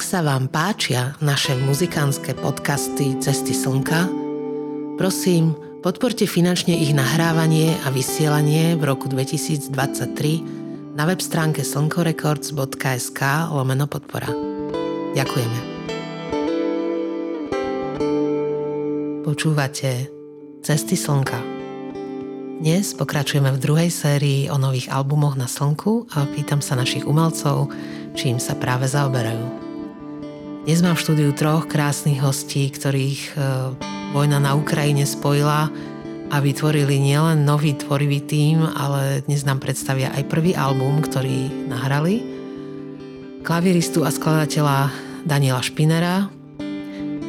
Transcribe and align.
Ak 0.00 0.08
sa 0.08 0.24
vám 0.24 0.48
páčia 0.48 1.12
naše 1.20 1.52
muzikánske 1.60 2.32
podcasty 2.40 3.20
Cesty 3.20 3.52
slnka, 3.52 4.08
prosím, 4.96 5.52
podporte 5.84 6.24
finančne 6.24 6.72
ich 6.72 6.96
nahrávanie 6.96 7.76
a 7.84 7.92
vysielanie 7.92 8.80
v 8.80 8.82
roku 8.88 9.12
2023 9.12 10.96
na 10.96 11.04
web 11.04 11.20
stránke 11.20 11.60
slnkorecords.sk 11.60 13.20
lomeno 13.52 13.84
podpora. 13.84 14.32
Ďakujeme. 15.20 15.58
Počúvate 19.28 20.08
Cesty 20.64 20.96
slnka. 20.96 21.44
Dnes 22.64 22.96
pokračujeme 22.96 23.52
v 23.52 23.60
druhej 23.60 23.92
sérii 23.92 24.48
o 24.48 24.56
nových 24.56 24.88
albumoch 24.88 25.36
na 25.36 25.44
slnku 25.44 26.08
a 26.16 26.24
pýtam 26.24 26.64
sa 26.64 26.72
našich 26.72 27.04
umelcov, 27.04 27.68
čím 28.16 28.40
sa 28.40 28.56
práve 28.56 28.88
zaoberajú. 28.88 29.69
Dnes 30.60 30.84
mám 30.84 30.92
v 30.92 31.04
štúdiu 31.08 31.32
troch 31.32 31.64
krásnych 31.64 32.20
hostí, 32.20 32.68
ktorých 32.68 33.32
e, 33.32 33.34
vojna 34.12 34.44
na 34.44 34.52
Ukrajine 34.52 35.08
spojila 35.08 35.72
a 36.28 36.36
vytvorili 36.36 37.00
nielen 37.00 37.48
nový 37.48 37.72
tvorivý 37.72 38.20
tím, 38.20 38.68
ale 38.68 39.24
dnes 39.24 39.48
nám 39.48 39.64
predstavia 39.64 40.12
aj 40.12 40.28
prvý 40.28 40.52
album, 40.52 41.00
ktorý 41.00 41.48
nahrali. 41.64 42.20
Klaviristu 43.40 44.04
a 44.04 44.12
skladateľa 44.12 44.92
Daniela 45.24 45.64
Špinera, 45.64 46.28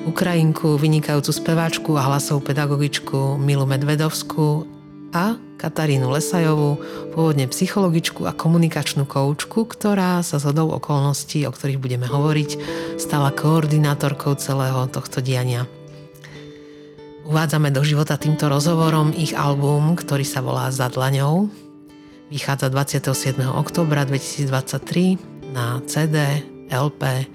Ukrajinku, 0.04 0.76
vynikajúcu 0.76 1.32
speváčku 1.32 1.96
a 1.96 2.12
hlasovú 2.12 2.44
pedagogičku 2.44 3.40
Milu 3.40 3.64
Medvedovskú 3.64 4.68
a 5.12 5.36
Katarínu 5.62 6.10
Lesajovú, 6.10 6.82
pôvodne 7.14 7.46
psychologičku 7.46 8.26
a 8.26 8.34
komunikačnú 8.34 9.06
koučku, 9.06 9.70
ktorá 9.70 10.26
sa 10.26 10.42
zhodou 10.42 10.74
okolností, 10.74 11.46
o 11.46 11.54
ktorých 11.54 11.78
budeme 11.78 12.10
hovoriť, 12.10 12.50
stala 12.98 13.30
koordinátorkou 13.30 14.34
celého 14.42 14.90
tohto 14.90 15.22
diania. 15.22 15.70
Uvádzame 17.30 17.70
do 17.70 17.86
života 17.86 18.18
týmto 18.18 18.50
rozhovorom 18.50 19.14
ich 19.14 19.38
album, 19.38 19.94
ktorý 19.94 20.26
sa 20.26 20.42
volá 20.42 20.74
Za 20.74 20.90
dlaňou. 20.90 21.54
Vychádza 22.34 22.74
27. 22.74 23.46
oktobra 23.46 24.04
2023 24.08 25.54
na 25.54 25.84
CD, 25.86 26.42
LP 26.74 27.30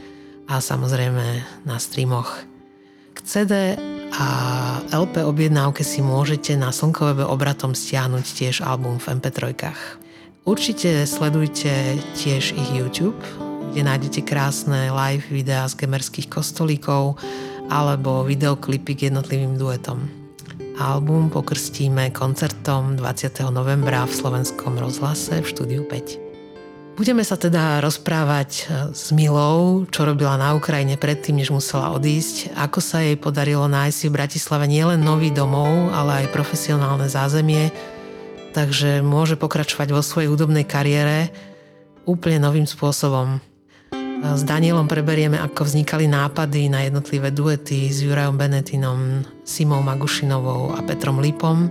a 0.51 0.55
samozrejme 0.59 1.27
na 1.63 1.77
streamoch. 1.79 2.43
K 3.15 3.19
CD 3.23 3.53
a 4.17 4.29
LP 4.97 5.21
objednávke 5.21 5.85
si 5.85 6.01
môžete 6.01 6.57
na 6.57 6.73
slnkovebe 6.73 7.21
obratom 7.21 7.77
stiahnuť 7.77 8.25
tiež 8.25 8.57
album 8.65 8.97
v 8.97 9.21
MP3. 9.21 9.53
Určite 10.49 11.05
sledujte 11.05 12.01
tiež 12.17 12.57
ich 12.57 12.71
YouTube, 12.73 13.21
kde 13.73 13.85
nájdete 13.85 14.25
krásne 14.25 14.89
live 14.89 15.29
videá 15.29 15.69
z 15.69 15.85
gemerských 15.85 16.33
kostolíkov 16.33 17.21
alebo 17.69 18.25
videoklipy 18.25 18.97
k 18.97 19.01
jednotlivým 19.13 19.61
duetom. 19.61 20.09
Album 20.81 21.29
pokrstíme 21.29 22.09
koncertom 22.13 22.97
20. 22.97 23.37
novembra 23.53 24.09
v 24.09 24.17
slovenskom 24.17 24.81
rozhlase 24.81 25.45
v 25.45 25.47
štúdiu 25.49 25.83
5. 25.85 26.26
Budeme 26.97 27.21
sa 27.29 27.37
teda 27.37 27.85
rozprávať 27.85 28.51
e, 28.57 28.63
s 28.97 29.13
Milou, 29.13 29.85
čo 29.93 30.09
robila 30.09 30.41
na 30.41 30.57
Ukrajine 30.57 30.97
predtým, 30.97 31.37
než 31.37 31.53
musela 31.53 31.93
odísť, 31.93 32.57
ako 32.57 32.81
sa 32.81 33.05
jej 33.05 33.21
podarilo 33.21 33.69
nájsť 33.69 34.09
v 34.09 34.17
Bratislave 34.17 34.65
nielen 34.65 35.05
nový 35.05 35.29
domov, 35.29 35.93
ale 35.93 36.25
aj 36.25 36.33
profesionálne 36.33 37.05
zázemie, 37.05 37.69
takže 38.57 39.05
môže 39.05 39.37
pokračovať 39.37 39.93
vo 39.93 40.01
svojej 40.01 40.33
hudobnej 40.33 40.65
kariére 40.65 41.29
úplne 42.09 42.41
novým 42.41 42.65
spôsobom. 42.65 43.45
S 44.25 44.41
Danielom 44.49 44.89
preberieme, 44.89 45.37
ako 45.37 45.69
vznikali 45.69 46.09
nápady 46.09 46.73
na 46.73 46.89
jednotlivé 46.89 47.29
duety 47.29 47.93
s 47.93 48.01
Jurajom 48.01 48.41
Benetinom, 48.41 49.21
Simou 49.45 49.85
Magušinovou 49.85 50.73
a 50.73 50.81
Petrom 50.81 51.21
Lipom 51.21 51.69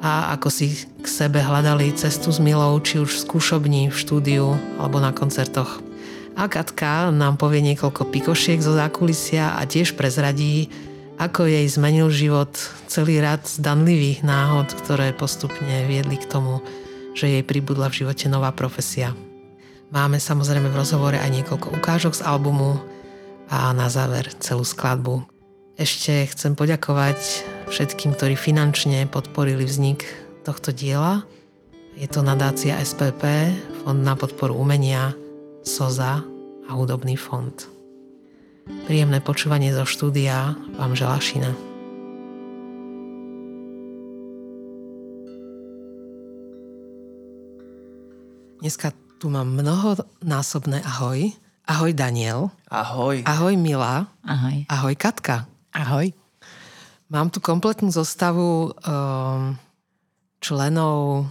a 0.00 0.36
ako 0.36 0.48
si 0.52 0.76
k 1.00 1.06
sebe 1.08 1.40
hľadali 1.40 1.94
cestu 1.96 2.28
s 2.28 2.38
Milou, 2.42 2.76
či 2.84 3.00
už 3.00 3.16
v 3.16 3.22
skúšobni, 3.24 3.82
v 3.88 3.96
štúdiu 3.96 4.56
alebo 4.76 5.00
na 5.00 5.10
koncertoch. 5.16 5.80
A 6.36 6.52
Katka 6.52 7.08
nám 7.08 7.40
povie 7.40 7.64
niekoľko 7.64 8.12
pikošiek 8.12 8.60
zo 8.60 8.76
zákulisia 8.76 9.56
a 9.56 9.64
tiež 9.64 9.96
prezradí, 9.96 10.68
ako 11.16 11.48
jej 11.48 11.64
zmenil 11.64 12.12
život 12.12 12.52
celý 12.92 13.24
rad 13.24 13.40
zdanlivých 13.48 14.20
náhod, 14.20 14.68
ktoré 14.84 15.16
postupne 15.16 15.88
viedli 15.88 16.20
k 16.20 16.28
tomu, 16.28 16.60
že 17.16 17.32
jej 17.32 17.40
pribudla 17.40 17.88
v 17.88 18.04
živote 18.04 18.28
nová 18.28 18.52
profesia. 18.52 19.16
Máme 19.88 20.20
samozrejme 20.20 20.68
v 20.68 20.76
rozhovore 20.76 21.16
aj 21.16 21.30
niekoľko 21.40 21.72
ukážok 21.80 22.20
z 22.20 22.26
albumu 22.28 22.76
a 23.48 23.72
na 23.72 23.88
záver 23.88 24.28
celú 24.36 24.66
skladbu. 24.66 25.35
Ešte 25.76 26.24
chcem 26.32 26.56
poďakovať 26.56 27.20
všetkým, 27.68 28.16
ktorí 28.16 28.32
finančne 28.32 29.04
podporili 29.12 29.60
vznik 29.68 30.08
tohto 30.40 30.72
diela. 30.72 31.20
Je 32.00 32.08
to 32.08 32.24
nadácia 32.24 32.80
SPP, 32.80 33.52
Fond 33.84 34.00
na 34.00 34.16
podporu 34.16 34.56
umenia, 34.56 35.12
SOZA 35.68 36.24
a 36.64 36.70
Hudobný 36.72 37.20
fond. 37.20 37.52
Príjemné 38.88 39.20
počúvanie 39.20 39.68
zo 39.76 39.84
štúdia 39.84 40.56
vám 40.80 40.96
želá 40.96 41.20
Šina. 41.20 41.52
Dneska 48.64 48.96
tu 49.20 49.28
mám 49.28 49.52
mnohonásobné 49.52 50.80
ahoj. 50.88 51.36
Ahoj 51.68 51.92
Daniel. 51.92 52.48
Ahoj. 52.72 53.28
Ahoj 53.28 53.60
Mila. 53.60 54.08
Ahoj. 54.24 54.64
Ahoj 54.72 54.96
Katka. 54.96 55.55
Ahoj. 55.76 56.08
Mám 57.12 57.28
tu 57.28 57.36
kompletnú 57.44 57.92
zostavu 57.92 58.72
um, 58.72 59.52
členov, 60.40 61.28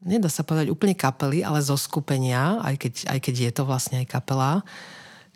nedá 0.00 0.32
sa 0.32 0.48
povedať 0.48 0.72
úplne 0.72 0.96
kapely, 0.96 1.44
ale 1.44 1.60
zo 1.60 1.76
skupenia, 1.76 2.56
aj 2.64 2.74
keď, 2.80 2.94
aj 3.12 3.18
keď 3.20 3.34
je 3.36 3.52
to 3.52 3.62
vlastne 3.68 4.00
aj 4.00 4.08
kapela, 4.08 4.64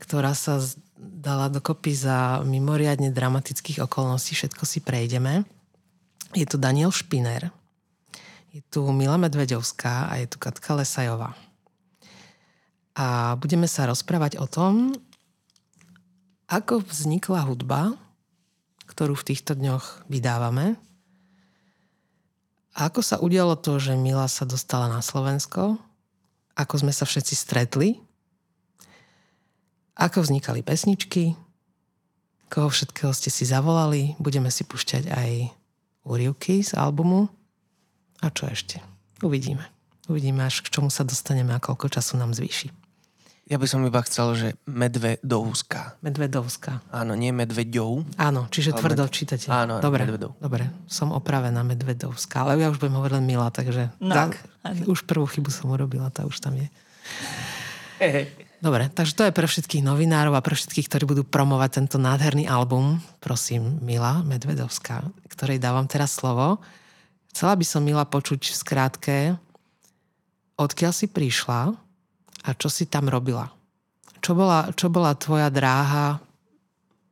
ktorá 0.01 0.33
sa 0.33 0.57
dala 0.97 1.53
dokopy 1.53 1.93
za 1.93 2.41
mimoriadne 2.41 3.13
dramatických 3.13 3.85
okolností. 3.85 4.33
Všetko 4.33 4.65
si 4.65 4.81
prejdeme. 4.81 5.45
Je 6.33 6.49
tu 6.49 6.57
Daniel 6.57 6.97
Špiner, 6.97 7.53
je 8.57 8.65
tu 8.73 8.89
Mila 8.89 9.21
Medvedovská 9.21 10.09
a 10.09 10.17
je 10.17 10.25
tu 10.25 10.41
Katka 10.41 10.81
Lesajová. 10.81 11.37
A 12.97 13.37
budeme 13.37 13.69
sa 13.69 13.85
rozprávať 13.85 14.41
o 14.41 14.49
tom, 14.49 14.97
ako 16.49 16.81
vznikla 16.89 17.45
hudba, 17.45 18.01
ktorú 18.91 19.15
v 19.15 19.27
týchto 19.31 19.55
dňoch 19.55 20.11
vydávame. 20.11 20.75
A 22.75 22.91
ako 22.91 23.01
sa 23.07 23.23
udialo 23.23 23.55
to, 23.55 23.79
že 23.79 23.95
Mila 23.95 24.27
sa 24.27 24.43
dostala 24.43 24.91
na 24.91 24.99
Slovensko? 24.99 25.79
Ako 26.59 26.83
sme 26.83 26.91
sa 26.91 27.07
všetci 27.07 27.35
stretli? 27.39 28.03
Ako 29.95 30.27
vznikali 30.27 30.67
pesničky? 30.67 31.39
Koho 32.51 32.67
všetkého 32.67 33.15
ste 33.15 33.31
si 33.31 33.47
zavolali? 33.47 34.19
Budeme 34.19 34.51
si 34.51 34.67
pušťať 34.67 35.07
aj 35.07 35.31
úrivky 36.03 36.67
z 36.67 36.75
albumu. 36.75 37.31
A 38.19 38.27
čo 38.35 38.51
ešte? 38.51 38.83
Uvidíme. 39.23 39.63
Uvidíme, 40.11 40.43
až 40.43 40.67
k 40.67 40.75
čomu 40.75 40.91
sa 40.91 41.07
dostaneme 41.07 41.55
a 41.55 41.63
koľko 41.63 41.87
času 41.87 42.19
nám 42.19 42.35
zvýši. 42.35 42.80
Ja 43.51 43.59
by 43.59 43.67
som 43.67 43.83
iba 43.83 43.99
chcel, 44.07 44.29
že 44.39 44.49
Medvedovská. 44.63 45.99
Medvedovská. 46.07 46.79
Áno, 46.95 47.19
nie 47.19 47.35
Medvedov. 47.35 48.07
Áno, 48.15 48.47
čiže 48.47 48.71
tvrdo 48.71 49.11
med- 49.11 49.11
čítate. 49.11 49.51
Áno, 49.51 49.83
dobre, 49.83 50.07
Medvedov. 50.07 50.39
dobre, 50.39 50.71
som 50.87 51.11
opravená 51.11 51.67
Medvedovská, 51.67 52.47
ale 52.47 52.63
ja 52.63 52.71
už 52.71 52.79
budem 52.79 52.95
hovoriť 52.95 53.15
len 53.19 53.27
Mila, 53.27 53.51
takže 53.51 53.91
No, 53.99 54.15
tak, 54.15 54.39
už 54.87 55.03
prvú 55.03 55.27
chybu 55.27 55.51
som 55.51 55.75
urobila, 55.75 56.07
tá 56.15 56.23
už 56.31 56.39
tam 56.39 56.63
je. 56.63 56.71
Hey. 57.99 58.31
Dobre, 58.61 58.93
takže 58.93 59.17
to 59.17 59.25
je 59.25 59.33
pre 59.33 59.49
všetkých 59.49 59.81
novinárov 59.81 60.37
a 60.37 60.45
pre 60.45 60.53
všetkých, 60.53 60.85
ktorí 60.93 61.05
budú 61.09 61.23
promovať 61.25 61.81
tento 61.81 61.97
nádherný 61.97 62.45
album. 62.45 63.01
Prosím, 63.17 63.81
Mila 63.81 64.21
Medvedovská, 64.21 65.01
ktorej 65.33 65.57
dávam 65.57 65.89
teraz 65.89 66.13
slovo. 66.13 66.61
Chcela 67.33 67.57
by 67.57 67.65
som 67.65 67.81
Mila 67.81 68.05
počuť 68.05 68.53
v 68.53 68.57
skrátke, 68.61 69.17
odkiaľ 70.61 70.93
si 70.93 71.09
prišla 71.09 71.73
a 72.41 72.51
čo 72.55 72.69
si 72.69 72.87
tam 72.87 73.07
robila. 73.07 73.49
Čo 74.21 74.33
bola, 74.33 74.69
čo 74.73 74.89
bola 74.89 75.17
tvoja 75.17 75.49
dráha, 75.49 76.21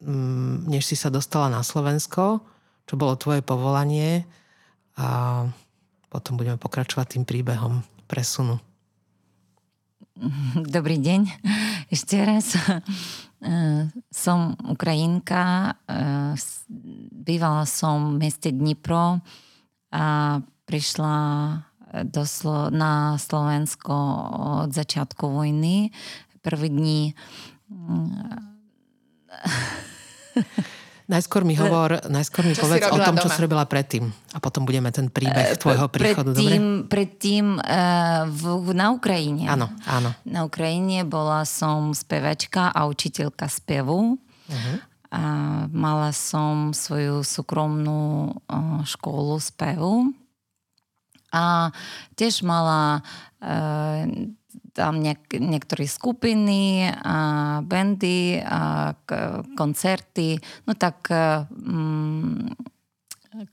mm, 0.00 0.68
než 0.68 0.84
si 0.84 0.96
sa 0.96 1.08
dostala 1.08 1.48
na 1.48 1.60
Slovensko? 1.60 2.40
Čo 2.84 2.94
bolo 2.96 3.16
tvoje 3.16 3.40
povolanie? 3.40 4.24
A 4.96 5.44
potom 6.08 6.36
budeme 6.36 6.56
pokračovať 6.56 7.16
tým 7.16 7.24
príbehom 7.24 7.80
presunu. 8.04 8.56
Dobrý 10.74 10.98
deň. 10.98 11.20
Ešte 11.88 12.16
raz. 12.20 12.56
Eh, 13.38 13.86
Som 14.10 14.58
Ukrajinka. 14.66 15.78
s- 16.34 16.66
Bývala 17.18 17.62
som 17.64 18.16
v 18.18 18.26
meste 18.26 18.50
Dnipro 18.50 19.20
a 19.88 20.04
prišla 20.66 21.16
do 22.04 22.26
Slo- 22.26 22.70
na 22.70 23.16
Slovensko 23.16 23.94
od 24.64 24.72
začiatku 24.72 25.28
vojny. 25.28 25.90
Prvé 26.42 26.68
dni 26.70 27.14
Najskôr 31.08 31.40
mi 31.40 31.56
hovor, 31.56 32.04
najskôr 32.12 32.44
mi 32.44 32.52
Čo 32.52 32.68
povedz 32.68 32.84
o 32.92 33.00
tom, 33.00 33.16
čo 33.16 33.32
doma? 33.32 33.32
si 33.32 33.40
robila 33.40 33.64
predtým. 33.64 34.12
A 34.36 34.44
potom 34.44 34.68
budeme 34.68 34.92
ten 34.92 35.08
príbeh 35.08 35.56
tvojho 35.56 35.88
príchodu, 35.88 36.36
dobre? 36.36 36.36
predtým, 36.36 36.64
predtým 36.84 37.46
uh, 37.56 38.28
v, 38.28 38.76
na 38.76 38.92
Ukrajine. 38.92 39.48
Áno, 39.48 39.72
áno. 39.88 40.12
Na 40.28 40.44
Ukrajine 40.44 41.08
bola 41.08 41.48
som 41.48 41.96
spevačka 41.96 42.68
a 42.76 42.84
učiteľka 42.84 43.48
spevu. 43.48 44.20
Uh-huh. 44.20 44.76
A 45.08 45.22
mala 45.72 46.12
som 46.12 46.76
svoju 46.76 47.24
súkromnú 47.24 48.36
uh, 48.44 48.84
školu 48.84 49.40
spevu. 49.40 50.12
A 51.32 51.74
tiež 52.16 52.40
mala 52.42 53.04
uh, 53.42 54.02
tam 54.72 55.02
niek- 55.02 55.34
niektoré 55.38 55.90
skupiny, 55.90 56.86
a 56.86 57.16
bandy, 57.66 58.38
a 58.38 58.94
k- 59.02 59.42
koncerty. 59.58 60.38
No 60.64 60.78
tak 60.78 61.10
um, 61.10 62.46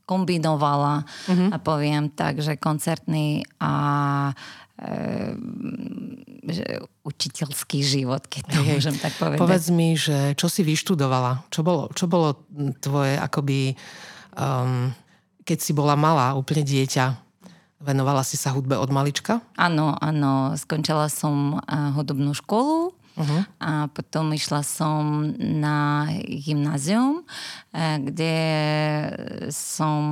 kombinovala, 0.06 1.06
uh-huh. 1.06 1.50
a 1.54 1.58
poviem 1.62 2.10
tak, 2.10 2.42
že 2.42 2.58
koncertný 2.58 3.46
a 3.62 3.74
e, 4.82 5.38
že 6.46 6.66
učiteľský 7.06 7.86
život, 7.86 8.26
keď 8.26 8.44
to 8.50 8.60
Hej, 8.66 8.70
môžem 8.74 8.96
tak 8.98 9.14
povedať. 9.18 9.42
Povedz 9.42 9.68
mi, 9.70 9.94
že 9.94 10.34
čo 10.34 10.50
si 10.50 10.66
vyštudovala? 10.66 11.46
Čo 11.54 11.62
bolo, 11.62 11.94
čo 11.94 12.10
bolo 12.10 12.34
tvoje 12.82 13.14
akoby, 13.18 13.78
um, 14.38 14.90
keď 15.46 15.58
si 15.62 15.72
bola 15.78 15.94
malá, 15.94 16.34
úplne 16.34 16.66
dieťa, 16.66 17.25
venovala 17.80 18.24
si 18.24 18.40
sa 18.40 18.56
hudbe 18.56 18.80
od 18.80 18.90
malička? 18.92 19.44
Áno, 19.60 19.96
áno, 20.00 20.56
skončila 20.56 21.12
som 21.12 21.60
a, 21.66 21.92
hudobnú 21.96 22.32
školu 22.32 22.96
uh-huh. 22.96 23.42
a 23.60 23.92
potom 23.92 24.32
išla 24.32 24.64
som 24.64 25.36
na 25.38 26.10
gymnázium, 26.26 27.28
a, 27.76 28.00
kde 28.00 28.38
som 29.52 30.04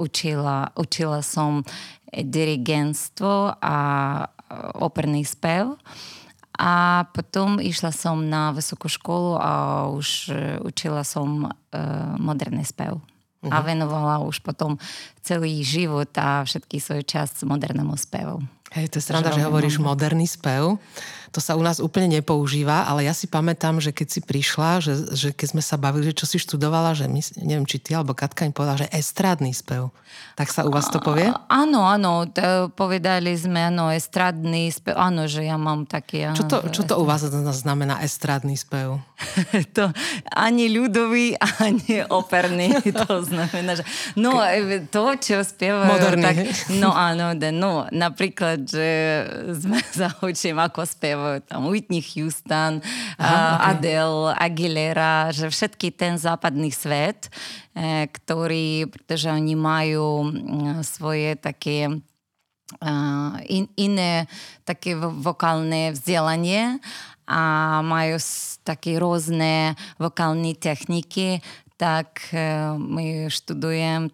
učila, 0.00 0.72
učila 0.74 1.20
som 1.20 1.62
dirigentstvo 2.10 3.54
a 3.60 3.76
operný 4.80 5.22
spev. 5.22 5.78
A 6.60 7.08
potom 7.16 7.56
išla 7.56 7.88
som 7.88 8.20
na 8.28 8.52
vysokú 8.52 8.84
školu 8.92 9.40
a 9.40 9.52
už 9.88 10.28
učila 10.60 11.08
som 11.08 11.48
moderný 12.20 12.68
spev. 12.68 13.00
Uh-huh. 13.40 13.52
A 13.52 13.64
venovala 13.64 14.20
už 14.20 14.44
potom 14.44 14.76
celý 15.24 15.64
život 15.64 16.12
a 16.20 16.44
všetky 16.44 16.76
svoj 16.76 17.02
čas 17.08 17.40
modernému 17.40 17.96
spevu. 17.96 18.44
Hej, 18.70 18.92
to 18.92 18.96
je 19.00 19.04
sranda, 19.10 19.34
že 19.34 19.42
hovoríš 19.42 19.82
mám. 19.82 19.96
moderný 19.96 20.30
spev. 20.30 20.78
To 21.30 21.38
sa 21.38 21.54
u 21.54 21.62
nás 21.62 21.78
úplne 21.78 22.18
nepoužíva, 22.18 22.90
ale 22.90 23.06
ja 23.06 23.14
si 23.14 23.30
pamätám, 23.30 23.78
že 23.78 23.94
keď 23.94 24.08
si 24.10 24.20
prišla, 24.20 24.82
že, 24.82 24.94
že 25.14 25.28
keď 25.30 25.46
sme 25.54 25.62
sa 25.62 25.78
bavili, 25.78 26.10
že 26.10 26.18
čo 26.18 26.26
si 26.26 26.42
študovala, 26.42 26.98
že 26.98 27.06
my, 27.06 27.22
neviem, 27.46 27.66
či 27.70 27.78
ty 27.78 27.94
alebo 27.94 28.18
Katka 28.18 28.42
mi 28.42 28.50
povedala, 28.50 28.82
že 28.82 28.90
estrádny 28.90 29.54
spev. 29.54 29.94
Tak 30.34 30.50
sa 30.50 30.66
u 30.66 30.74
vás 30.74 30.90
to 30.90 30.98
povie? 30.98 31.30
Áno, 31.46 31.86
áno, 31.86 32.26
to 32.26 32.74
povedali 32.74 33.30
sme, 33.38 33.70
áno, 33.70 33.94
estradný 33.94 34.74
spev, 34.74 34.98
áno, 34.98 35.30
že 35.30 35.46
ja 35.46 35.54
mám 35.54 35.86
taký... 35.86 36.34
Čo 36.34 36.50
to, 36.50 36.56
čo 36.74 36.82
to 36.82 36.98
u 36.98 37.06
vás 37.06 37.22
znamená 37.54 38.02
estrádny 38.02 38.58
spev? 38.58 38.98
to 39.76 39.94
ani 40.34 40.66
ľudový, 40.66 41.38
ani 41.62 42.02
operný. 42.10 42.74
to 43.06 43.22
znamená, 43.22 43.78
že... 43.78 43.84
No, 44.18 44.42
e, 44.42 44.82
to, 44.90 45.14
čo 45.14 45.46
spievajú... 45.46 45.94
Moderný, 45.94 46.24
tak, 46.26 46.36
no 46.82 46.90
áno, 46.90 47.38
no, 47.54 47.86
napríklad, 47.94 48.66
že 48.66 48.88
sme 49.54 49.78
zaučím, 50.02 50.58
ako 50.58 50.82
spievajú 50.82 51.19
tam 51.46 51.70
Whitney 51.70 52.02
Houston, 52.02 52.80
Aha, 53.18 53.56
okay. 53.56 53.68
Adele, 53.76 54.34
Aguilera, 54.36 55.30
že 55.30 55.48
všetky 55.52 55.92
ten 55.94 56.16
západný 56.16 56.72
svet, 56.72 57.28
e, 57.76 58.06
ktorý, 58.08 58.88
pretože 58.88 59.28
oni 59.30 59.54
majú 59.56 60.30
svoje 60.84 61.36
také 61.36 61.90
uh, 62.78 63.34
in, 63.50 63.66
iné 63.74 64.30
také 64.62 64.94
vo- 64.94 65.14
vokálne 65.14 65.90
vzdelanie 65.94 66.78
a 67.26 67.42
majú 67.82 68.18
také 68.62 68.98
rôzne 68.98 69.74
vokálne 69.98 70.54
techniky, 70.54 71.42
tak 71.74 72.30
uh, 72.30 72.78
my 72.78 73.26
študujem 73.30 74.12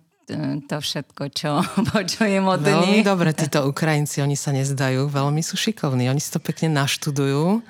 to 0.67 0.77
všetko, 0.83 1.23
čo 1.31 1.63
počujem 1.95 2.43
od 2.43 2.59
Veľmi 2.59 3.01
nich. 3.01 3.07
dobre, 3.07 3.31
títo 3.31 3.63
Ukrajinci, 3.71 4.19
oni 4.23 4.35
sa 4.35 4.51
nezdajú, 4.51 5.07
veľmi 5.07 5.39
sú 5.39 5.55
šikovní, 5.55 6.11
oni 6.11 6.19
si 6.19 6.35
to 6.35 6.43
pekne 6.43 6.75
naštudujú, 6.75 7.63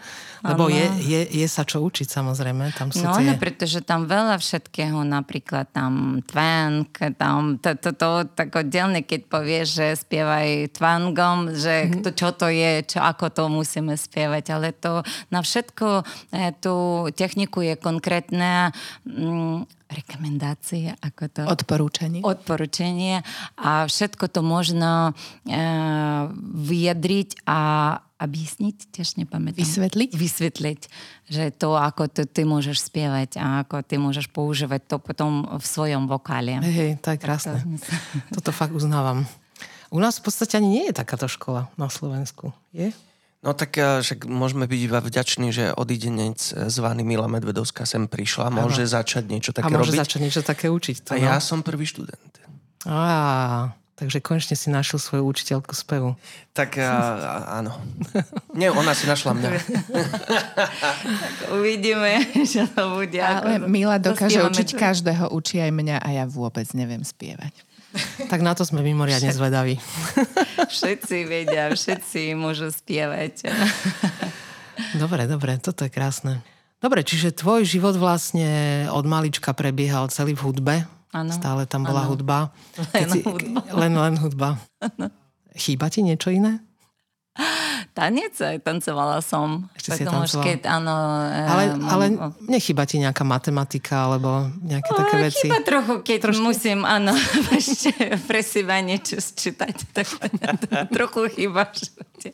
lebo 0.44 0.68
je, 0.68 0.86
je, 1.00 1.20
je 1.30 1.46
sa 1.48 1.64
čo 1.64 1.80
učiť 1.80 2.08
samozrejme, 2.08 2.72
tam 2.76 2.88
No, 2.96 3.16
no, 3.16 3.34
pretože 3.38 3.84
tam 3.84 4.08
veľa 4.08 4.40
všetkého, 4.40 5.04
napríklad 5.04 5.68
tam 5.70 6.24
twang, 6.24 6.88
tam 7.16 7.60
to, 7.60 7.76
to, 7.78 7.90
to 7.92 8.08
tak 8.32 8.50
oddelne, 8.52 9.04
keď 9.04 9.20
povieš, 9.28 9.66
že 9.70 9.86
spievaj 10.02 10.74
twangom, 10.76 11.54
že 11.54 11.88
Mhm. 11.88 12.02
to, 12.02 12.10
čo 12.12 12.28
to 12.34 12.46
je, 12.50 12.82
čo, 12.84 12.98
ako 13.00 13.30
to 13.30 13.44
musíme 13.48 13.94
spievať, 13.94 14.44
ale 14.52 14.72
to 14.74 15.04
na 15.30 15.40
všetko 15.40 16.02
eh, 16.32 16.52
tú 16.58 17.06
techniku 17.14 17.62
je 17.62 17.74
konkrétne 17.78 18.72
mm, 19.04 19.68
rekomendácie, 19.86 20.98
ako 20.98 21.22
to... 21.30 21.40
Odporúčanie. 21.46 22.20
odporúčanie 22.26 23.22
a 23.54 23.86
všetko 23.86 24.26
to 24.26 24.42
možno 24.42 25.14
e, 25.46 25.62
vyjadriť 26.42 27.46
a 27.46 27.60
objasniť, 28.16 28.76
tiež 28.96 29.20
nepamätám. 29.20 29.60
Vysvetliť? 29.60 30.10
Vysvetliť, 30.16 30.80
že 31.28 31.52
to, 31.52 31.76
ako 31.76 32.08
to 32.08 32.22
ty 32.24 32.48
môžeš 32.48 32.88
spievať 32.88 33.36
a 33.36 33.64
ako 33.64 33.84
ty 33.84 34.00
môžeš 34.00 34.32
používať 34.32 34.88
to 34.88 34.96
potom 34.96 35.44
v 35.44 35.64
svojom 35.64 36.08
vokále. 36.08 36.56
Hej, 36.64 36.74
hej, 36.74 36.92
to 37.00 37.12
je 37.12 37.18
krásne. 37.20 37.60
Toto 38.34 38.50
fakt 38.56 38.72
uznávam. 38.72 39.28
U 39.92 40.00
nás 40.00 40.18
v 40.18 40.28
podstate 40.28 40.58
ani 40.58 40.68
nie 40.68 40.84
je 40.90 40.94
takáto 40.96 41.28
škola 41.28 41.70
na 41.78 41.92
Slovensku. 41.92 42.50
Je? 42.72 42.90
No 43.44 43.54
tak 43.54 43.78
eh, 43.78 44.02
však 44.02 44.26
môžeme 44.26 44.66
byť 44.66 44.80
iba 44.80 44.98
vďační, 44.98 45.48
že 45.54 45.64
odidenec 45.70 46.40
eh, 46.50 46.66
zvaný 46.66 47.06
Mila 47.06 47.30
Medvedovská 47.30 47.86
sem 47.86 48.10
prišla. 48.10 48.50
Môže 48.50 48.82
začať 48.88 49.30
niečo 49.30 49.54
A 49.54 49.62
také 49.62 49.70
môže 49.76 49.94
robiť. 49.94 50.00
začať 50.02 50.20
niečo 50.24 50.42
také 50.42 50.66
učiť. 50.72 50.96
To, 51.06 51.10
A 51.14 51.16
no. 51.20 51.24
ja 51.30 51.36
som 51.38 51.62
prvý 51.62 51.86
študent. 51.86 52.32
Á, 52.86 53.70
takže 53.96 54.20
konečne 54.20 54.52
si 54.52 54.68
našiel 54.68 54.96
svoju 54.96 55.24
učiteľku 55.24 55.72
spevu. 55.72 56.14
Tak 56.52 56.76
a, 56.76 56.84
a, 56.84 57.32
áno. 57.58 57.72
Nie, 58.52 58.68
ona 58.68 58.92
si 58.92 59.04
našla 59.04 59.32
mňa. 59.32 59.48
Uvidíme, 61.50 62.20
že 62.52 62.68
to 62.70 62.94
bude. 62.94 63.18
Ale 63.18 63.58
ako- 63.58 63.68
Mila 63.68 63.96
dokáže 63.96 64.38
učiť 64.38 64.68
to. 64.72 64.78
každého, 64.78 65.24
učí 65.32 65.58
aj 65.58 65.72
mňa 65.72 65.96
a 65.98 66.08
ja 66.12 66.24
vôbec 66.24 66.66
neviem 66.72 67.02
spievať. 67.02 67.52
Tak 68.28 68.44
na 68.44 68.52
to 68.52 68.60
sme 68.60 68.84
mimoriadne 68.84 69.32
zvedaví. 69.32 69.80
Všetci 70.68 71.16
vedia, 71.24 71.72
všetci 71.72 72.36
môžu 72.36 72.68
spievať. 72.68 73.48
Dobre, 74.92 75.24
dobre, 75.24 75.56
toto 75.56 75.88
je 75.88 75.90
krásne. 75.90 76.44
Dobre, 76.76 77.00
čiže 77.00 77.32
tvoj 77.32 77.64
život 77.64 77.96
vlastne 77.96 78.84
od 78.92 79.00
malička 79.08 79.56
prebiehal 79.56 80.12
celý 80.12 80.36
v 80.36 80.44
hudbe. 80.44 80.74
Áno. 81.16 81.32
Stále 81.32 81.64
tam 81.64 81.80
bola 81.82 82.04
Áno. 82.04 82.12
hudba. 82.12 82.52
Len 82.92 83.08
si, 83.08 83.24
hudba. 83.24 83.60
Len, 83.72 83.92
len 83.96 84.14
hudba. 84.20 84.60
Chýba 85.56 85.88
ti 85.88 86.04
niečo 86.04 86.28
iné? 86.28 86.60
Tanec, 87.96 88.36
tancovala 88.60 89.24
som. 89.24 89.72
Ešte 89.72 89.88
si 89.96 90.04
tancovala. 90.04 90.44
keď, 90.44 90.58
áno... 90.68 90.94
Ale, 91.24 91.64
eh, 91.72 91.88
ale 91.88 92.04
mám- 92.12 92.36
nechýba 92.44 92.84
ti 92.84 93.00
nejaká 93.00 93.24
matematika 93.24 94.04
alebo 94.04 94.52
nejaké 94.60 94.90
také 94.92 95.16
Ale 95.16 95.24
veci? 95.24 95.48
Chyba 95.48 95.60
trochu, 95.64 95.94
keď 96.04 96.18
Trošku. 96.28 96.44
musím, 96.44 96.84
áno, 96.84 97.16
ešte 97.56 97.96
pre 98.28 98.44
seba 98.44 98.84
niečo 98.84 99.16
sčítať. 99.16 99.96
Tak, 99.96 100.06
trochu 100.96 101.32
chyba. 101.32 101.72
v 101.72 101.76
živote. 101.80 102.28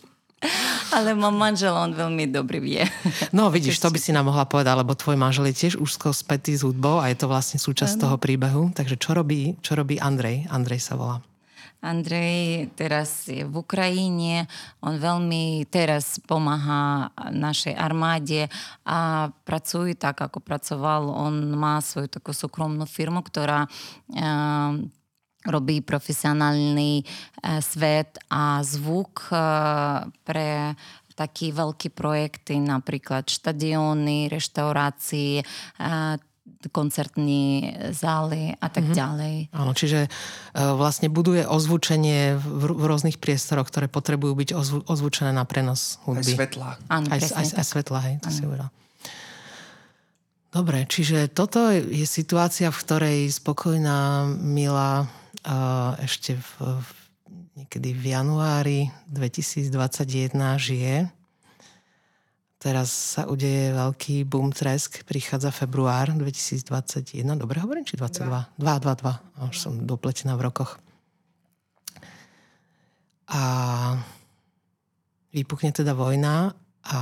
Ale 0.92 1.14
mám 1.16 1.32
manžel, 1.32 1.72
on 1.72 1.94
veľmi 1.94 2.28
dobrý 2.28 2.58
vie. 2.61 2.82
No 3.30 3.49
vidíš, 3.49 3.80
to 3.80 3.88
by 3.88 3.99
si 3.99 4.12
nám 4.12 4.28
mohla 4.28 4.44
povedať, 4.44 4.75
lebo 4.76 4.92
tvoj 4.92 5.16
manžel 5.16 5.49
je 5.50 5.56
tiež 5.66 5.75
úzko 5.80 6.12
spätý 6.12 6.52
s 6.52 6.66
hudbou 6.66 7.00
a 7.00 7.08
je 7.08 7.16
to 7.16 7.30
vlastne 7.30 7.56
súčasť 7.56 8.02
toho 8.02 8.16
príbehu. 8.20 8.75
Takže 8.75 9.00
čo 9.00 9.16
robí, 9.16 9.56
čo 9.64 9.78
robí 9.78 9.96
Andrej? 9.96 10.50
Andrej 10.50 10.82
sa 10.82 10.99
volá. 10.99 11.22
Andrej 11.82 12.70
teraz 12.78 13.26
je 13.26 13.42
v 13.42 13.54
Ukrajine, 13.58 14.46
on 14.87 15.02
veľmi 15.02 15.66
teraz 15.66 16.22
pomáha 16.22 17.11
našej 17.34 17.75
armáde 17.75 18.46
a 18.87 19.26
pracuje 19.42 19.99
tak, 19.99 20.22
ako 20.22 20.38
pracoval. 20.38 21.11
On 21.11 21.34
má 21.58 21.82
svoju 21.82 22.06
takú 22.06 22.30
súkromnú 22.30 22.87
firmu, 22.87 23.18
ktorá 23.26 23.66
uh, 23.66 24.78
robí 25.46 25.82
profesionálny 25.82 27.02
uh, 27.02 27.58
svet 27.62 28.18
a 28.30 28.62
zvuk 28.62 29.30
uh, 29.30 30.06
pre 30.22 30.75
také 31.12 31.52
veľké 31.52 31.92
projekty, 31.92 32.56
napríklad 32.56 33.28
štadióny, 33.28 34.32
reštaurácie, 34.32 35.44
koncertní 36.72 37.75
zály 37.92 38.56
a 38.56 38.66
tak 38.72 38.88
mm-hmm. 38.88 38.96
ďalej. 38.96 39.37
Áno, 39.52 39.72
čiže 39.76 40.08
uh, 40.08 40.72
vlastne 40.78 41.12
buduje 41.12 41.44
ozvučenie 41.44 42.38
v, 42.38 42.75
v 42.75 42.84
rôznych 42.88 43.18
priestoroch, 43.20 43.68
ktoré 43.68 43.92
potrebujú 43.92 44.34
byť 44.34 44.49
ozvu, 44.56 44.78
ozvučené 44.88 45.37
na 45.37 45.44
prenos 45.44 46.00
hudby. 46.08 46.32
Aj 46.32 46.38
svetlá. 46.38 46.70
Áno, 46.88 47.06
aj, 47.12 47.20
aj, 47.28 47.46
aj 47.61 47.66
svetlá, 47.66 47.99
hej, 48.08 48.16
to 48.22 48.30
ano. 48.30 48.37
si 48.37 48.42
uvedal. 48.46 48.70
Dobre, 50.52 50.84
čiže 50.84 51.32
toto 51.32 51.72
je 51.72 52.04
situácia, 52.04 52.68
v 52.68 52.80
ktorej 52.84 53.18
spokojná 53.32 54.28
Mila 54.37 55.08
ešte 56.02 56.38
v, 56.38 56.50
v, 56.78 56.88
niekedy 57.58 57.90
v 57.94 58.04
januári 58.14 58.80
2021 59.11 60.34
žije. 60.58 61.11
Teraz 62.62 63.18
sa 63.18 63.26
udeje 63.26 63.75
veľký 63.75 64.22
boom 64.22 64.54
tresk, 64.54 65.02
prichádza 65.02 65.50
február 65.50 66.14
2021, 66.14 67.34
dobre 67.34 67.58
hovorím, 67.58 67.82
či 67.82 67.99
22? 67.99 68.54
2, 68.54 68.62
2, 68.62 69.02
2, 69.02 69.50
už 69.50 69.56
som 69.58 69.75
dopletená 69.82 70.38
v 70.38 70.46
rokoch. 70.46 70.78
A 73.26 73.42
vypukne 75.34 75.75
teda 75.75 75.90
vojna 75.96 76.54
a 76.87 76.99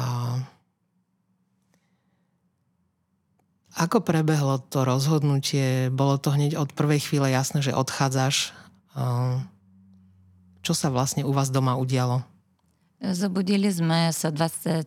Ako 3.78 4.02
prebehlo 4.02 4.58
to 4.58 4.82
rozhodnutie? 4.82 5.94
Bolo 5.94 6.18
to 6.18 6.34
hneď 6.34 6.58
od 6.58 6.74
prvej 6.74 7.06
chvíle 7.06 7.30
jasné, 7.30 7.62
že 7.62 7.70
odchádzaš. 7.70 8.50
Čo 10.60 10.72
sa 10.74 10.90
vlastne 10.90 11.22
u 11.22 11.30
vás 11.30 11.54
doma 11.54 11.78
udialo? 11.78 12.26
Zabudili 13.00 13.70
sme 13.72 14.12
sa 14.12 14.28
24. 14.28 14.84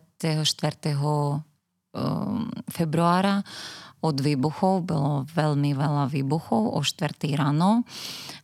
februára 2.70 3.42
od 4.04 4.16
výbuchov. 4.20 4.86
Bylo 4.86 5.26
veľmi 5.32 5.74
veľa 5.74 6.06
výbuchov 6.12 6.76
o 6.76 6.80
4. 6.84 7.10
ráno 7.34 7.82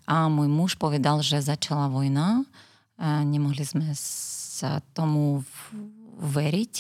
a 0.08 0.26
môj 0.26 0.48
muž 0.50 0.74
povedal, 0.74 1.22
že 1.22 1.38
začala 1.44 1.86
vojna. 1.86 2.42
Nemohli 2.98 3.62
sme 3.62 3.94
sa 3.94 4.82
tomu 4.96 5.46
veriť. 6.18 6.74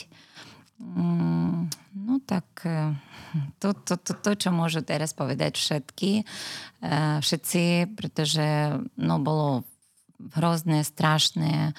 Mm, 0.80 1.68
no 1.92 2.24
tak 2.24 2.48
e, 2.64 2.96
to, 3.60 3.76
to, 3.76 4.00
to, 4.00 4.12
to, 4.16 4.30
čo 4.32 4.48
môžu 4.48 4.80
teraz 4.80 5.12
povedať 5.12 5.60
všetky, 5.60 6.24
e, 6.80 6.92
všetci, 7.20 7.92
pretože 7.92 8.80
no, 8.96 9.20
bolo 9.20 9.68
hrozné, 10.40 10.80
strašné 10.80 11.76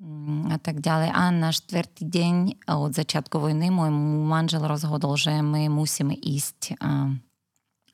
mm, 0.00 0.48
a 0.48 0.56
tak 0.56 0.80
ďalej. 0.80 1.12
A 1.12 1.22
na 1.28 1.52
štvrtý 1.52 2.08
deň 2.08 2.34
od 2.72 2.96
začiatku 2.96 3.36
vojny 3.36 3.68
môj 3.68 3.92
manžel 4.24 4.64
rozhodol, 4.64 5.20
že 5.20 5.44
my 5.44 5.68
musíme 5.68 6.16
ísť, 6.16 6.80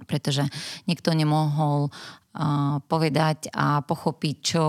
pretože 0.07 0.47
nikto 0.87 1.11
nemohol 1.19 1.91
povedať 2.87 3.51
a 3.51 3.83
pochopiť, 3.83 4.37
čo 4.39 4.65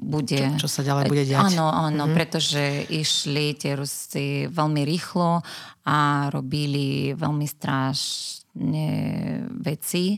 bude... 0.00 0.56
Čo, 0.56 0.64
čo 0.64 0.68
sa 0.68 0.80
ďalej 0.80 1.12
bude 1.12 1.28
diať. 1.28 1.52
Áno, 1.52 1.68
áno, 1.68 2.08
mm-hmm. 2.08 2.16
pretože 2.16 2.64
išli 2.88 3.60
tie 3.60 3.76
Rusy 3.76 4.48
veľmi 4.48 4.82
rýchlo 4.88 5.44
a 5.84 5.98
robili 6.32 7.12
veľmi 7.12 7.44
strašné 7.44 8.88
veci. 9.60 10.16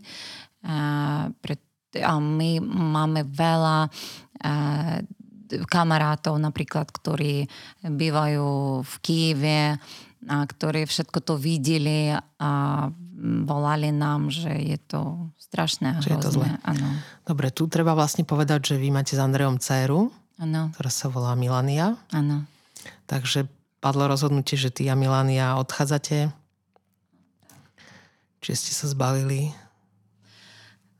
A, 0.62 1.26
pre, 1.34 1.58
a 1.98 2.12
my 2.22 2.62
máme 2.62 3.26
veľa 3.26 3.78
a, 3.82 3.90
kamarátov 5.66 6.38
napríklad, 6.38 6.88
ktorí 6.88 7.44
bývajú 7.82 8.80
v 8.86 8.94
Kieve 9.02 9.76
a 10.30 10.36
ktorí 10.46 10.86
všetko 10.86 11.18
to 11.26 11.34
videli 11.34 12.14
a 12.14 12.50
volali 13.22 13.94
nám, 13.94 14.34
že 14.34 14.50
je 14.50 14.78
to 14.82 15.30
strašné 15.38 15.94
a 15.94 15.98
hrozné. 16.02 16.10
Je 16.10 16.18
to 16.18 16.30
zlé. 16.34 16.48
Ano. 16.66 16.88
Dobre, 17.22 17.54
tu 17.54 17.70
treba 17.70 17.94
vlastne 17.94 18.26
povedať, 18.26 18.74
že 18.74 18.76
vy 18.82 18.90
máte 18.90 19.14
s 19.14 19.22
Andreom 19.22 19.62
dceru, 19.62 20.10
ano. 20.42 20.74
ktorá 20.74 20.90
sa 20.90 21.06
volá 21.06 21.38
Milania. 21.38 21.94
Áno. 22.10 22.42
Takže 23.06 23.46
padlo 23.78 24.10
rozhodnutie, 24.10 24.58
že 24.58 24.74
ty 24.74 24.90
a 24.90 24.98
Milania 24.98 25.54
odchádzate. 25.62 26.34
Čiže 28.42 28.56
ste 28.58 28.72
sa 28.74 28.86
zbalili 28.90 29.54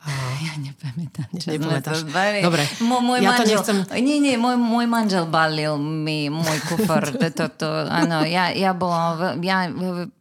a... 0.03 0.11
Ja 0.43 0.59
nepamätám, 0.59 1.31
čo 1.39 1.55
Nepamätáš. 1.55 2.03
sme 2.03 2.43
Dobre, 2.43 2.67
Mo, 2.83 2.99
môj 2.99 3.23
ja 3.23 3.39
manžel, 3.39 3.63
to 3.63 3.71
nechcem... 3.71 3.79
Nie, 4.03 4.19
nie, 4.19 4.35
môj, 4.35 4.59
môj 4.59 4.87
manžel 4.91 5.31
balil 5.31 5.79
mi 5.79 6.27
môj 6.27 6.59
kufor. 6.67 7.07
to, 7.39 7.47
to, 7.55 7.69
áno, 7.87 8.27
ja, 8.27 8.51
ja, 8.51 8.75
bola, 8.75 9.39
ja 9.39 9.71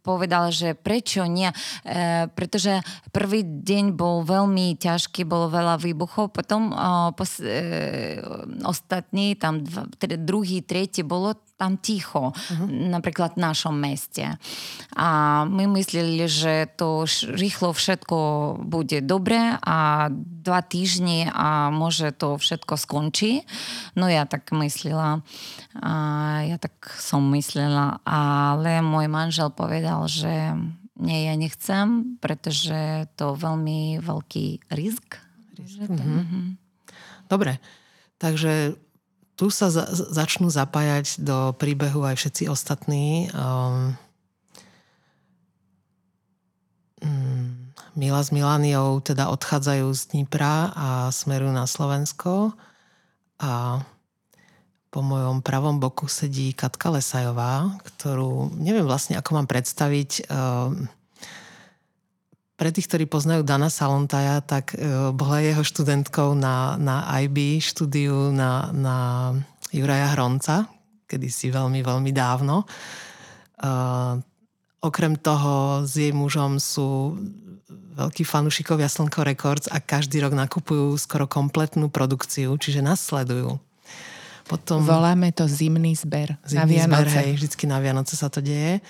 povedala, 0.06 0.54
že 0.54 0.78
prečo 0.78 1.26
nie, 1.26 1.50
e, 1.82 2.30
pretože 2.30 2.78
prvý 3.10 3.42
deň 3.42 3.98
bol 3.98 4.22
veľmi 4.22 4.78
ťažký, 4.78 5.26
bolo 5.26 5.50
veľa 5.50 5.82
výbuchov, 5.82 6.30
potom 6.30 6.70
e, 6.70 6.74
pos, 7.18 7.42
e, 7.42 8.22
ostatní, 8.62 9.34
tam 9.34 9.66
dva, 9.66 9.90
teda 9.98 10.14
druhý, 10.14 10.62
tretí, 10.62 11.02
bolo 11.02 11.34
tam 11.62 11.78
ticho, 11.78 12.34
uh-huh. 12.34 12.66
napríklad 12.90 13.38
v 13.38 13.44
našom 13.46 13.78
meste. 13.78 14.26
A 14.98 15.08
my 15.46 15.70
mysleli, 15.78 16.26
že 16.26 16.66
to 16.74 17.06
rýchlo 17.38 17.70
všetko 17.70 18.16
bude 18.66 18.98
dobre 19.06 19.62
a 19.72 20.12
dva 20.12 20.60
týždne 20.60 21.32
a 21.32 21.72
môže 21.72 22.12
to 22.12 22.36
všetko 22.36 22.76
skončí. 22.76 23.48
No 23.96 24.04
ja 24.04 24.28
tak 24.28 24.52
myslela. 24.52 25.24
A 25.80 25.92
ja 26.44 26.60
tak 26.60 26.92
som 27.00 27.24
myslela. 27.32 28.04
Ale 28.04 28.84
môj 28.84 29.08
manžel 29.08 29.48
povedal, 29.48 30.04
že 30.12 30.52
nie, 31.00 31.24
ja 31.24 31.34
nechcem, 31.40 32.20
pretože 32.20 33.08
to 33.16 33.32
veľmi 33.32 33.96
veľký 34.04 34.68
risk. 34.76 35.16
risk. 35.56 35.88
Uh-huh. 35.88 36.52
Dobre, 37.32 37.56
takže 38.20 38.76
tu 39.40 39.48
sa 39.48 39.72
za, 39.72 39.88
začnú 39.90 40.52
zapájať 40.52 41.24
do 41.24 41.56
príbehu 41.56 42.04
aj 42.04 42.20
všetci 42.20 42.44
ostatní. 42.52 43.32
Um, 43.32 43.96
um, 47.00 47.41
Mila 47.92 48.24
s 48.24 48.32
Milaniou 48.32 49.04
teda 49.04 49.28
odchádzajú 49.28 49.86
z 49.92 50.02
Dnipra 50.16 50.72
a 50.72 50.88
smerujú 51.12 51.52
na 51.52 51.68
Slovensko. 51.68 52.56
A 53.36 53.84
po 54.92 55.00
mojom 55.04 55.44
pravom 55.44 55.76
boku 55.76 56.08
sedí 56.08 56.56
Katka 56.56 56.88
Lesajová, 56.92 57.76
ktorú 57.84 58.52
neviem 58.56 58.84
vlastne, 58.84 59.20
ako 59.20 59.36
mám 59.36 59.48
predstaviť. 59.48 60.28
Um, 60.28 60.88
pre 62.56 62.68
tých, 62.72 62.88
ktorí 62.88 63.04
poznajú 63.08 63.44
Dana 63.44 63.68
Salontaja, 63.68 64.40
tak 64.40 64.72
uh, 64.76 65.12
bola 65.12 65.44
jeho 65.44 65.64
študentkou 65.64 66.32
na, 66.32 66.80
na 66.80 67.04
IB 67.24 67.60
štúdiu 67.60 68.32
na, 68.32 68.72
na 68.72 68.96
Juraja 69.72 70.12
Hronca, 70.16 70.68
kedysi 71.08 71.52
veľmi, 71.52 71.84
veľmi 71.84 72.12
dávno. 72.12 72.64
Uh, 73.60 74.20
okrem 74.82 75.16
toho 75.16 75.86
s 75.86 75.94
jej 75.94 76.12
mužom 76.12 76.58
sú 76.58 77.16
veľkí 77.92 78.24
fanúšikovia 78.24 78.88
Slnko 78.88 79.22
Records 79.24 79.66
a 79.68 79.78
každý 79.78 80.24
rok 80.24 80.32
nakupujú 80.32 80.96
skoro 80.96 81.28
kompletnú 81.28 81.92
produkciu, 81.92 82.56
čiže 82.56 82.80
nás 82.80 83.00
sledujú. 83.04 83.60
Potom, 84.48 84.82
Voláme 84.84 85.30
to 85.32 85.46
zimný 85.46 85.94
zber. 85.94 86.36
Zimný 86.44 86.82
na 86.82 86.90
Vianoce. 86.90 87.08
zber, 87.08 87.08
hej, 87.24 87.30
vždycky 87.38 87.64
na 87.64 87.78
Vianoce 87.78 88.14
sa 88.18 88.28
to 88.28 88.42
deje. 88.42 88.82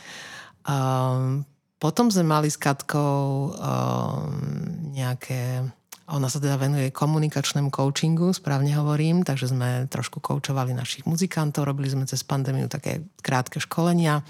Um, 0.65 1.45
potom 1.77 2.09
sme 2.09 2.23
mali 2.23 2.49
s 2.49 2.59
Katkou 2.59 3.51
um, 3.51 4.31
nejaké... 4.95 5.67
Ona 6.13 6.29
sa 6.29 6.43
teda 6.43 6.61
venuje 6.61 6.93
komunikačnému 6.93 7.73
coachingu, 7.73 8.37
správne 8.37 8.75
hovorím, 8.75 9.25
takže 9.25 9.55
sme 9.55 9.87
trošku 9.89 10.21
koučovali 10.21 10.77
našich 10.77 11.09
muzikantov, 11.09 11.65
robili 11.65 11.89
sme 11.89 12.05
cez 12.05 12.21
pandémiu 12.21 12.69
také 12.69 13.07
krátke 13.25 13.63
školenia. 13.63 14.21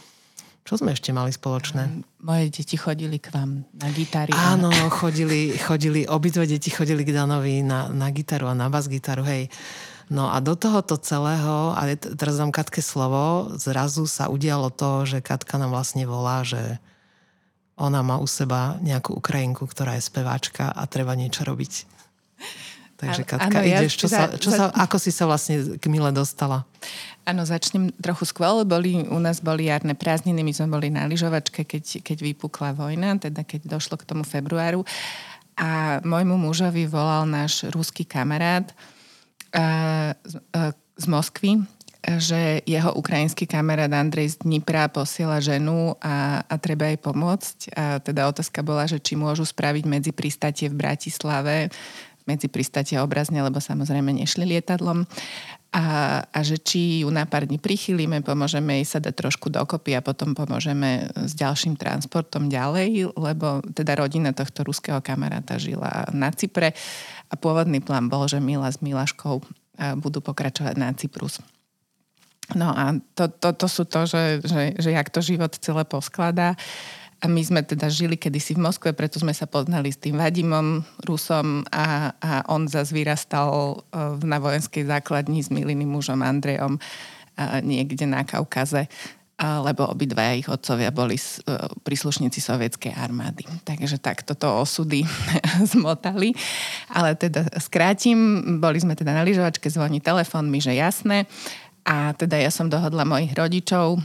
Čo 0.62 0.78
sme 0.78 0.94
ešte 0.94 1.10
mali 1.10 1.34
spoločné? 1.34 2.06
Moje 2.22 2.54
deti 2.54 2.78
chodili 2.78 3.18
k 3.18 3.34
vám 3.34 3.66
na 3.74 3.88
gitary. 3.90 4.30
Áno, 4.30 4.70
chodili, 4.94 5.58
chodili, 5.58 6.06
obidve 6.06 6.46
deti 6.46 6.70
chodili 6.70 7.02
k 7.02 7.10
Danovi 7.10 7.66
na, 7.66 7.90
na 7.90 8.14
gitaru 8.14 8.46
a 8.46 8.54
na 8.54 8.70
bas-gitaru, 8.70 9.26
hej. 9.26 9.50
No 10.06 10.30
a 10.30 10.38
do 10.38 10.54
tohoto 10.54 10.94
celého, 11.00 11.74
a 11.74 11.82
teraz 11.98 12.38
dám 12.38 12.54
Katke 12.54 12.78
slovo, 12.78 13.50
zrazu 13.58 14.06
sa 14.06 14.30
udialo 14.30 14.70
to, 14.70 15.02
že 15.02 15.18
Katka 15.18 15.58
nám 15.58 15.74
vlastne 15.74 16.06
volá, 16.06 16.46
že 16.46 16.78
ona 17.74 18.04
má 18.06 18.22
u 18.22 18.28
seba 18.30 18.78
nejakú 18.84 19.18
Ukrajinku, 19.18 19.66
ktorá 19.66 19.98
je 19.98 20.06
speváčka 20.06 20.70
a 20.70 20.86
treba 20.86 21.18
niečo 21.18 21.42
robiť. 21.42 21.90
Takže 23.02 23.22
Katka, 23.26 23.58
ano, 23.58 23.66
ideš, 23.66 23.98
čo 23.98 24.06
za, 24.06 24.30
sa, 24.30 24.38
čo 24.38 24.50
za... 24.54 24.56
sa, 24.56 24.64
ako 24.70 24.96
si 25.02 25.10
sa 25.10 25.26
vlastne 25.26 25.74
k 25.74 25.84
Mile 25.90 26.14
dostala? 26.14 26.62
Áno, 27.22 27.46
začnem 27.46 27.94
trochu 28.02 28.26
skôr. 28.26 28.66
Boli, 28.66 29.06
u 29.06 29.18
nás 29.22 29.38
boli 29.38 29.70
jarné 29.70 29.94
prázdniny, 29.94 30.42
my 30.42 30.52
sme 30.52 30.68
boli 30.74 30.90
na 30.90 31.06
lyžovačke, 31.06 31.62
keď, 31.62 32.02
keď 32.02 32.18
vypukla 32.18 32.74
vojna, 32.74 33.14
teda 33.18 33.46
keď 33.46 33.78
došlo 33.78 33.94
k 34.00 34.08
tomu 34.08 34.26
februáru. 34.26 34.82
A 35.54 36.02
môjmu 36.02 36.34
mužovi 36.34 36.88
volal 36.90 37.28
náš 37.28 37.62
ruský 37.70 38.02
kamarát 38.02 38.66
uh, 39.54 40.16
uh, 40.56 40.74
z 40.98 41.04
Moskvy 41.06 41.62
že 42.02 42.66
jeho 42.66 42.90
ukrajinský 42.98 43.46
kamarát 43.46 43.86
Andrej 43.94 44.34
z 44.34 44.42
Dnipra 44.42 44.90
posiela 44.90 45.38
ženu 45.38 45.94
a, 46.02 46.42
a 46.42 46.54
treba 46.58 46.90
jej 46.90 46.98
pomôcť. 46.98 47.56
A 47.78 48.02
teda 48.02 48.26
otázka 48.26 48.66
bola, 48.66 48.90
že 48.90 48.98
či 48.98 49.14
môžu 49.14 49.46
spraviť 49.46 49.84
medzi 49.86 50.10
pristatie 50.10 50.66
v 50.66 50.82
Bratislave, 50.82 51.70
medzi 52.26 52.50
pristatie 52.50 52.98
obrazne, 52.98 53.38
lebo 53.42 53.62
samozrejme 53.62 54.10
nešli 54.14 54.46
lietadlom. 54.46 55.06
A, 55.72 56.20
a 56.28 56.38
že 56.44 56.60
či 56.60 57.00
ju 57.00 57.08
na 57.08 57.24
pár 57.24 57.48
dní 57.48 57.56
prichylíme, 57.56 58.20
pomôžeme 58.20 58.76
jej 58.80 58.86
sa 58.92 58.98
dať 59.00 59.24
trošku 59.24 59.48
dokopy 59.48 59.96
a 59.96 60.04
potom 60.04 60.36
pomôžeme 60.36 61.08
s 61.16 61.32
ďalším 61.32 61.80
transportom 61.80 62.52
ďalej, 62.52 63.16
lebo 63.16 63.64
teda 63.72 63.96
rodina 63.96 64.36
tohto 64.36 64.68
ruského 64.68 65.00
kamaráta 65.00 65.56
žila 65.56 66.12
na 66.12 66.28
Cypre 66.28 66.76
a 67.32 67.34
pôvodný 67.40 67.80
plán 67.80 68.12
bol, 68.12 68.28
že 68.28 68.36
Mila 68.36 68.68
s 68.68 68.84
Milaškou 68.84 69.40
budú 69.96 70.20
pokračovať 70.20 70.76
na 70.76 70.92
Cyprus. 70.92 71.40
No 72.52 72.68
a 72.68 72.92
to, 73.16 73.32
to, 73.32 73.56
to 73.56 73.66
sú 73.70 73.88
to, 73.88 74.04
že, 74.04 74.44
že, 74.44 74.76
že 74.76 74.90
jak 74.92 75.08
to 75.08 75.24
život 75.24 75.56
celé 75.56 75.88
poskladá. 75.88 76.52
A 77.22 77.30
my 77.30 77.38
sme 77.38 77.62
teda 77.62 77.86
žili 77.86 78.18
kedysi 78.18 78.58
v 78.58 78.66
Moskve, 78.66 78.90
preto 78.90 79.22
sme 79.22 79.30
sa 79.30 79.46
poznali 79.46 79.94
s 79.94 80.02
tým 80.02 80.18
Vadimom, 80.18 80.82
Rusom 81.06 81.62
a, 81.70 82.10
a 82.18 82.30
on 82.50 82.66
zase 82.66 82.90
vyrastal 82.90 83.78
e, 83.78 84.18
na 84.26 84.42
vojenskej 84.42 84.90
základni 84.90 85.38
s 85.38 85.46
milým 85.46 85.86
mužom 85.86 86.18
Andrejom 86.18 86.76
e, 86.76 86.80
niekde 87.62 88.10
na 88.10 88.26
Kaukaze 88.26 88.90
lebo 89.42 89.90
obidvaja 89.90 90.38
ich 90.38 90.46
otcovia 90.46 90.94
boli 90.94 91.18
e, 91.18 91.22
príslušníci 91.82 92.38
sovietskej 92.38 92.94
armády. 92.94 93.42
Takže 93.66 93.98
tak 93.98 94.22
toto 94.22 94.46
osudy 94.62 95.02
zmotali. 95.74 96.30
Ale 96.86 97.18
teda 97.18 97.50
skrátim, 97.58 98.38
boli 98.62 98.78
sme 98.78 98.94
teda 98.94 99.10
na 99.10 99.26
lyžovačke, 99.26 99.66
zvoní 99.66 99.98
telefón 99.98 100.46
mi, 100.46 100.62
že 100.62 100.78
jasné. 100.78 101.26
A 101.82 102.14
teda 102.14 102.38
ja 102.38 102.54
som 102.54 102.70
dohodla 102.70 103.02
mojich 103.02 103.34
rodičov, 103.34 103.98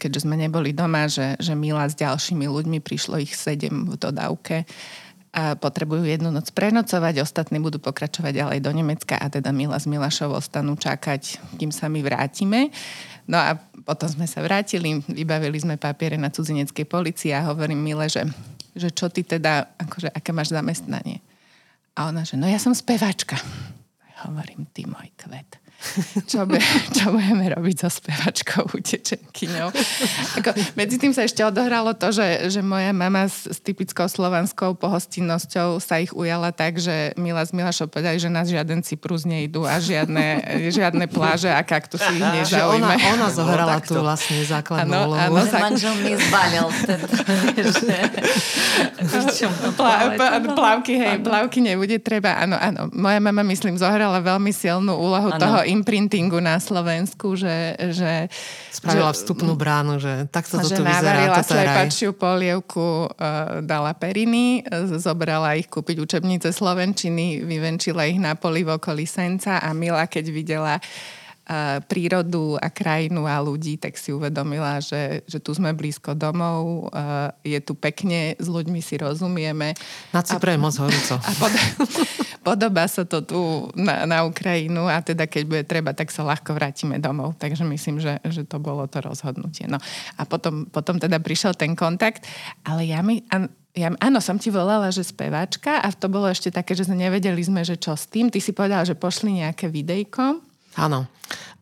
keďže 0.00 0.26
sme 0.26 0.34
neboli 0.34 0.74
doma, 0.74 1.06
že, 1.06 1.38
že 1.38 1.54
Mila 1.54 1.86
s 1.86 1.94
ďalšími 1.94 2.46
ľuďmi, 2.48 2.78
prišlo 2.82 3.22
ich 3.22 3.36
sedem 3.36 3.86
v 3.86 3.94
dodávke, 3.94 4.64
a 5.34 5.58
potrebujú 5.58 6.06
jednu 6.06 6.30
noc 6.30 6.54
prenocovať, 6.54 7.18
ostatní 7.18 7.58
budú 7.58 7.82
pokračovať 7.82 8.32
ďalej 8.38 8.58
do 8.62 8.70
Nemecka 8.70 9.18
a 9.18 9.26
teda 9.26 9.50
Mila 9.50 9.82
s 9.82 9.90
Milašovou 9.90 10.38
ostanú 10.38 10.78
čakať, 10.78 11.42
kým 11.58 11.74
sa 11.74 11.90
my 11.90 12.06
vrátime. 12.06 12.70
No 13.26 13.42
a 13.42 13.58
potom 13.82 14.06
sme 14.06 14.30
sa 14.30 14.46
vrátili, 14.46 15.02
vybavili 15.10 15.58
sme 15.58 15.74
papiere 15.74 16.14
na 16.14 16.30
cudzineckej 16.30 16.86
policii 16.86 17.34
a 17.34 17.50
hovorím 17.50 17.82
Mile, 17.82 18.06
že, 18.06 18.22
že 18.78 18.94
čo 18.94 19.10
ty 19.10 19.26
teda, 19.26 19.74
akože 19.74 20.14
aké 20.14 20.30
máš 20.30 20.54
zamestnanie? 20.54 21.18
A 21.98 22.14
ona, 22.14 22.22
že 22.22 22.38
no 22.38 22.46
ja 22.46 22.62
som 22.62 22.70
spevačka. 22.70 23.34
A 24.14 24.30
hovorím, 24.30 24.70
ty 24.70 24.86
môj 24.86 25.10
kvet 25.18 25.63
čo, 26.30 26.48
be, 26.48 26.58
čo 26.96 27.12
budeme 27.12 27.52
robiť 27.52 27.76
so 27.84 27.88
spevačkou 27.92 28.72
utečenkyňou. 28.72 29.68
Ako, 30.40 30.50
medzi 30.78 30.96
tým 30.96 31.12
sa 31.12 31.24
ešte 31.24 31.44
odohralo 31.44 31.92
to, 31.94 32.10
že, 32.10 32.50
že 32.50 32.60
moja 32.64 32.90
mama 32.96 33.28
s, 33.28 33.46
s 33.46 33.60
typickou 33.60 34.08
slovanskou 34.08 34.74
pohostinnosťou 34.78 35.78
sa 35.78 36.00
ich 36.00 36.12
ujala 36.16 36.50
tak, 36.50 36.80
že 36.80 37.12
Mila 37.20 37.44
s 37.44 37.52
Milašou 37.52 37.90
povedali, 37.90 38.18
že 38.18 38.32
nás 38.32 38.48
žiaden 38.48 38.82
Cyprus 38.82 39.28
nejdú 39.28 39.68
a 39.68 39.78
žiadne, 39.78 40.40
žiadne 40.72 41.06
pláže 41.08 41.52
a 41.52 41.62
kaktusy 41.62 42.16
ich 42.16 42.28
nezaujímajú. 42.42 43.00
Ona, 43.04 43.14
ona 43.14 43.28
zohrala 43.30 43.76
no, 43.78 43.84
tú 43.84 43.94
vlastne 44.00 44.42
základnú 44.44 44.92
ano, 44.92 45.06
úlohu. 45.12 45.34
Ano, 45.38 45.46
zak... 45.46 45.60
Manžel 45.70 45.94
mi 46.00 46.12
zbalil 46.16 46.66
plavky, 50.54 50.98
hej, 50.98 51.18
plavky 51.20 51.60
nebude 51.60 51.98
treba. 52.00 52.40
Áno, 52.40 52.56
áno. 52.58 52.88
Moja 52.92 53.20
mama, 53.20 53.42
myslím, 53.46 53.76
zohrala 53.76 54.20
veľmi 54.20 54.52
silnú 54.52 54.96
úlohu 54.96 55.30
ano. 55.34 55.40
toho 55.40 55.58
imprintingu 55.74 56.38
na 56.38 56.62
Slovensku, 56.62 57.34
že... 57.34 57.74
že 57.90 58.30
Spravila 58.70 59.10
že, 59.10 59.18
vstupnú 59.18 59.58
bránu, 59.58 59.98
že 59.98 60.30
takto 60.30 60.62
toto 60.62 60.70
že 60.70 60.78
vyzerá. 60.78 61.34
Že 61.34 61.50
slepačiu 61.50 62.10
polievku, 62.14 63.10
uh, 63.10 63.58
dala 63.66 63.90
periny, 63.98 64.62
zobrala 65.02 65.58
ich 65.58 65.66
kúpiť 65.66 65.98
učebnice 65.98 66.54
Slovenčiny, 66.54 67.42
vyvenčila 67.42 68.06
ich 68.06 68.22
na 68.22 68.38
poli 68.38 68.62
v 68.62 68.78
okolí 68.78 69.04
Senca 69.04 69.58
a 69.58 69.74
Mila, 69.74 70.06
keď 70.06 70.24
videla 70.30 70.74
prírodu 71.84 72.56
a 72.56 72.72
krajinu 72.72 73.28
a 73.28 73.36
ľudí, 73.44 73.76
tak 73.76 74.00
si 74.00 74.16
uvedomila, 74.16 74.80
že, 74.80 75.20
že 75.28 75.36
tu 75.36 75.52
sme 75.52 75.76
blízko 75.76 76.16
domov, 76.16 76.88
je 77.44 77.60
tu 77.60 77.76
pekne, 77.76 78.32
s 78.40 78.48
ľuďmi 78.48 78.80
si 78.80 78.96
rozumieme. 78.96 79.76
Na 80.16 80.24
Cypre 80.24 80.56
je 80.56 80.60
moc 80.60 80.72
horúco. 80.80 81.20
A 81.28 81.30
pod, 81.36 81.52
podobá 82.40 82.84
sa 82.88 83.04
to 83.04 83.20
tu 83.24 83.40
na, 83.76 84.04
na 84.04 84.24
Ukrajinu 84.24 84.88
a 84.88 85.00
teda 85.00 85.24
keď 85.24 85.42
bude 85.48 85.64
treba, 85.64 85.96
tak 85.96 86.12
sa 86.12 86.24
ľahko 86.24 86.52
vrátime 86.52 87.00
domov. 87.00 87.36
Takže 87.40 87.64
myslím, 87.64 88.00
že, 88.00 88.20
že 88.24 88.44
to 88.44 88.60
bolo 88.60 88.84
to 88.84 89.00
rozhodnutie. 89.00 89.64
No. 89.64 89.80
A 90.20 90.22
potom, 90.28 90.68
potom 90.68 91.00
teda 91.00 91.20
prišiel 91.20 91.56
ten 91.56 91.72
kontakt, 91.72 92.28
ale 92.64 92.88
ja 92.88 93.00
mi... 93.00 93.24
Ja, 93.74 93.90
áno, 93.98 94.22
som 94.22 94.38
ti 94.38 94.54
volala, 94.54 94.86
že 94.94 95.02
speváčka 95.02 95.82
a 95.82 95.90
to 95.90 96.06
bolo 96.06 96.30
ešte 96.30 96.46
také, 96.54 96.78
že 96.78 96.86
nevedeli 96.86 97.42
sme, 97.42 97.66
že 97.66 97.74
čo 97.74 97.98
s 97.98 98.06
tým. 98.06 98.30
Ty 98.30 98.38
si 98.38 98.54
povedala, 98.54 98.86
že 98.86 98.94
pošli 98.94 99.42
nejaké 99.42 99.66
videjko. 99.66 100.53
Áno. 100.78 101.06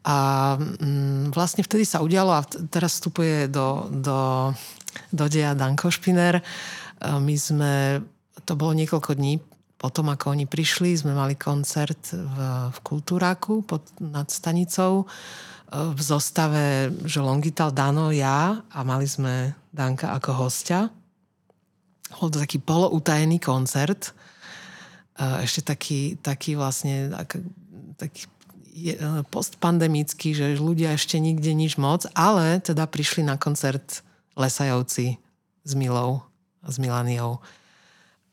A 0.02 0.16
mm, 0.58 1.30
vlastne 1.30 1.62
vtedy 1.62 1.86
sa 1.86 2.02
udialo 2.02 2.34
a 2.34 2.42
teraz 2.66 2.98
vstupuje 2.98 3.46
do, 3.46 3.86
do, 3.92 4.50
do 5.14 5.24
deja 5.30 5.54
Danko 5.54 5.94
Špiner. 5.94 6.42
My 7.02 7.34
sme, 7.38 8.02
to 8.42 8.58
bolo 8.58 8.74
niekoľko 8.74 9.14
dní 9.14 9.38
potom, 9.78 10.14
ako 10.14 10.38
oni 10.38 10.46
prišli, 10.46 10.94
sme 10.94 11.10
mali 11.10 11.34
koncert 11.34 12.14
v, 12.14 12.36
v 12.70 12.78
Kultúráku 12.86 13.66
pod, 13.66 13.82
nad 13.98 14.30
stanicou 14.30 15.10
v 15.72 15.98
zostave, 15.98 16.94
že 17.02 17.18
Longital 17.18 17.74
Dano, 17.74 18.14
ja 18.14 18.62
a 18.62 18.78
mali 18.86 19.10
sme 19.10 19.58
Danka 19.74 20.14
ako 20.14 20.46
hostia. 20.46 20.86
Bol 22.14 22.30
to 22.30 22.38
taký 22.38 22.62
poloutajený 22.62 23.42
koncert. 23.42 24.14
Ešte 25.18 25.74
taký, 25.74 26.20
taký 26.22 26.54
vlastne 26.54 27.10
taký 27.98 28.22
E, 28.22 28.31
postpandemický, 29.28 30.32
že 30.32 30.56
ľudia 30.56 30.96
ešte 30.96 31.20
nikde 31.20 31.52
nič 31.52 31.76
moc, 31.76 32.08
ale 32.16 32.58
teda 32.60 32.88
prišli 32.88 33.24
na 33.24 33.36
koncert 33.36 34.00
Lesajovci 34.32 35.20
s 35.62 35.72
Milou 35.76 36.24
a 36.64 36.68
s 36.72 36.80
Milaniou. 36.80 37.38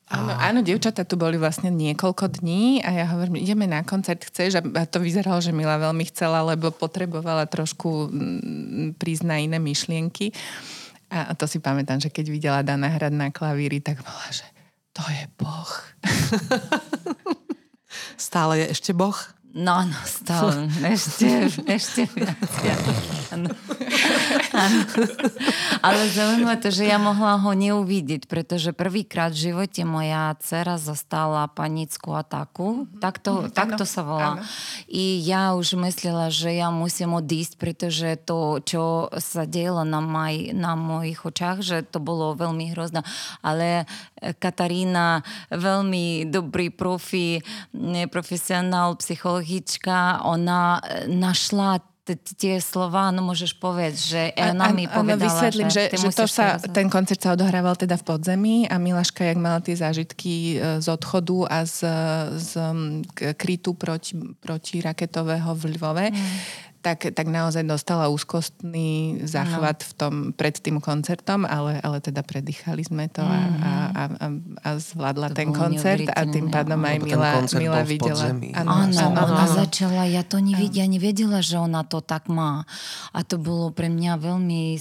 Áno, 0.10 0.34
áno, 0.34 0.66
dievčatá 0.66 1.06
tu 1.06 1.22
boli 1.22 1.38
vlastne 1.38 1.70
niekoľko 1.70 2.42
dní 2.42 2.82
a 2.82 2.90
ja 2.90 3.06
hovorím, 3.14 3.46
ideme 3.46 3.70
na 3.70 3.86
koncert, 3.86 4.26
chceš? 4.26 4.58
A 4.58 4.90
to 4.90 4.98
vyzeralo, 4.98 5.38
že 5.38 5.54
Mila 5.54 5.78
veľmi 5.78 6.02
chcela, 6.10 6.42
lebo 6.42 6.74
potrebovala 6.74 7.46
trošku 7.46 8.10
prísť 8.98 9.24
na 9.30 9.38
iné 9.38 9.62
myšlienky. 9.62 10.34
A 11.14 11.38
to 11.38 11.46
si 11.46 11.62
pamätám, 11.62 12.02
že 12.02 12.10
keď 12.10 12.26
videla 12.26 12.66
Dana 12.66 12.90
hrať 12.90 13.14
na 13.14 13.30
klavíri, 13.30 13.86
tak 13.86 14.02
bola, 14.02 14.26
že 14.34 14.50
to 14.98 15.06
je 15.14 15.24
Boh. 15.38 15.72
Stále 18.18 18.66
je 18.66 18.74
ešte 18.74 18.98
Boh? 18.98 19.18
No, 19.50 19.82
no, 19.82 19.98
stále. 20.06 20.70
Ešte, 20.94 21.50
ešte 21.66 22.06
viac. 22.14 22.38
Áno. 23.34 23.50
Áno. 24.54 24.82
Ale 25.82 26.06
zaujímavé 26.14 26.62
to, 26.62 26.70
že 26.70 26.86
ja 26.86 27.02
mohla 27.02 27.42
ho 27.42 27.52
neuvidieť, 27.58 28.30
pretože 28.30 28.78
prvýkrát 28.78 29.34
v 29.34 29.50
živote 29.50 29.82
moja 29.90 30.38
dcera 30.38 30.78
zastala 30.78 31.50
panickú 31.50 32.14
ataku. 32.14 32.86
Takto, 33.02 33.50
mm, 33.50 33.54
takto 33.54 33.90
sa 33.90 34.06
volá. 34.06 34.30
Áno. 34.38 34.46
I 34.86 35.18
ja 35.26 35.58
už 35.58 35.82
myslela, 35.82 36.30
že 36.30 36.54
ja 36.54 36.70
musím 36.70 37.18
odísť, 37.18 37.58
pretože 37.58 38.22
to, 38.22 38.62
čo 38.62 39.10
sa 39.18 39.50
dielo 39.50 39.82
na, 39.82 39.98
maj, 39.98 40.54
na 40.54 40.78
mojich 40.78 41.26
očách, 41.26 41.66
že 41.66 41.78
to 41.82 41.98
bolo 41.98 42.38
veľmi 42.38 42.70
hrozné. 42.78 43.02
Ale 43.42 43.90
Katarína, 44.20 45.26
veľmi 45.50 46.30
dobrý 46.30 46.70
profi, 46.70 47.42
profesionál, 48.12 48.94
psycholog, 49.00 49.39
psychologička, 49.40 50.28
ona 50.28 50.80
e, 50.84 51.08
našla 51.08 51.80
tie 52.42 52.58
slova, 52.58 53.14
no 53.14 53.22
môžeš 53.22 53.62
povedať, 53.62 53.94
že 53.94 54.22
ona 54.34 54.74
mi 54.74 54.90
povedala, 54.90 55.30
vysvetlím, 55.30 55.70
že, 55.70 55.94
že, 55.94 56.10
že 56.10 56.18
to 56.18 56.26
sa, 56.26 56.58
ten 56.58 56.90
koncert 56.90 57.22
sa 57.22 57.38
odohrával 57.38 57.78
teda 57.78 58.02
v 58.02 58.04
podzemí 58.10 58.58
a 58.66 58.82
Milaška, 58.82 59.30
jak 59.30 59.38
mala 59.38 59.62
tie 59.62 59.78
zážitky 59.78 60.58
e, 60.58 60.82
z 60.82 60.88
odchodu 60.90 61.46
a 61.46 61.58
z, 61.70 61.86
z 62.34 62.52
krytu 63.38 63.78
proti, 63.78 64.18
proti 64.42 64.82
raketového 64.82 65.54
v 65.54 65.64
Lvove, 65.78 66.08
mm 66.10 66.69
tak, 66.80 67.12
tak 67.12 67.28
naozaj 67.28 67.68
dostala 67.68 68.08
úzkostný 68.08 69.20
záchvat 69.28 69.84
no. 69.84 69.88
v 69.88 69.92
tom, 70.00 70.14
pred 70.32 70.56
tým 70.56 70.80
koncertom, 70.80 71.44
ale, 71.44 71.84
ale 71.84 72.00
teda 72.00 72.24
predýchali 72.24 72.88
sme 72.88 73.12
to 73.12 73.20
a, 73.20 73.28
a, 73.28 73.40
mhm. 73.40 73.60
a, 73.60 74.04
a, 74.04 74.26
a 74.64 74.70
zvládla 74.80 75.28
to 75.32 75.36
ten 75.36 75.50
koncert 75.52 76.08
a 76.08 76.24
tým 76.24 76.48
pádom 76.48 76.80
aj 76.80 76.98
Mila, 77.04 77.44
Mila 77.60 77.82
videla. 77.84 78.32
Áno, 78.56 78.72
áno, 78.88 79.08
ona 79.12 79.46
začala, 79.52 80.08
ja 80.08 80.24
to 80.24 80.40
nevedela, 80.40 80.80
ja 80.80 80.86
nevedela, 80.88 81.40
že 81.44 81.60
ona 81.60 81.84
to 81.84 82.00
tak 82.00 82.32
má. 82.32 82.64
A 83.12 83.28
to 83.28 83.36
bolo 83.36 83.76
pre 83.76 83.92
mňa 83.92 84.16
veľmi 84.16 84.80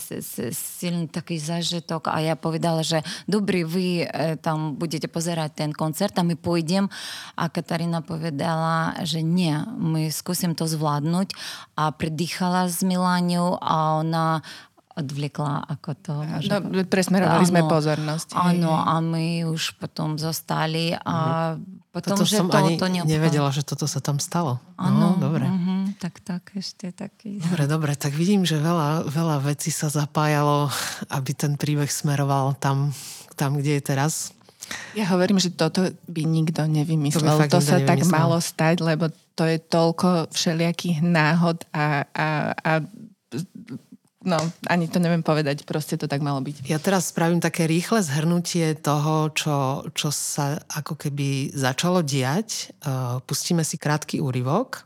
silný 0.54 1.10
taký 1.10 1.42
zážitok 1.42 2.14
a 2.14 2.22
ja 2.22 2.38
povedala, 2.38 2.86
že 2.86 3.02
dobrý, 3.26 3.66
vy 3.66 3.86
e, 4.04 4.38
tam 4.38 4.78
budete 4.78 5.10
pozerať 5.10 5.66
ten 5.66 5.70
koncert 5.74 6.14
a 6.18 6.22
my 6.22 6.38
pôjdem. 6.38 6.86
A 7.34 7.50
Katarína 7.50 8.06
povedala, 8.06 8.94
že 9.02 9.18
nie, 9.18 9.54
my 9.78 10.06
skúsim 10.14 10.54
to 10.54 10.70
zvládnuť 10.70 11.34
a 11.74 11.87
a 11.88 11.90
predýchala 11.96 12.68
s 12.68 12.84
Miláňou 12.84 13.56
a 13.56 14.04
ona 14.04 14.44
odvliekla 14.98 15.62
ako 15.70 15.90
to. 16.02 16.12
No, 16.50 16.82
presmerovali 16.90 17.46
áno, 17.46 17.50
sme 17.54 17.62
pozornosť. 17.70 18.34
Áno, 18.34 18.74
a 18.74 18.98
my 18.98 19.46
už 19.46 19.78
potom 19.78 20.18
zostali 20.18 20.90
a 20.98 21.54
mm-hmm. 21.54 21.94
potom, 21.94 22.18
toto 22.18 22.26
že 22.26 22.42
som 22.42 22.50
to, 22.50 22.58
ani 22.58 22.74
to 22.74 22.90
nevedela, 22.90 23.54
že 23.54 23.62
toto 23.62 23.86
sa 23.86 24.02
tam 24.02 24.18
stalo. 24.18 24.58
Áno, 24.74 25.14
no, 25.14 25.22
dobre. 25.22 25.46
Uh-huh, 25.46 25.94
tak, 26.02 26.18
tak, 26.26 26.50
ešte 26.58 26.90
taký. 26.90 27.38
Dobre, 27.38 27.70
dobre, 27.70 27.92
tak 27.94 28.10
vidím, 28.18 28.42
že 28.42 28.58
veľa, 28.58 29.06
veľa 29.06 29.38
vecí 29.46 29.70
sa 29.70 29.86
zapájalo, 29.86 30.66
aby 31.14 31.30
ten 31.30 31.54
príbeh 31.54 31.88
smeroval 31.88 32.58
tam, 32.58 32.90
tam 33.38 33.54
kde 33.54 33.78
je 33.78 33.82
teraz. 33.94 34.34
Ja 34.98 35.08
hovorím, 35.14 35.38
že 35.40 35.54
toto 35.54 35.94
by 36.10 36.22
nikto 36.26 36.66
nevymyslel. 36.66 37.48
To, 37.48 37.56
to 37.56 37.62
sa 37.62 37.78
nevymyslel. 37.78 37.88
tak 37.88 37.98
malo 38.10 38.36
stať, 38.42 38.82
lebo 38.84 39.08
to 39.38 39.46
je 39.46 39.62
toľko 39.62 40.34
všelijakých 40.34 40.98
náhod 41.06 41.62
a, 41.70 42.02
a, 42.10 42.28
a 42.58 42.72
no, 44.26 44.38
ani 44.66 44.90
to 44.90 44.98
neviem 44.98 45.22
povedať, 45.22 45.62
proste 45.62 45.94
to 45.94 46.10
tak 46.10 46.18
malo 46.26 46.42
byť. 46.42 46.66
Ja 46.66 46.82
teraz 46.82 47.14
spravím 47.14 47.38
také 47.38 47.70
rýchle 47.70 48.02
zhrnutie 48.02 48.74
toho, 48.74 49.30
čo, 49.30 49.86
čo 49.94 50.10
sa 50.10 50.58
ako 50.74 50.98
keby 50.98 51.54
začalo 51.54 52.02
diať. 52.02 52.74
Uh, 52.82 53.22
pustíme 53.30 53.62
si 53.62 53.78
krátky 53.78 54.18
úryvok 54.18 54.82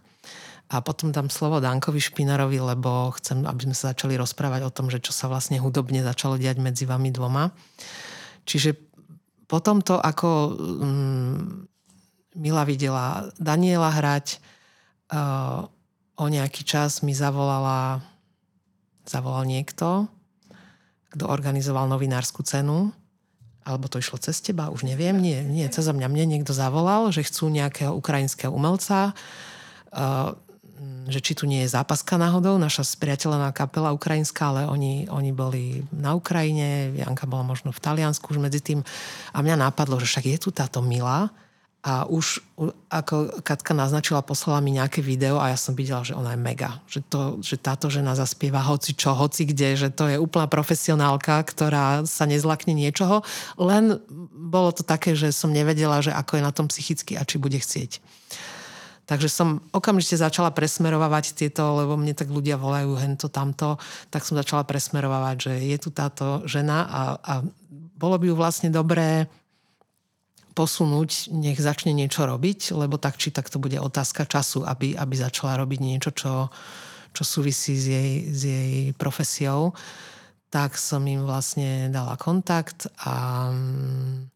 a 0.68 0.84
potom 0.84 1.08
dám 1.16 1.32
slovo 1.32 1.56
Dankovi 1.56 2.00
Špinarovi, 2.00 2.60
lebo 2.60 3.16
chcem, 3.16 3.48
aby 3.48 3.72
sme 3.72 3.76
sa 3.76 3.96
začali 3.96 4.20
rozprávať 4.20 4.68
o 4.68 4.74
tom, 4.74 4.92
že 4.92 5.00
čo 5.00 5.16
sa 5.16 5.32
vlastne 5.32 5.56
hudobne 5.56 6.04
začalo 6.04 6.36
diať 6.36 6.60
medzi 6.60 6.84
vami 6.84 7.08
dvoma. 7.08 7.56
Čiže 8.44 8.76
potom 9.48 9.84
to, 9.84 10.00
ako 10.00 10.28
um, 10.52 11.68
Mila 12.32 12.64
videla 12.64 13.28
Daniela 13.36 13.92
hrať, 13.92 14.40
uh, 15.12 15.68
o 16.16 16.26
nejaký 16.28 16.64
čas 16.64 17.04
mi 17.04 17.12
zavolala 17.12 18.00
zavolal 19.02 19.42
niekto, 19.44 20.06
kto 21.10 21.26
organizoval 21.26 21.90
novinárskú 21.90 22.46
cenu, 22.46 22.94
alebo 23.62 23.86
to 23.86 23.98
išlo 23.98 24.18
cez 24.18 24.38
teba, 24.42 24.70
už 24.70 24.86
neviem, 24.86 25.18
nie, 25.18 25.42
nie, 25.42 25.66
cez 25.70 25.86
mňa. 25.86 26.08
Mne 26.10 26.38
niekto 26.38 26.54
zavolal, 26.54 27.10
že 27.14 27.26
chcú 27.26 27.50
nejakého 27.50 27.94
ukrajinského 27.94 28.50
umelca, 28.50 29.14
uh, 29.92 30.34
že 31.06 31.22
či 31.22 31.38
tu 31.38 31.46
nie 31.46 31.62
je 31.62 31.74
zápaska 31.74 32.18
náhodou, 32.18 32.58
naša 32.58 32.82
spriateľená 32.82 33.54
kapela 33.54 33.94
ukrajinská, 33.94 34.50
ale 34.50 34.62
oni, 34.66 35.06
oni 35.10 35.30
boli 35.30 35.86
na 35.94 36.14
Ukrajine, 36.14 36.94
Janka 36.94 37.26
bola 37.26 37.46
možno 37.46 37.70
v 37.70 37.82
Taliansku 37.82 38.34
už 38.34 38.42
medzi 38.42 38.58
tým. 38.58 38.82
A 39.30 39.38
mňa 39.42 39.70
napadlo, 39.70 39.98
že 40.02 40.10
však 40.10 40.26
je 40.26 40.38
tu 40.42 40.50
táto 40.50 40.82
Mila, 40.82 41.30
a 41.82 42.06
už 42.06 42.38
ako 42.86 43.42
Katka 43.42 43.74
naznačila, 43.74 44.22
poslala 44.22 44.62
mi 44.62 44.78
nejaké 44.78 45.02
video 45.02 45.42
a 45.42 45.50
ja 45.50 45.58
som 45.58 45.74
videla, 45.74 46.06
že 46.06 46.14
ona 46.14 46.38
je 46.38 46.40
mega. 46.40 46.78
Že, 46.86 47.00
to, 47.10 47.20
že 47.42 47.58
táto 47.58 47.90
žena 47.90 48.14
zaspieva 48.14 48.62
hoci 48.62 48.94
čo, 48.94 49.18
hoci 49.18 49.50
kde, 49.50 49.74
že 49.74 49.88
to 49.90 50.06
je 50.06 50.14
úplná 50.14 50.46
profesionálka, 50.46 51.42
ktorá 51.42 52.06
sa 52.06 52.22
nezlakne 52.22 52.70
niečoho. 52.70 53.26
Len 53.58 53.98
bolo 54.30 54.70
to 54.70 54.86
také, 54.86 55.18
že 55.18 55.34
som 55.34 55.50
nevedela, 55.50 55.98
že 55.98 56.14
ako 56.14 56.38
je 56.38 56.46
na 56.46 56.54
tom 56.54 56.70
psychicky 56.70 57.18
a 57.18 57.26
či 57.26 57.42
bude 57.42 57.58
chcieť. 57.58 57.98
Takže 59.02 59.26
som 59.26 59.58
okamžite 59.74 60.14
začala 60.14 60.54
presmerovať 60.54 61.34
tieto, 61.34 61.66
lebo 61.82 61.98
mne 61.98 62.14
tak 62.14 62.30
ľudia 62.30 62.54
volajú 62.54 62.94
hento, 62.94 63.26
tamto, 63.26 63.82
tak 64.14 64.22
som 64.22 64.38
začala 64.38 64.62
presmerovať, 64.62 65.36
že 65.50 65.52
je 65.66 65.78
tu 65.82 65.90
táto 65.90 66.46
žena 66.46 66.86
a, 66.86 67.02
a 67.18 67.34
bolo 67.98 68.22
by 68.22 68.30
ju 68.30 68.34
vlastne 68.38 68.70
dobré 68.70 69.26
posunúť, 70.52 71.32
nech 71.32 71.58
začne 71.58 71.96
niečo 71.96 72.28
robiť, 72.28 72.76
lebo 72.76 73.00
tak 73.00 73.16
či 73.16 73.32
tak 73.32 73.48
to 73.48 73.56
bude 73.56 73.76
otázka 73.80 74.28
času, 74.28 74.64
aby, 74.64 74.94
aby 74.96 75.14
začala 75.16 75.56
robiť 75.60 75.80
niečo, 75.80 76.10
čo, 76.12 76.52
čo 77.12 77.22
súvisí 77.24 77.76
s 77.76 77.86
jej, 77.88 78.12
s 78.28 78.40
jej 78.44 78.76
profesiou. 78.96 79.72
Tak 80.52 80.76
som 80.76 81.00
im 81.08 81.24
vlastne 81.24 81.88
dala 81.88 82.20
kontakt 82.20 82.84
a 83.00 83.48
mm, 83.48 84.28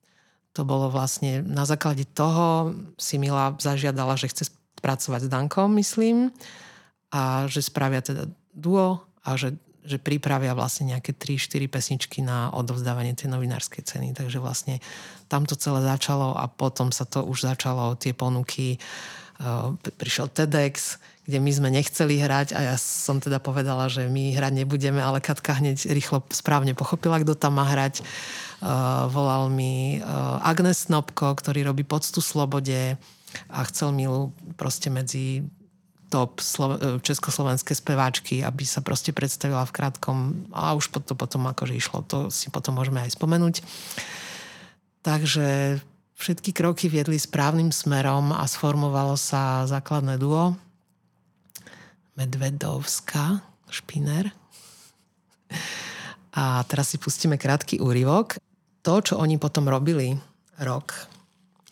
to 0.56 0.64
bolo 0.64 0.88
vlastne 0.88 1.44
na 1.44 1.68
základe 1.68 2.08
toho 2.08 2.72
si 2.96 3.20
Mila 3.20 3.52
zažiadala, 3.60 4.16
že 4.16 4.32
chce 4.32 4.48
pracovať 4.80 5.28
s 5.28 5.32
Dankom, 5.32 5.76
myslím, 5.76 6.32
a 7.12 7.44
že 7.44 7.60
spravia 7.60 8.00
teda 8.00 8.24
duo 8.56 9.04
a 9.20 9.36
že 9.36 9.52
že 9.86 10.02
pripravia 10.02 10.52
vlastne 10.52 10.92
nejaké 10.92 11.14
3-4 11.14 11.70
pesničky 11.70 12.18
na 12.20 12.50
odovzdávanie 12.50 13.14
tej 13.14 13.30
novinárskej 13.30 13.86
ceny. 13.86 14.08
Takže 14.12 14.42
vlastne 14.42 14.82
tam 15.30 15.46
to 15.46 15.54
celé 15.54 15.80
začalo 15.86 16.34
a 16.34 16.50
potom 16.50 16.90
sa 16.90 17.06
to 17.06 17.22
už 17.22 17.46
začalo, 17.46 17.94
tie 17.94 18.10
ponuky. 18.12 18.82
Uh, 19.36 19.76
prišiel 20.00 20.32
TEDx, 20.32 20.98
kde 21.26 21.38
my 21.42 21.50
sme 21.50 21.68
nechceli 21.74 22.22
hrať 22.22 22.54
a 22.54 22.72
ja 22.72 22.76
som 22.78 23.18
teda 23.18 23.42
povedala, 23.42 23.90
že 23.90 24.06
my 24.06 24.32
hrať 24.32 24.52
nebudeme, 24.62 25.02
ale 25.02 25.18
Katka 25.18 25.58
hneď 25.58 25.90
rýchlo 25.90 26.22
správne 26.30 26.72
pochopila, 26.72 27.20
kto 27.20 27.34
tam 27.34 27.58
má 27.58 27.66
hrať. 27.66 28.00
Uh, 28.62 29.10
volal 29.12 29.52
mi 29.52 30.00
uh, 30.00 30.40
Agnes 30.40 30.88
Snobko, 30.88 31.36
ktorý 31.36 31.68
robí 31.68 31.84
poctu 31.84 32.24
slobode 32.24 32.96
a 33.52 33.58
chcel 33.68 33.92
Milu 33.92 34.32
proste 34.56 34.88
medzi 34.88 35.44
top 36.16 36.40
slo- 36.40 36.80
e, 36.80 36.96
československé 37.04 37.76
speváčky, 37.76 38.40
aby 38.40 38.64
sa 38.64 38.80
proste 38.80 39.12
predstavila 39.12 39.68
v 39.68 39.74
krátkom 39.76 40.48
a 40.56 40.72
už 40.72 40.88
to 41.04 41.12
potom 41.12 41.44
akože 41.44 41.76
išlo, 41.76 42.00
to 42.08 42.32
si 42.32 42.48
potom 42.48 42.80
môžeme 42.80 43.04
aj 43.04 43.12
spomenúť. 43.12 43.60
Takže 45.04 45.78
všetky 46.16 46.56
kroky 46.56 46.88
viedli 46.88 47.20
správnym 47.20 47.68
smerom 47.68 48.32
a 48.32 48.48
sformovalo 48.48 49.20
sa 49.20 49.68
základné 49.68 50.16
duo 50.16 50.56
Medvedovská, 52.16 53.44
Špiner. 53.68 54.32
A 56.32 56.64
teraz 56.64 56.88
si 56.88 56.96
pustíme 56.96 57.36
krátky 57.36 57.76
úryvok. 57.76 58.40
To, 58.80 59.04
čo 59.04 59.20
oni 59.20 59.36
potom 59.36 59.68
robili 59.68 60.16
rok, 60.64 60.96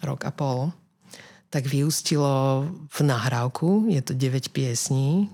rok 0.04 0.20
a 0.28 0.32
pol, 0.34 0.68
tak 1.54 1.70
vyústilo 1.70 2.66
v 2.90 2.98
nahrávku. 3.06 3.86
Je 3.86 4.02
to 4.02 4.10
9 4.10 4.50
piesní. 4.50 5.30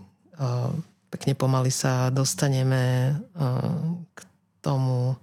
Pekne 1.09 1.33
pomaly 1.33 1.73
sa 1.73 2.13
dostaneme 2.13 3.17
k 4.13 4.19
tomu 4.61 5.17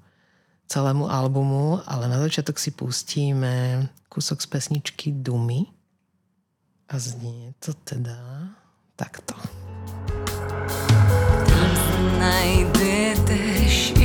celému 0.66 1.06
albumu, 1.06 1.86
ale 1.86 2.10
na 2.10 2.18
začiatok 2.18 2.58
si 2.58 2.74
pustíme 2.74 3.86
kúsok 4.10 4.42
z 4.42 4.48
pesničky 4.50 5.14
Dumy. 5.14 5.70
A 6.90 6.98
znie 6.98 7.54
to 7.62 7.78
teda 7.86 8.18
takto. 8.98 9.38
Najdete 12.18 13.38
šíre 13.70 13.97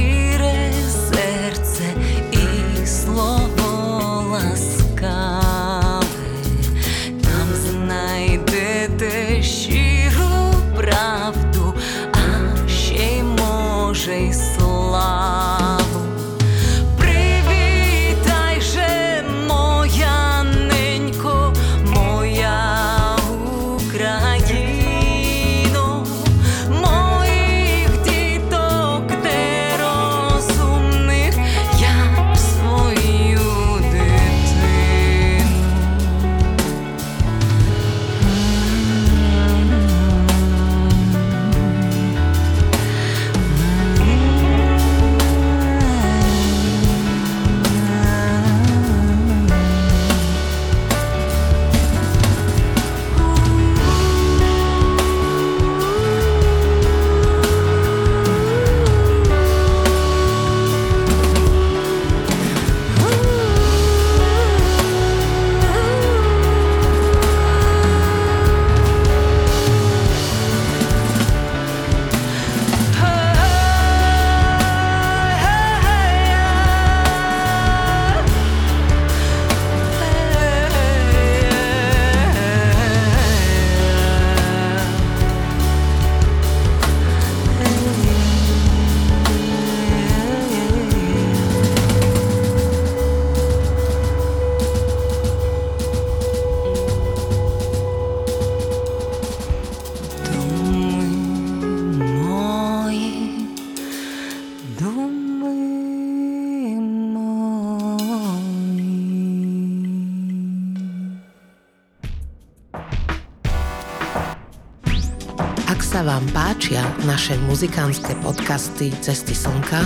páčia 116.33 116.81
naše 117.05 117.37
muzikánske 117.45 118.17
podcasty 118.25 118.89
Cesty 119.05 119.37
slnka, 119.37 119.85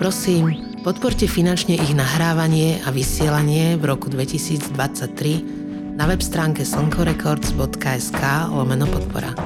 prosím, 0.00 0.56
podporte 0.80 1.28
finančne 1.28 1.76
ich 1.76 1.92
nahrávanie 1.92 2.80
a 2.80 2.88
vysielanie 2.88 3.76
v 3.76 3.84
roku 3.84 4.08
2023 4.08 5.92
na 5.92 6.08
web 6.08 6.24
stránke 6.24 6.64
slnkorecords.sk 6.64 8.22
lomeno 8.48 8.88
podpora. 8.88 9.36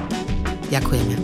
Ďakujeme. 0.71 1.15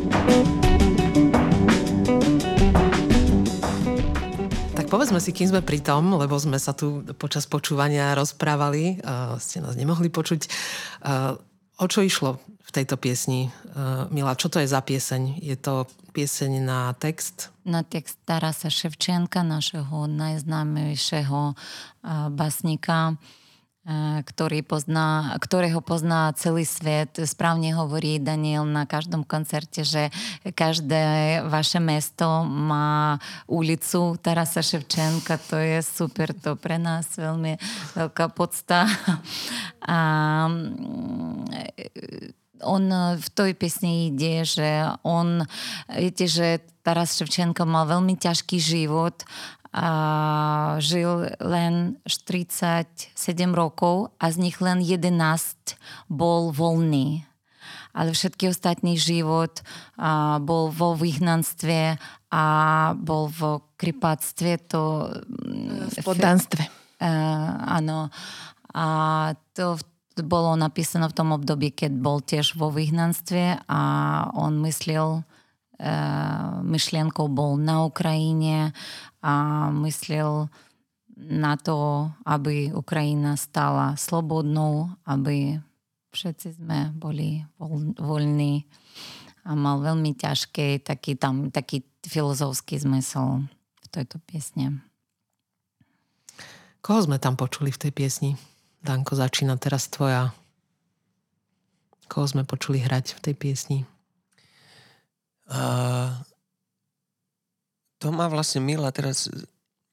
Tak 4.75 4.85
povedzme 4.91 5.23
si, 5.23 5.31
kým 5.31 5.47
sme 5.47 5.61
pri 5.63 5.79
tom, 5.79 6.11
lebo 6.19 6.35
sme 6.35 6.59
sa 6.59 6.75
tu 6.75 7.07
počas 7.15 7.47
počúvania 7.47 8.11
rozprávali, 8.19 8.99
uh, 8.99 9.39
ste 9.39 9.63
nás 9.63 9.79
nemohli 9.79 10.11
počuť. 10.11 10.41
Uh, 11.07 11.39
o 11.79 11.87
čo 11.87 12.03
išlo 12.03 12.52
tejto 12.73 12.97
piesni? 12.97 13.53
Uh, 13.77 14.09
Mila, 14.09 14.33
čo 14.33 14.49
to 14.49 14.57
je 14.57 14.65
za 14.65 14.81
pieseň? 14.81 15.37
Je 15.37 15.53
to 15.53 15.85
pieseň 16.17 16.65
na 16.65 16.97
text? 16.97 17.53
Na 17.61 17.85
text 17.85 18.17
Tarasa 18.25 18.73
Ševčenka, 18.73 19.45
našeho 19.45 20.09
najznámejšieho 20.09 21.53
uh, 21.53 22.27
basníka. 22.33 23.21
Eh, 23.83 24.23
ktorý 24.23 24.63
pozná, 24.63 25.35
ktorého 25.43 25.83
pozná 25.83 26.31
celý 26.39 26.63
svet. 26.63 27.19
Správne 27.19 27.75
hovorí 27.75 28.15
Daniel 28.15 28.63
na 28.63 28.87
každom 28.87 29.27
koncerte, 29.27 29.83
že 29.83 30.07
každé 30.55 31.43
vaše 31.51 31.83
mesto 31.83 32.47
má 32.47 33.19
ulicu 33.43 34.15
Tarasa 34.23 34.63
Ševčenka. 34.63 35.35
To 35.51 35.59
je 35.59 35.83
super, 35.83 36.31
to 36.31 36.55
pre 36.55 36.79
nás 36.79 37.11
veľmi 37.19 37.59
veľká 37.99 38.31
podsta. 38.31 38.87
A 39.83 39.99
mm, 40.47 42.42
on 42.63 42.89
v 43.19 43.27
tej 43.35 43.51
piesni 43.53 44.09
ide, 44.09 44.47
že 44.47 44.87
on, 45.03 45.43
viete, 45.91 46.25
že 46.25 46.63
Taras 46.83 47.15
Ševčenko 47.15 47.63
mal 47.63 47.87
veľmi 47.87 48.19
ťažký 48.19 48.59
život 48.59 49.23
a 49.73 50.77
žil 50.77 51.33
len 51.41 51.97
37 52.05 53.17
rokov 53.57 54.13
a 54.21 54.29
z 54.29 54.37
nich 54.37 54.61
len 54.61 54.85
11 54.85 55.09
bol 56.13 56.53
voľný. 56.53 57.25
Ale 57.93 58.13
všetky 58.13 58.49
ostatný 58.49 58.97
život 58.97 59.61
a, 59.97 60.37
bol 60.41 60.69
vo 60.69 60.93
vyhnanstve 60.97 61.97
a 62.33 62.45
bol 62.97 63.29
v 63.29 63.61
kripáctve. 63.77 64.61
To, 64.73 65.13
v 65.89 65.97
poddanstve. 66.01 66.63
E, 66.97 67.09
áno. 67.69 68.09
A 68.73 68.85
to 69.53 69.77
bolo 70.21 70.53
napísané 70.53 71.09
v 71.09 71.17
tom 71.17 71.33
období, 71.33 71.73
keď 71.73 71.91
bol 71.97 72.21
tiež 72.21 72.53
vo 72.53 72.69
vyhnanstve 72.69 73.65
a 73.65 73.81
on 74.37 74.61
myslel, 74.61 75.25
e, 75.81 75.93
myšlienkou 76.61 77.25
bol 77.33 77.57
na 77.57 77.81
Ukrajine 77.89 78.77
a 79.25 79.33
myslel 79.81 80.53
na 81.17 81.57
to, 81.57 82.09
aby 82.29 82.69
Ukrajina 82.69 83.33
stala 83.39 83.97
slobodnou, 83.97 84.93
aby 85.09 85.57
všetci 86.13 86.61
sme 86.61 86.93
boli 86.93 87.41
voľní 87.97 88.69
a 89.43 89.57
mal 89.57 89.81
veľmi 89.81 90.15
ťažký 90.15 90.85
taký, 90.85 91.19
tam, 91.19 91.49
taký 91.51 91.83
filozofský 92.05 92.79
zmysel 92.79 93.43
v 93.83 93.87
tejto 93.91 94.21
piesne. 94.23 94.79
Koho 96.83 96.99
sme 97.03 97.19
tam 97.19 97.39
počuli 97.39 97.71
v 97.71 97.79
tej 97.79 97.91
piesni? 97.95 98.31
Danko, 98.83 99.15
začína 99.15 99.55
teraz 99.55 99.87
tvoja. 99.87 100.35
Koho 102.11 102.27
sme 102.27 102.43
počuli 102.43 102.83
hrať 102.83 103.15
v 103.15 103.19
tej 103.23 103.35
piesni? 103.39 103.79
Uh, 105.47 106.11
to 108.03 108.11
má 108.11 108.27
vlastne 108.27 108.59
Mila 108.59 108.91
teraz, 108.91 109.31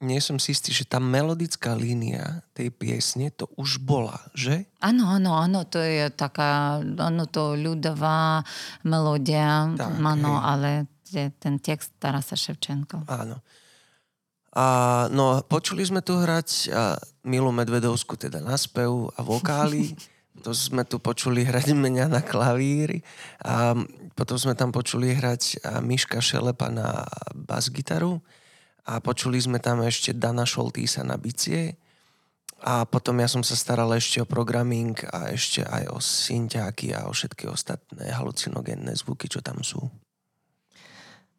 nie 0.02 0.18
som 0.18 0.42
si 0.42 0.50
istý, 0.50 0.74
že 0.74 0.82
tá 0.82 0.98
melodická 0.98 1.78
línia 1.78 2.42
tej 2.50 2.74
piesne 2.74 3.30
to 3.30 3.46
už 3.54 3.78
bola, 3.78 4.18
že? 4.34 4.66
Áno, 4.82 5.06
áno, 5.06 5.38
áno, 5.38 5.62
to 5.70 5.78
je 5.78 6.10
taká, 6.10 6.82
áno, 6.82 7.30
to 7.30 7.54
ľudová 7.54 8.42
melódia, 8.82 9.70
áno, 9.78 10.42
ale 10.42 10.90
je 11.06 11.30
ten 11.38 11.62
text 11.62 11.94
Tarasa 12.02 12.34
Ševčenko. 12.34 13.06
Áno. 13.06 13.38
A, 14.50 15.06
no, 15.14 15.42
počuli 15.46 15.86
sme 15.86 16.02
tu 16.02 16.18
hrať 16.18 16.48
a 16.74 16.98
Milu 17.22 17.54
Medvedovsku, 17.54 18.18
teda 18.18 18.42
na 18.42 18.58
spev 18.58 19.14
a 19.14 19.20
vokály. 19.22 19.94
to 20.44 20.56
sme 20.56 20.82
tu 20.88 20.98
počuli 20.98 21.44
hrať 21.44 21.76
mňa 21.76 22.06
na 22.10 22.20
klavíri. 22.24 23.04
A 23.44 23.76
potom 24.16 24.40
sme 24.40 24.56
tam 24.56 24.72
počuli 24.72 25.14
hrať 25.14 25.62
Miška 25.84 26.18
Šelepa 26.18 26.72
na 26.72 27.04
bas-gitaru 27.36 28.18
a 28.88 28.98
počuli 28.98 29.38
sme 29.38 29.60
tam 29.60 29.84
ešte 29.84 30.16
Dana 30.16 30.48
Šoltýsa 30.48 31.04
na 31.04 31.20
bicie 31.20 31.76
a 32.60 32.84
potom 32.84 33.16
ja 33.16 33.28
som 33.28 33.40
sa 33.40 33.56
staral 33.56 33.88
ešte 33.96 34.20
o 34.20 34.28
programming 34.28 34.92
a 35.16 35.32
ešte 35.32 35.64
aj 35.64 35.84
o 35.92 35.98
synťáky 36.00 36.92
a 36.92 37.08
o 37.08 37.12
všetky 37.16 37.48
ostatné 37.48 38.12
halucinogénne 38.12 38.92
zvuky, 38.92 39.32
čo 39.32 39.40
tam 39.40 39.64
sú. 39.64 39.80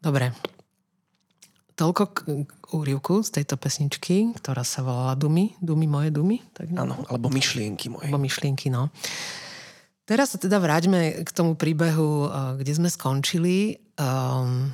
Dobre. 0.01 0.33
Toľko 1.81 2.03
k, 2.13 2.17
k 2.45 2.65
úrivku 2.77 3.25
z 3.25 3.41
tejto 3.41 3.57
pesničky, 3.57 4.37
ktorá 4.37 4.61
sa 4.61 4.85
volala 4.85 5.17
Dumy. 5.17 5.57
Dumy 5.57 5.89
moje 5.89 6.13
dumy? 6.13 6.37
Áno, 6.77 7.01
alebo 7.09 7.33
myšlienky 7.33 7.89
moje. 7.89 8.05
Alebo 8.05 8.21
myšlienky, 8.21 8.69
no. 8.69 8.93
Teraz 10.05 10.29
sa 10.29 10.37
teda 10.37 10.61
vráťme 10.61 11.25
k 11.25 11.29
tomu 11.33 11.57
príbehu, 11.57 12.29
eh, 12.29 12.61
kde 12.61 12.71
sme 12.77 12.85
skončili. 12.85 13.81
Um, 13.97 14.69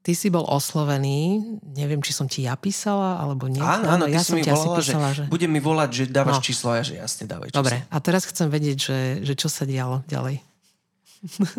ty 0.00 0.16
si 0.16 0.32
bol 0.32 0.48
oslovený, 0.48 1.44
neviem, 1.76 2.00
či 2.00 2.16
som 2.16 2.24
ti 2.24 2.48
ja 2.48 2.56
písala, 2.56 3.20
alebo 3.20 3.44
nie. 3.44 3.60
Áno, 3.60 4.00
áno, 4.00 4.04
ja 4.08 4.24
som 4.24 4.40
mi 4.40 4.44
volala, 4.44 4.80
písala, 4.80 5.08
že, 5.12 5.28
že... 5.28 5.28
Bude 5.28 5.44
mi 5.44 5.60
volať, 5.60 5.90
že 5.92 6.04
dávaš 6.08 6.40
no. 6.40 6.44
číslo 6.44 6.72
ja, 6.72 6.80
že 6.80 6.96
jasne 6.96 7.28
dávaj 7.28 7.52
číslo. 7.52 7.60
Dobre, 7.60 7.76
a 7.84 7.96
teraz 8.00 8.24
chcem 8.24 8.48
vedieť, 8.48 8.78
že, 8.80 8.98
že 9.28 9.34
čo 9.36 9.52
sa 9.52 9.68
dialo 9.68 10.00
ďalej. 10.08 10.40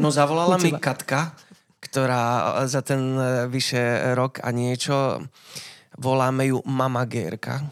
No 0.01 0.09
zavolala 0.09 0.57
mi 0.57 0.73
Katka, 0.73 1.37
ktorá 1.81 2.55
za 2.69 2.85
ten 2.85 3.17
eh, 3.17 3.49
vyše 3.49 4.13
rok 4.13 4.39
a 4.45 4.53
niečo 4.53 5.25
voláme 5.97 6.47
ju 6.53 6.63
Mama 6.63 7.03
Gérka 7.09 7.65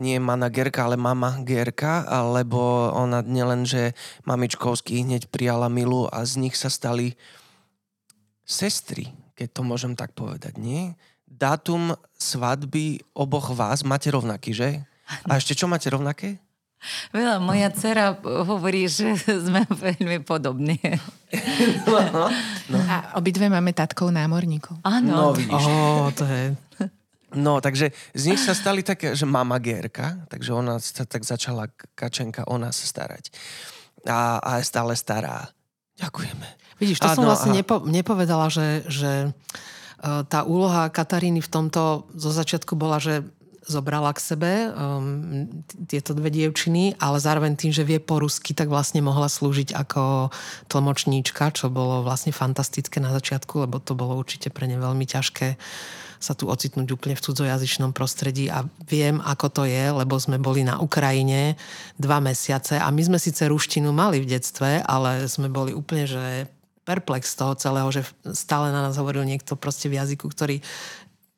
nie 0.00 0.16
managerka, 0.16 0.88
ale 0.88 0.96
mama 0.96 1.36
Gerka, 1.44 2.08
lebo 2.32 2.90
ona 2.96 3.20
nielen, 3.20 3.68
že 3.68 3.92
mamičkovský 4.24 5.04
hneď 5.04 5.28
prijala 5.28 5.68
Milu 5.68 6.08
a 6.08 6.24
z 6.24 6.40
nich 6.40 6.56
sa 6.56 6.72
stali 6.72 7.14
sestry, 8.48 9.12
keď 9.36 9.60
to 9.60 9.62
môžem 9.62 9.92
tak 9.92 10.16
povedať, 10.16 10.56
nie? 10.56 10.96
Dátum 11.28 11.94
svadby 12.16 13.04
oboch 13.12 13.52
vás 13.52 13.84
máte 13.84 14.08
rovnaký, 14.10 14.56
že? 14.56 14.82
A 15.28 15.36
ešte 15.36 15.54
čo 15.54 15.68
máte 15.68 15.92
rovnaké? 15.92 16.40
Veľa, 17.12 17.36
moja 17.44 17.68
dcera 17.68 18.16
hovorí, 18.24 18.88
že 18.88 19.14
sme 19.46 19.68
veľmi 19.68 20.24
podobní. 20.24 20.80
No, 21.86 22.28
no. 22.72 22.78
A 22.88 23.14
obidve 23.20 23.46
máme 23.52 23.76
tatkov 23.76 24.10
námorníkov. 24.10 24.80
Áno. 24.82 25.08
No, 25.08 25.24
vidíš. 25.36 25.64
Oh, 25.64 26.08
to 26.16 26.24
je... 26.24 26.56
No, 27.30 27.62
takže 27.62 27.94
z 28.10 28.22
nich 28.34 28.42
sa 28.42 28.58
stali 28.58 28.82
také, 28.82 29.14
že 29.14 29.22
mama 29.22 29.62
Gérka, 29.62 30.26
takže 30.26 30.50
ona 30.50 30.82
sa 30.82 31.06
tak 31.06 31.22
začala 31.22 31.70
Kačenka 31.94 32.42
o 32.50 32.58
nás 32.58 32.74
starať. 32.74 33.30
A, 34.02 34.42
a 34.42 34.58
je 34.58 34.64
stále 34.66 34.98
stará. 34.98 35.46
Ďakujeme. 35.94 36.46
Vidíš, 36.82 36.98
to 36.98 37.06
a, 37.06 37.14
som 37.14 37.22
no, 37.22 37.30
vlastne 37.30 37.54
a... 37.54 37.56
nepo, 37.62 37.86
nepovedala, 37.86 38.50
že, 38.50 38.82
že 38.90 39.30
uh, 39.30 40.26
tá 40.26 40.42
úloha 40.42 40.90
Kataríny 40.90 41.38
v 41.38 41.50
tomto 41.52 42.10
zo 42.18 42.30
začiatku 42.34 42.74
bola, 42.74 42.98
že 42.98 43.22
zobrala 43.64 44.12
k 44.16 44.20
sebe 44.20 44.52
um, 44.72 45.48
tieto 45.84 46.16
dve 46.16 46.32
dievčiny, 46.32 46.96
ale 46.96 47.20
zároveň 47.20 47.56
tým, 47.56 47.72
že 47.72 47.84
vie 47.84 48.00
po 48.00 48.20
rusky, 48.20 48.56
tak 48.56 48.72
vlastne 48.72 49.04
mohla 49.04 49.28
slúžiť 49.28 49.76
ako 49.76 50.32
tlmočníčka, 50.72 51.52
čo 51.52 51.68
bolo 51.68 52.00
vlastne 52.00 52.32
fantastické 52.32 52.98
na 52.98 53.12
začiatku, 53.12 53.68
lebo 53.68 53.76
to 53.82 53.92
bolo 53.92 54.16
určite 54.16 54.48
pre 54.48 54.64
ne 54.64 54.80
veľmi 54.80 55.04
ťažké 55.04 55.60
sa 56.20 56.36
tu 56.36 56.52
ocitnúť 56.52 56.92
úplne 56.92 57.16
v 57.16 57.24
cudzojazyčnom 57.24 57.96
prostredí. 57.96 58.52
A 58.52 58.68
viem, 58.84 59.24
ako 59.24 59.46
to 59.48 59.62
je, 59.64 59.88
lebo 59.88 60.20
sme 60.20 60.36
boli 60.36 60.60
na 60.60 60.76
Ukrajine 60.76 61.56
dva 61.96 62.20
mesiace 62.20 62.76
a 62.76 62.92
my 62.92 63.00
sme 63.00 63.16
síce 63.16 63.48
ruštinu 63.48 63.88
mali 63.88 64.20
v 64.20 64.28
detstve, 64.36 64.84
ale 64.84 65.24
sme 65.32 65.48
boli 65.48 65.72
úplne, 65.72 66.04
že 66.04 66.44
perplex 66.84 67.32
z 67.32 67.36
toho 67.40 67.52
celého, 67.56 67.88
že 67.88 68.04
stále 68.36 68.68
na 68.68 68.84
nás 68.88 69.00
hovoril 69.00 69.24
niekto 69.24 69.56
proste 69.56 69.88
v 69.88 69.96
jazyku, 69.96 70.28
ktorý 70.28 70.60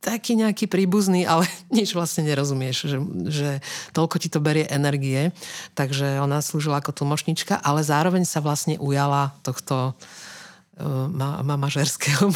taký 0.02 0.34
nejaký 0.34 0.66
príbuzný, 0.66 1.22
ale 1.24 1.46
nič 1.70 1.94
vlastne 1.94 2.26
nerozumieš, 2.26 2.90
že, 2.90 2.98
že 3.30 3.48
toľko 3.94 4.18
ti 4.18 4.28
to 4.28 4.42
berie 4.42 4.66
energie. 4.66 5.30
Takže 5.78 6.18
ona 6.18 6.42
slúžila 6.42 6.82
ako 6.82 6.90
tlmočnička, 6.92 7.62
ale 7.62 7.86
zároveň 7.86 8.26
sa 8.26 8.42
vlastne 8.42 8.76
ujala 8.82 9.30
tohto 9.46 9.94
uh, 9.94 11.06
mamažerského 11.46 12.28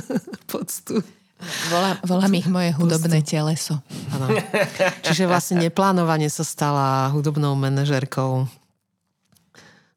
poctu. 0.52 1.00
Volá, 1.68 1.98
volám 2.06 2.32
ich 2.40 2.48
moje 2.48 2.72
hudobné 2.72 3.20
teleso. 3.20 3.76
Ano. 4.16 4.32
Čiže 5.04 5.28
vlastne 5.28 5.60
neplánovane 5.66 6.30
sa 6.32 6.46
stala 6.46 7.10
hudobnou 7.12 7.52
manažerkou. 7.58 8.48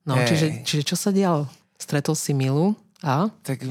No, 0.07 0.13
čiže, 0.23 0.63
čiže 0.63 0.83
čo 0.87 0.95
sa 0.95 1.11
dialo? 1.11 1.47
Stretol 1.75 2.15
si 2.15 2.31
Milu 2.31 2.73
A? 3.03 3.29
tak 3.43 3.63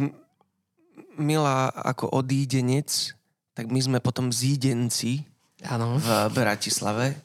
Mila 1.17 1.73
ako 1.73 2.21
odídenec, 2.21 3.16
tak 3.57 3.73
my 3.73 3.81
sme 3.81 3.99
potom 4.05 4.29
zídenci 4.29 5.25
Áno. 5.65 5.97
v 5.97 6.11
Bratislave. 6.37 7.17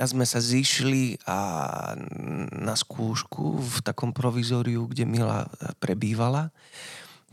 A 0.00 0.08
sme 0.08 0.24
sa 0.24 0.40
zišli 0.40 1.20
a 1.28 1.36
na 2.56 2.72
skúšku 2.72 3.60
v 3.60 3.76
takom 3.84 4.16
provizóriu, 4.16 4.88
kde 4.88 5.04
Mila 5.04 5.44
prebývala 5.76 6.48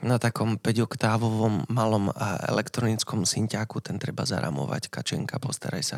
na 0.04 0.20
takom 0.20 0.60
5-oktávovom 0.60 1.72
malom 1.72 2.12
elektronickom 2.44 3.24
synťáku, 3.24 3.80
ten 3.80 3.96
treba 3.98 4.28
zaramovať, 4.28 4.92
kačenka, 4.92 5.40
postaraj 5.40 5.84
sa. 5.96 5.98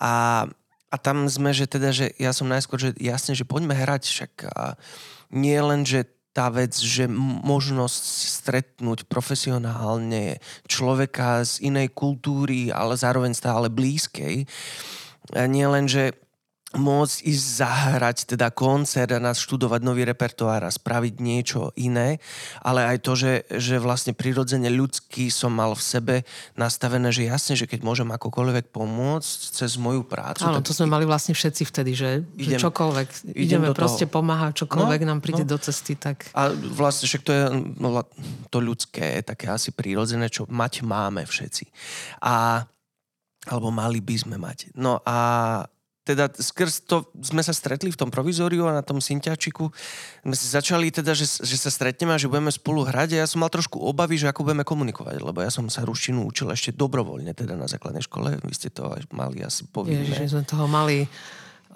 A, 0.00 0.48
a 0.88 0.96
tam 0.96 1.28
sme, 1.28 1.52
že 1.52 1.68
teda, 1.68 1.92
že 1.92 2.16
ja 2.16 2.32
som 2.32 2.48
najskôr, 2.48 2.80
že 2.80 2.90
jasne, 2.98 3.36
že 3.36 3.44
poďme 3.46 3.76
hrať, 3.76 4.02
však 4.08 4.32
a 4.48 4.80
nie 5.28 5.60
len, 5.60 5.84
že 5.84 6.08
tá 6.32 6.52
vec, 6.52 6.76
že 6.76 7.08
možnosť 7.10 8.04
stretnúť 8.42 9.10
profesionálne 9.10 10.38
človeka 10.70 11.42
z 11.42 11.66
inej 11.66 11.90
kultúry, 11.96 12.70
ale 12.70 12.94
zároveň 12.94 13.34
stále 13.34 13.66
blízkej, 13.66 14.46
nie 15.34 15.66
len, 15.66 15.84
že 15.90 16.14
môcť 16.76 17.24
ísť 17.24 17.44
zahrať 17.64 18.36
teda 18.36 18.52
koncert 18.52 19.08
a 19.08 19.32
študovať 19.32 19.80
nový 19.80 20.04
repertoár 20.04 20.68
a 20.68 20.72
spraviť 20.72 21.16
niečo 21.16 21.72
iné, 21.80 22.20
ale 22.60 22.84
aj 22.84 22.96
to, 23.00 23.16
že, 23.16 23.32
že 23.56 23.80
vlastne 23.80 24.12
prirodzene 24.12 24.68
ľudský 24.68 25.32
som 25.32 25.48
mal 25.48 25.72
v 25.72 25.80
sebe 25.80 26.14
nastavené, 26.60 27.08
že 27.08 27.24
jasne, 27.24 27.56
že 27.56 27.64
keď 27.64 27.80
môžem 27.88 28.12
akokoľvek 28.12 28.68
pomôcť 28.68 29.38
cez 29.56 29.80
moju 29.80 30.04
prácu. 30.04 30.44
Áno, 30.44 30.60
to 30.60 30.76
sme 30.76 30.92
mali 30.92 31.08
vlastne 31.08 31.32
všetci 31.32 31.62
vtedy, 31.64 31.96
že, 31.96 32.10
Idem- 32.36 32.60
že 32.60 32.68
čokoľvek, 32.68 33.08
idem 33.32 33.48
ideme 33.48 33.66
do 33.68 33.72
toho. 33.72 33.80
proste 33.88 34.04
pomáhať, 34.04 34.68
čokoľvek 34.68 35.00
No, 35.08 35.08
nám 35.16 35.20
príde 35.24 35.48
no. 35.48 35.56
do 35.56 35.58
cesty, 35.64 35.96
tak 35.96 36.28
A 36.36 36.52
vlastne 36.52 37.08
však 37.08 37.22
to 37.24 37.32
je 37.32 37.42
no, 37.80 38.04
to 38.52 38.60
ľudské, 38.60 39.24
také 39.24 39.48
asi 39.48 39.72
prírodzené, 39.72 40.28
čo 40.28 40.44
mať 40.52 40.84
máme 40.84 41.24
všetci. 41.24 41.64
A, 42.28 42.60
alebo 43.48 43.72
mali 43.72 44.04
by 44.04 44.16
sme 44.20 44.36
mať. 44.36 44.76
No 44.76 45.00
a 45.08 45.64
teda 46.08 46.32
skrz 46.32 46.88
to 46.88 47.04
sme 47.20 47.44
sa 47.44 47.52
stretli 47.52 47.92
v 47.92 48.00
tom 48.00 48.08
provizóriu 48.08 48.64
a 48.64 48.72
na 48.72 48.80
tom 48.80 49.04
synťačiku 49.04 49.68
sme 50.24 50.34
si 50.34 50.46
začali 50.48 50.88
teda, 50.88 51.12
že, 51.12 51.28
že 51.28 51.56
sa 51.60 51.68
stretneme 51.68 52.16
a 52.16 52.20
že 52.20 52.32
budeme 52.32 52.48
spolu 52.48 52.88
hrať 52.88 53.20
a 53.20 53.22
ja 53.22 53.26
som 53.28 53.44
mal 53.44 53.52
trošku 53.52 53.76
obavy, 53.76 54.16
že 54.16 54.32
ako 54.32 54.48
budeme 54.48 54.64
komunikovať, 54.64 55.20
lebo 55.20 55.44
ja 55.44 55.52
som 55.52 55.68
sa 55.68 55.84
ruštinu 55.84 56.24
učil 56.24 56.48
ešte 56.48 56.72
dobrovoľne 56.72 57.36
teda 57.36 57.52
na 57.52 57.68
základnej 57.68 58.00
škole, 58.00 58.40
vy 58.40 58.54
ste 58.56 58.72
to 58.72 58.88
mali 59.12 59.44
asi 59.44 59.68
povinné. 59.68 60.08
Ježiš, 60.08 60.32
sme 60.32 60.48
toho 60.48 60.64
mali 60.64 61.04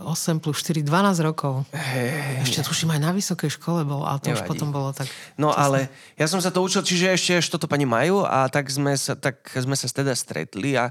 8 0.00 0.40
plus 0.40 0.64
4, 0.64 0.80
12 0.80 1.20
rokov. 1.20 1.68
Hej, 1.70 2.48
Ešte 2.48 2.64
tuším 2.64 2.96
aj 2.96 3.00
na 3.04 3.10
vysokej 3.12 3.50
škole 3.60 3.84
bol, 3.84 4.08
ale 4.08 4.18
to 4.24 4.32
už 4.32 4.40
Nevadí. 4.40 4.50
potom 4.50 4.68
bolo 4.72 4.90
tak... 4.96 5.06
No 5.36 5.52
ale 5.52 5.92
ja 6.16 6.24
som 6.24 6.40
sa 6.40 6.48
to 6.48 6.64
učil, 6.64 6.80
čiže 6.80 7.12
ešte 7.12 7.32
až 7.38 7.46
toto 7.52 7.68
pani 7.68 7.84
majú 7.84 8.24
a 8.24 8.48
tak 8.48 8.72
sme 8.72 8.96
sa, 8.96 9.12
tak 9.12 9.44
sme 9.52 9.76
sa 9.76 9.86
teda 9.86 10.16
stretli 10.16 10.80
a, 10.80 10.90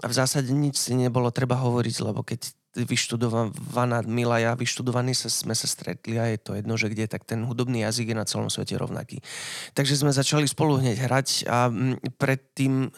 a 0.00 0.06
v 0.08 0.14
zásade 0.16 0.48
nič 0.48 0.80
si 0.80 0.96
nebolo 0.96 1.28
treba 1.28 1.60
hovoriť, 1.60 1.96
lebo 2.00 2.24
keď 2.24 2.61
vyštudovaná 2.72 4.00
Mila, 4.08 4.40
ja 4.40 4.52
vyštudovaní 4.56 5.12
sa, 5.12 5.28
sme 5.28 5.52
sa 5.52 5.68
stretli 5.68 6.16
a 6.16 6.24
je 6.32 6.40
to 6.40 6.56
jedno, 6.56 6.74
že 6.80 6.88
kde, 6.88 7.04
tak 7.04 7.28
ten 7.28 7.44
hudobný 7.44 7.84
jazyk 7.84 8.12
je 8.12 8.16
na 8.16 8.24
celom 8.24 8.48
svete 8.48 8.76
rovnaký. 8.80 9.20
Takže 9.76 10.00
sme 10.00 10.12
začali 10.12 10.48
spolu 10.48 10.80
hneď 10.80 11.04
hrať 11.04 11.28
a 11.44 11.68
mm, 11.68 12.16
predtým 12.16 12.88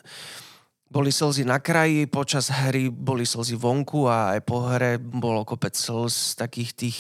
boli 0.94 1.10
slzy 1.10 1.42
na 1.42 1.58
kraji, 1.58 2.06
počas 2.06 2.54
hry 2.54 2.87
boli 2.87 3.26
slzy 3.26 3.58
vonku 3.58 4.06
a 4.06 4.38
aj 4.38 4.40
po 4.46 4.62
hre 4.70 5.02
bolo 5.02 5.42
kopec 5.42 5.74
slz 5.74 6.38
takých 6.38 6.70
tých 6.78 6.98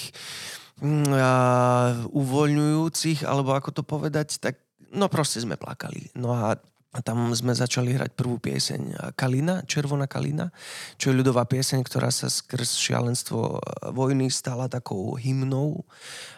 a, 0.82 2.02
uvoľňujúcich, 2.10 3.22
alebo 3.22 3.54
ako 3.54 3.70
to 3.70 3.82
povedať, 3.86 4.42
tak 4.42 4.58
no 4.90 5.06
proste 5.06 5.38
sme 5.38 5.54
plakali. 5.54 6.10
No 6.18 6.34
a 6.34 6.58
a 6.94 7.02
tam 7.02 7.34
sme 7.34 7.50
začali 7.50 7.98
hrať 7.98 8.14
prvú 8.14 8.38
pieseň 8.38 9.12
Kalina, 9.18 9.66
Červená 9.66 10.06
Kalina, 10.06 10.54
čo 10.94 11.10
je 11.10 11.18
ľudová 11.18 11.42
pieseň, 11.42 11.82
ktorá 11.82 12.14
sa 12.14 12.30
skrz 12.30 12.78
šialenstvo 12.78 13.40
e, 13.42 13.58
vojny 13.90 14.30
stala 14.30 14.70
takou 14.70 15.18
hymnou 15.18 15.82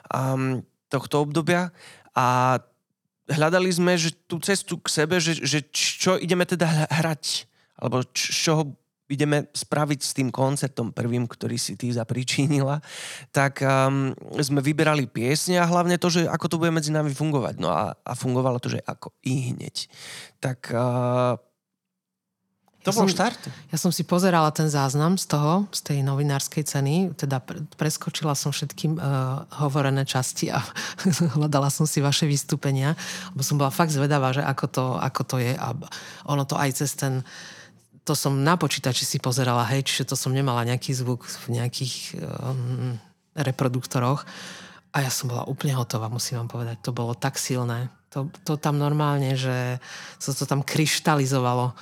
um, 0.09 0.65
tohto 0.89 1.29
obdobia. 1.29 1.77
A 2.17 2.57
hľadali 3.29 3.69
sme 3.69 4.01
že 4.01 4.17
tú 4.25 4.41
cestu 4.41 4.81
k 4.81 4.89
sebe, 4.89 5.21
že, 5.21 5.37
že 5.45 5.61
čo 5.69 6.17
ideme 6.17 6.49
teda 6.49 6.65
hra- 6.65 6.93
hrať, 7.05 7.45
alebo 7.77 8.01
z 8.17 8.33
čoho 8.33 8.63
ideme 9.07 9.47
spraviť 9.55 10.01
s 10.03 10.13
tým 10.15 10.29
koncertom 10.35 10.91
prvým, 10.91 11.31
ktorý 11.31 11.55
si 11.55 11.79
ty 11.79 11.95
zapričinila, 11.95 12.83
tak 13.31 13.63
um, 13.63 14.11
sme 14.39 14.59
vyberali 14.59 15.07
piesne 15.07 15.63
a 15.63 15.67
hlavne 15.71 15.95
to, 15.97 16.11
že 16.11 16.27
ako 16.27 16.47
to 16.51 16.59
bude 16.59 16.75
medzi 16.75 16.91
nami 16.91 17.15
fungovať. 17.15 17.55
No 17.63 17.71
a, 17.71 17.95
a 17.95 18.13
fungovalo 18.19 18.59
to, 18.59 18.75
že 18.75 18.83
ako 18.83 19.15
i 19.23 19.55
hneď. 19.55 19.87
Tak 20.43 20.75
uh, 20.75 21.39
to 22.83 22.95
Ja 22.95 23.03
bol 23.03 23.11
som- 23.11 23.15
štart. 23.19 23.41
Ja 23.75 23.79
som 23.83 23.91
si 23.91 24.07
pozerala 24.07 24.47
ten 24.55 24.71
záznam 24.71 25.19
z 25.19 25.27
toho, 25.27 25.67
z 25.75 25.81
tej 25.83 25.99
novinárskej 26.07 26.63
ceny, 26.63 26.95
teda 27.19 27.43
pre- 27.43 27.67
preskočila 27.75 28.39
som 28.39 28.55
všetky 28.55 28.95
uh, 28.95 29.43
hovorené 29.59 30.07
časti 30.07 30.55
a 30.55 30.63
hľadala 31.39 31.67
som 31.67 31.83
si 31.83 31.99
vaše 31.99 32.31
vystúpenia, 32.31 32.95
lebo 33.35 33.43
som 33.43 33.59
bola 33.59 33.75
fakt 33.75 33.91
zvedavá, 33.91 34.31
že 34.31 34.47
ako 34.47 34.67
to, 34.71 34.85
ako 35.03 35.23
to 35.27 35.37
je 35.43 35.59
a 35.59 35.75
ono 36.31 36.47
to 36.47 36.55
aj 36.55 36.71
cez 36.79 36.95
ten 36.95 37.27
to 38.07 38.15
som 38.15 38.39
na 38.39 38.55
počítači 38.55 39.03
si 39.03 39.19
pozerala, 39.19 39.67
hej, 39.67 39.83
čiže 39.83 40.15
to 40.15 40.17
som 40.17 40.31
nemala 40.31 40.63
nejaký 40.63 40.95
zvuk 40.95 41.27
v 41.27 41.59
nejakých 41.59 42.15
um, 42.23 42.95
reproduktoroch 43.35 44.23
a 44.95 45.03
ja 45.03 45.11
som 45.11 45.27
bola 45.29 45.45
úplne 45.51 45.75
hotová, 45.75 46.07
musím 46.07 46.41
vám 46.41 46.49
povedať. 46.49 46.81
To 46.87 46.95
bolo 46.95 47.19
tak 47.19 47.37
silné. 47.37 47.91
To, 48.15 48.31
to 48.47 48.57
tam 48.57 48.79
normálne, 48.81 49.37
že 49.37 49.83
sa 50.17 50.33
to 50.33 50.49
tam 50.49 50.63
kryštalizovalo 50.65 51.77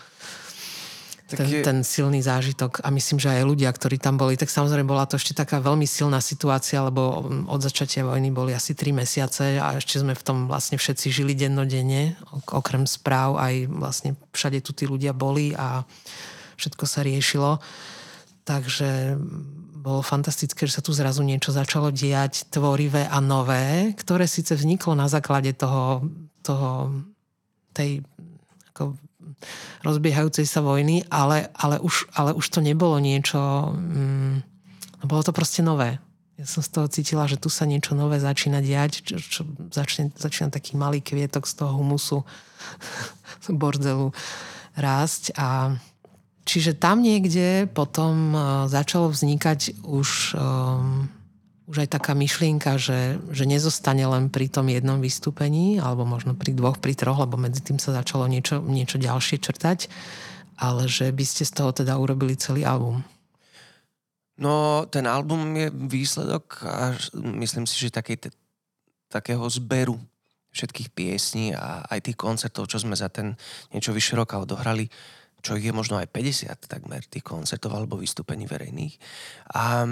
ten, 1.37 1.47
je- 1.51 1.65
ten 1.65 1.79
silný 1.83 2.21
zážitok. 2.21 2.83
A 2.83 2.89
myslím, 2.91 3.19
že 3.19 3.31
aj 3.31 3.45
ľudia, 3.45 3.71
ktorí 3.71 3.97
tam 3.99 4.15
boli, 4.15 4.35
tak 4.35 4.49
samozrejme 4.49 4.87
bola 4.87 5.05
to 5.05 5.17
ešte 5.17 5.35
taká 5.35 5.59
veľmi 5.59 5.85
silná 5.85 6.19
situácia, 6.19 6.83
lebo 6.83 7.23
mm, 7.25 7.51
od 7.51 7.61
začatia 7.61 8.03
vojny 8.03 8.31
boli 8.31 8.55
asi 8.55 8.73
3 8.73 8.95
mesiace 8.95 9.59
a 9.59 9.77
ešte 9.77 9.99
sme 9.99 10.15
v 10.15 10.23
tom 10.23 10.39
vlastne 10.47 10.79
všetci 10.79 11.11
žili 11.11 11.33
dennodenne, 11.35 12.15
ok- 12.31 12.55
okrem 12.59 12.85
správ 12.85 13.37
aj 13.39 13.67
vlastne 13.69 14.11
všade 14.31 14.63
tu 14.63 14.71
tí 14.73 14.87
ľudia 14.87 15.11
boli 15.13 15.53
a 15.55 15.83
všetko 16.57 16.85
sa 16.87 17.01
riešilo. 17.03 17.59
Takže 18.45 19.17
mm, 19.17 19.81
bolo 19.85 20.01
fantastické, 20.01 20.65
že 20.65 20.81
sa 20.81 20.85
tu 20.85 20.97
zrazu 20.97 21.21
niečo 21.21 21.53
začalo 21.53 21.93
diať 21.93 22.49
tvorivé 22.49 23.05
a 23.05 23.21
nové, 23.21 23.93
ktoré 24.01 24.25
síce 24.25 24.57
vzniklo 24.57 24.97
na 24.97 25.13
základe 25.13 25.53
toho, 25.53 26.05
toho 26.41 26.89
tej 27.77 28.01
ako 28.73 28.97
rozbiehajúcej 29.83 30.47
sa 30.49 30.65
vojny, 30.65 31.05
ale, 31.13 31.53
ale, 31.55 31.81
už, 31.81 32.09
ale 32.17 32.33
už 32.33 32.47
to 32.49 32.61
nebolo 32.65 32.97
niečo... 32.99 33.39
Mm, 33.75 34.41
no 35.01 35.05
bolo 35.05 35.23
to 35.23 35.33
proste 35.35 35.61
nové. 35.61 36.01
Ja 36.35 36.51
som 36.51 36.67
z 36.67 36.71
toho 36.75 36.87
cítila, 36.91 37.31
že 37.31 37.39
tu 37.39 37.47
sa 37.47 37.63
niečo 37.63 37.95
nové 37.95 38.19
začína 38.19 38.59
diať, 38.59 39.07
čo, 39.07 39.17
čo 39.23 39.43
začne, 39.71 40.11
začína 40.19 40.51
taký 40.51 40.75
malý 40.75 40.99
kvietok 40.99 41.47
z 41.47 41.63
toho 41.63 41.79
humusu 41.79 42.27
bordelu 43.63 44.11
rásť 44.75 45.31
a 45.39 45.79
čiže 46.43 46.75
tam 46.75 47.07
niekde 47.07 47.71
potom 47.71 48.35
uh, 48.35 48.43
začalo 48.67 49.15
vznikať 49.15 49.87
už 49.87 50.35
um, 50.35 51.07
už 51.65 51.89
aj 51.89 51.97
taká 51.97 52.13
myšlienka, 52.13 52.77
že, 52.77 53.17
že 53.33 53.49
nezostane 53.49 54.05
len 54.05 54.29
pri 54.29 54.53
tom 54.53 54.69
jednom 54.69 55.01
vystúpení, 55.01 55.81
alebo 55.81 56.05
možno 56.05 56.37
pri 56.37 56.53
dvoch, 56.53 56.77
pri 56.77 56.93
troch, 56.93 57.17
lebo 57.25 57.41
medzi 57.41 57.65
tým 57.65 57.81
sa 57.81 57.97
začalo 57.97 58.29
niečo, 58.29 58.61
niečo 58.61 59.01
ďalšie 59.01 59.41
črtať, 59.41 59.89
ale 60.61 60.85
že 60.87 61.09
by 61.09 61.25
ste 61.25 61.49
z 61.49 61.53
toho 61.57 61.73
teda 61.73 61.97
urobili 61.97 62.37
celý 62.37 62.69
album. 62.69 63.01
No, 64.37 64.85
ten 64.91 65.07
album 65.07 65.57
je 65.57 65.69
výsledok 65.71 66.67
a 66.67 66.99
myslím 67.15 67.65
si, 67.65 67.79
že 67.79 67.95
takej, 67.95 68.29
te- 68.29 68.37
takého 69.09 69.47
zberu 69.47 69.97
všetkých 70.55 70.89
piesní 70.91 71.55
a 71.55 71.87
aj 71.87 72.11
tých 72.11 72.19
koncertov, 72.19 72.67
čo 72.67 72.83
sme 72.83 72.99
za 72.99 73.09
ten 73.09 73.39
niečo 73.71 73.95
vyše 73.95 74.19
roka 74.19 74.39
odohrali, 74.39 74.91
čo 75.41 75.55
ich 75.59 75.67
je 75.67 75.75
možno 75.75 75.99
aj 75.99 76.11
50 76.11 76.51
takmer 76.67 77.03
tých 77.07 77.25
koncertov 77.25 77.73
alebo 77.73 77.99
vystúpení 77.99 78.47
verejných. 78.47 78.95
A, 79.55 79.87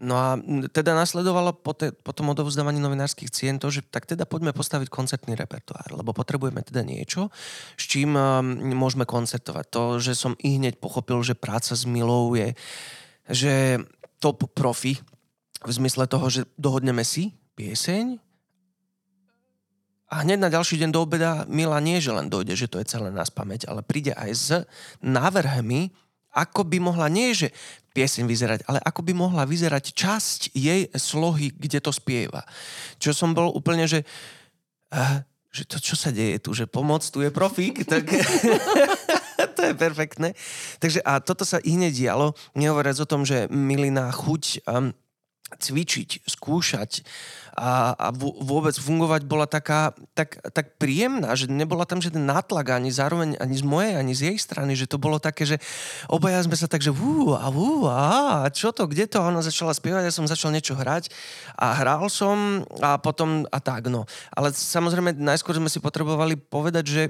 no 0.00 0.14
a 0.16 0.36
teda 0.72 0.92
nasledovalo 0.92 1.56
po, 1.56 1.72
te, 1.72 1.92
po 1.92 2.12
tom 2.12 2.32
odovzdávaní 2.32 2.80
novinárskych 2.80 3.32
cien 3.32 3.56
to, 3.56 3.72
že 3.72 3.84
tak 3.86 4.04
teda 4.04 4.28
poďme 4.28 4.52
postaviť 4.52 4.92
koncertný 4.92 5.32
repertoár, 5.32 5.88
lebo 5.92 6.12
potrebujeme 6.12 6.60
teda 6.60 6.84
niečo, 6.84 7.32
s 7.76 7.84
čím 7.88 8.12
um, 8.14 8.44
môžeme 8.76 9.08
koncertovať. 9.08 9.66
To, 9.72 9.82
že 9.96 10.12
som 10.12 10.36
i 10.44 10.60
hneď 10.60 10.76
pochopil, 10.76 11.20
že 11.24 11.38
práca 11.38 11.72
s 11.72 11.88
Milou 11.88 12.36
je 12.36 12.52
že 13.26 13.82
top 14.22 14.46
profi 14.54 15.02
v 15.66 15.70
zmysle 15.70 16.06
toho, 16.06 16.30
že 16.30 16.46
dohodneme 16.54 17.02
si 17.02 17.34
pieseň 17.58 18.22
a 20.06 20.22
hneď 20.22 20.38
na 20.38 20.52
ďalší 20.52 20.78
deň 20.78 20.90
do 20.94 21.02
obeda 21.02 21.42
Mila 21.50 21.82
nie, 21.82 21.98
že 21.98 22.14
len 22.14 22.30
dojde, 22.30 22.54
že 22.54 22.70
to 22.70 22.78
je 22.78 22.86
celé 22.86 23.10
nás 23.10 23.26
pamäť, 23.26 23.66
ale 23.66 23.82
príde 23.82 24.14
aj 24.14 24.30
s 24.30 24.48
návrhmi, 25.02 25.90
ako 26.36 26.68
by 26.68 26.78
mohla, 26.84 27.08
nie 27.08 27.32
že 27.32 27.48
pieseň 27.96 28.28
vyzerať, 28.28 28.60
ale 28.68 28.76
ako 28.84 29.00
by 29.00 29.12
mohla 29.16 29.48
vyzerať 29.48 29.96
časť 29.96 30.40
jej 30.52 30.92
slohy, 30.92 31.56
kde 31.56 31.80
to 31.80 31.88
spieva. 31.88 32.44
Čo 33.00 33.16
som 33.16 33.32
bol 33.32 33.48
úplne, 33.56 33.88
že 33.88 34.04
že 35.56 35.64
to, 35.64 35.80
čo 35.80 35.96
sa 35.96 36.12
deje 36.12 36.36
tu, 36.36 36.52
že 36.52 36.68
pomoc 36.68 37.00
tu 37.00 37.24
je 37.24 37.32
profík, 37.32 37.88
tak 37.88 38.04
to 39.56 39.60
je 39.64 39.72
perfektné. 39.72 40.36
Takže 40.76 41.00
a 41.00 41.16
toto 41.24 41.48
sa 41.48 41.56
i 41.64 41.72
hneď 41.72 41.96
dialo, 41.96 42.36
nehovoriac 42.52 43.00
o 43.00 43.08
tom, 43.08 43.24
že 43.24 43.48
Milina 43.48 44.12
chuť 44.12 44.68
um, 44.68 44.92
cvičiť, 45.56 46.28
skúšať 46.28 47.00
a, 47.56 47.96
a 47.96 48.08
vôbec 48.20 48.76
fungovať 48.76 49.24
bola 49.24 49.48
taká, 49.48 49.96
tak, 50.12 50.36
tak 50.52 50.76
príjemná, 50.76 51.32
že 51.32 51.48
nebola 51.48 51.88
tam 51.88 52.04
žiaden 52.04 52.28
nátlak 52.28 52.76
ani 52.76 52.92
zároveň 52.92 53.40
ani 53.40 53.56
z 53.56 53.64
mojej, 53.64 53.92
ani 53.96 54.12
z 54.12 54.20
jej 54.30 54.36
strany, 54.36 54.76
že 54.76 54.84
to 54.84 55.00
bolo 55.00 55.16
také, 55.16 55.48
že 55.48 55.56
obaja 56.12 56.44
sme 56.44 56.54
sa 56.54 56.68
tak, 56.68 56.84
že 56.84 56.92
vú, 56.92 57.32
a 57.32 57.48
vú, 57.48 57.88
a 57.88 58.44
čo 58.52 58.76
to, 58.76 58.84
kde 58.84 59.08
to? 59.08 59.18
A 59.24 59.32
ona 59.32 59.40
začala 59.40 59.72
spievať, 59.72 60.06
ja 60.06 60.14
som 60.14 60.28
začal 60.28 60.52
niečo 60.52 60.76
hrať 60.76 61.08
a 61.56 61.72
hral 61.80 62.12
som 62.12 62.62
a 62.84 63.00
potom 63.00 63.48
a 63.48 63.58
tak, 63.58 63.88
no. 63.88 64.04
Ale 64.36 64.52
samozrejme, 64.52 65.16
najskôr 65.16 65.56
sme 65.56 65.72
si 65.72 65.80
potrebovali 65.80 66.36
povedať, 66.36 66.84
že 66.84 67.02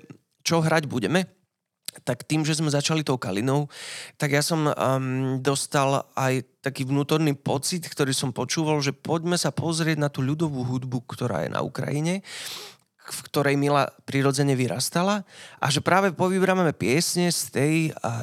čo 0.47 0.63
hrať 0.63 0.87
budeme 0.87 1.36
tak 2.03 2.27
tým, 2.27 2.43
že 2.43 2.59
sme 2.59 2.73
začali 2.73 3.07
tou 3.07 3.17
Kalinou, 3.17 3.71
tak 4.21 4.35
ja 4.35 4.43
som 4.43 4.69
um, 4.69 4.75
dostal 5.41 6.05
aj 6.19 6.45
taký 6.61 6.85
vnútorný 6.85 7.33
pocit, 7.39 7.87
ktorý 7.87 8.11
som 8.11 8.35
počúval, 8.35 8.83
že 8.83 8.91
poďme 8.91 9.39
sa 9.39 9.55
pozrieť 9.55 9.97
na 10.03 10.11
tú 10.11 10.21
ľudovú 10.21 10.67
hudbu, 10.67 11.07
ktorá 11.07 11.47
je 11.47 11.55
na 11.55 11.63
Ukrajine 11.63 12.27
v 13.07 13.21
ktorej 13.31 13.55
Mila 13.55 13.87
prirodzene 14.03 14.59
vyrastala 14.59 15.23
a 15.63 15.67
že 15.71 15.79
práve 15.79 16.11
povyberáme 16.11 16.75
piesne 16.75 17.31
z 17.31 17.43
tej 17.55 17.75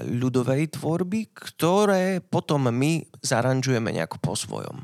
ľudovej 0.03 0.75
tvorby, 0.75 1.31
ktoré 1.31 2.19
potom 2.19 2.67
my 2.67 3.07
zaranžujeme 3.23 3.95
nejako 3.95 4.19
po 4.19 4.33
svojom. 4.35 4.83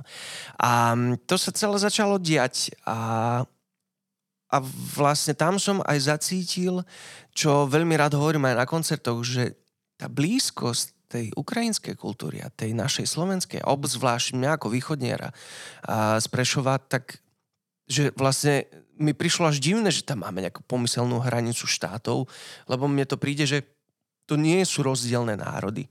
A 0.56 0.96
to 1.28 1.36
sa 1.36 1.52
celé 1.52 1.76
začalo 1.84 2.16
diať 2.16 2.72
a 2.88 3.44
a 4.50 4.58
vlastne 4.98 5.38
tam 5.38 5.62
som 5.62 5.86
aj 5.86 6.10
zacítil, 6.10 6.82
čo 7.38 7.70
veľmi 7.70 7.94
rád 7.94 8.18
hovorím 8.18 8.50
aj 8.50 8.56
na 8.58 8.66
koncertoch, 8.66 9.22
že 9.22 9.54
tá 9.96 10.10
blízkosť 10.10 10.98
tej 11.10 11.26
ukrajinskej 11.34 11.98
kultúry 11.98 12.42
a 12.42 12.54
tej 12.54 12.78
našej 12.78 13.10
slovenskej, 13.10 13.66
obzvlášť 13.66 14.38
mňa 14.38 14.50
ako 14.58 14.68
východniera 14.70 15.34
a 15.82 16.22
z 16.22 16.28
Prešova, 16.30 16.78
tak 16.78 17.18
že 17.90 18.14
vlastne 18.14 18.70
mi 19.02 19.18
prišlo 19.18 19.50
až 19.50 19.58
divné, 19.58 19.90
že 19.90 20.06
tam 20.06 20.22
máme 20.22 20.46
nejakú 20.46 20.62
pomyselnú 20.70 21.18
hranicu 21.26 21.66
štátov, 21.66 22.30
lebo 22.70 22.86
mne 22.86 23.10
to 23.10 23.18
príde, 23.18 23.50
že 23.50 23.66
to 24.30 24.38
nie 24.38 24.62
sú 24.62 24.86
rozdielne 24.86 25.34
národy. 25.34 25.90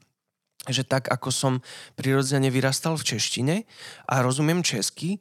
Že 0.70 0.86
tak, 0.86 1.10
ako 1.10 1.34
som 1.34 1.52
prirodzene 1.98 2.54
vyrastal 2.54 2.94
v 2.94 3.16
češtine 3.16 3.56
a 4.06 4.22
rozumiem 4.22 4.62
česky, 4.62 5.18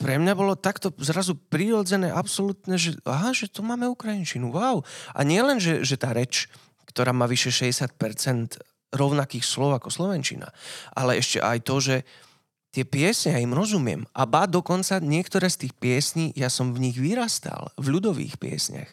pre 0.00 0.16
mňa 0.16 0.32
bolo 0.32 0.56
takto 0.56 0.88
zrazu 0.96 1.36
prirodzené, 1.36 2.08
absolútne, 2.08 2.80
že 2.80 2.96
aha, 3.04 3.36
že 3.36 3.52
tu 3.52 3.60
máme 3.60 3.84
ukrajinčinu, 3.92 4.48
wow. 4.48 4.80
A 5.12 5.20
nie 5.20 5.44
len, 5.44 5.60
že, 5.60 5.84
že 5.84 6.00
tá 6.00 6.16
reč, 6.16 6.48
ktorá 6.88 7.12
má 7.12 7.28
vyše 7.28 7.52
60% 7.52 8.56
rovnakých 8.96 9.44
slov 9.44 9.76
ako 9.76 9.92
slovenčina, 9.92 10.50
ale 10.96 11.20
ešte 11.20 11.38
aj 11.38 11.58
to, 11.62 11.76
že 11.78 11.96
tie 12.70 12.86
piesne, 12.86 13.34
ja 13.34 13.44
im 13.44 13.54
rozumiem. 13.54 14.06
A 14.14 14.26
ba 14.26 14.46
dokonca 14.46 15.02
niektoré 15.02 15.50
z 15.50 15.66
tých 15.66 15.74
piesní, 15.76 16.30
ja 16.38 16.48
som 16.48 16.70
v 16.70 16.90
nich 16.90 16.96
vyrastal, 16.96 17.74
v 17.76 17.98
ľudových 17.98 18.38
piesniach. 18.38 18.90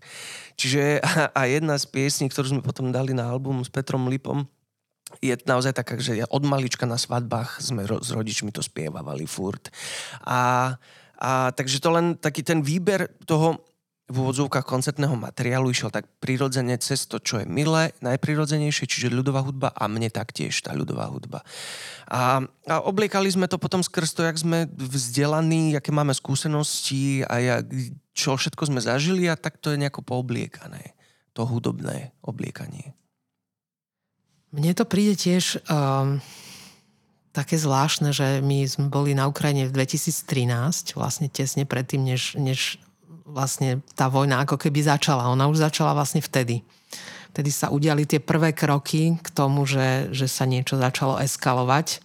Čiže 0.57 1.01
a 1.37 1.41
jedna 1.47 1.77
z 1.77 1.85
piesní, 1.87 2.27
ktorú 2.27 2.57
sme 2.57 2.61
potom 2.65 2.89
dali 2.89 3.13
na 3.13 3.29
album 3.29 3.61
s 3.61 3.69
Petrom 3.69 4.09
Lipom, 4.09 4.49
je 5.23 5.33
naozaj 5.47 5.73
taká, 5.73 5.97
že 5.97 6.23
od 6.27 6.43
malička 6.43 6.85
na 6.85 6.99
svadbách 6.99 7.63
sme 7.63 7.87
ro- 7.87 8.03
s 8.03 8.11
rodičmi 8.11 8.51
to 8.51 8.61
spievavali 8.61 9.25
furt. 9.25 9.71
A, 10.27 10.73
a 11.17 11.31
takže 11.55 11.81
to 11.81 11.89
len 11.93 12.19
taký 12.19 12.43
ten 12.43 12.61
výber 12.61 13.09
toho 13.25 13.63
v 14.07 14.23
úvodzovkách 14.23 14.63
koncertného 14.63 15.19
materiálu 15.19 15.67
išiel 15.67 15.91
tak 15.91 16.07
prirodzene 16.23 16.79
cez 16.79 17.03
to, 17.11 17.19
čo 17.19 17.43
je 17.43 17.45
milé, 17.45 17.91
najprirodzenejšie, 17.99 18.87
čiže 18.87 19.11
ľudová 19.11 19.43
hudba 19.43 19.75
a 19.75 19.83
mne 19.91 20.07
taktiež 20.07 20.55
tá 20.63 20.71
ľudová 20.71 21.11
hudba. 21.11 21.43
A, 22.07 22.39
a 22.71 22.75
obliekali 22.87 23.27
sme 23.27 23.51
to 23.51 23.59
potom 23.59 23.83
skrz 23.83 24.15
to, 24.15 24.23
jak 24.23 24.39
sme 24.39 24.63
vzdelaní, 24.79 25.75
aké 25.75 25.91
máme 25.91 26.15
skúsenosti 26.15 27.27
a 27.27 27.35
jak, 27.43 27.67
čo 28.15 28.39
všetko 28.39 28.71
sme 28.71 28.79
zažili 28.79 29.27
a 29.27 29.35
tak 29.35 29.59
to 29.59 29.75
je 29.75 29.79
nejako 29.79 30.07
poobliekané. 30.07 30.95
To 31.35 31.43
hudobné 31.43 32.15
obliekanie. 32.23 32.96
Mne 34.57 34.73
to 34.73 34.89
príde 34.89 35.13
tiež 35.13 35.61
um, 35.69 36.17
také 37.29 37.61
zvláštne, 37.61 38.09
že 38.09 38.41
my 38.41 38.65
sme 38.65 38.89
boli 38.89 39.13
na 39.13 39.29
Ukrajine 39.29 39.69
v 39.69 39.85
2013, 39.85 40.97
vlastne 40.97 41.29
tesne 41.29 41.69
predtým, 41.69 42.01
než, 42.01 42.33
než 42.33 42.81
vlastne 43.21 43.85
tá 43.93 44.09
vojna 44.09 44.41
ako 44.41 44.57
keby 44.57 44.81
začala. 44.81 45.29
Ona 45.29 45.45
už 45.45 45.61
začala 45.61 45.93
vlastne 45.93 46.25
vtedy. 46.25 46.65
Vtedy 47.37 47.53
sa 47.53 47.69
udiali 47.69 48.09
tie 48.09 48.17
prvé 48.17 48.49
kroky 48.57 49.21
k 49.21 49.29
tomu, 49.29 49.69
že, 49.69 50.09
že 50.09 50.25
sa 50.25 50.49
niečo 50.49 50.81
začalo 50.81 51.21
eskalovať. 51.21 52.01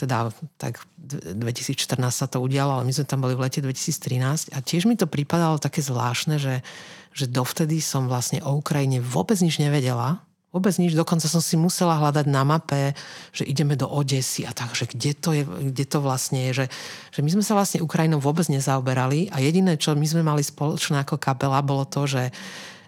Teda 0.00 0.32
tak 0.56 0.80
2014 0.96 2.00
sa 2.08 2.24
to 2.24 2.40
udialo, 2.40 2.80
ale 2.80 2.88
my 2.88 2.92
sme 2.96 3.04
tam 3.04 3.20
boli 3.20 3.36
v 3.36 3.44
lete 3.44 3.60
2013 3.60 4.56
a 4.56 4.64
tiež 4.64 4.88
mi 4.88 4.96
to 4.96 5.04
pripadalo 5.04 5.60
také 5.60 5.84
zvláštne, 5.84 6.40
že, 6.40 6.64
že 7.12 7.28
dovtedy 7.28 7.84
som 7.84 8.08
vlastne 8.08 8.40
o 8.40 8.56
Ukrajine 8.56 9.04
vôbec 9.04 9.36
nič 9.44 9.60
nevedela 9.60 10.24
Vôbec 10.50 10.74
nič, 10.82 10.98
dokonca 10.98 11.30
som 11.30 11.38
si 11.38 11.54
musela 11.54 11.94
hľadať 11.94 12.26
na 12.26 12.42
mape, 12.42 12.98
že 13.30 13.46
ideme 13.46 13.78
do 13.78 13.86
Odesy 13.86 14.42
a 14.42 14.50
tak, 14.50 14.74
že 14.74 14.90
kde 14.90 15.14
to, 15.14 15.30
je, 15.30 15.46
kde 15.46 15.84
to 15.86 16.02
vlastne 16.02 16.50
je, 16.50 16.64
že, 16.64 16.66
že 17.14 17.20
my 17.22 17.30
sme 17.38 17.44
sa 17.46 17.54
vlastne 17.54 17.78
Ukrajinou 17.78 18.18
vôbec 18.18 18.50
nezaoberali 18.50 19.30
a 19.30 19.38
jediné, 19.38 19.78
čo 19.78 19.94
my 19.94 20.02
sme 20.02 20.26
mali 20.26 20.42
spoločné 20.42 21.06
ako 21.06 21.22
kapela, 21.22 21.62
bolo 21.62 21.86
to, 21.86 22.02
že 22.10 22.34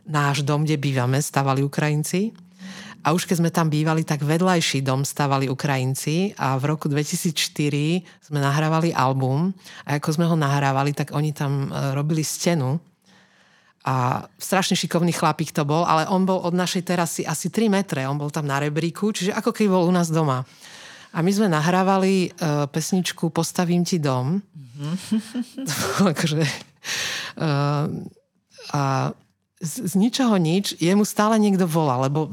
náš 0.03 0.43
dom, 0.43 0.67
kde 0.67 0.75
bývame, 0.75 1.23
stavali 1.23 1.63
Ukrajinci. 1.63 2.35
A 3.07 3.15
už 3.15 3.31
keď 3.31 3.37
sme 3.39 3.51
tam 3.55 3.71
bývali, 3.71 4.03
tak 4.03 4.27
vedľajší 4.27 4.83
dom 4.83 5.07
stavali 5.07 5.47
Ukrajinci 5.47 6.35
a 6.39 6.59
v 6.59 6.67
roku 6.67 6.91
2004 6.91 7.55
sme 8.27 8.39
nahrávali 8.43 8.95
album 8.95 9.55
a 9.87 10.03
ako 10.03 10.19
sme 10.19 10.27
ho 10.27 10.35
nahrávali, 10.35 10.95
tak 10.95 11.11
oni 11.15 11.35
tam 11.35 11.71
e, 11.71 11.95
robili 11.95 12.23
stenu 12.23 12.79
a 13.83 14.27
strašne 14.39 14.79
šikovný 14.79 15.11
chlapík 15.11 15.51
to 15.51 15.67
bol, 15.67 15.83
ale 15.83 16.07
on 16.07 16.23
bol 16.23 16.39
od 16.39 16.55
našej 16.55 16.87
terasy 16.87 17.23
asi 17.27 17.51
3 17.51 17.67
metre, 17.67 18.07
on 18.07 18.15
bol 18.15 18.31
tam 18.31 18.47
na 18.47 18.63
rebríku, 18.63 19.11
čiže 19.11 19.35
ako 19.35 19.51
keď 19.51 19.67
bol 19.67 19.85
u 19.91 19.93
nás 19.93 20.07
doma. 20.07 20.47
A 21.13 21.19
my 21.21 21.31
sme 21.35 21.51
nahrávali 21.51 22.33
uh, 22.33 22.65
pesničku 22.71 23.29
Postavím 23.35 23.85
ti 23.85 24.01
dom. 24.01 24.41
Mm-hmm. 24.41 26.07
akože, 26.15 26.43
uh, 27.43 27.85
a 28.73 28.83
z, 29.63 29.75
z 29.87 29.93
ničoho 29.99 30.35
nič, 30.39 30.79
jemu 30.79 31.07
stále 31.07 31.39
niekto 31.39 31.67
volá, 31.67 32.01
lebo 32.07 32.31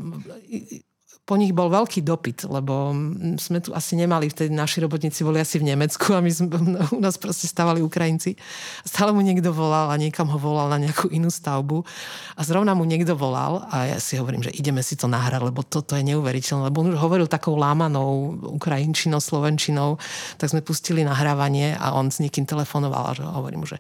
po 1.30 1.38
nich 1.38 1.54
bol 1.54 1.70
veľký 1.70 2.02
dopyt, 2.02 2.50
lebo 2.50 2.90
sme 3.38 3.62
tu 3.62 3.70
asi 3.78 3.94
nemali, 3.94 4.34
vtedy 4.34 4.50
naši 4.50 4.82
robotníci 4.82 5.22
boli 5.22 5.38
asi 5.38 5.62
v 5.62 5.70
Nemecku 5.70 6.18
a 6.18 6.26
my 6.26 6.32
sme, 6.34 6.50
u 6.98 7.02
nás 7.02 7.22
proste 7.22 7.46
stávali 7.46 7.86
Ukrajinci. 7.86 8.34
Stále 8.82 9.14
mu 9.14 9.22
niekto 9.22 9.54
volal 9.54 9.94
a 9.94 9.96
niekam 10.02 10.26
ho 10.34 10.42
volal 10.42 10.74
na 10.74 10.82
nejakú 10.82 11.14
inú 11.14 11.30
stavbu 11.30 11.86
a 12.34 12.42
zrovna 12.42 12.74
mu 12.74 12.82
niekto 12.82 13.14
volal 13.14 13.62
a 13.70 13.94
ja 13.94 14.02
si 14.02 14.18
hovorím, 14.18 14.42
že 14.42 14.58
ideme 14.58 14.82
si 14.82 14.98
to 14.98 15.06
nahrať, 15.06 15.46
lebo 15.46 15.62
toto 15.62 15.94
je 15.94 16.02
neuveriteľné, 16.02 16.66
lebo 16.66 16.82
on 16.82 16.98
už 16.98 16.98
hovoril 16.98 17.30
takou 17.30 17.54
lámanou 17.54 18.34
ukrajinčinou, 18.58 19.22
slovenčinou, 19.22 20.02
tak 20.42 20.50
sme 20.50 20.66
pustili 20.66 21.06
nahrávanie 21.06 21.78
a 21.78 21.94
on 21.94 22.10
s 22.10 22.18
niekým 22.18 22.50
telefonoval 22.50 23.14
a 23.14 23.38
hovorím 23.38 23.62
mu, 23.62 23.68
že 23.70 23.78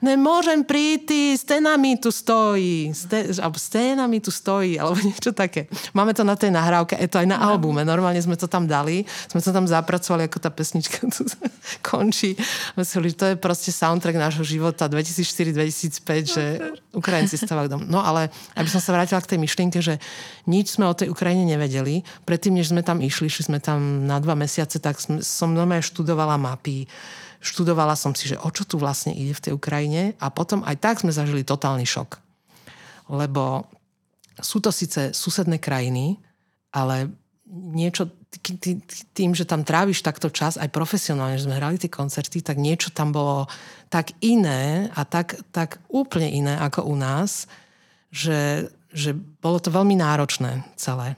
nemôžem 0.00 0.62
prísť, 0.64 1.46
stenami 1.46 1.98
tu 1.98 2.08
stojí, 2.08 2.90
ste, 2.94 3.34
alebo 3.38 3.58
stenami 3.58 4.18
tu 4.22 4.30
stojí, 4.32 4.80
alebo 4.80 4.98
niečo 5.06 5.30
také. 5.30 5.68
Máme 5.92 6.16
to 6.16 6.24
na 6.24 6.34
tej 6.34 6.50
nahrávke 6.50 6.87
nahrávka, 6.88 7.04
je 7.04 7.08
to 7.10 7.20
aj 7.20 7.28
na 7.28 7.36
albume. 7.36 7.84
Normálne 7.84 8.20
sme 8.20 8.36
to 8.36 8.48
tam 8.48 8.64
dali, 8.64 9.04
sme 9.28 9.40
to 9.44 9.52
tam 9.52 9.68
zapracovali, 9.68 10.24
ako 10.28 10.38
tá 10.40 10.48
pesnička 10.48 11.04
tu 11.12 11.28
končí. 11.88 12.36
Mysleli, 12.76 13.12
to 13.12 13.24
je 13.28 13.36
proste 13.36 13.70
soundtrack 13.72 14.16
nášho 14.16 14.44
života 14.44 14.88
2004-2005, 14.88 16.24
že 16.24 16.44
Ukrajinci 16.96 17.36
stavajú 17.36 17.68
dom. 17.68 17.82
No 17.84 18.00
ale 18.00 18.32
aby 18.56 18.68
som 18.68 18.80
sa 18.80 18.96
vrátila 18.96 19.20
k 19.20 19.36
tej 19.36 19.38
myšlienke, 19.44 19.78
že 19.84 20.00
nič 20.48 20.80
sme 20.80 20.88
o 20.88 20.96
tej 20.96 21.12
Ukrajine 21.12 21.44
nevedeli. 21.44 22.02
Predtým, 22.24 22.56
než 22.56 22.72
sme 22.72 22.80
tam 22.80 23.04
išli, 23.04 23.28
šli 23.28 23.52
sme 23.52 23.58
tam 23.60 24.08
na 24.08 24.16
dva 24.22 24.32
mesiace, 24.32 24.80
tak 24.80 24.96
som 25.04 25.48
normálne 25.52 25.84
študovala 25.84 26.40
mapy, 26.40 26.88
študovala 27.38 27.94
som 27.94 28.16
si, 28.16 28.26
že 28.26 28.40
o 28.40 28.48
čo 28.50 28.64
tu 28.66 28.80
vlastne 28.80 29.14
ide 29.14 29.36
v 29.36 29.42
tej 29.44 29.52
Ukrajine 29.54 30.16
a 30.18 30.32
potom 30.32 30.64
aj 30.66 30.76
tak 30.80 30.96
sme 31.04 31.14
zažili 31.14 31.46
totálny 31.46 31.86
šok. 31.86 32.18
Lebo 33.08 33.64
sú 34.38 34.62
to 34.62 34.70
síce 34.70 35.10
susedné 35.14 35.58
krajiny, 35.58 36.18
ale 36.72 37.12
niečo 37.48 38.12
tým, 39.16 39.32
že 39.32 39.48
tam 39.48 39.64
tráviš 39.64 40.04
takto 40.04 40.28
čas, 40.28 40.60
aj 40.60 40.68
profesionálne, 40.68 41.40
že 41.40 41.48
sme 41.48 41.56
hrali 41.56 41.80
tie 41.80 41.88
koncerty, 41.88 42.44
tak 42.44 42.60
niečo 42.60 42.92
tam 42.92 43.10
bolo 43.10 43.48
tak 43.88 44.12
iné 44.20 44.92
a 44.92 45.02
tak, 45.08 45.40
tak 45.48 45.80
úplne 45.88 46.28
iné 46.28 46.54
ako 46.60 46.84
u 46.84 46.94
nás, 46.94 47.48
že, 48.12 48.68
že 48.92 49.16
bolo 49.40 49.56
to 49.60 49.72
veľmi 49.72 49.96
náročné 49.96 50.60
celé. 50.76 51.16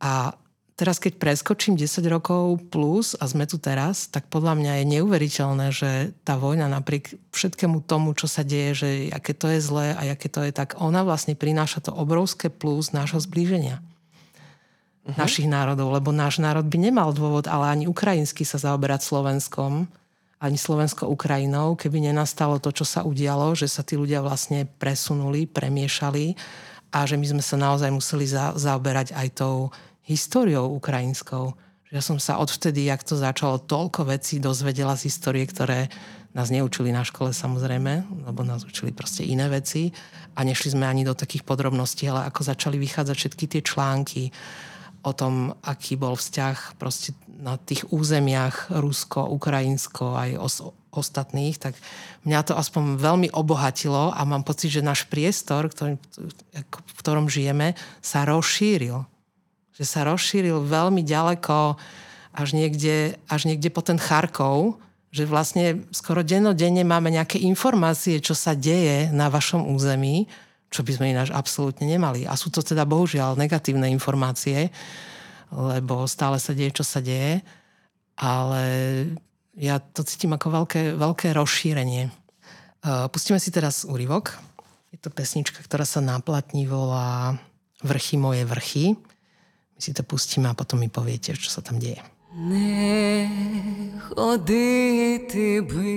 A 0.00 0.32
teraz 0.80 0.96
keď 0.96 1.20
preskočím 1.20 1.76
10 1.76 2.00
rokov 2.08 2.64
plus 2.72 3.12
a 3.20 3.28
sme 3.28 3.44
tu 3.44 3.60
teraz, 3.60 4.08
tak 4.08 4.32
podľa 4.32 4.56
mňa 4.56 4.72
je 4.80 4.90
neuveriteľné, 4.96 5.66
že 5.74 5.90
tá 6.24 6.40
vojna 6.40 6.72
napriek 6.72 7.20
všetkému 7.36 7.84
tomu, 7.84 8.16
čo 8.16 8.30
sa 8.30 8.46
deje, 8.46 8.70
že 8.72 8.88
aké 9.12 9.36
to 9.36 9.52
je 9.52 9.60
zlé 9.60 9.92
a 9.92 10.08
aké 10.08 10.32
to 10.32 10.40
je, 10.40 10.56
tak 10.56 10.78
ona 10.80 11.04
vlastne 11.04 11.36
prináša 11.36 11.84
to 11.84 11.92
obrovské 11.92 12.48
plus 12.48 12.96
nášho 12.96 13.20
zblíženia. 13.20 13.84
Uh-huh. 15.08 15.24
Našich 15.24 15.48
národov, 15.48 15.88
lebo 15.96 16.12
náš 16.12 16.36
národ 16.36 16.68
by 16.68 16.76
nemal 16.76 17.16
dôvod, 17.16 17.48
ale 17.48 17.72
ani 17.72 17.84
ukrajinský 17.88 18.44
sa 18.44 18.60
zaoberať 18.60 19.08
Slovenskom, 19.08 19.88
ani 20.36 20.60
Slovensko-Ukrajinou, 20.60 21.80
keby 21.80 22.12
nenastalo 22.12 22.60
to, 22.60 22.70
čo 22.70 22.84
sa 22.84 23.02
udialo, 23.08 23.56
že 23.56 23.72
sa 23.72 23.80
tí 23.80 23.96
ľudia 23.96 24.20
vlastne 24.20 24.68
presunuli, 24.76 25.48
premiešali 25.48 26.36
a 26.92 27.08
že 27.08 27.16
my 27.16 27.24
sme 27.24 27.42
sa 27.42 27.56
naozaj 27.56 27.88
museli 27.88 28.28
za, 28.28 28.52
zaoberať 28.52 29.16
aj 29.16 29.28
tou 29.40 29.72
históriou 30.04 30.76
ukrajinskou. 30.76 31.56
Ja 31.88 32.04
som 32.04 32.20
sa 32.20 32.36
odvtedy, 32.36 32.84
jak 32.92 33.00
to 33.00 33.16
začalo, 33.16 33.64
toľko 33.64 34.12
vecí 34.12 34.36
dozvedela 34.36 34.92
z 34.92 35.08
histórie, 35.08 35.48
ktoré 35.48 35.88
nás 36.36 36.52
neučili 36.52 36.92
na 36.92 37.00
škole 37.00 37.32
samozrejme, 37.32 38.04
lebo 38.28 38.44
nás 38.44 38.60
učili 38.60 38.92
proste 38.92 39.24
iné 39.24 39.48
veci 39.48 39.88
a 40.36 40.44
nešli 40.44 40.76
sme 40.76 40.84
ani 40.84 41.08
do 41.08 41.16
takých 41.16 41.48
podrobností, 41.48 42.04
ale 42.12 42.28
ako 42.28 42.44
začali 42.44 42.76
vychádzať 42.76 43.16
všetky 43.16 43.44
tie 43.48 43.62
články 43.64 44.28
o 45.08 45.16
tom, 45.16 45.56
aký 45.64 45.96
bol 45.96 46.14
vzťah 46.14 46.76
proste 46.76 47.16
na 47.40 47.56
tých 47.56 47.88
územiach 47.88 48.68
Rusko, 48.70 49.30
Ukrajinsko 49.32 50.04
aj 50.14 50.30
os- 50.36 50.68
ostatných, 50.92 51.56
tak 51.60 51.76
mňa 52.26 52.40
to 52.44 52.54
aspoň 52.56 52.98
veľmi 52.98 53.28
obohatilo 53.30 54.10
a 54.12 54.20
mám 54.24 54.42
pocit, 54.42 54.72
že 54.72 54.84
náš 54.84 55.06
priestor, 55.06 55.70
ktorý, 55.70 55.96
v 56.74 56.98
ktorom 56.98 57.30
žijeme, 57.30 57.78
sa 58.02 58.26
rozšíril. 58.26 59.04
Že 59.78 59.84
sa 59.84 60.00
rozšíril 60.08 60.64
veľmi 60.66 61.06
ďaleko 61.06 61.78
až 62.34 62.48
niekde, 62.54 63.18
až 63.30 63.46
niekde 63.46 63.70
po 63.70 63.82
ten 63.82 63.98
Charkov, 63.98 64.78
že 65.08 65.24
vlastne 65.24 65.88
skoro 65.94 66.20
dennodenne 66.20 66.84
máme 66.84 67.08
nejaké 67.08 67.40
informácie, 67.40 68.20
čo 68.20 68.36
sa 68.36 68.52
deje 68.52 69.08
na 69.14 69.32
vašom 69.32 69.64
území, 69.72 70.28
čo 70.73 70.81
by 70.81 70.91
sme 70.97 71.13
ináč 71.13 71.29
absolútne 71.29 71.85
nemali. 71.85 72.25
A 72.25 72.33
sú 72.33 72.49
to 72.49 72.65
teda 72.65 72.85
bohužiaľ 72.89 73.37
negatívne 73.37 73.85
informácie, 73.93 74.73
lebo 75.53 76.09
stále 76.09 76.41
sa 76.41 76.57
deje, 76.57 76.81
čo 76.81 76.85
sa 76.85 76.97
deje, 76.97 77.45
ale 78.17 78.63
ja 79.53 79.77
to 79.77 80.01
cítim 80.01 80.33
ako 80.33 80.65
veľké, 80.65 80.97
veľké 80.97 81.37
rozšírenie. 81.37 82.09
Pustíme 83.13 83.37
si 83.37 83.53
teraz 83.53 83.85
úryvok. 83.85 84.33
Je 84.89 84.97
to 84.97 85.13
pesnička, 85.13 85.61
ktorá 85.61 85.85
sa 85.85 86.01
náplatní 86.01 86.65
volá 86.65 87.37
Vrchy 87.83 88.15
moje 88.17 88.47
vrchy. 88.47 88.95
My 89.75 89.79
si 89.81 89.91
to 89.91 90.07
pustíme 90.07 90.47
a 90.47 90.55
potom 90.55 90.79
mi 90.79 90.87
poviete, 90.87 91.35
čo 91.35 91.51
sa 91.51 91.59
tam 91.59 91.77
deje. 91.77 91.99
Не 92.33 93.29
ходити 93.99 95.61
било 95.61 95.93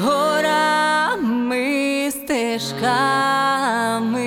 горами 0.00 2.10
стежками, 2.10 4.24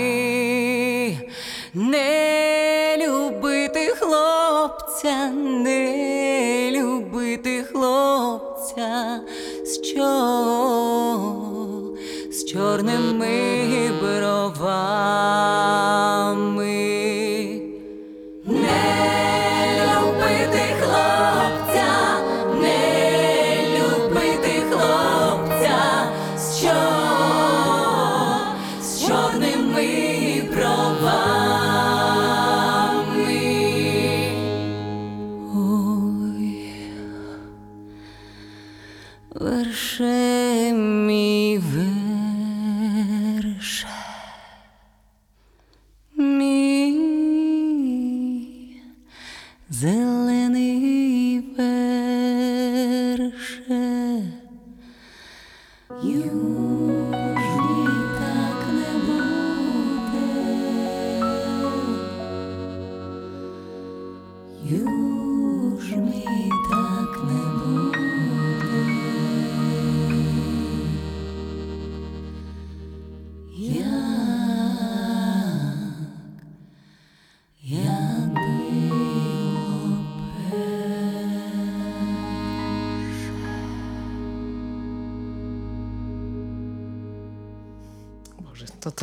не 1.73 2.97
любити 2.97 3.93
хлопця, 3.99 5.27
не 5.33 6.71
любити 6.71 7.63
хлопця, 7.63 9.21
з 9.65 9.81
чого, 9.81 11.97
з 12.31 12.45
чорними 12.45 13.91
бровами. 14.01 15.43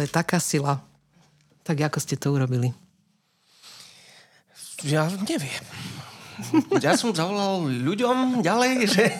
To 0.00 0.08
je 0.08 0.16
taká 0.16 0.40
sila. 0.40 0.80
Tak 1.60 1.76
ako 1.76 2.00
ste 2.00 2.16
to 2.16 2.32
urobili? 2.32 2.72
Ja 4.80 5.04
neviem. 5.28 5.60
Ja 6.80 6.96
som 6.96 7.12
zavolal 7.12 7.68
ľuďom 7.68 8.40
ďalej, 8.40 8.88
že... 8.88 9.12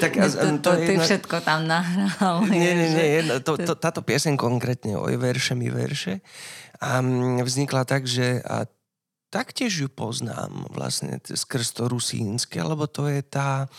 tak, 0.00 0.16
to, 0.16 0.32
to, 0.32 0.44
to 0.64 0.70
je 0.80 0.96
jedna... 0.96 1.04
všetko 1.04 1.36
tam 1.44 1.68
nahral. 1.68 2.48
Nie, 2.48 2.72
nie, 2.72 2.88
nie. 2.88 3.36
To, 3.44 3.60
to, 3.60 3.76
táto 3.76 4.00
piesen 4.00 4.40
konkrétne 4.40 4.96
oj 4.96 5.20
verše 5.20 5.52
mi 5.52 5.68
verše 5.68 6.24
a 6.80 7.04
vznikla 7.44 7.84
tak, 7.84 8.08
že 8.08 8.40
a 8.40 8.64
taktiež 9.30 9.86
ju 9.86 9.88
poznám 9.88 10.66
vlastne 10.74 11.22
skrz 11.22 11.78
to 11.78 11.86
rusínske, 11.86 12.58
lebo 12.58 12.90
to 12.90 13.06
je 13.06 13.22
tá... 13.22 13.70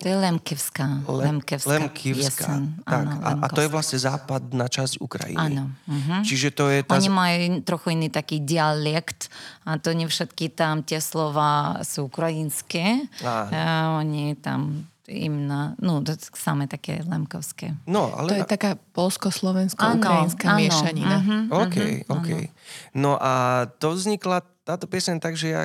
To 0.00 0.08
je 0.08 0.16
Lemkivská. 0.16 1.04
Lem, 1.12 1.44
Lemkivská, 1.44 1.68
Lemkivská 1.76 2.52
Tak, 2.88 3.04
áno, 3.04 3.12
a, 3.20 3.30
a 3.44 3.46
to 3.52 3.60
je 3.60 3.68
vlastne 3.68 4.00
západná 4.00 4.64
časť 4.64 4.96
Ukrajiny. 4.96 5.60
Áno. 5.60 5.68
Uh-huh. 5.84 6.24
Čiže 6.24 6.48
to 6.56 6.72
je... 6.72 6.80
Tá... 6.86 6.96
Oni 6.96 7.12
majú 7.12 7.60
trochu 7.66 7.92
iný 7.92 8.08
taký 8.08 8.40
dialekt 8.40 9.28
a 9.68 9.76
to 9.76 9.92
nie 9.92 10.08
všetky 10.08 10.56
tam 10.56 10.80
tie 10.80 11.02
slova 11.04 11.82
sú 11.84 12.08
ukrajinské. 12.08 13.04
A 13.26 14.00
oni 14.00 14.40
tam 14.40 14.88
im 15.10 15.50
na, 15.50 15.74
no 15.82 15.98
to 16.06 16.14
samé 16.38 16.70
také 16.70 17.02
lemkovské. 17.02 17.74
No, 17.90 18.14
ale... 18.14 18.30
To 18.30 18.36
je 18.46 18.46
taká 18.46 18.78
polsko-slovensko-ukrajinská 18.94 20.46
miešanina. 20.54 21.16
Uh-huh, 21.18 21.66
OK, 21.66 21.76
uh-huh, 21.76 22.14
OK. 22.14 22.30
Áno. 22.30 22.46
No 22.94 23.12
a 23.18 23.66
to 23.82 23.98
vznikla 23.98 24.46
táto 24.62 24.86
pieseň 24.86 25.18
tak, 25.18 25.34
že 25.34 25.50
ja 25.50 25.62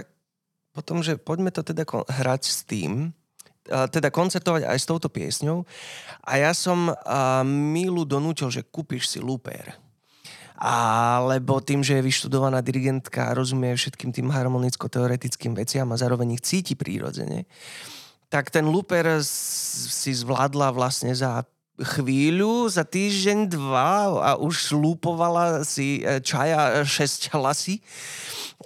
potom, 0.73 1.05
že 1.05 1.15
poďme 1.15 1.53
to 1.53 1.61
teda 1.61 1.85
hrať 1.85 2.41
s 2.49 2.65
tým, 2.65 3.13
teda 3.65 4.09
koncertovať 4.09 4.65
aj 4.65 4.77
s 4.77 4.85
touto 4.89 5.07
piesňou. 5.09 5.63
A 6.25 6.41
ja 6.41 6.51
som 6.51 6.91
Milu 7.45 8.03
donútil, 8.03 8.49
že 8.49 8.65
kúpiš 8.65 9.07
si 9.07 9.21
lúper. 9.21 9.77
Alebo 10.55 11.59
tým, 11.59 11.83
že 11.83 11.99
je 11.99 12.05
vyštudovaná 12.07 12.63
dirigentka 12.63 13.27
a 13.27 13.35
rozumie 13.35 13.75
všetkým 13.75 14.15
tým 14.15 14.31
harmonicko-teoretickým 14.31 15.51
veciam 15.51 15.91
a 15.91 15.99
zároveň 15.99 16.39
ich 16.39 16.45
cíti 16.47 16.79
prírodzene, 16.79 17.43
tak 18.29 18.49
ten 18.49 18.65
lúper 18.65 19.21
si 19.23 20.11
zvládla 20.13 20.73
vlastne 20.73 21.13
za 21.13 21.45
chvíľu, 21.75 22.71
za 22.71 22.87
týždeň, 22.87 23.51
dva 23.51 24.07
a 24.23 24.31
už 24.39 24.71
lúpovala 24.71 25.67
si 25.67 25.99
e, 25.99 26.23
čaja 26.23 26.87
šesť 26.87 27.35
hlasy. 27.35 27.83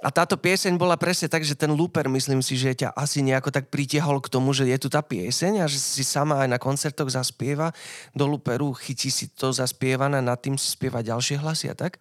A 0.06 0.14
táto 0.14 0.38
pieseň 0.38 0.78
bola 0.78 0.94
presne 0.94 1.26
tak, 1.26 1.42
že 1.42 1.58
ten 1.58 1.74
looper, 1.74 2.06
myslím 2.14 2.46
si, 2.46 2.54
že 2.54 2.78
ťa 2.78 2.94
asi 2.94 3.26
nejako 3.26 3.50
tak 3.50 3.74
pritiahol 3.74 4.22
k 4.22 4.30
tomu, 4.30 4.54
že 4.54 4.70
je 4.70 4.78
tu 4.78 4.88
tá 4.94 5.02
pieseň 5.02 5.66
a 5.66 5.68
že 5.68 5.82
si 5.82 6.06
sama 6.06 6.46
aj 6.46 6.50
na 6.54 6.62
koncertoch 6.62 7.10
zaspieva. 7.10 7.74
Do 8.14 8.30
looperu 8.30 8.78
chytí 8.78 9.10
si 9.10 9.34
to 9.34 9.50
zaspievané, 9.50 10.22
nad 10.22 10.38
tým 10.38 10.62
si 10.62 10.70
spieva 10.70 11.02
ďalšie 11.02 11.42
hlasy 11.42 11.74
a 11.74 11.76
tak. 11.76 11.98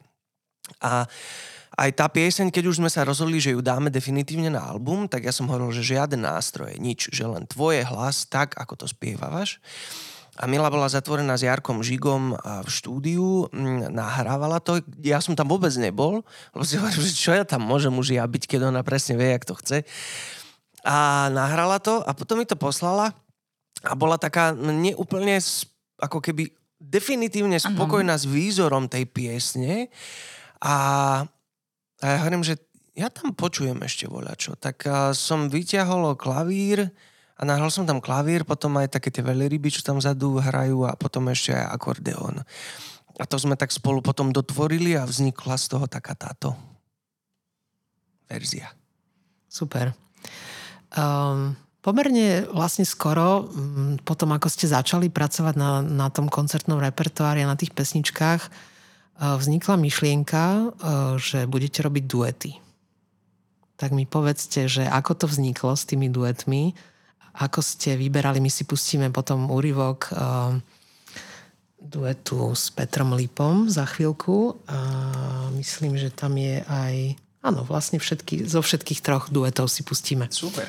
A 0.85 1.09
aj 1.79 1.91
tá 1.95 2.11
pieseň, 2.11 2.51
keď 2.51 2.65
už 2.75 2.83
sme 2.83 2.91
sa 2.91 3.07
rozhodli, 3.07 3.39
že 3.39 3.55
ju 3.55 3.63
dáme 3.63 3.87
definitívne 3.87 4.51
na 4.51 4.67
album, 4.67 5.07
tak 5.07 5.23
ja 5.23 5.31
som 5.31 5.47
hovoril, 5.47 5.71
že 5.71 5.95
žiaden 5.95 6.19
nástroj, 6.19 6.75
nič, 6.75 7.15
že 7.15 7.23
len 7.23 7.47
tvoje 7.47 7.87
hlas, 7.87 8.27
tak 8.27 8.59
ako 8.59 8.83
to 8.83 8.87
spievavaš. 8.91 9.63
a 10.39 10.51
Mila 10.51 10.71
bola 10.75 10.91
zatvorená 10.91 11.39
s 11.39 11.47
Jarkom 11.47 11.79
Žigom 11.87 12.35
v 12.35 12.69
štúdiu, 12.69 13.47
nahrávala 13.95 14.59
to, 14.59 14.83
ja 15.07 15.23
som 15.23 15.39
tam 15.39 15.47
vôbec 15.47 15.71
nebol, 15.79 16.27
lebo 16.51 16.63
si 16.67 16.75
hovorím, 16.79 16.99
že 16.99 17.15
čo 17.15 17.31
ja 17.31 17.47
tam 17.47 17.63
môžem 17.63 17.95
už 17.95 18.11
ja 18.19 18.27
byť, 18.27 18.51
keď 18.51 18.75
ona 18.75 18.83
presne 18.83 19.15
vie, 19.15 19.31
jak 19.39 19.47
to 19.47 19.55
chce. 19.55 19.87
A 20.83 21.31
nahrala 21.31 21.79
to 21.79 22.03
a 22.03 22.11
potom 22.11 22.43
mi 22.43 22.47
to 22.47 22.59
poslala 22.59 23.15
a 23.87 23.95
bola 23.95 24.19
taká 24.19 24.51
neúplne 24.55 25.39
ako 26.03 26.19
keby 26.19 26.51
definitívne 26.79 27.59
spokojná 27.59 28.15
ano. 28.15 28.23
s 28.23 28.27
výzorom 28.27 28.87
tej 28.87 29.07
piesne 29.11 29.91
a, 30.63 31.27
a 31.99 32.05
ja 32.15 32.17
hovorím, 32.23 32.47
že 32.47 32.59
ja 32.99 33.11
tam 33.11 33.31
počujem 33.35 33.79
ešte 33.83 34.11
voľačo. 34.11 34.59
Tak 34.59 34.87
som 35.15 35.47
vyťahol 35.47 36.19
klavír, 36.19 36.91
a 37.39 37.47
nahral 37.47 37.71
som 37.71 37.87
tam 37.87 38.03
klavír, 38.03 38.43
potom 38.43 38.75
aj 38.83 38.99
také 38.99 39.15
tie 39.15 39.23
veľryby, 39.23 39.71
čo 39.71 39.87
tam 39.87 40.03
vzadu 40.03 40.43
hrajú 40.43 40.83
a 40.91 40.99
potom 40.99 41.31
ešte 41.31 41.55
aj 41.55 41.71
akordeón. 41.71 42.43
A 43.19 43.25
to 43.27 43.39
sme 43.39 43.55
tak 43.55 43.71
spolu 43.71 44.03
potom 44.03 44.35
dotvorili 44.35 44.99
a 44.99 45.07
vznikla 45.07 45.55
z 45.55 45.67
toho 45.71 45.87
taká 45.87 46.19
táto 46.19 46.59
verzia. 48.27 48.75
Super. 49.47 49.95
Um, 50.99 51.55
pomerne 51.79 52.43
vlastne 52.51 52.83
skoro, 52.83 53.47
um, 53.47 53.95
potom 54.03 54.35
ako 54.35 54.51
ste 54.51 54.67
začali 54.67 55.07
pracovať 55.07 55.55
na, 55.55 55.79
na 55.79 56.07
tom 56.11 56.27
koncertnom 56.27 56.83
repertoári 56.83 57.47
a 57.47 57.51
na 57.51 57.59
tých 57.59 57.71
pesničkách, 57.71 58.51
vznikla 59.19 59.75
myšlienka, 59.77 60.43
uh, 60.43 60.71
že 61.19 61.51
budete 61.51 61.83
robiť 61.83 62.05
duety. 62.07 62.53
Tak 63.79 63.95
mi 63.95 64.07
povedzte, 64.07 64.67
že 64.67 64.87
ako 64.87 65.13
to 65.15 65.27
vzniklo 65.31 65.75
s 65.75 65.87
tými 65.87 66.11
duetmi, 66.11 66.75
ako 67.39 67.63
ste 67.63 67.95
vyberali, 67.95 68.43
my 68.43 68.51
si 68.51 68.67
pustíme 68.67 69.15
potom 69.15 69.51
úryvok 69.51 70.11
uh, 70.11 70.59
duetu 71.79 72.55
s 72.59 72.75
Petrom 72.75 73.15
Lipom 73.15 73.71
za 73.71 73.87
chvíľku 73.87 74.59
a 74.67 74.79
myslím, 75.55 75.95
že 75.95 76.11
tam 76.11 76.35
je 76.35 76.59
aj 76.67 77.15
áno, 77.47 77.63
vlastne 77.63 78.03
všetky, 78.03 78.51
zo 78.51 78.59
všetkých 78.59 79.01
troch 79.01 79.31
duetov 79.31 79.71
si 79.71 79.87
pustíme. 79.87 80.27
Super. 80.29 80.67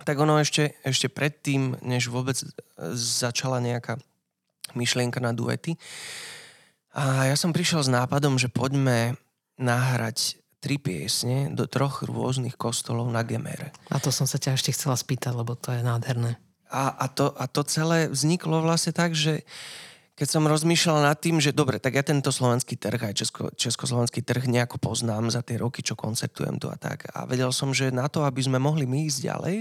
Tak 0.00 0.16
ono 0.16 0.40
ešte, 0.40 0.78
ešte 0.86 1.10
predtým, 1.10 1.76
než 1.84 2.08
vôbec 2.08 2.38
začala 2.94 3.60
nejaká 3.60 4.00
myšlienka 4.72 5.18
na 5.18 5.34
duety, 5.34 5.76
a 6.90 7.30
ja 7.30 7.36
som 7.38 7.54
prišiel 7.54 7.86
s 7.86 7.90
nápadom, 7.90 8.34
že 8.38 8.50
poďme 8.50 9.14
nahrať 9.60 10.40
tri 10.60 10.76
piesne 10.76 11.48
do 11.54 11.64
troch 11.64 12.04
rôznych 12.04 12.58
kostolov 12.58 13.08
na 13.08 13.24
Gemere. 13.24 13.72
A 13.88 13.96
to 13.96 14.12
som 14.12 14.28
sa 14.28 14.36
ťa 14.36 14.60
ešte 14.60 14.76
chcela 14.76 14.98
spýtať, 14.98 15.32
lebo 15.32 15.56
to 15.56 15.72
je 15.72 15.80
nádherné. 15.80 16.36
A, 16.70 16.92
a, 16.94 17.06
to, 17.10 17.32
a 17.34 17.48
to 17.50 17.64
celé 17.66 18.06
vzniklo 18.06 18.62
vlastne 18.62 18.94
tak, 18.94 19.16
že 19.16 19.42
keď 20.14 20.28
som 20.28 20.44
rozmýšľal 20.44 21.00
nad 21.00 21.16
tým, 21.16 21.40
že 21.40 21.56
dobre, 21.56 21.80
tak 21.80 21.96
ja 21.96 22.04
tento 22.04 22.28
slovenský 22.28 22.76
trh, 22.76 23.00
aj 23.00 23.14
česko, 23.16 23.48
československý 23.56 24.20
trh 24.20 24.44
nejako 24.52 24.76
poznám 24.76 25.32
za 25.32 25.40
tie 25.40 25.56
roky, 25.56 25.80
čo 25.80 25.96
koncertujem 25.96 26.60
tu 26.60 26.68
a 26.68 26.76
tak. 26.76 27.08
A 27.16 27.24
vedel 27.24 27.48
som, 27.56 27.72
že 27.72 27.88
na 27.88 28.04
to, 28.12 28.28
aby 28.28 28.44
sme 28.44 28.60
mohli 28.60 28.84
my 28.84 29.08
ísť 29.08 29.18
ďalej, 29.24 29.56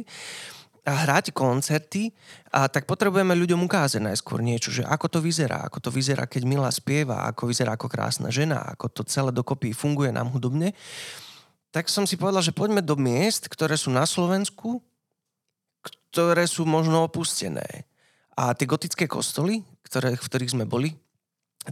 a 0.87 0.93
hrať 1.05 1.35
koncerty, 1.35 2.11
a 2.49 2.65
tak 2.71 2.87
potrebujeme 2.89 3.35
ľuďom 3.35 3.67
ukázať 3.67 4.01
najskôr 4.01 4.39
niečo, 4.39 4.71
že 4.73 4.83
ako 4.87 5.07
to 5.07 5.19
vyzerá, 5.21 5.67
ako 5.67 5.83
to 5.83 5.89
vyzerá, 5.91 6.25
keď 6.25 6.43
Mila 6.47 6.71
spieva, 6.71 7.27
ako 7.29 7.51
vyzerá 7.51 7.75
ako 7.75 7.91
krásna 7.91 8.31
žena, 8.33 8.63
ako 8.73 8.89
to 8.89 9.01
celé 9.05 9.29
dokopy 9.29 9.75
funguje 9.75 10.09
nám 10.09 10.31
hudobne. 10.33 10.73
Tak 11.69 11.85
som 11.91 12.09
si 12.09 12.17
povedal, 12.17 12.41
že 12.41 12.55
poďme 12.55 12.81
do 12.81 12.97
miest, 12.97 13.45
ktoré 13.45 13.77
sú 13.77 13.93
na 13.93 14.07
Slovensku, 14.09 14.81
ktoré 16.09 16.49
sú 16.49 16.65
možno 16.65 17.05
opustené. 17.05 17.85
A 18.33 18.55
tie 18.57 18.65
gotické 18.65 19.05
kostoly, 19.05 19.61
ktoré, 19.85 20.17
v 20.17 20.25
ktorých 20.25 20.57
sme 20.57 20.65
boli, 20.65 20.97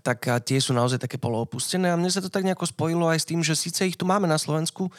tak 0.04 0.30
tie 0.46 0.60
sú 0.62 0.76
naozaj 0.76 1.02
také 1.02 1.18
poloopustené 1.18 1.90
a 1.90 1.98
mne 1.98 2.12
sa 2.12 2.22
to 2.22 2.30
tak 2.30 2.46
nejako 2.46 2.70
spojilo 2.70 3.10
aj 3.10 3.24
s 3.24 3.30
tým, 3.34 3.42
že 3.42 3.58
síce 3.58 3.88
ich 3.88 3.98
tu 3.98 4.06
máme 4.06 4.28
na 4.30 4.38
Slovensku, 4.38 4.92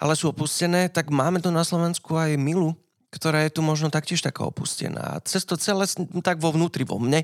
ale 0.00 0.16
sú 0.18 0.32
opustené, 0.32 0.88
tak 0.90 1.12
máme 1.12 1.38
tu 1.38 1.52
na 1.52 1.62
Slovensku 1.62 2.16
aj 2.16 2.34
Milu, 2.40 2.74
ktorá 3.10 3.46
je 3.46 3.54
tu 3.54 3.60
možno 3.62 3.88
taktiež 3.88 4.20
taká 4.20 4.44
opustená. 4.44 5.18
A 5.18 5.22
cez 5.22 5.46
to 5.46 5.54
celé, 5.54 5.86
tak 6.20 6.42
vo 6.42 6.50
vnútri, 6.50 6.82
vo 6.82 6.98
mne, 6.98 7.22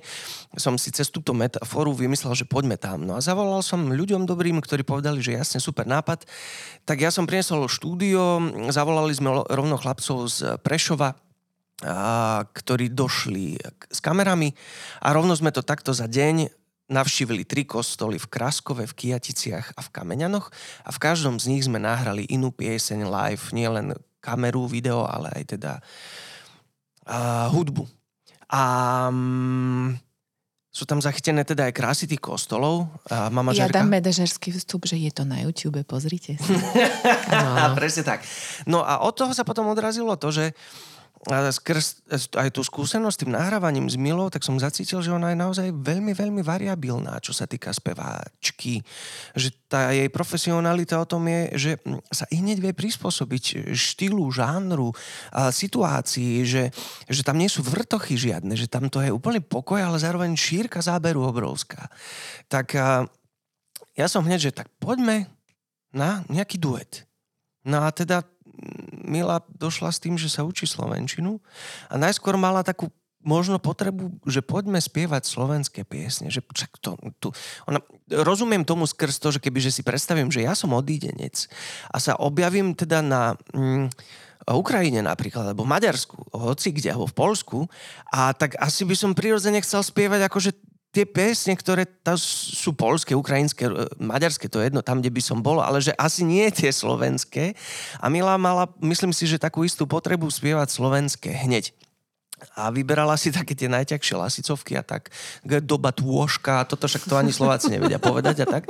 som 0.54 0.78
si 0.78 0.94
cez 0.94 1.10
túto 1.10 1.34
metaforu 1.34 1.92
vymyslel, 1.92 2.32
že 2.38 2.48
poďme 2.48 2.78
tam. 2.78 3.02
No 3.02 3.18
a 3.18 3.24
zavolal 3.24 3.60
som 3.60 3.90
ľuďom 3.90 4.24
dobrým, 4.24 4.62
ktorí 4.62 4.86
povedali, 4.86 5.18
že 5.20 5.36
jasne, 5.36 5.58
super 5.58 5.84
nápad. 5.84 6.24
Tak 6.86 7.02
ja 7.02 7.10
som 7.10 7.26
priniesol 7.26 7.66
štúdio, 7.66 8.40
zavolali 8.70 9.12
sme 9.12 9.42
rovno 9.50 9.76
chlapcov 9.76 10.30
z 10.30 10.38
Prešova, 10.62 11.18
a, 11.82 12.46
ktorí 12.46 12.94
došli 12.94 13.58
s 13.90 13.98
kamerami 13.98 14.54
a 15.02 15.10
rovno 15.10 15.34
sme 15.34 15.50
to 15.50 15.66
takto 15.66 15.90
za 15.90 16.06
deň 16.06 16.54
navštívili 16.92 17.42
tri 17.42 17.66
kostoly 17.66 18.22
v 18.22 18.30
Kraskove, 18.30 18.86
v 18.86 18.94
Kijaticiach 18.94 19.74
a 19.74 19.80
v 19.82 19.88
Kameňanoch 19.90 20.52
a 20.86 20.90
v 20.94 20.98
každom 21.02 21.42
z 21.42 21.50
nich 21.50 21.66
sme 21.66 21.82
nahrali 21.82 22.28
inú 22.30 22.54
pieseň 22.54 23.08
live, 23.08 23.50
nielen 23.50 23.98
kameru, 24.22 24.70
video, 24.70 25.02
ale 25.02 25.34
aj 25.34 25.58
teda 25.58 25.72
uh, 27.10 27.50
hudbu. 27.50 27.82
A 28.52 28.62
um, 29.10 29.90
sú 30.72 30.88
tam 30.88 31.04
zachytené 31.04 31.44
teda 31.44 31.68
aj 31.68 31.76
krásy 31.76 32.08
tých 32.08 32.22
kostolov. 32.22 32.88
A 33.12 33.28
mama 33.28 33.52
ja 33.52 33.68
dám 33.68 33.92
medežerský 33.92 34.56
vstup, 34.56 34.88
že 34.88 34.96
je 34.96 35.12
to 35.12 35.28
na 35.28 35.44
YouTube, 35.44 35.84
pozrite 35.84 36.40
si. 36.40 36.54
ano. 37.28 37.76
Presne 37.76 38.06
tak. 38.06 38.24
No 38.64 38.80
a 38.80 39.04
od 39.04 39.12
toho 39.12 39.36
sa 39.36 39.44
potom 39.44 39.68
odrazilo 39.68 40.16
to, 40.16 40.32
že 40.32 40.56
skrz 41.30 42.02
aj 42.34 42.50
tú 42.50 42.66
skúsenosť 42.66 43.22
tým 43.22 43.38
nahrávaním 43.38 43.86
s 43.86 43.94
Milou, 43.94 44.26
tak 44.26 44.42
som 44.42 44.58
zacítil, 44.58 44.98
že 45.06 45.14
ona 45.14 45.30
je 45.30 45.38
naozaj 45.38 45.68
veľmi, 45.70 46.18
veľmi 46.18 46.42
variabilná, 46.42 47.22
čo 47.22 47.30
sa 47.30 47.46
týka 47.46 47.70
speváčky. 47.70 48.82
Že 49.38 49.48
tá 49.70 49.94
jej 49.94 50.10
profesionalita 50.10 50.98
o 50.98 51.06
tom 51.06 51.22
je, 51.30 51.42
že 51.54 51.70
sa 52.10 52.26
i 52.34 52.42
hneď 52.42 52.58
vie 52.58 52.72
prispôsobiť 52.74 53.70
štýlu, 53.70 54.26
žánru, 54.34 54.90
situácii, 55.30 56.42
že, 56.42 56.74
že 57.06 57.22
tam 57.22 57.38
nie 57.38 57.46
sú 57.46 57.62
vrtochy 57.62 58.18
žiadne, 58.18 58.58
že 58.58 58.66
tam 58.66 58.90
to 58.90 58.98
je 58.98 59.14
úplný 59.14 59.38
pokoj, 59.38 59.78
ale 59.78 60.02
zároveň 60.02 60.34
šírka 60.34 60.82
záberu 60.82 61.22
obrovská. 61.22 61.86
Tak 62.50 62.74
ja 63.94 64.06
som 64.10 64.26
hneď, 64.26 64.50
že 64.50 64.56
tak 64.58 64.66
poďme 64.82 65.30
na 65.94 66.26
nejaký 66.26 66.58
duet. 66.58 67.06
No 67.62 67.86
a 67.86 67.94
teda 67.94 68.26
Mila 69.02 69.42
došla 69.58 69.90
s 69.90 70.00
tým, 70.00 70.14
že 70.16 70.30
sa 70.30 70.46
učí 70.46 70.64
slovenčinu 70.64 71.42
a 71.90 71.94
najskôr 71.98 72.38
mala 72.38 72.62
takú 72.62 72.88
možno 73.22 73.62
potrebu, 73.62 74.18
že 74.26 74.42
poďme 74.42 74.82
spievať 74.82 75.22
slovenské 75.26 75.86
piesne. 75.86 76.28
Že 76.28 76.42
čak 76.52 76.70
to, 76.82 76.98
tu, 77.22 77.30
ona, 77.70 77.78
rozumiem 78.10 78.66
tomu 78.66 78.84
skrz 78.84 79.22
to, 79.22 79.30
že 79.30 79.38
keby 79.38 79.62
že 79.62 79.70
si 79.70 79.82
predstavím, 79.86 80.28
že 80.28 80.42
ja 80.42 80.58
som 80.58 80.74
odídenec 80.74 81.46
a 81.88 81.96
sa 82.02 82.18
objavím 82.18 82.74
teda 82.74 82.98
na 82.98 83.38
mm, 83.54 83.94
Ukrajine 84.50 85.06
napríklad, 85.06 85.54
alebo 85.54 85.62
v 85.62 85.70
Maďarsku, 85.70 86.18
hoci 86.34 86.74
kde, 86.74 86.90
alebo 86.90 87.06
v 87.06 87.14
Polsku, 87.14 87.58
a 88.10 88.34
tak 88.34 88.58
asi 88.58 88.82
by 88.82 88.98
som 88.98 89.14
prirodzene 89.14 89.62
chcel 89.62 89.86
spievať 89.86 90.26
akože 90.26 90.50
tie 90.92 91.08
piesne, 91.08 91.56
ktoré 91.56 91.88
tam 92.04 92.20
sú 92.20 92.76
polské, 92.76 93.16
ukrajinské, 93.16 93.64
e, 93.66 93.88
maďarské, 93.96 94.46
to 94.46 94.60
je 94.60 94.68
jedno, 94.68 94.84
tam, 94.84 95.00
kde 95.00 95.08
by 95.08 95.22
som 95.24 95.40
bol, 95.40 95.58
ale 95.64 95.80
že 95.80 95.96
asi 95.96 96.22
nie 96.22 96.44
tie 96.52 96.68
slovenské. 96.68 97.56
A 97.98 98.12
Mila 98.12 98.36
mala, 98.36 98.68
myslím 98.84 99.16
si, 99.16 99.24
že 99.24 99.40
takú 99.40 99.64
istú 99.64 99.88
potrebu 99.88 100.28
spievať 100.28 100.68
slovenské 100.68 101.32
hneď. 101.32 101.72
A 102.58 102.68
vyberala 102.74 103.14
si 103.16 103.32
také 103.32 103.54
tie 103.54 103.70
najťažšie 103.70 104.14
lasicovky 104.18 104.74
a 104.74 104.82
tak 104.82 105.14
doba 105.62 105.94
tôžka, 105.94 106.66
toto 106.66 106.90
však 106.90 107.06
to 107.06 107.14
ani 107.14 107.30
Slováci 107.30 107.70
nevedia 107.70 108.02
povedať 108.02 108.44
a 108.44 108.46
tak. 108.50 108.66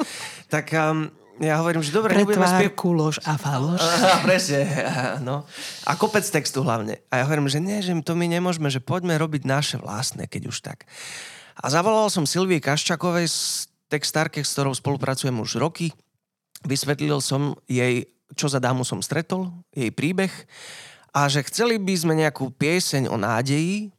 Tak 0.53 0.77
um, 0.77 1.09
ja 1.41 1.57
hovorím, 1.57 1.81
že 1.81 1.97
dobre, 1.97 2.13
nebudeme 2.13 2.45
spievať... 2.45 2.77
kulož 2.77 3.17
a 3.25 3.41
faloš. 3.41 3.81
Presne, 4.29 4.69
no. 5.27 5.49
A 5.89 5.97
kopec 5.97 6.23
textu 6.23 6.61
hlavne. 6.61 7.01
A 7.09 7.19
ja 7.19 7.27
hovorím, 7.27 7.49
že 7.49 7.65
nie, 7.65 7.81
že 7.81 7.97
to 8.05 8.13
my 8.13 8.29
nemôžeme, 8.29 8.69
že 8.69 8.85
poďme 8.85 9.17
robiť 9.17 9.49
naše 9.49 9.77
vlastné, 9.81 10.29
keď 10.29 10.53
už 10.53 10.61
tak. 10.61 10.85
A 11.61 11.67
zavolal 11.69 12.09
som 12.09 12.25
Silvie 12.25 12.63
Kaščakovej 12.63 13.29
textárke, 13.93 14.41
s 14.41 14.57
ktorou 14.57 14.73
spolupracujem 14.73 15.37
už 15.37 15.61
roky. 15.61 15.93
Vysvetlil 16.65 17.21
som 17.21 17.59
jej, 17.69 18.09
čo 18.33 18.49
za 18.49 18.63
dámu 18.63 18.87
som 18.87 19.05
stretol, 19.05 19.53
jej 19.75 19.93
príbeh 19.93 20.33
a 21.13 21.29
že 21.29 21.45
chceli 21.45 21.77
by 21.77 21.95
sme 21.99 22.15
nejakú 22.17 22.49
pieseň 22.57 23.13
o 23.13 23.21
nádeji, 23.21 23.93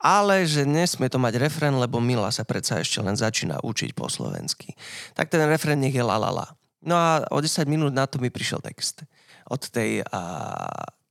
ale 0.00 0.46
že 0.46 0.62
nesmie 0.62 1.10
to 1.10 1.18
mať 1.18 1.36
refren, 1.36 1.74
lebo 1.76 1.98
Mila 1.98 2.30
sa 2.30 2.46
predsa 2.46 2.80
ešte 2.80 3.02
len 3.02 3.18
začína 3.18 3.60
učiť 3.60 3.90
po 3.92 4.06
slovensky. 4.06 4.72
Tak 5.18 5.28
ten 5.28 5.42
refren 5.44 5.76
nech 5.76 5.92
je 5.92 6.00
la 6.00 6.16
la 6.16 6.30
la. 6.30 6.46
No 6.80 6.96
a 6.96 7.28
o 7.28 7.38
10 7.42 7.68
minút 7.68 7.92
na 7.92 8.08
to 8.08 8.16
mi 8.16 8.32
prišiel 8.32 8.64
text 8.64 9.04
od 9.50 9.60
tej 9.68 10.00
a, 10.08 10.22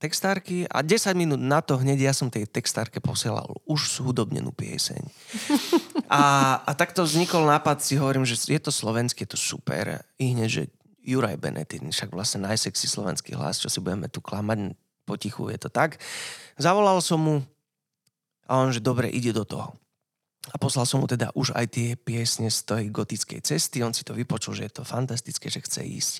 textárky 0.00 0.64
a 0.66 0.82
10 0.82 1.12
minút 1.14 1.38
na 1.38 1.60
to 1.60 1.76
hneď 1.76 2.10
ja 2.10 2.12
som 2.16 2.32
tej 2.32 2.48
textárke 2.48 2.98
posielal 2.98 3.60
už 3.68 4.00
zhudobnenú 4.00 4.50
pieseň. 4.50 5.02
A, 6.10 6.58
a 6.66 6.70
takto 6.74 7.06
vznikol 7.06 7.46
nápad, 7.46 7.78
si 7.78 7.94
hovorím, 7.94 8.26
že 8.26 8.34
je 8.34 8.58
to 8.58 8.74
slovenské, 8.74 9.22
je 9.22 9.32
to 9.32 9.40
super. 9.40 10.02
I 10.18 10.34
hneď, 10.34 10.50
že 10.50 10.62
Juraj 11.06 11.38
Benetín, 11.38 11.94
však 11.94 12.10
vlastne 12.10 12.50
najsexy 12.50 12.90
slovenský 12.90 13.38
hlas, 13.38 13.62
čo 13.62 13.70
si 13.70 13.78
budeme 13.78 14.10
tu 14.10 14.18
klamať 14.18 14.74
potichu, 15.06 15.48
je 15.54 15.58
to 15.62 15.70
tak. 15.70 16.02
Zavolal 16.58 16.98
som 16.98 17.22
mu 17.22 17.36
a 18.50 18.58
on, 18.58 18.74
že 18.74 18.82
dobre, 18.82 19.06
ide 19.06 19.30
do 19.30 19.46
toho. 19.46 19.78
a 20.48 20.56
poslal 20.56 20.88
som 20.88 21.04
mu 21.04 21.06
teda 21.06 21.30
už 21.36 21.52
aj 21.52 21.66
tie 21.68 21.88
piesne 21.94 22.48
z 22.48 22.64
tej 22.64 22.84
gotickej 22.88 23.44
cesty. 23.44 23.84
On 23.84 23.92
si 23.92 24.02
to 24.02 24.16
vypočul, 24.16 24.56
že 24.56 24.66
je 24.66 24.80
to 24.80 24.88
fantastické, 24.88 25.52
že 25.52 25.60
chce 25.60 25.84
ísť. 25.84 26.14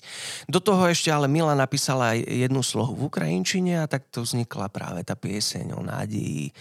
Do 0.45 0.61
toho 0.61 0.85
ešte 0.87 1.09
ale 1.09 1.25
Mila 1.25 1.57
napísala 1.57 2.13
jednu 2.15 2.61
slohu 2.61 2.93
v 2.93 3.09
Ukrajinčine 3.09 3.81
a 3.81 3.89
tak 3.89 4.07
to 4.13 4.21
vznikla 4.21 4.69
práve 4.69 5.01
tá 5.01 5.17
pieseň 5.17 5.73
o 5.73 5.81
nádeji 5.81 6.53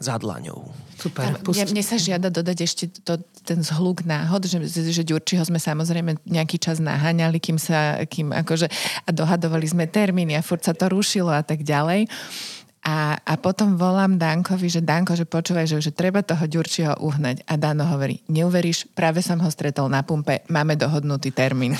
za 0.00 0.16
dlaňou. 0.16 0.64
Super. 0.96 1.36
Mne, 1.44 1.64
mne 1.76 1.84
sa 1.84 1.96
žiada 1.96 2.32
dodať 2.32 2.58
ešte 2.64 2.84
to, 3.04 3.20
ten 3.44 3.60
zhluk 3.60 4.04
náhod, 4.04 4.48
že, 4.48 4.60
že 4.68 5.04
Ďurčiho 5.04 5.44
sme 5.44 5.60
samozrejme 5.60 6.24
nejaký 6.24 6.56
čas 6.60 6.80
naháňali, 6.80 7.36
kým 7.40 7.56
sa, 7.56 8.00
kým 8.04 8.32
akože, 8.32 8.68
a 9.04 9.08
dohadovali 9.12 9.64
sme 9.64 9.84
termíny 9.88 10.36
a 10.36 10.44
furt 10.44 10.64
sa 10.64 10.72
to 10.72 10.88
rušilo 10.88 11.32
a 11.32 11.44
tak 11.44 11.64
ďalej. 11.64 12.08
A, 12.80 13.12
a 13.20 13.36
potom 13.36 13.76
volám 13.76 14.16
Dankovi, 14.16 14.72
že 14.72 14.80
Danko, 14.80 15.12
že 15.12 15.28
počúvaj, 15.28 15.68
že, 15.68 15.84
že 15.84 15.92
treba 15.92 16.24
toho 16.24 16.48
Ďurčiho 16.48 16.96
uhnať. 17.04 17.44
A 17.44 17.60
Dano 17.60 17.84
hovorí, 17.84 18.24
neuveríš, 18.24 18.88
práve 18.96 19.20
som 19.20 19.36
ho 19.36 19.50
stretol 19.52 19.92
na 19.92 20.00
pumpe, 20.00 20.40
máme 20.48 20.80
dohodnutý 20.80 21.28
termín. 21.28 21.76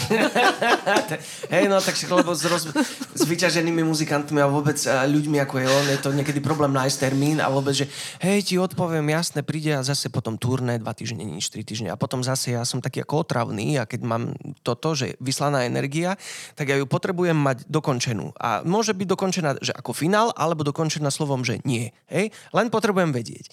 Hej, 1.54 1.72
no 1.72 1.80
tak 1.80 1.96
lebo 2.04 2.36
s, 2.36 2.44
roz, 2.44 2.68
s 3.16 3.22
vyťaženými 3.24 3.80
muzikantmi 3.80 4.44
a 4.44 4.52
vôbec 4.52 4.76
a 4.84 5.08
ľuďmi 5.08 5.40
ako 5.40 5.54
je 5.64 5.66
on, 5.72 5.86
je 5.88 6.00
to 6.04 6.10
niekedy 6.12 6.44
problém 6.44 6.76
nájsť 6.76 6.96
termín 7.00 7.40
a 7.40 7.48
vôbec, 7.48 7.72
že 7.72 7.88
hej, 8.20 8.44
ti 8.44 8.54
odpoviem, 8.60 9.08
jasne, 9.08 9.40
príde 9.40 9.72
a 9.72 9.80
zase 9.80 10.12
potom 10.12 10.36
turné, 10.36 10.76
dva 10.76 10.92
týždne, 10.92 11.24
nič, 11.24 11.48
tri 11.48 11.64
týždne. 11.64 11.88
A 11.88 11.96
potom 11.96 12.20
zase 12.20 12.52
ja 12.52 12.60
som 12.68 12.84
taký 12.84 13.00
ako 13.08 13.24
otravný 13.24 13.80
a 13.80 13.88
keď 13.88 14.00
mám 14.04 14.36
toto, 14.60 14.92
že 14.92 15.16
vyslaná 15.16 15.64
energia, 15.64 16.20
tak 16.60 16.68
ja 16.68 16.76
ju 16.76 16.84
potrebujem 16.84 17.40
mať 17.40 17.64
dokončenú. 17.72 18.36
A 18.36 18.60
môže 18.68 18.92
byť 18.92 19.08
dokončená, 19.08 19.50
že 19.64 19.72
ako 19.72 19.96
finál, 19.96 20.28
alebo 20.36 20.60
dokončená 20.60 20.89
na 20.98 21.14
slovom, 21.14 21.46
že 21.46 21.62
nie. 21.62 21.94
Hej? 22.10 22.34
Len 22.50 22.66
potrebujem 22.74 23.14
vedieť. 23.14 23.46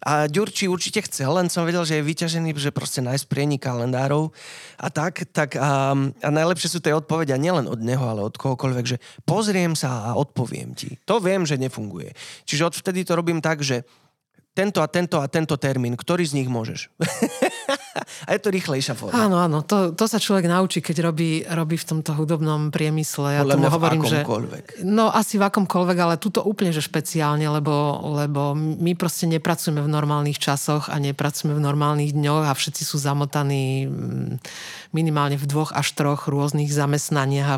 A 0.00 0.32
Ďurči 0.32 0.64
určite 0.64 1.04
chcel, 1.04 1.28
len 1.36 1.52
som 1.52 1.68
vedel, 1.68 1.84
že 1.84 2.00
je 2.00 2.08
vyťažený, 2.08 2.56
že 2.56 2.72
proste 2.72 3.04
nájsť 3.04 3.28
priení 3.28 3.60
kalendárov 3.60 4.32
a 4.80 4.88
tak. 4.88 5.28
tak 5.28 5.60
a, 5.60 5.92
a 5.92 6.28
najlepšie 6.32 6.72
sú 6.72 6.80
tie 6.80 6.96
odpovede 6.96 7.36
nielen 7.36 7.68
od 7.68 7.84
neho, 7.84 8.00
ale 8.00 8.24
od 8.24 8.32
kohokoľvek, 8.32 8.96
že 8.96 9.02
pozriem 9.28 9.76
sa 9.76 10.08
a 10.08 10.16
odpoviem 10.16 10.72
ti. 10.72 10.96
To 11.04 11.20
viem, 11.20 11.44
že 11.44 11.60
nefunguje. 11.60 12.16
Čiže 12.48 12.72
odvtedy 12.72 13.04
to 13.04 13.12
robím 13.12 13.44
tak, 13.44 13.60
že 13.60 13.84
tento 14.60 14.84
a 14.84 14.86
tento 14.92 15.16
a 15.16 15.26
tento 15.26 15.56
termín, 15.56 15.96
ktorý 15.96 16.28
z 16.28 16.36
nich 16.36 16.48
môžeš? 16.52 16.92
a 18.28 18.30
je 18.36 18.40
to 18.44 18.52
rýchlejšia 18.52 18.92
forma. 18.92 19.16
Áno, 19.16 19.40
áno, 19.40 19.64
to, 19.64 19.96
to 19.96 20.04
sa 20.04 20.20
človek 20.20 20.44
naučí, 20.44 20.84
keď 20.84 21.08
robí, 21.08 21.40
robí 21.48 21.80
v 21.80 21.86
tomto 21.88 22.12
hudobnom 22.12 22.68
priemysle. 22.68 23.40
Ja 23.40 23.42
Podľa 23.42 23.56
tomu 23.56 23.64
mňa 23.64 23.72
hovorím, 23.72 24.02
v 24.04 24.10
že... 24.12 24.20
No 24.84 25.08
asi 25.08 25.40
v 25.40 25.48
akomkoľvek, 25.48 25.96
ale 25.96 26.14
tuto 26.20 26.44
úplne, 26.44 26.76
že 26.76 26.84
špeciálne, 26.84 27.48
lebo, 27.48 28.04
lebo 28.20 28.52
my 28.56 28.92
proste 29.00 29.24
nepracujeme 29.24 29.80
v 29.80 29.88
normálnych 29.88 30.36
časoch 30.36 30.92
a 30.92 31.00
nepracujeme 31.00 31.56
v 31.56 31.62
normálnych 31.64 32.12
dňoch 32.12 32.44
a 32.44 32.52
všetci 32.52 32.82
sú 32.84 33.00
zamotaní 33.00 33.88
mm, 33.88 34.44
minimálne 34.92 35.40
v 35.40 35.48
dvoch 35.48 35.72
až 35.72 35.96
troch 35.96 36.28
rôznych 36.28 36.68
zamestnaniach 36.68 37.48
a 37.48 37.56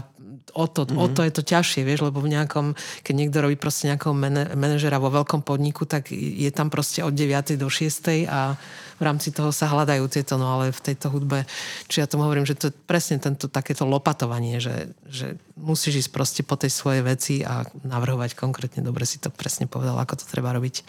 o 0.53 0.65
to, 0.69 0.85
mm-hmm. 0.85 1.01
o 1.01 1.07
to 1.09 1.21
je 1.25 1.33
to 1.33 1.43
ťažšie, 1.43 1.83
vieš, 1.85 2.05
lebo 2.05 2.21
v 2.21 2.33
nejakom, 2.37 2.77
keď 3.03 3.15
niekto 3.17 3.39
robí 3.41 3.57
proste 3.57 3.89
nejakého 3.89 4.13
manažera 4.57 5.01
vo 5.01 5.09
veľkom 5.09 5.41
podniku, 5.41 5.89
tak 5.89 6.13
je 6.13 6.51
tam 6.53 6.69
proste 6.69 7.01
od 7.01 7.13
9. 7.17 7.57
do 7.57 7.69
6. 7.69 8.29
a 8.29 8.57
v 9.01 9.03
rámci 9.03 9.35
toho 9.35 9.51
sa 9.51 9.67
hľadajú 9.67 10.07
tieto, 10.07 10.39
no 10.39 10.47
ale 10.47 10.71
v 10.71 10.81
tejto 10.93 11.11
hudbe, 11.11 11.43
či 11.91 11.99
ja 11.99 12.07
tomu 12.07 12.23
hovorím, 12.23 12.47
že 12.47 12.55
to 12.55 12.71
je 12.71 12.75
presne 12.87 13.19
tento 13.19 13.51
takéto 13.51 13.83
lopatovanie, 13.83 14.63
že, 14.63 14.95
že 15.11 15.35
musíš 15.59 16.07
ísť 16.07 16.11
proste 16.15 16.43
po 16.47 16.55
tej 16.55 16.71
svojej 16.71 17.03
veci 17.03 17.35
a 17.43 17.67
navrhovať 17.83 18.39
konkrétne, 18.39 18.87
dobre 18.87 19.03
si 19.03 19.19
to 19.19 19.35
presne 19.35 19.67
povedal, 19.67 19.99
ako 19.99 20.23
to 20.23 20.25
treba 20.31 20.55
robiť. 20.55 20.87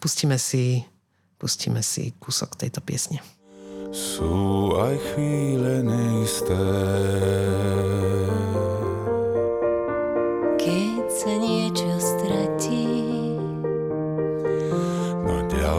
Pustíme 0.00 0.40
si, 0.40 0.80
pustíme 1.36 1.84
si 1.84 2.16
kúsok 2.16 2.56
tejto 2.56 2.80
piesne. 2.80 3.20
Sú 3.92 4.72
aj 4.72 4.96
chvíle 5.12 5.84
neisté 5.84 6.64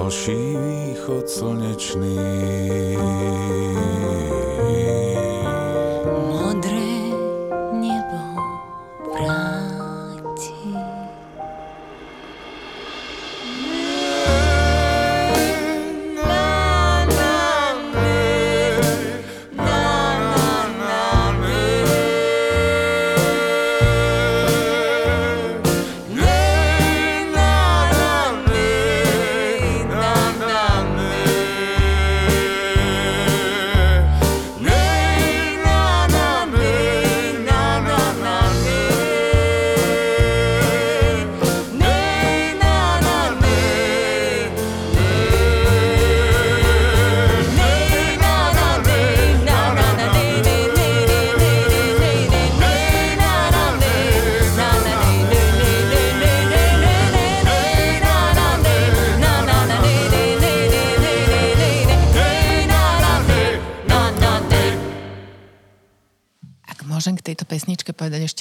ďalší 0.04 0.58
východ 0.60 1.30
slnečný. 1.30 2.20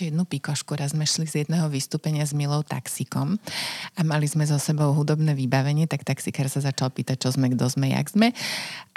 Ešte 0.03 0.19
jednu 0.19 0.27
pikošku. 0.27 0.75
Raz 0.75 0.99
sme 0.99 1.07
šli 1.07 1.31
z 1.31 1.35
jedného 1.47 1.71
vystúpenia 1.71 2.27
s 2.27 2.35
Milou 2.35 2.67
taxikom 2.67 3.39
a 3.95 4.01
mali 4.03 4.27
sme 4.27 4.43
so 4.43 4.59
sebou 4.59 4.91
hudobné 4.99 5.31
vybavenie, 5.31 5.87
tak 5.87 6.03
taxikár 6.03 6.51
sa 6.51 6.59
začal 6.59 6.91
pýtať, 6.91 7.23
čo 7.23 7.31
sme, 7.31 7.47
kto 7.55 7.71
sme, 7.71 7.95
jak 7.95 8.11
sme. 8.11 8.35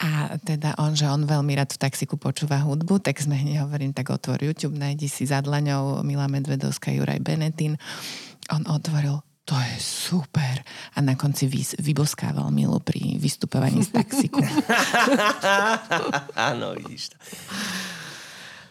A 0.01 0.33
teda 0.41 0.73
on, 0.81 0.97
že 0.97 1.05
on 1.05 1.29
veľmi 1.29 1.53
rád 1.53 1.77
v 1.77 1.81
taxiku 1.85 2.17
počúva 2.17 2.57
hudbu, 2.57 3.05
tak 3.05 3.21
sme 3.21 3.37
hneď 3.37 3.69
hovorím, 3.69 3.93
tak 3.93 4.09
otvor 4.09 4.41
YouTube, 4.41 4.81
nájdi 4.81 5.05
si 5.05 5.29
za 5.29 5.45
dlaňou 5.45 6.01
Mila 6.01 6.25
Medvedovská, 6.25 6.89
Juraj 6.89 7.21
Benetín. 7.21 7.77
On 8.49 8.65
otvoril 8.65 9.21
to 9.45 9.53
je 9.53 9.77
super. 9.77 10.65
A 10.97 11.05
na 11.05 11.13
konci 11.13 11.45
vys- 11.45 11.77
vyboskával 11.77 12.49
Milu 12.49 12.81
pri 12.81 13.21
vystupovaní 13.21 13.85
z 13.85 13.93
taxiku. 13.93 14.41
Áno, 16.49 16.73
vidíš 16.73 17.13
to. 17.13 17.17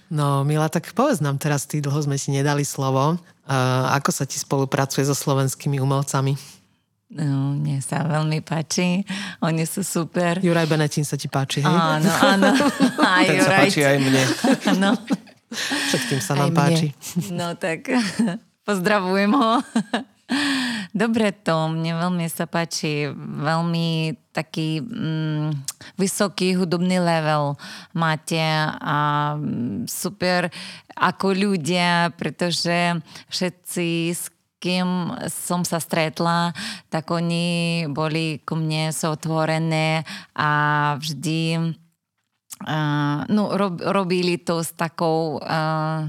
No, 0.09 0.43
Mila, 0.43 0.69
tak 0.69 0.91
povedz 0.91 1.19
nám 1.19 1.37
teraz, 1.37 1.65
ty 1.65 1.79
dlho 1.79 1.97
sme 1.99 2.17
si 2.17 2.31
nedali 2.31 2.63
slovo. 2.63 3.17
Uh, 3.45 3.53
ako 3.93 4.11
sa 4.11 4.25
ti 4.25 4.37
spolupracuje 4.37 5.05
so 5.05 5.13
slovenskými 5.13 5.77
umelcami? 5.77 6.37
No, 7.15 7.55
mne 7.55 7.79
sa 7.79 8.03
veľmi 8.03 8.41
páči. 8.41 9.05
Oni 9.39 9.63
sú 9.65 9.85
super. 9.85 10.41
Juraj 10.41 10.67
Benetín 10.67 11.05
sa 11.05 11.15
ti 11.15 11.29
páči, 11.29 11.61
hej? 11.61 11.69
Áno, 11.69 12.09
áno. 12.11 12.49
Aj 13.01 13.23
Ten 13.23 13.39
sa 13.39 13.45
Juraj. 13.47 13.61
páči 13.69 13.81
aj 13.83 13.99
mne. 13.99 14.23
No, 14.83 14.91
Všetkým 15.55 16.19
sa 16.19 16.33
Aj 16.35 16.39
nám 16.41 16.51
mne. 16.51 16.59
páči. 16.59 16.87
no 17.31 17.55
tak 17.55 17.87
pozdravujem 18.67 19.31
ho. 19.31 19.53
Dobre 20.95 21.35
to, 21.35 21.75
mne 21.75 21.99
veľmi 21.99 22.31
sa 22.31 22.47
páči, 22.47 23.11
veľmi 23.19 24.15
taký 24.31 24.79
mm, 24.79 25.67
vysoký 25.99 26.55
hudobný 26.55 27.03
level 27.03 27.59
máte 27.99 28.39
a 28.79 29.35
mm, 29.35 29.91
super 29.91 30.55
ako 30.95 31.35
ľudia, 31.35 32.15
pretože 32.15 33.03
všetci 33.27 33.89
s 34.15 34.31
kým 34.63 35.13
som 35.29 35.61
sa 35.61 35.77
stretla, 35.77 36.57
tak 36.89 37.11
oni 37.13 37.85
boli 37.93 38.41
ku 38.47 38.57
mne 38.57 38.97
sú 38.97 39.13
otvorené 39.13 40.09
a 40.33 40.51
vždy 40.97 41.75
uh, 42.65 43.29
no, 43.29 43.53
rob, 43.53 43.77
robili 43.85 44.41
to 44.41 44.65
s 44.65 44.73
takou 44.73 45.37
uh, 45.37 46.09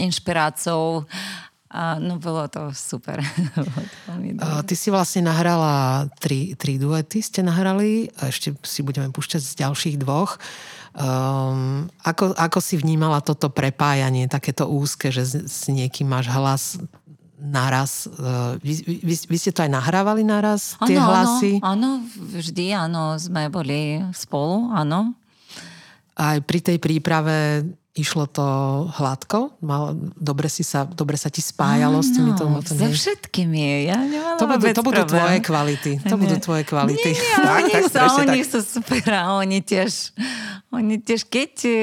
inšpiráciou 0.00 1.04
a 1.76 2.00
no 2.00 2.16
bolo 2.16 2.48
to 2.48 2.72
super. 2.72 3.20
Bolo 3.60 3.80
to. 4.32 4.40
Uh, 4.40 4.64
ty 4.64 4.72
si 4.72 4.88
vlastne 4.88 5.28
nahrala 5.28 6.08
tri, 6.16 6.56
tri 6.56 6.80
duety, 6.80 7.20
ste 7.20 7.44
nahrali 7.44 8.08
a 8.16 8.32
ešte 8.32 8.56
si 8.64 8.80
budeme 8.80 9.12
púšťať 9.12 9.42
z 9.44 9.52
ďalších 9.60 9.96
dvoch. 10.00 10.40
Um, 10.96 11.92
ako, 12.00 12.32
ako 12.32 12.58
si 12.64 12.80
vnímala 12.80 13.20
toto 13.20 13.52
prepájanie, 13.52 14.32
takéto 14.32 14.64
úzke, 14.64 15.12
že 15.12 15.28
s, 15.28 15.34
s 15.44 15.60
niekým 15.68 16.08
máš 16.08 16.32
hlas 16.32 16.80
naraz. 17.36 18.08
Uh, 18.08 18.56
vy, 18.64 19.04
vy, 19.04 19.14
vy 19.28 19.36
ste 19.36 19.52
to 19.52 19.60
aj 19.60 19.68
nahrávali 19.68 20.24
naraz, 20.24 20.80
tie 20.88 20.96
hlasy? 20.96 21.60
Áno, 21.60 22.00
vždy, 22.16 22.72
áno, 22.72 23.20
sme 23.20 23.52
boli 23.52 24.00
spolu, 24.16 24.72
áno. 24.72 25.12
Aj 26.16 26.40
pri 26.40 26.64
tej 26.64 26.80
príprave 26.80 27.68
išlo 27.96 28.28
to 28.28 28.44
hladko? 28.94 29.56
Mal, 29.64 29.96
dobre, 30.14 30.46
si 30.46 30.60
sa, 30.60 30.84
dobre 30.84 31.16
sa 31.16 31.32
ti 31.32 31.40
spájalo 31.40 31.98
s 31.98 32.12
týmito 32.12 32.44
Áno, 32.44 32.60
motami? 32.60 32.76
so 32.76 32.86
všetkými, 32.86 33.88
ja 33.88 33.96
To 34.36 34.44
budú, 34.44 34.68
to 34.70 34.84
budú 34.84 35.02
problém. 35.02 35.16
tvoje 35.16 35.38
kvality. 35.40 35.92
To 36.04 36.14
Nie. 36.14 36.20
budú 36.20 36.36
tvoje 36.38 36.62
kvality. 36.62 37.10
Nie, 37.10 37.16
nie, 37.16 37.36
Tak, 37.40 37.56
oni, 37.56 37.72
tak, 37.72 37.84
sa, 37.88 37.98
presne 38.04 38.22
oni 38.22 38.40
tak. 38.44 38.50
sú 38.52 38.58
super 38.60 39.04
a 39.08 39.22
oni 39.40 39.58
tiež, 39.58 39.92
oni 40.70 40.94
tiež, 41.00 41.20
keď 41.24 41.52
e, 41.64 41.74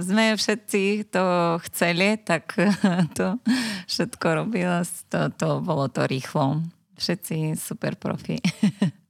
sme 0.00 0.24
všetci 0.34 0.82
to 1.12 1.24
chceli, 1.68 2.16
tak 2.16 2.56
to 3.18 3.36
všetko 3.84 4.26
robilo, 4.40 4.80
to, 5.12 5.28
to 5.36 5.48
bolo 5.60 5.86
to 5.86 6.08
rýchlo. 6.08 6.64
Všetci 6.96 7.54
super 7.54 7.94
profi. 7.94 8.40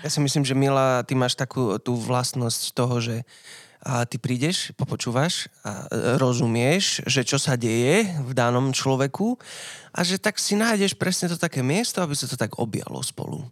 Ja 0.00 0.08
si 0.08 0.22
myslím, 0.22 0.46
že 0.46 0.54
Mila, 0.56 1.02
ty 1.04 1.12
máš 1.12 1.34
takú 1.36 1.76
tú 1.76 1.92
vlastnosť 1.92 2.72
toho, 2.72 3.02
že 3.02 3.26
a 3.82 4.02
ty 4.04 4.18
prídeš, 4.18 4.74
popočúvaš 4.74 5.46
a 5.62 5.86
e, 5.86 6.18
rozumieš, 6.18 7.02
že 7.06 7.22
čo 7.22 7.38
sa 7.38 7.54
deje 7.54 8.10
v 8.22 8.32
danom 8.34 8.74
človeku 8.74 9.38
a 9.94 10.00
že 10.02 10.18
tak 10.18 10.36
si 10.42 10.58
nájdeš 10.58 10.98
presne 10.98 11.30
to 11.30 11.38
také 11.38 11.62
miesto, 11.62 12.02
aby 12.02 12.14
sa 12.14 12.26
to 12.26 12.34
tak 12.34 12.58
objalo 12.58 12.98
spolu. 13.00 13.46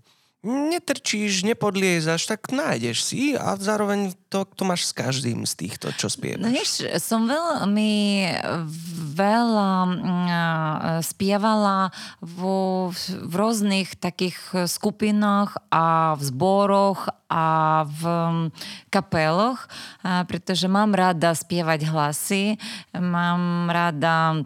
Netrčíš, 0.47 1.43
nepodliezaš, 1.43 2.31
tak 2.31 2.55
nájdeš 2.55 3.03
si 3.03 3.35
a 3.35 3.59
zároveň 3.59 4.15
to, 4.31 4.47
to 4.47 4.63
máš 4.63 4.87
s 4.87 4.93
každým 4.95 5.43
z 5.43 5.53
týchto, 5.59 5.91
čo 5.99 6.07
No 6.07 6.15
spievaš. 6.15 6.53
vieš, 6.55 6.71
som 7.03 7.27
veľmi 7.27 7.91
veľa 9.17 9.73
mm, 9.89 10.29
spievala 11.01 11.89
vo, 12.21 12.93
v 12.93 13.33
rôznych 13.33 13.97
takých 13.97 14.69
skupinách 14.69 15.57
a 15.73 16.15
v 16.21 16.23
zboroch 16.23 17.09
a 17.33 17.47
v 17.89 18.03
mm, 18.05 18.45
kapeloch, 18.93 19.65
pretože 20.29 20.69
mám 20.69 20.93
rada 20.93 21.33
spievať 21.33 21.89
hlasy, 21.89 22.61
mám 22.93 23.73
rada 23.73 24.45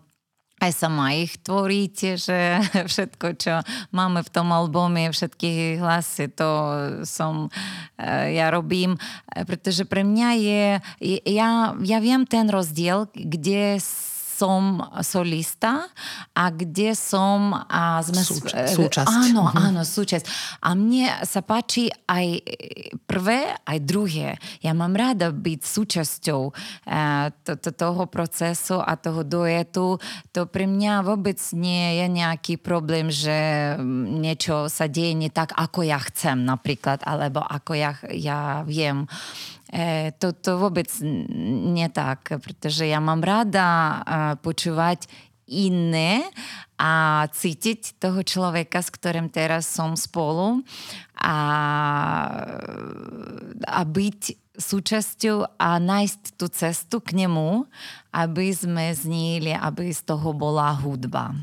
aj 0.60 0.72
sama 0.76 1.16
ich 1.16 1.40
tvoríte, 1.40 2.20
že 2.20 2.60
všetko, 2.92 3.26
čo 3.40 3.64
máme 3.96 4.20
v 4.20 4.30
tom 4.30 4.52
albume, 4.52 5.08
všetky 5.08 5.80
hlasy, 5.80 6.28
to 6.28 6.48
som, 7.08 7.48
eh, 7.96 8.36
ja 8.36 8.52
robím, 8.52 9.00
eh, 9.32 9.42
pretože 9.48 9.88
pre 9.88 10.04
mňa 10.04 10.28
je- 10.36 10.80
ja, 11.24 11.72
ja 11.80 11.98
viem 11.98 12.28
ten 12.28 12.52
rozdiel, 12.52 13.08
kde 13.16 13.80
som 14.40 14.80
solista 15.04 15.84
a 16.32 16.44
kde 16.48 16.96
som 16.96 17.52
a 17.52 18.00
sme... 18.00 18.24
Súč- 18.24 18.56
eh, 18.56 18.72
súčasť. 18.72 19.12
Áno, 19.12 19.52
áno, 19.52 19.84
súčasť. 19.84 20.24
A 20.64 20.72
mne 20.72 21.12
sa 21.28 21.44
páči 21.44 21.92
aj 22.08 22.40
prvé, 23.04 23.52
aj 23.68 23.78
druhé. 23.84 24.40
Ja 24.64 24.72
mám 24.72 24.96
rada 24.96 25.28
byť 25.28 25.60
súčasťou 25.60 26.42
eh, 26.88 27.28
to, 27.44 27.60
to, 27.60 27.70
toho 27.76 28.08
procesu 28.08 28.80
a 28.80 28.96
toho 28.96 29.20
duetu. 29.20 30.00
To 30.32 30.40
pre 30.48 30.64
mňa 30.64 31.04
vôbec 31.04 31.36
nie 31.52 32.00
je 32.00 32.06
nejaký 32.08 32.56
problém, 32.56 33.12
že 33.12 33.76
mm, 33.76 34.24
niečo 34.24 34.72
sa 34.72 34.88
deje 34.88 35.12
nie 35.12 35.28
tak, 35.28 35.52
ako 35.52 35.84
ja 35.84 36.00
chcem 36.00 36.48
napríklad, 36.48 37.04
alebo 37.04 37.44
ako 37.44 37.76
ja, 37.76 37.92
ja 38.08 38.64
viem. 38.64 39.04
E, 39.70 40.10
to, 40.18 40.34
to 40.34 40.58
vôbec 40.58 40.90
nie 41.70 41.86
tak, 41.94 42.26
pretože 42.42 42.90
ja 42.90 42.98
mám 42.98 43.22
rada 43.22 43.66
e, 43.66 43.96
počúvať 44.42 45.06
iné 45.50 46.26
a 46.78 47.26
cítiť 47.26 47.98
toho 47.98 48.22
človeka, 48.22 48.82
s 48.82 48.90
ktorým 48.90 49.30
teraz 49.30 49.66
som 49.66 49.98
spolu 49.98 50.62
a, 51.18 51.38
a 53.66 53.80
byť 53.82 54.20
súčasťou 54.58 55.58
a 55.58 55.68
nájsť 55.78 56.22
tú 56.38 56.46
cestu 56.50 57.02
k 57.02 57.26
nemu, 57.26 57.66
aby 58.14 58.46
sme 58.54 58.94
zníli, 58.94 59.54
aby 59.54 59.90
z 59.90 60.06
toho 60.06 60.30
bola 60.34 60.70
hudba. 60.74 61.34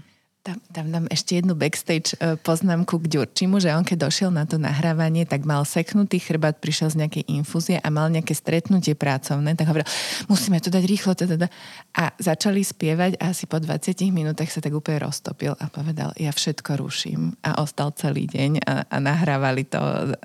Tam, 0.48 0.64
tam 0.72 0.88
dám 0.96 1.06
ešte 1.12 1.44
jednu 1.44 1.60
backstage 1.60 2.16
e, 2.24 2.40
poznámku 2.40 3.04
k 3.04 3.20
Ďurčimu, 3.20 3.60
že 3.60 3.76
on 3.76 3.84
keď 3.84 4.08
došiel 4.08 4.32
na 4.32 4.48
to 4.48 4.56
nahrávanie, 4.56 5.28
tak 5.28 5.44
mal 5.44 5.68
seknutý 5.68 6.24
chrbát, 6.24 6.64
prišiel 6.64 6.88
z 6.96 7.04
nejakej 7.04 7.28
infúzie 7.28 7.76
a 7.84 7.92
mal 7.92 8.08
nejaké 8.08 8.32
stretnutie 8.32 8.96
pracovné, 8.96 9.60
tak 9.60 9.68
hovoril, 9.68 9.84
musíme 10.32 10.64
to 10.64 10.72
dať 10.72 10.88
rýchlo. 10.88 11.20
Teda. 11.20 11.52
A 12.00 12.16
začali 12.16 12.64
spievať 12.64 13.20
a 13.20 13.36
asi 13.36 13.44
po 13.44 13.60
20 13.60 13.92
minútach 14.08 14.48
sa 14.48 14.64
tak 14.64 14.72
úplne 14.72 15.04
roztopil 15.04 15.52
a 15.52 15.68
povedal, 15.68 16.16
ja 16.16 16.32
všetko 16.32 16.80
ruším. 16.80 17.36
A 17.44 17.60
ostal 17.60 17.92
celý 18.00 18.32
deň 18.32 18.64
a, 18.64 18.88
a 18.88 18.98
nahrávali 19.04 19.68
to 19.68 19.84
uh, 19.84 20.16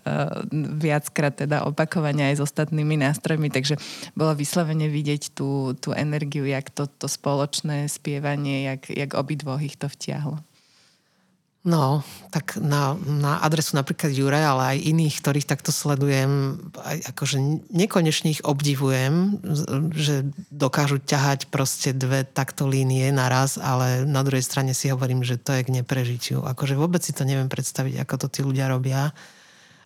viackrát 0.78 1.34
teda 1.34 1.66
opakovania 1.66 2.30
aj 2.30 2.38
s 2.38 2.44
ostatnými 2.46 2.94
nástrojmi, 2.94 3.50
takže 3.50 3.74
bolo 4.14 4.38
vyslovene 4.38 4.86
vidieť 4.86 5.34
tú, 5.34 5.74
tú 5.82 5.90
energiu, 5.90 6.46
jak 6.46 6.70
to, 6.70 6.86
to 6.86 7.10
spoločné 7.10 7.90
spievanie, 7.90 8.70
jak, 8.70 8.86
jak 8.86 9.10
obidvoch 9.18 9.58
ich 9.58 9.74
to 9.74 9.90
vtiahlo. 9.90 10.11
No, 11.62 12.02
tak 12.34 12.58
na, 12.58 12.98
na 13.06 13.38
adresu 13.38 13.78
napríklad 13.78 14.10
Jure, 14.10 14.34
ale 14.34 14.74
aj 14.74 14.78
iných, 14.82 15.14
ktorých 15.22 15.46
takto 15.46 15.70
sledujem, 15.70 16.58
aj 16.74 17.14
akože 17.14 17.38
nekonečne 17.70 18.34
ich 18.34 18.42
obdivujem, 18.42 19.38
že 19.94 20.26
dokážu 20.50 20.98
ťahať 20.98 21.46
proste 21.54 21.94
dve 21.94 22.26
takto 22.26 22.66
línie 22.66 23.14
naraz, 23.14 23.62
ale 23.62 24.02
na 24.02 24.26
druhej 24.26 24.42
strane 24.42 24.74
si 24.74 24.90
hovorím, 24.90 25.22
že 25.22 25.38
to 25.38 25.54
je 25.54 25.62
k 25.62 25.70
neprežitiu. 25.70 26.42
Akože 26.42 26.74
vôbec 26.74 26.98
si 26.98 27.14
to 27.14 27.22
neviem 27.22 27.46
predstaviť, 27.46 27.94
ako 28.02 28.26
to 28.26 28.26
tí 28.26 28.40
ľudia 28.42 28.66
robia. 28.66 29.14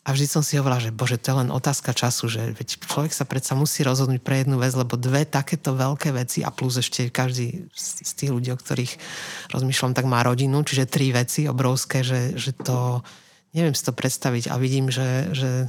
A 0.07 0.15
vždy 0.15 0.27
som 0.31 0.43
si 0.47 0.55
hovorila, 0.55 0.79
že 0.79 0.95
bože, 0.95 1.19
to 1.19 1.35
je 1.35 1.39
len 1.43 1.51
otázka 1.51 1.91
času, 1.91 2.31
že 2.31 2.55
veď 2.55 2.79
človek 2.79 3.11
sa 3.11 3.27
predsa 3.27 3.59
musí 3.59 3.83
rozhodnúť 3.83 4.23
pre 4.23 4.47
jednu 4.47 4.63
vec, 4.63 4.71
lebo 4.79 4.95
dve 4.95 5.27
takéto 5.27 5.75
veľké 5.75 6.15
veci 6.15 6.47
a 6.47 6.55
plus 6.55 6.79
ešte 6.79 7.11
každý 7.11 7.67
z 7.75 8.13
tých 8.15 8.31
ľudí, 8.31 8.55
o 8.55 8.61
ktorých 8.61 9.03
rozmýšľam, 9.51 9.99
tak 9.99 10.07
má 10.07 10.23
rodinu, 10.23 10.63
čiže 10.63 10.87
tri 10.87 11.11
veci 11.11 11.51
obrovské, 11.51 12.07
že, 12.07 12.39
že 12.39 12.55
to 12.55 13.03
neviem 13.51 13.75
si 13.75 13.83
to 13.83 13.91
predstaviť 13.91 14.53
a 14.53 14.61
vidím, 14.63 14.95
že, 14.95 15.35
že 15.35 15.67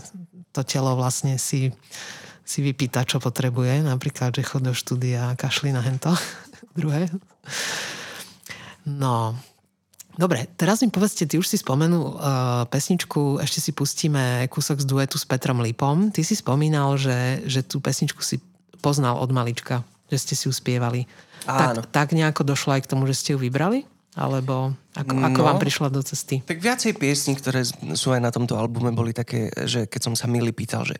to 0.53 0.61
telo 0.61 0.93
vlastne 0.93 1.41
si, 1.41 1.73
si 2.45 2.59
vypýta, 2.61 3.09
čo 3.09 3.23
potrebuje. 3.23 3.89
Napríklad, 3.89 4.38
že 4.38 4.45
chod 4.45 4.67
do 4.67 4.73
štúdia 4.77 5.33
a 5.33 5.38
kašli 5.39 5.73
na 5.73 5.81
hento. 5.81 6.13
Druhé. 6.77 7.09
No, 8.85 9.33
Dobre, 10.18 10.49
teraz 10.57 10.82
mi 10.82 10.89
povedzte, 10.89 11.30
ty 11.30 11.38
už 11.38 11.45
si 11.45 11.61
spomenul 11.61 12.18
uh, 12.18 12.65
pesničku, 12.74 13.38
ešte 13.38 13.61
si 13.61 13.72
pustíme 13.72 14.49
kúsok 14.49 14.82
z 14.82 14.86
duetu 14.89 15.22
s 15.22 15.30
Petrom 15.30 15.61
Lipom. 15.61 16.09
Ty 16.09 16.26
si 16.26 16.34
spomínal, 16.34 16.97
že, 16.97 17.45
že 17.45 17.61
tú 17.61 17.78
pesničku 17.78 18.26
si 18.26 18.41
poznal 18.82 19.22
od 19.22 19.30
malička, 19.30 19.86
že 20.09 20.18
ste 20.18 20.34
si 20.34 20.49
ju 20.49 20.53
spievali. 20.53 21.05
Áno. 21.45 21.86
Tak, 21.86 21.93
tak 21.93 22.07
nejako 22.18 22.41
došlo 22.41 22.74
aj 22.74 22.89
k 22.89 22.91
tomu, 22.91 23.05
že 23.05 23.13
ste 23.13 23.30
ju 23.34 23.39
vybrali? 23.39 23.86
Alebo 24.18 24.74
ako, 24.97 25.13
ako 25.13 25.39
No. 25.41 25.47
vám 25.53 25.61
prišla 25.61 25.93
do 25.93 26.01
cesty? 26.01 26.41
Tak 26.41 26.57
viacej 26.57 26.97
piesní, 26.97 27.38
ktoré 27.38 27.61
sú 27.93 28.09
aj 28.09 28.22
na 28.26 28.34
tomto 28.34 28.57
albume, 28.57 28.89
boli 28.89 29.13
také, 29.13 29.53
že 29.70 29.86
keď 29.86 30.01
som 30.09 30.13
sa 30.18 30.26
Mili 30.26 30.49
pýtal, 30.49 30.89
že 30.89 30.97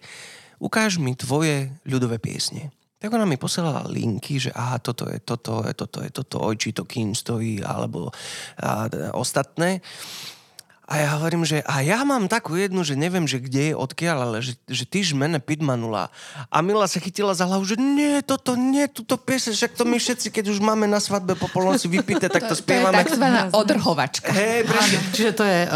ukáž 0.62 1.02
mi 1.02 1.18
tvoje 1.18 1.74
ľudové 1.90 2.22
piesne. 2.22 2.70
Tak 2.98 3.14
ona 3.14 3.30
mi 3.30 3.38
posielala 3.38 3.86
linky, 3.86 4.42
že 4.42 4.50
aha, 4.50 4.82
toto 4.82 5.06
je 5.06 5.22
toto, 5.22 5.62
je 5.62 5.74
toto 5.78 6.02
je 6.02 6.10
toto, 6.10 6.42
oj, 6.42 6.58
či 6.58 6.74
to 6.74 6.82
kým 6.82 7.14
stojí, 7.14 7.62
alebo 7.62 8.10
a, 8.10 8.90
a, 8.90 9.14
ostatné. 9.14 9.86
A 10.88 11.04
ja 11.04 11.20
hovorím, 11.20 11.44
že 11.44 11.60
a 11.68 11.84
ja 11.84 12.08
mám 12.08 12.32
takú 12.32 12.56
jednu, 12.56 12.80
že 12.80 12.96
neviem, 12.96 13.28
že 13.28 13.44
kde 13.44 13.72
je, 13.72 13.74
odkiaľ, 13.76 14.18
ale 14.24 14.38
že, 14.40 14.56
že 14.72 14.88
ty 14.88 15.04
žmene 15.04 15.36
pitmanula. 15.38 16.08
A 16.48 16.64
Mila 16.64 16.88
sa 16.88 17.04
chytila 17.04 17.36
za 17.36 17.44
hlavu, 17.44 17.68
že 17.68 17.76
nie, 17.76 18.24
toto 18.24 18.56
nie, 18.56 18.88
túto 18.88 19.20
piese, 19.20 19.52
však 19.52 19.76
to 19.76 19.84
my 19.84 20.00
všetci, 20.00 20.32
keď 20.32 20.48
už 20.48 20.64
máme 20.64 20.88
na 20.88 21.04
svadbe 21.04 21.36
po 21.36 21.52
polnoci 21.52 21.92
vypité, 21.92 22.32
tak 22.32 22.48
to 22.48 22.56
To 22.56 22.60
je 22.60 22.64
spievame. 22.64 23.04
takzvaná 23.04 23.52
odrhovačka. 23.52 24.32
Hej, 24.32 24.64
presne. 24.64 24.98
Čiže 25.12 25.32
to 25.36 25.44
je 25.44 25.60
uh, 25.68 25.72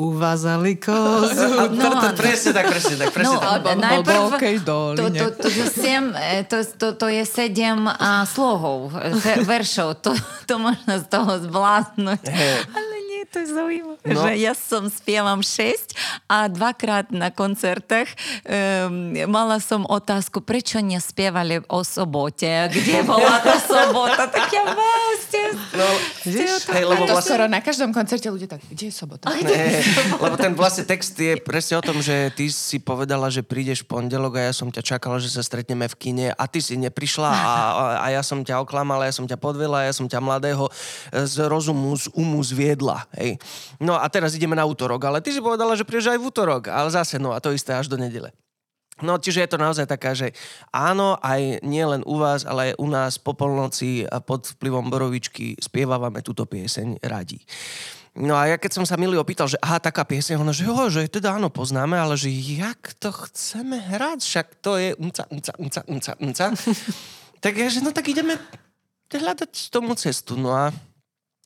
uvázali 0.00 0.80
kozu. 0.80 1.44
No, 1.76 2.00
to, 2.00 2.08
presne 2.16 2.56
tak, 2.56 2.64
presne 2.72 2.94
tak, 2.96 3.12
presne 3.12 3.36
tak. 3.36 3.68
Alebo 3.68 4.00
v 4.00 4.08
hlbokej 4.08 4.56
doline. 4.64 5.12
to, 5.12 5.26
to, 5.28 5.44
to, 5.44 5.48
to, 5.52 5.64
sem, 5.76 6.04
e, 6.16 6.40
to, 6.48 6.64
to, 6.64 6.86
to 6.96 7.06
je 7.12 7.20
sedem 7.28 7.84
a, 7.84 8.24
slohov, 8.24 8.96
ver, 8.96 9.44
veršov. 9.44 10.00
To, 10.00 10.16
to 10.48 10.56
možno 10.56 11.04
z 11.04 11.06
toho 11.12 11.32
zbláznuť. 11.44 12.22
Hej. 12.32 12.56
To 13.32 13.36
je 13.40 13.48
zaujímavé. 13.48 13.98
No. 14.04 14.20
Že 14.26 14.30
ja 14.40 14.54
som 14.56 14.88
spievam 14.90 15.40
6 15.40 15.96
a 16.28 16.48
dvakrát 16.50 17.08
na 17.14 17.32
koncertech 17.32 18.10
um, 18.44 19.14
mala 19.30 19.58
som 19.58 19.86
otázku, 19.88 20.44
prečo 20.44 20.82
nespievali 20.82 21.64
o 21.68 21.80
sobote? 21.86 22.68
Kde 22.70 23.06
bola 23.06 23.40
tá 23.40 23.56
sobota? 23.60 24.28
Tak 24.28 24.48
ja 24.52 24.64
vás, 24.72 25.18
ste... 25.24 25.40
No, 25.74 25.86
ste 26.20 26.44
hej, 26.74 26.84
lebo 26.84 27.04
To 27.08 27.16
vlastne... 27.16 27.30
skoro 27.34 27.44
na 27.48 27.60
každom 27.64 27.90
koncerte 27.90 28.28
ľudia 28.28 28.48
tak, 28.50 28.62
kde 28.66 28.90
je 28.90 28.94
sobota? 28.94 29.30
Ne, 29.34 29.82
lebo 30.22 30.36
ten 30.38 30.52
vlastne 30.56 30.84
text 30.86 31.16
je 31.16 31.36
presne 31.40 31.80
o 31.80 31.82
tom, 31.84 32.00
že 32.00 32.32
ty 32.34 32.48
si 32.48 32.80
povedala, 32.80 33.28
že 33.28 33.44
prídeš 33.44 33.84
v 33.84 33.96
pondelok 33.98 34.40
a 34.40 34.50
ja 34.50 34.52
som 34.54 34.68
ťa 34.70 34.82
čakala, 34.82 35.20
že 35.20 35.32
sa 35.32 35.42
stretneme 35.44 35.86
v 35.90 35.96
kine 35.98 36.26
a 36.32 36.44
ty 36.48 36.62
si 36.62 36.76
neprišla 36.80 37.30
a, 37.30 37.42
a, 37.44 37.84
a 38.02 38.06
ja 38.12 38.22
som 38.24 38.40
ťa 38.42 38.62
oklamala, 38.62 39.08
ja 39.08 39.14
som 39.14 39.26
ťa 39.28 39.36
podvela, 39.38 39.86
ja 39.86 39.92
som 39.92 40.06
ťa 40.06 40.20
mladého 40.22 40.68
z 41.12 41.34
rozumu, 41.46 41.94
z 41.96 42.08
umu 42.14 42.40
zviedla. 42.42 43.06
Hej. 43.14 43.38
No 43.78 43.94
a 43.98 44.06
teraz 44.10 44.34
ideme 44.34 44.58
na 44.58 44.66
útorok, 44.66 45.06
ale 45.06 45.22
ty 45.22 45.30
si 45.30 45.42
povedala, 45.42 45.78
že 45.78 45.86
prídeš 45.86 46.14
aj 46.14 46.18
v 46.18 46.28
útorok, 46.28 46.62
ale 46.70 46.90
zase, 46.90 47.18
no 47.22 47.34
a 47.34 47.38
to 47.38 47.54
isté 47.54 47.74
až 47.74 47.86
do 47.86 47.98
nedele. 47.98 48.34
No, 49.02 49.18
čiže 49.18 49.42
je 49.42 49.50
to 49.50 49.58
naozaj 49.58 49.90
taká, 49.90 50.14
že 50.14 50.30
áno, 50.70 51.18
aj 51.18 51.66
nie 51.66 51.82
len 51.82 52.06
u 52.06 52.14
vás, 52.14 52.46
ale 52.46 52.70
aj 52.70 52.74
u 52.78 52.86
nás 52.86 53.18
po 53.18 53.34
polnoci 53.34 54.06
a 54.06 54.22
pod 54.22 54.46
vplyvom 54.54 54.86
Borovičky 54.86 55.58
spievávame 55.58 56.22
túto 56.22 56.46
pieseň 56.46 57.02
radi. 57.02 57.42
No 58.14 58.38
a 58.38 58.46
ja 58.46 58.54
keď 58.54 58.78
som 58.78 58.86
sa 58.86 58.94
Mili 58.94 59.18
opýtal, 59.18 59.50
že 59.50 59.58
aha, 59.58 59.82
taká 59.82 60.06
pieseň, 60.06 60.38
ona, 60.38 60.54
že 60.54 60.70
jo, 60.70 60.86
že 60.86 61.10
teda 61.10 61.34
áno, 61.34 61.50
poznáme, 61.50 61.98
ale 61.98 62.14
že 62.14 62.30
jak 62.30 62.94
to 63.02 63.10
chceme 63.10 63.82
hrať, 63.82 64.22
však 64.22 64.46
to 64.62 64.78
je 64.78 64.94
unca, 64.94 65.26
unca, 65.26 65.52
unca, 65.58 65.82
unca, 65.90 66.12
unca. 66.22 66.44
tak 67.42 67.58
ja, 67.58 67.66
že 67.66 67.82
no 67.82 67.90
tak 67.90 68.06
ideme 68.06 68.38
hľadať 69.10 69.74
tomu 69.74 69.98
cestu. 69.98 70.38
No 70.38 70.54
a 70.54 70.70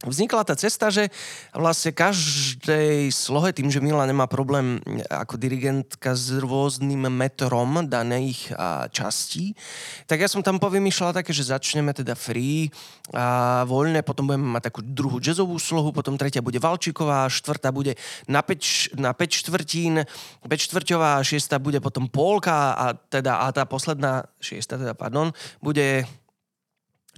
vznikla 0.07 0.47
tá 0.47 0.55
cesta, 0.55 0.95
že 0.95 1.11
vlastne 1.51 1.91
každej 1.91 3.11
slohe, 3.11 3.51
tým, 3.51 3.67
že 3.67 3.83
Mila 3.83 4.07
nemá 4.07 4.31
problém 4.31 4.79
ako 5.11 5.35
dirigentka 5.35 6.15
s 6.15 6.39
rôznym 6.39 7.11
metrom 7.11 7.83
daných 7.83 8.55
častí, 8.95 9.59
tak 10.07 10.23
ja 10.23 10.31
som 10.31 10.39
tam 10.39 10.63
povymýšľala 10.63 11.19
také, 11.19 11.35
že 11.35 11.51
začneme 11.51 11.91
teda 11.91 12.15
free 12.15 12.71
a 13.11 13.67
voľne, 13.67 14.07
potom 14.07 14.31
budeme 14.31 14.47
mať 14.47 14.71
takú 14.71 14.81
druhú 14.87 15.19
jazzovú 15.19 15.59
slohu, 15.59 15.91
potom 15.91 16.15
tretia 16.15 16.47
bude 16.47 16.63
Valčíková, 16.63 17.27
štvrtá 17.27 17.75
bude 17.75 17.99
na 18.31 18.39
5, 18.47 18.95
na 19.03 19.11
5 19.11 19.41
štvrtín, 19.43 20.07
5 20.47 20.47
štvrťová, 20.47 21.27
šiesta 21.27 21.59
bude 21.59 21.83
potom 21.83 22.07
polka 22.07 22.71
a, 22.79 22.95
teda, 22.95 23.43
a 23.43 23.51
tá 23.51 23.67
posledná, 23.67 24.31
šiesta 24.39 24.79
teda, 24.79 24.95
pardon, 24.95 25.35
bude 25.59 26.07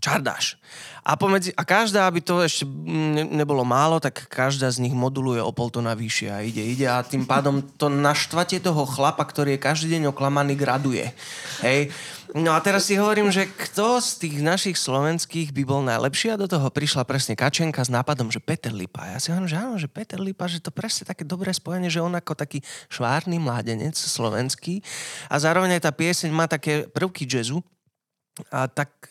čardáš. 0.00 0.56
A, 1.00 1.16
pomedzi, 1.16 1.52
a 1.56 1.64
každá, 1.64 2.04
aby 2.04 2.20
to 2.20 2.44
ešte 2.44 2.68
ne, 2.68 3.24
nebolo 3.24 3.64
málo, 3.64 4.00
tak 4.00 4.28
každá 4.28 4.68
z 4.68 4.84
nich 4.84 4.92
moduluje 4.92 5.40
o 5.40 5.48
pol 5.52 5.72
tona 5.72 5.96
vyššie 5.96 6.28
a 6.28 6.44
ide, 6.44 6.60
ide 6.60 6.86
a 6.88 7.00
tým 7.00 7.24
pádom 7.24 7.64
to 7.80 7.88
naštvatie 7.88 8.60
toho 8.60 8.84
chlapa, 8.84 9.24
ktorý 9.24 9.56
je 9.56 9.64
každý 9.64 9.96
deň 9.96 10.12
oklamaný, 10.12 10.56
graduje. 10.56 11.08
Hej. 11.64 11.92
No 12.30 12.54
a 12.54 12.62
teraz 12.62 12.86
si 12.86 12.94
hovorím, 12.94 13.34
že 13.34 13.50
kto 13.50 13.98
z 13.98 14.22
tých 14.22 14.36
našich 14.38 14.78
slovenských 14.78 15.50
by 15.50 15.62
bol 15.66 15.82
najlepší 15.82 16.30
a 16.30 16.38
do 16.38 16.46
toho 16.46 16.70
prišla 16.70 17.02
presne 17.02 17.34
Kačenka 17.34 17.82
s 17.82 17.90
nápadom, 17.90 18.30
že 18.30 18.38
Peter 18.38 18.70
Lipa. 18.70 19.02
Ja 19.02 19.18
si 19.18 19.34
hovorím, 19.34 19.50
že 19.50 19.58
áno, 19.58 19.74
že 19.82 19.90
Peter 19.90 20.22
Lipa, 20.22 20.46
že 20.46 20.62
to 20.62 20.70
presne 20.70 21.10
také 21.10 21.26
dobré 21.26 21.50
spojenie, 21.50 21.90
že 21.90 21.98
on 21.98 22.14
ako 22.14 22.38
taký 22.38 22.62
švárny 22.86 23.42
mládenec 23.42 23.98
slovenský 23.98 24.78
a 25.26 25.42
zároveň 25.42 25.82
aj 25.82 25.90
tá 25.90 25.92
pieseň 25.96 26.30
má 26.30 26.46
také 26.46 26.86
prvky 26.86 27.26
jazzu 27.26 27.66
a 28.54 28.70
tak 28.70 29.09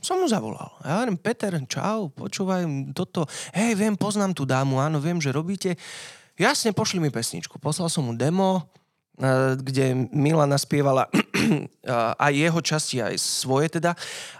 som 0.00 0.16
mu 0.16 0.26
zavolal. 0.26 0.72
Ja 0.80 1.00
hovorím, 1.00 1.20
Peter, 1.20 1.52
čau, 1.68 2.08
počúvaj 2.08 2.64
toto. 2.92 3.28
Hej, 3.52 3.76
viem, 3.76 3.94
poznám 3.94 4.32
tú 4.32 4.48
dámu, 4.48 4.80
áno, 4.80 4.96
viem, 4.98 5.20
že 5.20 5.28
robíte. 5.30 5.76
Jasne, 6.40 6.72
pošli 6.72 7.04
mi 7.04 7.12
pesničku. 7.12 7.60
Poslal 7.60 7.92
som 7.92 8.08
mu 8.08 8.16
demo, 8.16 8.64
eh, 9.20 9.60
kde 9.60 10.08
Mila 10.10 10.48
naspievala 10.48 11.12
aj 12.26 12.32
jeho 12.32 12.60
časti, 12.64 12.96
aj 13.04 13.20
svoje 13.20 13.76
teda. 13.76 13.92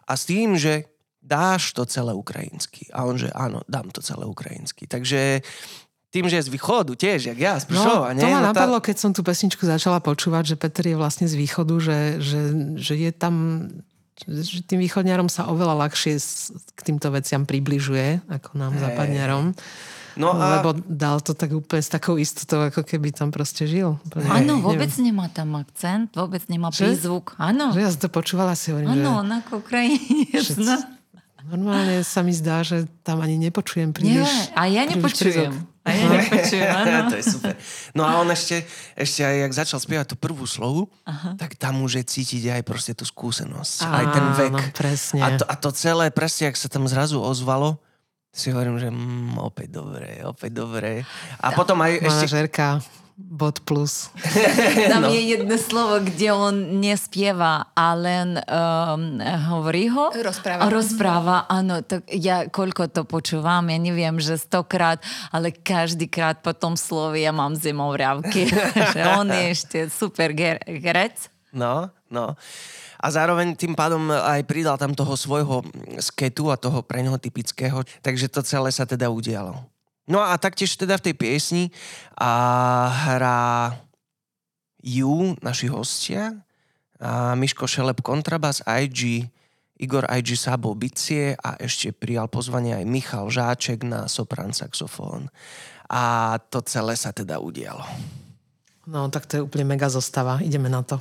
A 0.08 0.12
s 0.16 0.24
tým, 0.24 0.56
že 0.56 0.88
dáš 1.20 1.76
to 1.76 1.84
celé 1.84 2.16
ukrajinsky. 2.16 2.88
A 2.96 3.04
on, 3.04 3.20
že 3.20 3.28
áno, 3.36 3.61
dám 3.68 3.92
to 3.92 4.00
celé 4.00 4.24
ukrajinsky. 4.24 4.88
Takže 4.88 5.44
tým, 6.11 6.26
že 6.26 6.40
je 6.40 6.48
z 6.48 6.54
východu 6.56 6.96
tiež, 6.96 7.30
jak 7.30 7.38
ja, 7.38 7.54
z 7.61 7.70
Prešova, 7.70 8.11
no, 8.11 8.18
nie? 8.18 8.24
to 8.24 8.32
ma 8.32 8.40
No 8.40 8.50
tá- 8.50 8.66
napadlo, 8.66 8.78
keď 8.82 8.96
som 8.98 9.11
tú 9.14 9.20
pesničku 9.22 9.62
začala 9.62 10.00
počúvať, 10.02 10.56
že 10.56 10.56
Peter 10.58 10.82
je 10.82 10.96
vlastne 10.98 11.28
z 11.30 11.36
východu, 11.38 11.74
že, 11.78 11.98
že, 12.18 12.40
že 12.80 12.94
je 12.98 13.11
tam 13.14 13.34
že 14.26 14.60
tým 14.62 14.80
východňarom 14.80 15.26
sa 15.26 15.46
oveľa 15.46 15.86
ľahšie 15.86 16.14
s- 16.14 16.50
k 16.72 16.80
týmto 16.82 17.08
veciam 17.08 17.44
približuje, 17.44 18.20
ako 18.26 18.50
nám 18.54 18.72
Hej. 18.72 18.80
západňarom. 18.82 19.44
No 20.18 20.34
a... 20.34 20.58
Lebo 20.58 20.74
dal 20.82 21.22
to 21.22 21.32
tak 21.32 21.48
úplne 21.50 21.80
s 21.80 21.88
takou 21.88 22.18
istotou, 22.18 22.60
ako 22.60 22.82
keby 22.82 23.14
tam 23.14 23.30
proste 23.30 23.64
žil. 23.64 23.94
Áno, 24.26 24.58
neviem. 24.58 24.60
vôbec 24.60 24.90
nemá 24.98 25.30
tam 25.30 25.54
akcent, 25.54 26.10
vôbec 26.12 26.42
nemá 26.46 26.68
Že? 26.68 26.82
prízvuk. 26.82 27.38
Áno, 27.38 27.70
Že 27.70 27.80
ja 27.80 27.90
som 27.90 28.00
to 28.00 28.08
počúvala 28.10 28.52
si 28.52 28.74
hovorím, 28.74 28.90
áno, 28.90 29.00
že 29.00 29.10
on 29.16 29.30
ako 29.38 29.52
Ukrajinec. 29.62 30.46
No. 31.47 31.57
normálne 31.57 32.05
sa 32.05 32.20
mi 32.20 32.34
zdá, 32.36 32.61
že 32.61 32.84
tam 33.01 33.24
ani 33.24 33.41
nepočujem 33.41 33.88
Nie, 33.88 33.97
príliš. 33.97 34.32
a 34.53 34.68
ja 34.68 34.82
nepočujem. 34.84 35.53
A 35.80 35.88
ja 35.97 36.05
nepočujem, 36.20 36.68
áno. 36.84 37.09
to 37.09 37.16
je 37.16 37.24
super. 37.24 37.55
No 37.97 38.05
a 38.05 38.20
on 38.20 38.28
ešte, 38.28 38.62
ešte 38.93 39.24
aj, 39.24 39.36
jak 39.49 39.53
začal 39.64 39.78
spievať 39.80 40.07
tú 40.12 40.16
prvú 40.20 40.45
slovu, 40.45 40.93
Aha. 41.09 41.41
tak 41.41 41.57
tam 41.57 41.80
už 41.80 42.01
je 42.01 42.05
cítiť 42.05 42.61
aj 42.61 42.62
proste 42.68 42.93
tú 42.93 43.09
skúsenosť. 43.09 43.76
aj 43.88 44.05
ten 44.12 44.26
vek. 44.36 44.53
Áno, 44.53 44.61
presne. 44.76 45.20
A 45.24 45.28
to, 45.41 45.45
a 45.49 45.55
to 45.57 45.68
celé, 45.72 46.12
presne, 46.12 46.53
ak 46.53 46.61
sa 46.61 46.68
tam 46.68 46.84
zrazu 46.84 47.16
ozvalo, 47.16 47.80
si 48.30 48.55
hovorím, 48.55 48.78
že 48.78 48.88
mm, 48.93 49.43
opäť 49.43 49.68
dobré, 49.74 50.22
opäť 50.22 50.51
dobré. 50.55 50.93
A 51.43 51.51
potom 51.51 51.80
aj 51.82 51.99
ešte... 51.99 52.26
Manažérka, 52.30 52.66
bod 53.20 53.60
plus. 53.62 54.08
Tam 54.92 55.04
No. 55.04 55.12
je 55.12 55.36
jedno 55.36 55.56
slovo, 55.56 56.00
kde 56.00 56.32
on 56.32 56.80
nespieva, 56.80 57.68
a 57.72 57.86
len 57.92 58.40
um, 58.40 59.20
hovorí 59.52 59.92
ho. 59.92 60.08
Rozpráva. 60.12 60.68
Rozpráva, 60.68 61.36
áno. 61.44 61.84
Tak 61.84 62.08
ja 62.08 62.48
koľko 62.48 62.88
to 62.88 63.04
počúvam, 63.04 63.68
ja 63.68 63.76
neviem, 63.76 64.16
že 64.16 64.40
stokrát, 64.40 65.00
ale 65.28 65.52
každýkrát 65.52 66.40
po 66.40 66.56
tom 66.56 66.74
slovi 66.74 67.22
ja 67.22 67.32
mám 67.32 67.52
zimovriavky. 67.52 68.48
že 68.96 69.00
on 69.12 69.28
je 69.28 69.44
ešte 69.52 69.78
super 69.92 70.32
herec. 70.64 71.28
No, 71.52 71.90
no. 72.08 72.38
A 73.00 73.06
zároveň 73.08 73.56
tým 73.56 73.72
pádom 73.72 74.12
aj 74.12 74.44
pridal 74.44 74.76
tam 74.76 74.92
toho 74.92 75.16
svojho 75.16 75.64
sketu 75.98 76.52
a 76.52 76.60
toho 76.60 76.84
pre 76.84 77.00
neho 77.00 77.16
typického, 77.16 77.80
takže 78.04 78.28
to 78.28 78.44
celé 78.44 78.68
sa 78.68 78.84
teda 78.84 79.08
udialo. 79.08 79.56
No 80.11 80.18
a 80.18 80.34
taktiež 80.34 80.74
teda 80.74 80.98
v 80.98 81.06
tej 81.06 81.14
piesni 81.14 81.64
a 82.18 82.30
hrá 82.90 83.78
ju, 84.82 85.38
naši 85.38 85.70
hostia, 85.70 86.34
a 87.00 87.32
Miško 87.38 87.64
Šelep 87.64 88.02
kontrabas, 88.04 88.61
IG, 88.66 89.30
Igor 89.80 90.04
IG 90.04 90.36
Sabo 90.36 90.76
bicie 90.76 91.32
a 91.40 91.56
ešte 91.56 91.96
prijal 91.96 92.28
pozvanie 92.28 92.76
aj 92.76 92.84
Michal 92.84 93.32
Žáček 93.32 93.80
na 93.86 94.04
soprán 94.11 94.52
saxofón. 94.52 95.32
A 95.88 96.36
to 96.52 96.61
celé 96.61 96.98
sa 97.00 97.16
teda 97.16 97.40
udialo. 97.40 97.80
No, 98.84 99.08
tak 99.08 99.24
to 99.24 99.40
je 99.40 99.44
úplne 99.46 99.64
mega 99.64 99.88
zostava. 99.88 100.42
Ideme 100.44 100.68
na 100.68 100.84
to. 100.84 101.00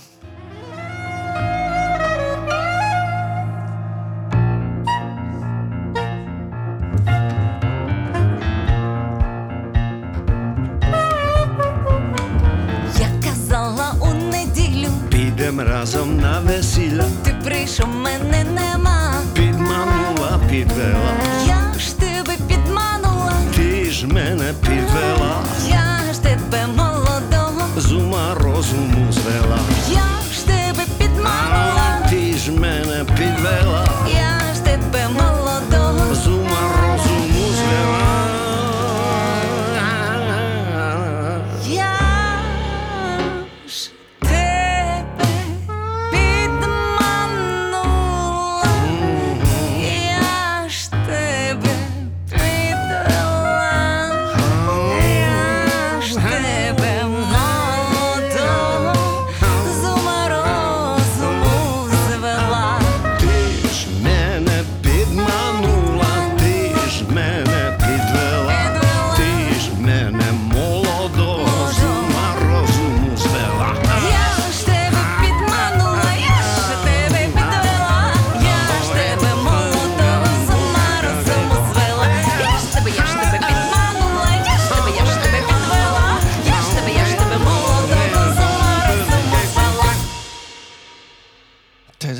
Разом 15.79 16.17
на 16.17 16.39
весілля, 16.39 17.05
ти 17.23 17.35
прийшов, 17.43 17.87
мене 17.95 18.43
нема. 18.43 19.13
підманула, 19.33 20.39
підвела, 20.49 21.11
Я 21.47 21.79
ж 21.79 21.97
тебе 21.97 22.33
підманула, 22.47 23.33
ти 23.55 23.91
ж 23.91 24.07
мене 24.07 24.53
підвела, 24.61 25.43
я 25.69 26.13
ж 26.13 26.21
тебе 26.21 26.67
молодого, 26.67 27.61
з 27.77 27.91
ума 27.91 28.35
розуму 28.39 29.13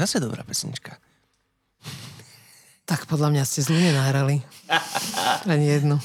zase 0.10 0.26
dobrá 0.26 0.42
pesnička. 0.42 0.98
Tak 2.90 3.06
podľa 3.06 3.30
mňa 3.30 3.44
ste 3.46 3.62
zlu 3.62 3.78
nenahrali. 3.78 4.42
Ani 5.46 5.70
jednu. 5.70 6.02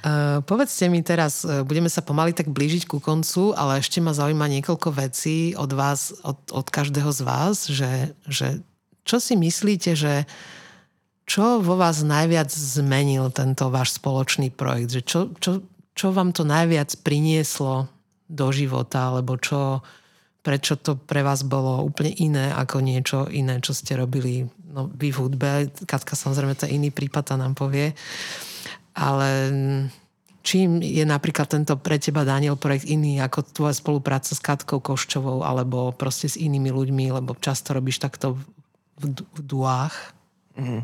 Uh, 0.00 0.40
povedzte 0.48 0.88
mi 0.88 1.04
teraz, 1.04 1.44
uh, 1.44 1.60
budeme 1.60 1.92
sa 1.92 2.00
pomaly 2.00 2.32
tak 2.32 2.48
blížiť 2.48 2.88
ku 2.88 3.04
koncu, 3.04 3.52
ale 3.52 3.84
ešte 3.84 4.00
ma 4.00 4.16
zaujíma 4.16 4.48
niekoľko 4.48 4.96
vecí 4.96 5.52
od 5.52 5.68
vás, 5.76 6.16
od, 6.24 6.40
od 6.56 6.64
každého 6.72 7.12
z 7.12 7.20
vás, 7.20 7.68
že, 7.68 8.16
že 8.24 8.64
čo 9.04 9.20
si 9.20 9.36
myslíte, 9.36 9.92
že 9.92 10.24
čo 11.28 11.60
vo 11.60 11.76
vás 11.76 12.00
najviac 12.00 12.48
zmenil 12.48 13.28
tento 13.28 13.68
váš 13.68 14.00
spoločný 14.00 14.48
projekt? 14.48 14.96
Že 14.96 15.02
čo, 15.04 15.20
čo, 15.36 15.52
čo 15.92 16.08
vám 16.16 16.32
to 16.32 16.48
najviac 16.48 16.88
prinieslo 17.04 17.92
do 18.32 18.48
života, 18.48 19.12
alebo 19.12 19.36
čo, 19.36 19.84
prečo 20.42 20.78
to 20.78 20.94
pre 20.96 21.20
vás 21.26 21.42
bolo 21.42 21.82
úplne 21.82 22.14
iné 22.14 22.54
ako 22.54 22.80
niečo 22.80 23.26
iné, 23.28 23.58
čo 23.60 23.74
ste 23.74 23.98
robili 23.98 24.46
no, 24.70 24.88
vy 24.88 25.10
v 25.10 25.20
hudbe. 25.20 25.48
Katka 25.84 26.14
samozrejme 26.14 26.54
to 26.54 26.70
iný 26.70 26.94
prípad, 26.94 27.32
tá 27.32 27.34
nám 27.34 27.58
povie. 27.58 27.92
Ale 28.94 29.28
čím 30.42 30.80
je 30.80 31.04
napríklad 31.04 31.50
tento 31.50 31.76
pre 31.76 32.00
teba, 32.00 32.24
Daniel, 32.24 32.56
projekt 32.56 32.88
iný 32.88 33.20
ako 33.20 33.44
tvoja 33.50 33.74
spolupráca 33.76 34.32
s 34.32 34.40
Katkou 34.40 34.80
Koščovou 34.80 35.44
alebo 35.44 35.92
proste 35.92 36.30
s 36.30 36.40
inými 36.40 36.72
ľuďmi, 36.72 37.12
lebo 37.12 37.36
často 37.38 37.76
robíš 37.76 38.00
takto 38.00 38.38
v, 38.98 39.04
v 39.12 39.40
duách? 39.42 39.94
Mm. 40.58 40.82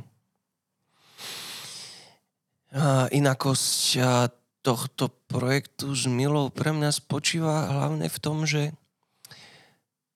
A 2.75 3.07
inakosť 3.15 3.79
a 4.03 4.29
tohto 4.65 5.13
projektu 5.29 5.93
s 5.93 6.09
Milou 6.09 6.49
pre 6.49 6.73
mňa 6.73 6.91
spočíva 6.91 7.69
hlavne 7.69 8.09
v 8.09 8.19
tom, 8.19 8.49
že 8.49 8.73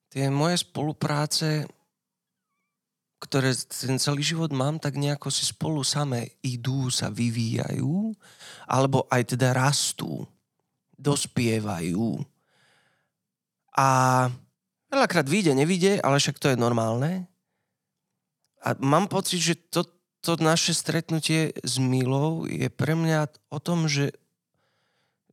tie 0.08 0.32
moje 0.32 0.64
spolupráce 0.64 1.68
ktoré 3.18 3.50
ten 3.66 3.98
celý 3.98 4.22
život 4.22 4.54
mám, 4.54 4.78
tak 4.78 4.94
nejako 4.94 5.28
si 5.34 5.42
spolu 5.42 5.82
samé 5.82 6.38
idú, 6.38 6.86
sa 6.86 7.10
vyvíjajú, 7.10 8.14
alebo 8.70 9.10
aj 9.10 9.34
teda 9.34 9.50
rastú, 9.50 10.22
dospievajú. 10.94 12.22
A 13.74 13.86
veľakrát 14.90 15.26
vyjde, 15.26 15.58
nevyjde, 15.58 15.92
ale 15.98 16.22
však 16.22 16.38
to 16.38 16.54
je 16.54 16.58
normálne. 16.58 17.26
A 18.62 18.78
mám 18.78 19.10
pocit, 19.10 19.42
že 19.42 19.54
to, 19.58 19.86
to 20.22 20.38
naše 20.38 20.74
stretnutie 20.74 21.54
s 21.62 21.78
Milou 21.82 22.46
je 22.46 22.70
pre 22.70 22.94
mňa 22.94 23.50
o 23.50 23.58
tom, 23.58 23.90
že, 23.90 24.14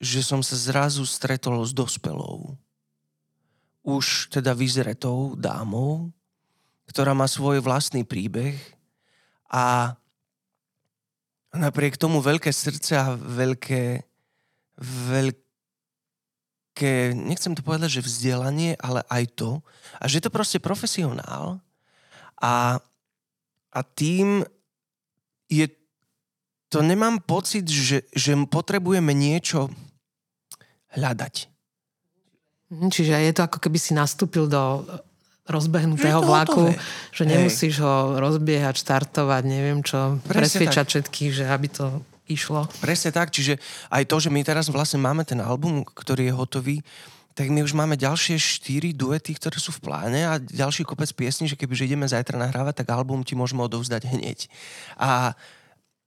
že 0.01 0.25
som 0.25 0.41
sa 0.41 0.57
zrazu 0.57 1.05
stretol 1.05 1.61
s 1.61 1.73
dospelou. 1.73 2.57
Už 3.85 4.33
teda 4.33 4.57
vyzretou 4.57 5.37
dámou, 5.37 6.09
ktorá 6.89 7.13
má 7.13 7.29
svoj 7.29 7.61
vlastný 7.61 8.01
príbeh 8.01 8.57
a 9.45 9.93
napriek 11.53 11.95
tomu 12.01 12.17
veľké 12.19 12.49
srdce 12.49 12.97
a 12.97 13.13
veľké, 13.15 14.01
veľké, 14.81 15.33
nechcem 17.13 17.53
to 17.53 17.61
povedať, 17.61 18.01
že 18.01 18.05
vzdelanie, 18.09 18.73
ale 18.81 19.05
aj 19.07 19.23
to. 19.37 19.61
A 20.01 20.09
že 20.09 20.17
je 20.19 20.25
to 20.25 20.33
proste 20.33 20.59
profesionál 20.59 21.61
a, 22.41 22.81
a 23.71 23.79
tým 23.95 24.43
je 25.47 25.69
to 26.69 26.83
nemám 26.83 27.21
pocit, 27.23 27.69
že, 27.69 28.03
že 28.11 28.35
potrebujeme 28.49 29.15
niečo 29.15 29.71
hľadať. 30.91 31.54
Mhm, 32.73 32.89
čiže 32.89 33.13
je 33.13 33.33
to 33.35 33.41
ako 33.45 33.57
keby 33.61 33.77
si 33.77 33.93
nastúpil 33.93 34.49
do 34.49 34.85
rozbehnutého 35.45 36.21
Že 36.21 36.25
vlaku, 36.25 36.63
hotové. 36.73 36.81
že 37.13 37.23
Hej. 37.23 37.29
nemusíš 37.29 37.75
ho 37.77 38.17
rozbiehať, 38.17 38.81
štartovať, 38.81 39.43
neviem 39.45 39.85
čo, 39.85 40.17
Presne 40.25 40.65
presviečať 40.65 40.85
všetkých, 40.89 41.31
že 41.31 41.45
aby 41.45 41.67
to 41.69 41.85
išlo. 42.25 42.65
Presne 42.81 43.13
tak, 43.13 43.29
čiže 43.29 43.61
aj 43.93 44.09
to, 44.09 44.17
že 44.17 44.33
my 44.33 44.41
teraz 44.41 44.73
vlastne 44.73 44.97
máme 44.97 45.21
ten 45.21 45.37
album, 45.37 45.85
ktorý 45.85 46.29
je 46.29 46.33
hotový, 46.33 46.77
tak 47.35 47.51
my 47.51 47.61
už 47.61 47.75
máme 47.77 47.99
ďalšie 47.99 48.39
štyri 48.39 48.95
duety, 48.95 49.35
ktoré 49.37 49.59
sú 49.59 49.69
v 49.75 49.83
pláne 49.85 50.21
a 50.25 50.39
ďalší 50.39 50.87
kopec 50.87 51.11
piesní, 51.11 51.51
že 51.51 51.59
kebyže 51.59 51.85
ideme 51.85 52.07
zajtra 52.07 52.39
nahrávať, 52.39 52.81
tak 52.81 52.95
album 52.95 53.21
ti 53.21 53.35
môžeme 53.37 53.61
odovzdať 53.61 54.07
hneď. 54.07 54.47
A 54.97 55.35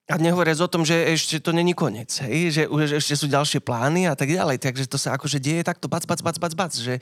a 0.09 0.17
nehovoriac 0.17 0.57
o 0.65 0.73
tom, 0.73 0.89
že 0.89 0.97
ešte 1.13 1.37
to 1.37 1.53
není 1.53 1.77
koniec, 1.77 2.25
hej? 2.25 2.49
Že, 2.49 2.63
že 2.89 2.95
ešte 2.97 3.15
sú 3.15 3.27
ďalšie 3.29 3.61
plány 3.61 4.09
a 4.09 4.17
tak 4.17 4.33
ďalej, 4.33 4.57
takže 4.57 4.89
to 4.89 4.97
sa 4.97 5.21
akože 5.21 5.37
deje 5.37 5.61
takto 5.61 5.85
bac, 5.85 6.09
bac, 6.09 6.25
bac, 6.25 6.37
bac, 6.41 6.53
bac, 6.57 6.73
že 6.73 6.97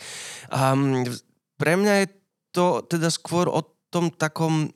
um, 0.51 1.07
pre 1.55 1.79
mňa 1.79 1.93
je 2.03 2.07
to 2.51 2.83
teda 2.83 3.07
skôr 3.15 3.47
o 3.47 3.63
tom 3.95 4.11
takom 4.11 4.75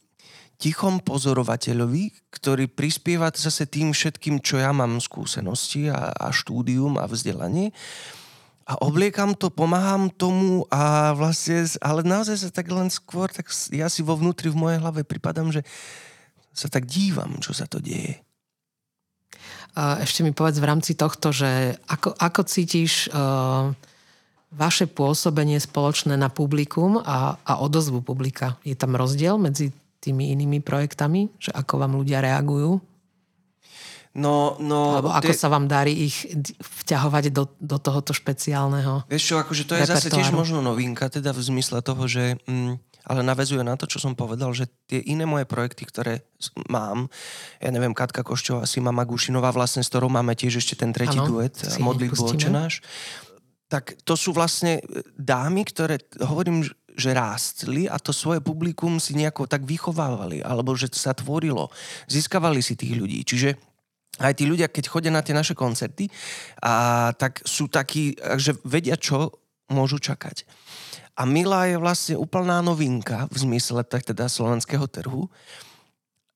tichom 0.61 1.01
pozorovateľovi, 1.03 2.31
ktorý 2.31 2.69
prispieva 2.71 3.33
zase 3.35 3.67
tým 3.67 3.91
všetkým, 3.91 4.39
čo 4.45 4.61
ja 4.61 4.71
mám 4.71 5.01
skúsenosti 5.03 5.91
a, 5.91 6.15
a 6.15 6.31
štúdium 6.31 7.01
a 7.01 7.09
vzdelanie. 7.09 7.75
A 8.69 8.79
obliekam 8.79 9.35
to, 9.35 9.51
pomáham 9.51 10.07
tomu 10.13 10.69
a 10.71 11.17
vlastne, 11.19 11.67
ale 11.83 12.07
naozaj 12.07 12.47
sa 12.47 12.51
tak 12.55 12.71
len 12.71 12.87
skôr, 12.93 13.27
tak 13.27 13.51
ja 13.75 13.91
si 13.91 14.05
vo 14.07 14.15
vnútri 14.15 14.53
v 14.53 14.61
mojej 14.61 14.79
hlave 14.79 15.03
pripadám, 15.03 15.51
že 15.51 15.67
sa 16.51 16.69
tak 16.69 16.87
dívam, 16.87 17.39
čo 17.39 17.55
sa 17.55 17.65
to 17.67 17.79
deje. 17.79 18.21
Ešte 19.79 20.27
mi 20.27 20.35
povedz 20.35 20.59
v 20.59 20.67
rámci 20.67 20.99
tohto, 20.99 21.31
že 21.31 21.79
ako, 21.87 22.19
ako 22.19 22.41
cítiš 22.43 23.07
uh, 23.15 23.71
vaše 24.51 24.91
pôsobenie 24.91 25.63
spoločné 25.63 26.19
na 26.19 26.27
publikum 26.27 26.99
a, 26.99 27.39
a 27.47 27.53
odozvu 27.63 28.03
publika? 28.03 28.59
Je 28.67 28.75
tam 28.75 28.99
rozdiel 28.99 29.39
medzi 29.39 29.71
tými 30.03 30.35
inými 30.35 30.59
projektami? 30.59 31.31
Že 31.39 31.55
ako 31.55 31.75
vám 31.87 31.93
ľudia 31.95 32.19
reagujú? 32.19 32.83
No, 34.11 34.59
no, 34.59 34.99
Alebo 34.99 35.15
ako 35.15 35.31
tie- 35.31 35.39
sa 35.39 35.47
vám 35.47 35.71
darí 35.71 36.11
ich 36.11 36.27
vťahovať 36.59 37.31
do, 37.31 37.47
do 37.63 37.79
tohoto 37.79 38.11
špeciálneho? 38.11 39.07
Vieš 39.07 39.23
čo, 39.23 39.35
akože 39.39 39.63
to 39.71 39.79
je 39.79 39.87
zase 39.87 40.11
tiež 40.11 40.35
repertoáru. 40.35 40.41
možno 40.43 40.59
novinka, 40.67 41.07
teda 41.07 41.31
v 41.31 41.41
zmysle 41.47 41.79
toho, 41.79 42.11
že... 42.11 42.35
Mm, 42.51 42.83
ale 43.11 43.27
navezuje 43.27 43.67
na 43.67 43.75
to, 43.75 43.91
čo 43.91 43.99
som 43.99 44.15
povedal, 44.15 44.55
že 44.55 44.71
tie 44.87 45.03
iné 45.03 45.27
moje 45.27 45.43
projekty, 45.43 45.83
ktoré 45.83 46.23
mám, 46.71 47.11
ja 47.59 47.75
neviem, 47.75 47.91
Katka 47.91 48.23
Koščová, 48.23 48.71
Sima 48.71 48.95
Magušinová, 48.95 49.51
vlastne 49.51 49.83
s 49.83 49.91
ktorou 49.91 50.07
máme 50.07 50.39
tiež 50.39 50.63
ešte 50.63 50.79
ten 50.79 50.95
tretí 50.95 51.19
Áno, 51.19 51.27
duet, 51.27 51.59
Modlitbu. 51.83 52.23
Oče 52.39 52.55
náš, 52.55 52.87
tak 53.67 53.99
to 54.07 54.15
sú 54.15 54.31
vlastne 54.31 54.79
dámy, 55.19 55.67
ktoré, 55.67 55.99
hovorím, 56.23 56.63
že 56.95 57.11
rástli 57.11 57.91
a 57.91 57.99
to 57.99 58.15
svoje 58.15 58.39
publikum 58.39 59.03
si 59.03 59.19
nejako 59.19 59.51
tak 59.51 59.67
vychovávali, 59.67 60.43
alebo 60.47 60.79
že 60.79 60.91
sa 60.95 61.11
tvorilo. 61.11 61.67
Získavali 62.07 62.63
si 62.63 62.79
tých 62.79 62.95
ľudí. 62.95 63.27
Čiže 63.27 63.59
aj 64.23 64.39
tí 64.39 64.45
ľudia, 64.47 64.71
keď 64.71 64.85
chodia 64.87 65.11
na 65.11 65.23
tie 65.23 65.35
naše 65.35 65.59
koncerty, 65.59 66.07
a, 66.63 67.11
tak 67.15 67.43
sú 67.43 67.67
takí, 67.67 68.15
že 68.39 68.55
vedia, 68.63 68.95
čo 68.95 69.35
môžu 69.71 70.03
čakať. 70.03 70.47
A 71.21 71.29
Mila 71.29 71.69
je 71.69 71.77
vlastne 71.77 72.17
úplná 72.17 72.65
novinka 72.65 73.29
v 73.29 73.37
zmysle 73.45 73.85
teda 73.85 74.25
slovenského 74.25 74.89
trhu. 74.89 75.29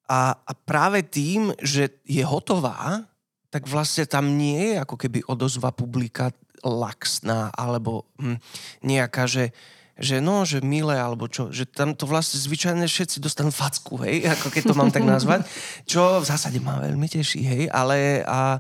A, 0.05 0.37
a 0.37 0.53
práve 0.53 1.01
tým, 1.01 1.57
že 1.65 2.05
je 2.05 2.21
hotová, 2.21 3.09
tak 3.49 3.65
vlastne 3.65 4.05
tam 4.05 4.37
nie 4.37 4.77
je 4.77 4.85
ako 4.85 5.01
keby 5.01 5.25
odozva 5.25 5.73
publika 5.73 6.37
laxná, 6.61 7.49
alebo 7.57 8.05
hm, 8.21 8.37
nejaká, 8.85 9.25
že 9.25 9.57
že 9.95 10.19
no, 10.19 10.43
že 10.43 10.59
milé, 10.59 10.99
alebo 10.99 11.31
čo, 11.31 11.55
že 11.55 11.71
tam 11.71 11.95
to 11.95 12.03
vlastne 12.11 12.35
zvyčajne 12.43 12.83
všetci 12.83 13.23
dostanú 13.23 13.55
facku, 13.55 13.95
hej, 14.03 14.27
ako 14.27 14.51
keď 14.51 14.63
to 14.67 14.75
mám 14.75 14.91
tak 14.91 15.07
nazvať, 15.07 15.47
čo 15.87 16.19
v 16.19 16.27
zásade 16.27 16.59
ma 16.59 16.83
veľmi 16.83 17.07
teší, 17.07 17.47
hej, 17.47 17.63
ale 17.71 18.27
a, 18.27 18.59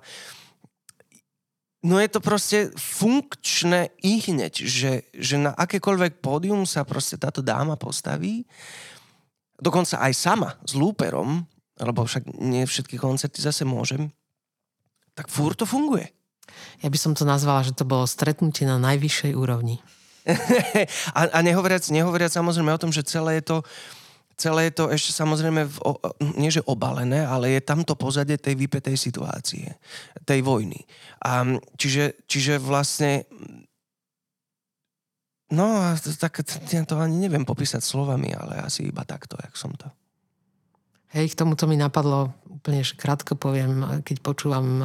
no 1.85 2.01
je 2.01 2.09
to 2.09 2.20
proste 2.24 2.73
funkčné 2.74 3.93
i 4.01 4.19
hneď, 4.24 4.65
že, 4.65 4.93
že 5.12 5.36
na 5.36 5.52
akékoľvek 5.52 6.24
pódium 6.24 6.65
sa 6.65 6.82
proste 6.89 7.20
táto 7.20 7.44
dáma 7.44 7.77
postaví, 7.77 8.48
dokonca 9.61 10.01
aj 10.01 10.12
sama 10.16 10.51
s 10.65 10.73
lúperom, 10.73 11.44
lebo 11.78 12.09
však 12.09 12.40
nie 12.40 12.65
všetky 12.65 12.97
koncerty 12.97 13.44
zase 13.44 13.69
môžem, 13.69 14.09
tak 15.12 15.28
fúr 15.28 15.52
to 15.52 15.69
funguje. 15.69 16.11
Ja 16.81 16.89
by 16.89 16.98
som 16.98 17.12
to 17.12 17.28
nazvala, 17.28 17.62
že 17.62 17.77
to 17.77 17.86
bolo 17.86 18.09
stretnutie 18.09 18.66
na 18.66 18.81
najvyššej 18.81 19.32
úrovni. 19.36 19.78
a, 21.19 21.20
a 21.28 21.39
nehovoriac, 21.44 21.85
nehovoriac 21.93 22.32
samozrejme 22.32 22.73
o 22.73 22.81
tom, 22.81 22.90
že 22.90 23.05
celé 23.05 23.39
je 23.40 23.44
to 23.44 23.56
celé 24.36 24.70
je 24.70 24.82
to 24.82 24.85
ešte 24.90 25.12
samozrejme 25.15 25.66
v, 25.66 25.77
nie 26.39 26.51
že 26.51 26.65
obalené, 26.66 27.23
ale 27.23 27.55
je 27.55 27.61
tam 27.62 27.86
to 27.86 27.94
pozadie 27.94 28.39
tej 28.39 28.55
vypetej 28.59 28.98
situácie, 28.98 29.78
tej 30.27 30.40
vojny. 30.43 30.82
A, 31.23 31.59
čiže, 31.78 32.27
čiže 32.27 32.59
vlastne 32.59 33.24
no 35.55 35.78
a 35.78 35.94
tak, 36.19 36.43
ja 36.70 36.82
to 36.82 36.98
ani 36.98 37.28
neviem 37.28 37.47
popísať 37.47 37.81
slovami, 37.81 38.35
ale 38.35 38.62
asi 38.65 38.90
iba 38.90 39.06
takto, 39.06 39.39
jak 39.39 39.55
som 39.55 39.70
to. 39.74 39.86
Hej, 41.15 41.31
k 41.31 41.39
tomuto 41.39 41.70
mi 41.70 41.78
napadlo, 41.78 42.35
úplne 42.51 42.82
krátko 42.82 43.39
poviem, 43.39 44.02
keď 44.02 44.16
počúvam 44.19 44.66
um, 44.66 44.82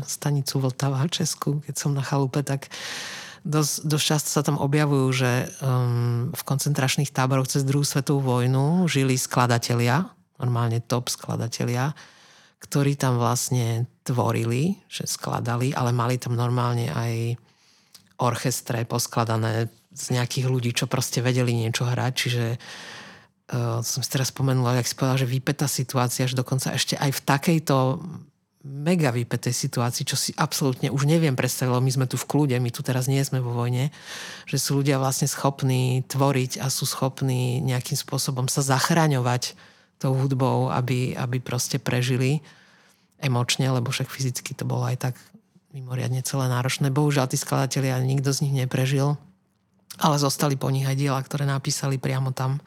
stanicu 0.00 0.56
Vltava 0.56 1.04
Česku, 1.12 1.60
keď 1.60 1.74
som 1.76 1.92
na 1.92 2.00
chalupe, 2.00 2.40
tak 2.40 2.72
Dosť, 3.46 3.86
dosť 3.86 4.04
často 4.10 4.28
sa 4.34 4.42
tam 4.42 4.58
objavujú, 4.58 5.06
že 5.14 5.46
um, 5.62 6.34
v 6.34 6.42
koncentračných 6.42 7.14
táboroch 7.14 7.46
cez 7.46 7.62
druhú 7.62 7.86
svetovú 7.86 8.18
vojnu 8.18 8.90
žili 8.90 9.14
skladatelia, 9.14 10.10
normálne 10.42 10.82
top 10.82 11.06
skladatelia, 11.06 11.94
ktorí 12.58 12.98
tam 12.98 13.22
vlastne 13.22 13.86
tvorili, 14.02 14.82
že 14.90 15.06
skladali, 15.06 15.70
ale 15.70 15.94
mali 15.94 16.18
tam 16.18 16.34
normálne 16.34 16.90
aj 16.90 17.38
orchestre 18.18 18.82
poskladané 18.82 19.70
z 19.94 20.06
nejakých 20.18 20.46
ľudí, 20.50 20.74
čo 20.74 20.90
proste 20.90 21.22
vedeli 21.22 21.54
niečo 21.54 21.86
hrať, 21.86 22.12
čiže 22.18 22.44
uh, 22.58 23.78
som 23.78 24.02
si 24.02 24.10
teraz 24.10 24.34
spomenula, 24.34 24.82
jak 24.82 24.90
si 24.90 24.98
povedala, 24.98 25.22
že 25.22 25.30
vypetá 25.30 25.70
situácia, 25.70 26.26
že 26.26 26.34
dokonca 26.34 26.74
ešte 26.74 26.98
aj 26.98 27.14
v 27.14 27.20
takejto 27.22 27.76
mega 28.66 29.14
vypetej 29.14 29.54
situácii, 29.54 30.02
čo 30.02 30.18
si 30.18 30.34
absolútne 30.34 30.90
už 30.90 31.06
neviem 31.06 31.38
predstaviť, 31.38 31.70
lebo 31.70 31.86
my 31.86 31.92
sme 31.94 32.06
tu 32.10 32.18
v 32.18 32.26
kľude, 32.26 32.56
my 32.58 32.70
tu 32.74 32.82
teraz 32.82 33.06
nie 33.06 33.22
sme 33.22 33.38
vo 33.38 33.54
vojne, 33.54 33.94
že 34.44 34.58
sú 34.58 34.82
ľudia 34.82 34.98
vlastne 34.98 35.30
schopní 35.30 36.02
tvoriť 36.10 36.58
a 36.58 36.66
sú 36.66 36.84
schopní 36.84 37.62
nejakým 37.62 37.94
spôsobom 37.94 38.50
sa 38.50 38.66
zachraňovať 38.66 39.54
tou 40.02 40.12
hudbou, 40.12 40.68
aby, 40.74 41.14
aby 41.14 41.38
proste 41.40 41.78
prežili 41.80 42.44
emočne, 43.22 43.70
lebo 43.70 43.88
však 43.88 44.12
fyzicky 44.12 44.52
to 44.52 44.68
bolo 44.68 44.84
aj 44.84 45.08
tak 45.10 45.14
mimoriadne 45.72 46.20
celé 46.20 46.48
náročné. 46.52 46.92
Bohužiaľ, 46.92 47.32
tí 47.32 47.40
skladatelia, 47.40 47.96
nikto 48.00 48.32
z 48.32 48.48
nich 48.48 48.54
neprežil, 48.66 49.16
ale 49.96 50.16
zostali 50.20 50.56
po 50.60 50.68
nich 50.68 50.84
aj 50.84 50.96
diela, 50.96 51.20
ktoré 51.20 51.48
napísali 51.48 51.96
priamo 51.96 52.32
tam. 52.36 52.60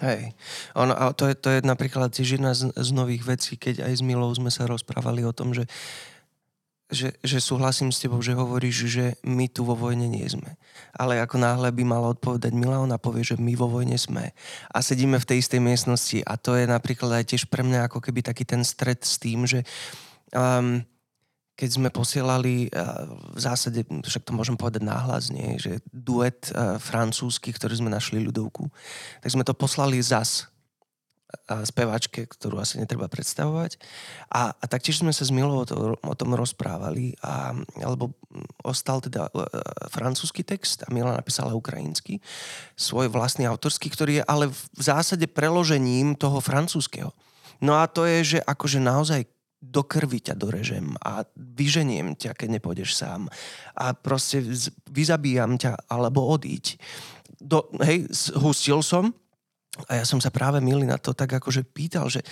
Hej. 0.00 0.32
Ono, 0.80 0.96
a 0.96 1.12
to, 1.12 1.28
je, 1.28 1.34
to 1.36 1.48
je 1.52 1.60
napríklad 1.60 2.08
tiež 2.08 2.40
jedna 2.40 2.56
z, 2.56 2.72
z 2.72 2.90
nových 2.96 3.28
vecí, 3.28 3.60
keď 3.60 3.84
aj 3.84 4.00
s 4.00 4.02
Milou 4.02 4.32
sme 4.32 4.48
sa 4.48 4.64
rozprávali 4.64 5.28
o 5.28 5.36
tom, 5.36 5.52
že, 5.52 5.68
že, 6.88 7.12
že 7.20 7.38
súhlasím 7.38 7.92
s 7.92 8.00
tebou, 8.00 8.18
že 8.24 8.32
hovoríš, 8.32 8.88
že 8.88 9.06
my 9.20 9.46
tu 9.52 9.60
vo 9.62 9.76
vojne 9.76 10.08
nie 10.08 10.24
sme. 10.24 10.56
Ale 10.96 11.20
ako 11.20 11.36
náhle 11.36 11.68
by 11.68 11.84
mala 11.84 12.16
odpovedať 12.16 12.50
Mila, 12.56 12.80
ona 12.80 12.96
povie, 12.96 13.28
že 13.28 13.36
my 13.36 13.52
vo 13.52 13.68
vojne 13.68 14.00
sme. 14.00 14.32
A 14.72 14.80
sedíme 14.80 15.20
v 15.20 15.28
tej 15.28 15.44
istej 15.44 15.60
miestnosti 15.60 16.18
a 16.24 16.40
to 16.40 16.56
je 16.56 16.64
napríklad 16.64 17.20
aj 17.20 17.36
tiež 17.36 17.52
pre 17.52 17.60
mňa 17.60 17.92
ako 17.92 18.00
keby 18.00 18.24
taký 18.24 18.48
ten 18.48 18.64
stred 18.64 19.04
s 19.04 19.20
tým, 19.20 19.44
že 19.44 19.68
um, 20.32 20.80
keď 21.60 21.70
sme 21.76 21.88
posielali, 21.92 22.72
v 23.36 23.40
zásade, 23.40 23.84
však 23.84 24.24
to 24.24 24.32
môžem 24.32 24.56
povedať 24.56 24.80
náhlas, 24.80 25.28
nie, 25.28 25.60
že 25.60 25.84
duet 25.92 26.48
francúzsky, 26.80 27.52
ktorý 27.52 27.84
sme 27.84 27.92
našli 27.92 28.24
ľudovku, 28.24 28.72
tak 29.20 29.28
sme 29.28 29.44
to 29.44 29.52
poslali 29.52 30.00
zas 30.00 30.48
spevačke, 31.46 32.26
ktorú 32.26 32.58
asi 32.58 32.78
netreba 32.78 33.06
predstavovať. 33.06 33.78
A, 34.30 34.50
a 34.50 34.64
taktiež 34.66 35.02
sme 35.02 35.14
sa 35.14 35.22
s 35.22 35.34
Milou 35.34 35.62
o, 35.62 35.66
to, 35.66 35.94
o 35.94 36.14
tom 36.18 36.34
rozprávali, 36.34 37.14
a, 37.22 37.54
alebo 37.82 38.14
ostal 38.66 39.02
teda 39.02 39.30
uh, 39.30 39.46
francúzsky 39.90 40.42
text 40.42 40.86
a 40.86 40.90
Mila 40.90 41.14
napísala 41.14 41.54
ukrajinsky, 41.54 42.18
svoj 42.74 43.10
vlastný 43.10 43.46
autorský, 43.46 43.90
ktorý 43.90 44.22
je 44.22 44.24
ale 44.26 44.50
v 44.50 44.82
zásade 44.82 45.26
preložením 45.30 46.18
toho 46.18 46.42
francúzského. 46.42 47.14
No 47.62 47.78
a 47.78 47.86
to 47.86 48.06
je, 48.08 48.36
že 48.36 48.38
akože 48.42 48.80
naozaj 48.80 49.28
do 49.60 49.84
krvi 49.84 50.24
ťa 50.24 50.34
dorežem 50.40 50.96
a 51.04 51.20
vyženiem 51.36 52.16
ťa, 52.16 52.32
keď 52.32 52.48
nepôjdeš 52.56 52.96
sám. 52.96 53.28
A 53.76 53.92
proste 53.92 54.40
vyzabíjam 54.88 55.60
ťa, 55.60 55.84
alebo 55.92 56.24
odíď. 56.24 56.80
Do, 57.36 57.68
hej, 57.84 58.08
hustil 58.40 58.80
som 58.80 59.12
a 59.86 60.02
ja 60.02 60.04
som 60.08 60.18
sa 60.18 60.34
práve 60.34 60.58
milý 60.58 60.88
na 60.88 60.98
to 60.98 61.14
tak 61.14 61.30
akože 61.30 61.62
pýtal, 61.62 62.10
že, 62.10 62.26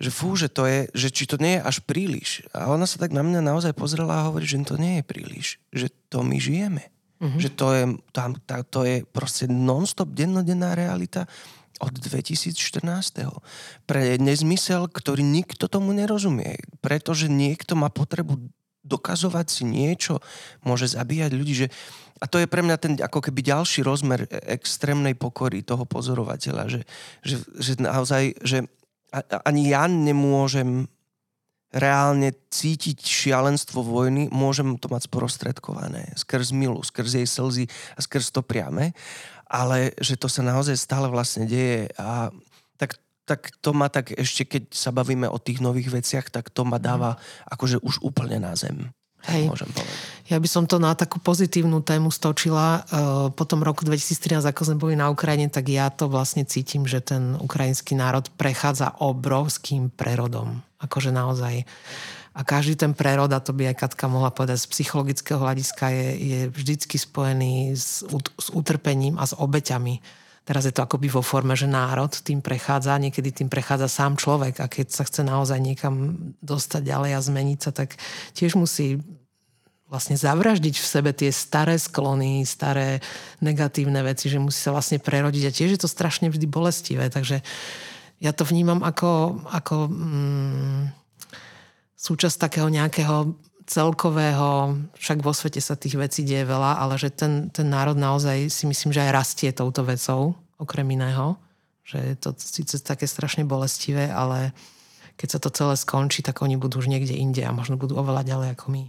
že 0.00 0.10
fú, 0.10 0.34
že 0.34 0.50
to 0.50 0.66
je, 0.66 0.90
že 0.96 1.08
či 1.14 1.24
to 1.30 1.38
nie 1.38 1.60
je 1.60 1.62
až 1.62 1.76
príliš. 1.84 2.42
A 2.50 2.72
ona 2.72 2.88
sa 2.88 2.98
tak 2.98 3.14
na 3.14 3.22
mňa 3.22 3.44
naozaj 3.44 3.76
pozrela 3.76 4.18
a 4.18 4.26
hovorí, 4.32 4.48
že 4.48 4.58
to 4.66 4.80
nie 4.80 4.98
je 5.00 5.04
príliš. 5.06 5.46
Že 5.70 5.86
to 6.10 6.18
my 6.26 6.36
žijeme. 6.42 6.84
Mm-hmm. 7.22 7.38
Že 7.38 7.50
to 7.54 7.66
je, 7.70 7.82
tam, 8.10 8.30
tá, 8.42 8.66
to 8.66 8.82
je 8.82 9.06
proste 9.06 9.46
non-stop 9.46 10.10
dennodenná 10.10 10.74
realita 10.74 11.30
od 11.82 11.94
2014. 11.98 12.54
Pre 13.84 14.02
nezmysel, 14.22 14.86
ktorý 14.86 15.26
nikto 15.26 15.66
tomu 15.66 15.90
nerozumie. 15.90 16.62
Pretože 16.78 17.26
niekto 17.26 17.74
má 17.74 17.90
potrebu 17.90 18.38
dokazovať 18.86 19.46
si 19.50 19.62
niečo, 19.66 20.22
môže 20.62 20.90
zabíjať 20.90 21.30
ľudí, 21.34 21.54
že 21.54 21.68
a 22.22 22.30
to 22.30 22.38
je 22.38 22.46
pre 22.46 22.62
mňa 22.62 22.76
ten 22.78 22.94
ako 23.02 23.18
keby 23.18 23.42
ďalší 23.42 23.82
rozmer 23.82 24.30
extrémnej 24.46 25.18
pokory 25.18 25.66
toho 25.66 25.82
pozorovateľa, 25.82 26.70
že, 26.70 26.80
že, 27.26 27.42
že 27.58 27.72
naozaj, 27.82 28.38
že 28.46 28.62
ani 29.42 29.74
ja 29.74 29.90
nemôžem 29.90 30.86
reálne 31.72 32.36
cítiť 32.52 33.00
šialenstvo 33.00 33.80
vojny, 33.80 34.28
môžem 34.28 34.76
to 34.76 34.92
mať 34.92 35.08
sprostredkované 35.08 36.12
skrz 36.20 36.52
milu, 36.52 36.84
skrz 36.84 37.22
jej 37.22 37.26
slzy 37.26 37.64
a 37.96 38.00
skrz 38.04 38.28
to 38.30 38.44
priame 38.44 38.92
ale 39.52 39.92
že 40.00 40.16
to 40.16 40.32
sa 40.32 40.40
naozaj 40.40 40.80
stále 40.80 41.12
vlastne 41.12 41.44
deje 41.44 41.92
a 42.00 42.32
tak, 42.80 42.96
tak 43.28 43.52
to 43.60 43.76
ma 43.76 43.92
tak 43.92 44.16
ešte, 44.16 44.48
keď 44.48 44.72
sa 44.72 44.88
bavíme 44.88 45.28
o 45.28 45.36
tých 45.36 45.60
nových 45.60 45.92
veciach, 45.92 46.32
tak 46.32 46.48
to 46.48 46.64
ma 46.64 46.80
dáva 46.80 47.20
akože 47.52 47.84
už 47.84 48.00
úplne 48.00 48.40
na 48.40 48.56
zem. 48.56 48.88
Hej. 49.22 49.46
Môžem 49.46 49.70
povedať. 49.70 49.94
Ja 50.34 50.42
by 50.42 50.48
som 50.50 50.66
to 50.66 50.82
na 50.82 50.98
takú 50.98 51.22
pozitívnu 51.22 51.78
tému 51.86 52.10
stočila. 52.10 52.82
Po 53.38 53.44
tom 53.46 53.62
roku 53.62 53.86
2013, 53.86 54.42
ako 54.42 54.62
sme 54.66 54.82
boli 54.82 54.94
na 54.98 55.14
Ukrajine, 55.14 55.46
tak 55.46 55.70
ja 55.70 55.94
to 55.94 56.10
vlastne 56.10 56.42
cítim, 56.42 56.90
že 56.90 56.98
ten 56.98 57.38
ukrajinský 57.38 57.94
národ 57.94 58.26
prechádza 58.34 58.98
obrovským 58.98 59.94
prerodom. 59.94 60.58
Akože 60.82 61.14
naozaj 61.14 61.62
a 62.32 62.40
každý 62.48 62.80
ten 62.80 62.96
prerod, 62.96 63.28
a 63.28 63.44
to 63.44 63.52
by 63.52 63.68
aj 63.68 63.76
Katka 63.84 64.08
mohla 64.08 64.32
povedať, 64.32 64.64
z 64.64 64.72
psychologického 64.72 65.36
hľadiska 65.36 65.92
je, 65.92 66.08
je 66.16 66.40
vždycky 66.48 66.96
spojený 66.96 67.76
s, 67.76 68.00
s 68.40 68.48
utrpením 68.56 69.20
a 69.20 69.28
s 69.28 69.36
obeťami. 69.36 70.00
Teraz 70.42 70.66
je 70.66 70.74
to 70.74 70.82
akoby 70.82 71.06
vo 71.06 71.22
forme, 71.22 71.54
že 71.54 71.70
národ 71.70 72.10
tým 72.10 72.42
prechádza, 72.42 72.98
niekedy 72.98 73.30
tým 73.30 73.52
prechádza 73.52 73.86
sám 73.86 74.18
človek 74.18 74.58
a 74.58 74.66
keď 74.66 74.90
sa 74.90 75.06
chce 75.06 75.22
naozaj 75.22 75.60
niekam 75.60 76.18
dostať 76.42 76.82
ďalej 76.82 77.10
a 77.14 77.20
zmeniť 77.20 77.58
sa, 77.62 77.70
tak 77.70 77.94
tiež 78.34 78.58
musí 78.58 78.98
vlastne 79.92 80.16
zavraždiť 80.16 80.80
v 80.80 80.88
sebe 80.88 81.12
tie 81.12 81.28
staré 81.28 81.76
sklony, 81.76 82.48
staré 82.48 83.04
negatívne 83.44 84.00
veci, 84.00 84.32
že 84.32 84.40
musí 84.40 84.56
sa 84.56 84.72
vlastne 84.72 84.96
prerodiť 84.96 85.44
a 85.46 85.54
tiež 85.54 85.70
je 85.76 85.80
to 85.84 85.86
strašne 85.86 86.32
vždy 86.32 86.48
bolestivé, 86.48 87.12
takže 87.12 87.44
ja 88.16 88.32
to 88.32 88.48
vnímam 88.48 88.80
ako, 88.80 89.44
ako 89.52 89.92
mm, 89.92 91.01
súčasť 92.02 92.36
takého 92.50 92.66
nejakého 92.66 93.38
celkového, 93.62 94.74
však 94.98 95.22
vo 95.22 95.30
svete 95.30 95.62
sa 95.62 95.78
tých 95.78 95.94
vecí 95.94 96.26
deje 96.26 96.42
veľa, 96.42 96.82
ale 96.82 96.98
že 96.98 97.14
ten, 97.14 97.46
ten 97.54 97.70
národ 97.70 97.94
naozaj 97.94 98.50
si 98.50 98.66
myslím, 98.66 98.90
že 98.90 99.06
aj 99.06 99.14
rastie 99.14 99.50
touto 99.54 99.86
vecou, 99.86 100.34
okrem 100.58 100.86
iného. 100.90 101.38
Že 101.86 101.98
je 102.02 102.16
to 102.18 102.30
síce 102.38 102.74
také 102.82 103.06
strašne 103.06 103.46
bolestivé, 103.46 104.10
ale 104.10 104.50
keď 105.14 105.28
sa 105.30 105.38
to 105.38 105.54
celé 105.54 105.74
skončí, 105.78 106.26
tak 106.26 106.42
oni 106.42 106.58
budú 106.58 106.82
už 106.82 106.90
niekde 106.90 107.14
inde 107.14 107.46
a 107.46 107.54
možno 107.54 107.78
budú 107.78 107.94
oveľa 107.94 108.26
ďalej 108.26 108.48
ako 108.58 108.66
my. 108.74 108.84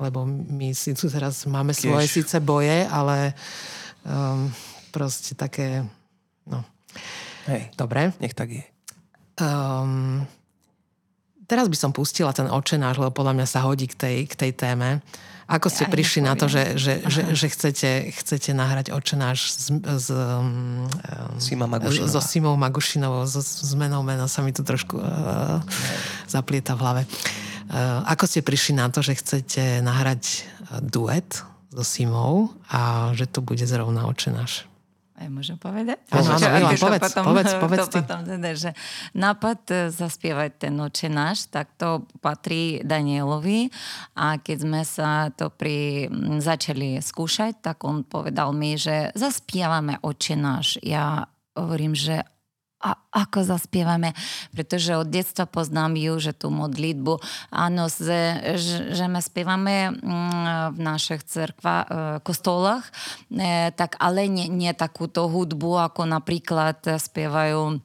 Lebo 0.00 0.24
my 0.30 0.70
si 0.72 0.94
tu 0.94 1.10
teraz 1.10 1.44
máme 1.44 1.74
Kiež. 1.74 1.90
svoje 1.90 2.06
síce 2.08 2.38
boje, 2.38 2.86
ale 2.86 3.34
um, 4.06 4.48
proste 4.94 5.34
také, 5.34 5.82
no. 6.46 6.62
Hej, 7.50 7.74
Dobre. 7.74 8.14
Nech 8.22 8.38
tak 8.38 8.54
je. 8.54 8.64
Um, 9.42 10.24
teraz 11.50 11.66
by 11.66 11.74
som 11.74 11.90
pustila 11.90 12.30
ten 12.30 12.46
očenáš, 12.46 13.02
lebo 13.02 13.10
podľa 13.10 13.34
mňa 13.34 13.46
sa 13.50 13.66
hodí 13.66 13.90
k 13.90 13.98
tej, 13.98 14.16
k 14.30 14.34
tej 14.38 14.52
téme. 14.54 15.02
Ako 15.50 15.66
ste 15.66 15.82
ja 15.82 15.90
prišli 15.90 16.22
na 16.22 16.38
to, 16.38 16.46
že, 16.46 16.78
že, 16.78 17.02
že, 17.10 17.34
že 17.34 17.46
chcete, 17.50 17.90
chcete 18.22 18.54
nahrať 18.54 18.94
očenáš 18.94 19.50
z, 19.50 19.82
z, 19.82 20.06
um, 20.14 20.86
Sima 21.42 21.66
so 22.06 22.22
Simou 22.22 22.54
Magušinovou, 22.54 23.26
so 23.26 23.42
zmenou 23.42 24.06
mena 24.06 24.30
sa 24.30 24.46
mi 24.46 24.54
tu 24.54 24.62
trošku 24.62 25.02
uh, 25.02 25.58
zaplieta 26.30 26.78
v 26.78 26.82
hlave. 26.86 27.02
Uh, 27.66 28.06
ako 28.06 28.30
ste 28.30 28.46
prišli 28.46 28.78
na 28.78 28.94
to, 28.94 29.02
že 29.02 29.18
chcete 29.18 29.82
nahrať 29.82 30.46
duet 30.86 31.42
so 31.74 31.82
Simou 31.82 32.54
a 32.70 33.10
že 33.18 33.26
to 33.26 33.42
bude 33.42 33.66
zrovna 33.66 34.06
očenáš? 34.06 34.69
Ja 35.20 35.28
môžem 35.28 35.60
povedať? 35.60 36.00
Áno, 36.16 36.32
áno, 36.32 36.46
Milan, 36.48 36.80
povedz, 36.88 37.02
potom, 37.12 37.24
povedz, 37.28 37.52
povedz 37.60 37.86
to 37.92 38.00
potom 38.00 38.20
teda, 38.24 38.50
že 38.56 38.70
nápad 39.12 39.60
e, 39.68 39.76
zaspievať 39.92 40.50
ten 40.56 40.74
oče 40.80 41.12
náš, 41.12 41.44
tak 41.52 41.76
to 41.76 42.08
patrí 42.24 42.80
Danielovi 42.80 43.68
a 44.16 44.40
keď 44.40 44.56
sme 44.64 44.80
sa 44.80 45.28
to 45.36 45.52
pri, 45.52 46.08
začali 46.40 47.04
skúšať, 47.04 47.60
tak 47.60 47.84
on 47.84 48.00
povedal 48.00 48.56
mi, 48.56 48.80
že 48.80 49.12
zaspievame 49.12 50.00
oče 50.00 50.40
náš. 50.40 50.80
Ja 50.80 51.28
hovorím, 51.52 51.92
že 51.92 52.24
a 52.80 52.96
ako 53.12 53.44
zaspievame, 53.44 54.16
pretože 54.56 54.96
od 54.96 55.12
detstva 55.12 55.44
poznám 55.44 56.00
ju, 56.00 56.16
že 56.16 56.32
tú 56.32 56.48
modlitbu, 56.48 57.20
áno, 57.52 57.92
že, 57.92 58.56
že 58.96 59.04
my 59.04 59.20
spievame 59.20 59.92
mm, 59.92 60.74
v 60.74 60.78
našich 60.80 61.20
cerkva, 61.28 61.76
e, 61.76 61.86
kostolách, 62.24 62.88
e, 63.28 63.68
tak 63.76 64.00
ale 64.00 64.24
nie, 64.32 64.48
nie 64.48 64.72
takúto 64.72 65.28
hudbu, 65.28 65.92
ako 65.92 66.08
napríklad 66.08 66.80
spievajú 66.96 67.84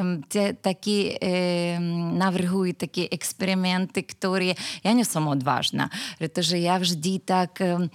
Ем, 0.01 0.23
це 0.29 0.53
такі 0.53 1.17
ем, 1.21 2.17
навергують 2.17 2.77
такі 2.77 3.09
експерименти, 3.11 4.05
які 4.21 4.55
я 4.83 4.93
не 4.93 5.05
сам 5.05 5.27
одважна, 5.27 5.89
тому 6.19 6.57
я 6.57 6.73
завжди 6.73 7.21
так 7.25 7.61
ем, 7.61 7.89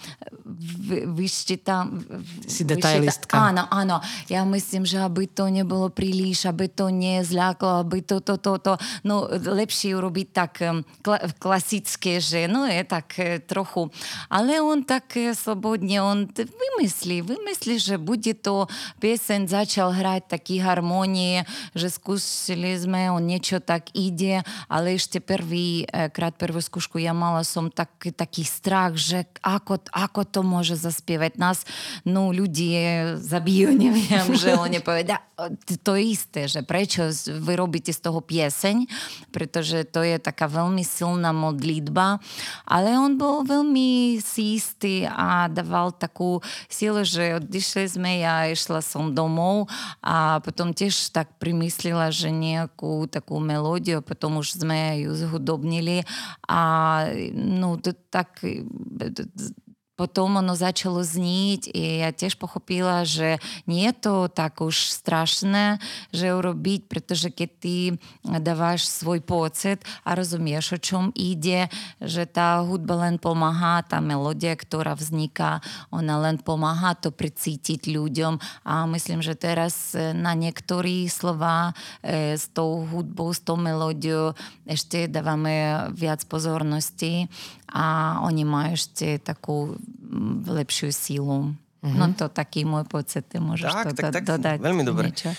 вищитам. 1.06 2.04
Си 2.48 2.64
детайлистка. 2.64 3.38
Ано, 3.38 3.66
ано. 3.70 4.02
Я 4.28 4.44
мислим, 4.44 4.86
що 4.86 4.98
аби 4.98 5.26
то 5.26 5.48
не 5.48 5.64
було 5.64 5.90
приліж, 5.90 6.46
аби 6.46 6.68
то 6.68 6.90
не 6.90 7.24
злякло, 7.24 7.68
аби 7.68 8.00
то, 8.00 8.20
то, 8.20 8.36
то, 8.36 8.58
то. 8.58 8.78
Ну, 9.04 9.28
лепше 9.46 10.00
робити 10.00 10.30
так 10.32 10.62
класичне, 11.38 12.20
що, 12.20 12.46
ну, 12.48 12.68
так 12.88 13.18
е, 13.18 13.38
троху. 13.38 13.90
Але 14.28 14.60
он 14.60 14.82
так 14.82 15.16
е, 15.16 15.34
свободно, 15.34 16.06
он 16.06 16.28
вимислі, 16.36 17.22
вимислі, 17.22 17.78
що 17.78 17.98
буде 17.98 18.32
то 18.32 18.68
пісень, 19.00 19.48
почав 19.48 19.90
грати 19.92 20.26
такі 20.28 20.58
гармонії, 20.58 21.44
що 21.76 21.88
skúsili 21.96 22.76
sme, 22.76 23.08
on 23.08 23.24
niečo 23.24 23.64
tak 23.64 23.88
ide, 23.96 24.44
ale 24.68 25.00
ešte 25.00 25.24
prvý 25.24 25.88
e, 25.88 26.12
krát, 26.12 26.36
prvú 26.36 26.60
skúšku 26.60 27.00
ja 27.00 27.16
mala 27.16 27.40
som 27.42 27.72
tak, 27.72 28.12
taký 28.12 28.44
strach, 28.44 29.00
že 29.00 29.24
ako, 29.40 29.80
ako 29.88 30.20
to 30.28 30.40
môže 30.44 30.76
zaspievať 30.76 31.40
nás, 31.40 31.64
no 32.04 32.30
ľudí 32.36 32.76
zabijú, 33.16 33.72
neviem, 33.84 34.26
že 34.36 34.52
oni 34.52 34.84
povedia, 34.84 35.24
to 35.84 36.00
isté, 36.00 36.48
že 36.48 36.64
prečo 36.64 37.12
vy 37.28 37.60
robíte 37.60 37.92
z 37.92 38.00
toho 38.00 38.24
pieseň, 38.24 38.88
pretože 39.28 39.84
to 39.84 40.00
je 40.00 40.16
taká 40.16 40.48
veľmi 40.48 40.80
silná 40.80 41.36
modlitba, 41.36 42.24
ale 42.64 42.96
on 42.96 43.20
bol 43.20 43.44
veľmi 43.44 44.16
si 44.24 44.56
istý 44.56 45.04
a 45.04 45.52
dával 45.52 45.92
takú 45.92 46.40
silu, 46.72 47.04
že 47.04 47.36
odišli 47.36 47.84
sme, 47.84 48.24
ja 48.24 48.48
išla 48.48 48.80
som 48.80 49.12
domov 49.12 49.68
a 50.00 50.40
potom 50.40 50.72
tiež 50.72 51.12
tak 51.12 51.36
primyslila, 51.86 52.10
že 52.10 52.34
nejakú 52.34 53.06
takú 53.06 53.38
melódiu, 53.38 54.02
potom 54.02 54.42
už 54.42 54.58
sme 54.58 55.06
ju 55.06 55.14
zhudobnili. 55.14 56.02
A 56.50 56.60
no 57.34 57.78
to 57.78 57.94
tak 58.10 58.42
potom 59.96 60.36
ono 60.38 60.52
začalo 60.52 61.00
znieť 61.00 61.72
i 61.72 62.04
ja 62.04 62.12
tiež 62.12 62.36
pochopila, 62.36 63.02
že 63.08 63.40
nie 63.64 63.88
je 63.88 63.94
to 63.96 64.14
tak 64.28 64.60
už 64.60 64.92
strašné, 64.92 65.80
že 66.12 66.36
urobiť, 66.36 66.84
pretože 66.84 67.32
keď 67.32 67.50
ty 67.56 67.76
dávaš 68.22 68.92
svoj 68.92 69.24
pocit 69.24 69.80
a 70.04 70.12
rozumieš, 70.12 70.76
o 70.76 70.78
čom 70.78 71.04
ide, 71.16 71.72
že 71.98 72.28
tá 72.28 72.60
hudba 72.60 73.08
len 73.08 73.16
pomáha, 73.16 73.80
tá 73.88 74.04
melódia, 74.04 74.52
ktorá 74.52 74.92
vzniká, 74.92 75.64
ona 75.88 76.20
len 76.20 76.36
pomáha 76.36 76.92
to 76.92 77.08
precítiť 77.08 77.88
ľuďom. 77.88 78.36
A 78.68 78.84
myslím, 78.92 79.24
že 79.24 79.32
teraz 79.32 79.96
na 79.96 80.36
niektoré 80.36 81.08
slova 81.08 81.72
e, 82.04 82.36
s 82.36 82.52
tou 82.52 82.84
hudbou, 82.84 83.32
s 83.32 83.40
tou 83.40 83.56
melódiou 83.56 84.36
ešte 84.68 85.08
dávame 85.08 85.88
viac 85.96 86.20
pozornosti 86.28 87.32
a 87.70 88.18
oni 88.22 88.44
majú 88.46 88.74
ešte 88.78 89.18
takú 89.18 89.74
lepšiu 90.46 90.92
sílu. 90.94 91.50
Mm-hmm. 91.82 91.98
No 91.98 92.14
to 92.14 92.28
taký 92.30 92.64
môj 92.66 92.84
pocit, 92.86 93.26
ty 93.30 93.38
môžeš 93.38 93.70
tak, 93.70 93.86
to 93.90 93.94
tak, 93.98 94.12
tak, 94.22 94.24
dodať. 94.26 94.58
Veľmi 94.62 94.84
dobre. 94.86 95.08
Niečo. 95.10 95.34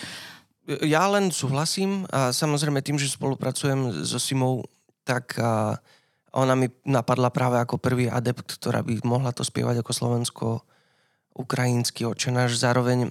Ja 0.83 1.07
len 1.07 1.31
súhlasím 1.31 2.03
a 2.11 2.35
samozrejme 2.35 2.83
tým, 2.83 2.99
že 2.99 3.07
spolupracujem 3.07 4.03
so 4.03 4.19
Simou, 4.19 4.67
tak 5.07 5.39
a 5.39 5.79
ona 6.35 6.59
mi 6.59 6.67
napadla 6.83 7.31
práve 7.31 7.55
ako 7.57 7.81
prvý 7.81 8.09
adept, 8.11 8.59
ktorá 8.59 8.83
by 8.83 8.99
mohla 9.07 9.31
to 9.33 9.43
spievať 9.47 9.79
ako 9.81 9.93
slovensko-ukrajinský 9.95 12.05
očenáš. 12.05 12.59
Zároveň, 12.59 13.09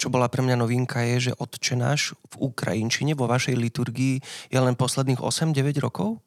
čo 0.00 0.08
bola 0.10 0.28
pre 0.32 0.42
mňa 0.42 0.56
novinka, 0.58 1.04
je, 1.04 1.20
že 1.30 1.36
odčenáš 1.38 2.14
v 2.32 2.36
Ukrajinčine 2.50 3.14
vo 3.14 3.28
vašej 3.30 3.56
liturgii 3.60 4.20
je 4.50 4.58
len 4.58 4.74
posledných 4.74 5.22
8-9 5.22 5.78
rokov? 5.84 6.18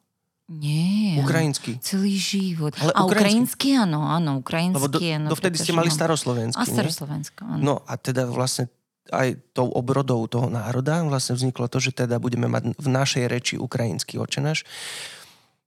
Nie. 0.50 1.22
Ukrajinský. 1.22 1.78
Celý 1.78 2.18
život. 2.18 2.74
Ale 2.82 2.90
a 2.90 3.06
ukrajinský? 3.06 3.78
áno, 3.78 4.02
áno, 4.02 4.42
ukrajinský. 4.42 4.82
Lebo 4.82 4.90
do, 4.90 4.98
áno, 4.98 5.28
dovtedy 5.30 5.56
ste 5.62 5.70
mali 5.70 5.86
staroslovenský, 5.94 6.58
A 6.58 6.66
nie? 6.66 6.74
staroslovensko, 6.74 7.40
áno. 7.46 7.62
No 7.62 7.74
a 7.86 7.94
teda 7.94 8.26
vlastne 8.26 8.66
aj 9.14 9.38
tou 9.54 9.70
obrodou 9.70 10.26
toho 10.26 10.50
národa 10.50 11.06
vlastne 11.06 11.38
vzniklo 11.38 11.70
to, 11.70 11.78
že 11.78 11.94
teda 11.94 12.18
budeme 12.18 12.50
mať 12.50 12.74
v 12.74 12.88
našej 12.90 13.24
reči 13.30 13.54
ukrajinský 13.62 14.18
očenáš. 14.18 14.66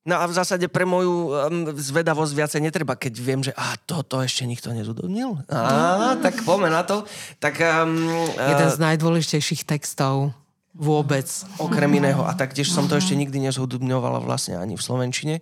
No 0.03 0.19
a 0.19 0.27
v 0.27 0.35
zásade 0.35 0.67
pre 0.67 0.83
moju 0.83 1.31
um, 1.31 1.71
zvedavosť 1.71 2.33
viacej 2.35 2.59
netreba, 2.59 2.99
keď 2.99 3.13
viem, 3.23 3.39
že 3.39 3.55
a 3.55 3.79
toto 3.79 4.19
ešte 4.19 4.43
nikto 4.43 4.75
nezudobnil. 4.75 5.47
Á, 5.47 6.19
tak 6.19 6.43
poďme 6.43 6.75
na 6.75 6.83
to. 6.83 7.07
Tak 7.39 7.55
um, 7.87 8.11
Jeden 8.35 8.67
z 8.67 8.77
najdôležitejších 8.83 9.63
textov 9.63 10.35
vôbec. 10.73 11.25
okrem 11.61 11.89
iného. 12.01 12.25
A 12.25 12.33
taktiež 12.33 12.73
som 12.73 12.89
to 12.89 12.97
ešte 12.97 13.13
nikdy 13.13 13.39
nezhudobňovala 13.49 14.21
vlastne 14.21 14.57
ani 14.57 14.77
v 14.77 14.85
Slovenčine. 14.85 15.35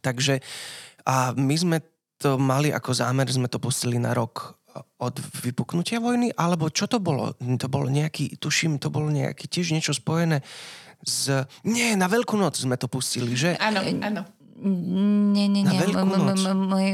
Takže 0.00 0.40
a 1.04 1.34
my 1.34 1.54
sme 1.58 1.78
to 2.22 2.38
mali 2.38 2.70
ako 2.70 2.94
zámer, 2.94 3.26
sme 3.26 3.50
to 3.50 3.58
pustili 3.58 3.98
na 3.98 4.14
rok 4.14 4.54
od 5.02 5.20
vypuknutia 5.44 6.00
vojny, 6.00 6.32
alebo 6.32 6.72
čo 6.72 6.88
to 6.88 6.96
bolo? 6.96 7.36
To 7.36 7.68
bolo 7.68 7.92
nejaký, 7.92 8.40
tuším, 8.40 8.80
to 8.80 8.88
bolo 8.88 9.12
nejaký 9.12 9.44
tiež 9.50 9.74
niečo 9.76 9.92
spojené 9.92 10.40
s... 11.02 11.28
Nie, 11.66 11.98
na 11.98 12.06
Veľkú 12.08 12.38
noc 12.38 12.56
sme 12.56 12.78
to 12.78 12.86
pustili, 12.86 13.34
že? 13.34 13.58
Áno, 13.58 13.82
áno. 13.82 14.22
Nie, 14.62 15.50
nie, 15.50 15.66
nie. 15.66 15.78
My, 15.82 16.86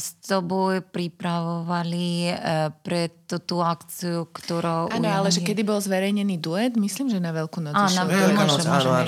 s 0.00 0.16
tobou 0.24 0.72
pripravovali 0.80 2.32
eh, 2.32 2.72
pre 2.80 3.12
túto 3.28 3.60
akciu, 3.60 4.26
ktorú... 4.32 4.88
Áno, 4.88 5.08
ale 5.08 5.28
že 5.28 5.44
kedy 5.44 5.60
bol 5.60 5.76
zverejnený 5.76 6.40
duet, 6.40 6.72
myslím, 6.80 7.12
že 7.12 7.20
na 7.20 7.36
Veľkú 7.36 7.60
noc. 7.60 7.76
Á, 7.76 7.92
na 7.92 8.04
noc, 8.48 8.64
áno. 8.64 9.04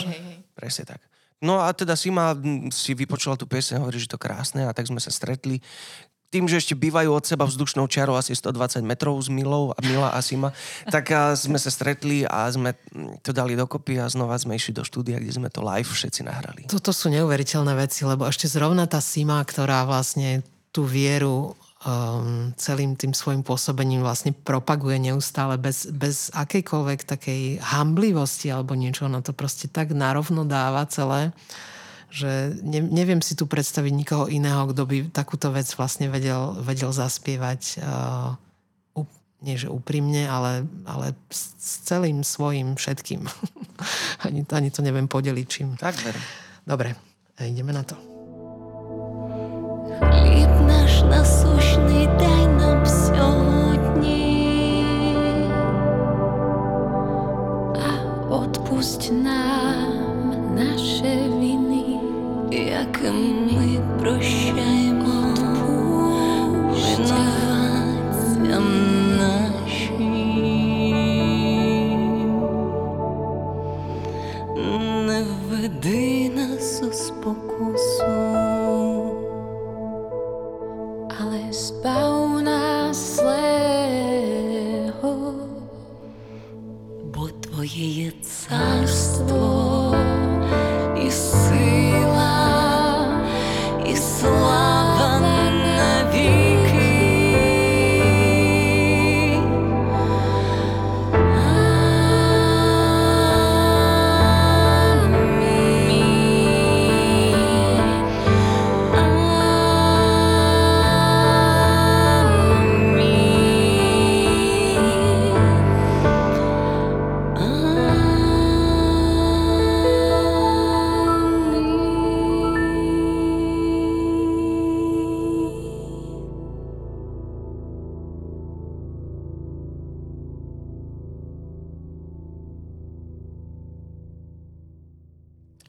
Presne 0.53 0.85
tak. 0.85 1.01
No 1.41 1.61
a 1.61 1.69
teda 1.77 1.93
Sima 1.97 2.33
mm, 2.33 2.73
si 2.73 2.97
vypočula 2.97 3.37
tú 3.37 3.45
pieseň, 3.45 3.85
hovorí, 3.85 4.01
že 4.01 4.09
to 4.09 4.17
krásne 4.17 4.65
a 4.65 4.73
tak 4.73 4.89
sme 4.89 5.01
sa 5.01 5.13
stretli. 5.13 5.61
Tým, 6.37 6.53
že 6.53 6.61
ešte 6.61 6.77
bývajú 6.77 7.17
od 7.17 7.25
seba 7.25 7.49
vzdušnou 7.49 7.89
čiarou 7.89 8.21
asi 8.21 8.37
120 8.37 8.85
metrov 8.85 9.17
s 9.17 9.33
Milou 9.33 9.73
a 9.73 9.81
Mila 9.81 10.13
a 10.13 10.21
Sima, 10.21 10.53
tak 10.93 11.09
a 11.17 11.33
sme 11.33 11.57
sa 11.57 11.73
stretli 11.73 12.29
a 12.29 12.45
sme 12.53 12.77
to 13.25 13.33
dali 13.33 13.57
dokopy 13.57 13.97
a 13.97 14.13
znova 14.13 14.37
sme 14.37 14.61
išli 14.61 14.77
do 14.77 14.85
štúdia, 14.85 15.17
kde 15.17 15.33
sme 15.33 15.49
to 15.49 15.65
live 15.65 15.89
všetci 15.89 16.29
nahrali. 16.29 16.69
Toto 16.69 16.93
sú 16.93 17.09
neuveriteľné 17.09 17.73
veci, 17.73 18.05
lebo 18.05 18.29
ešte 18.29 18.53
zrovna 18.53 18.85
tá 18.85 19.01
Sima, 19.01 19.41
ktorá 19.41 19.89
vlastne 19.89 20.45
tú 20.77 20.85
vieru 20.85 21.57
um, 21.87 22.53
celým 22.61 22.93
tým 23.01 23.17
svojim 23.17 23.41
pôsobením 23.41 24.05
vlastne 24.05 24.37
propaguje 24.37 25.01
neustále 25.01 25.57
bez, 25.57 25.89
bez 25.89 26.29
akejkoľvek 26.37 27.01
takej 27.09 27.43
hamblivosti 27.65 28.53
alebo 28.53 28.77
niečo. 28.77 29.09
Ona 29.09 29.25
to 29.25 29.33
proste 29.33 29.73
tak 29.73 29.97
narovno 29.97 30.45
dáva 30.45 30.85
celé, 30.85 31.33
že 32.16 32.56
ne, 32.64 32.82
neviem 32.84 33.22
si 33.24 33.36
tu 33.36 33.48
predstaviť 33.48 33.94
nikoho 33.96 34.26
iného, 34.28 34.68
kto 34.72 34.84
by 34.84 34.98
takúto 35.10 35.52
vec 35.52 35.68
vlastne 35.76 36.12
vedel, 36.12 36.56
vedel 36.60 36.92
zaspievať 36.92 37.62
uh, 37.80 38.36
ú- 39.00 39.08
nie 39.42 39.56
že 39.56 39.72
úprimne, 39.72 40.28
ale, 40.28 40.68
ale 40.86 41.16
s, 41.32 41.56
s 41.56 41.72
celým 41.88 42.24
svojim 42.24 42.76
všetkým. 42.76 43.26
ani, 44.26 44.44
ani 44.52 44.70
to 44.70 44.82
neviem 44.84 45.08
podeliť 45.08 45.48
čím. 45.48 45.76
Tak, 45.80 45.96
ver. 46.04 46.16
Dobre, 46.68 46.96
ideme 47.40 47.74
na 47.74 47.84
to. 47.84 47.96
Хліб 50.02 50.54
наш 50.68 51.02
насущний 51.02 52.08
дай 52.20 52.48
нам 52.48 52.86
сьогодні, 52.86 54.24
а 57.76 57.90
отпусть 58.30 59.12
нам 59.12 60.56
наші 60.56 61.04
вини, 61.04 61.45
Як 62.51 63.01
і 63.05 63.11
ми 63.55 63.81
прощаємо 64.01 65.35
винуватцям 66.71 68.65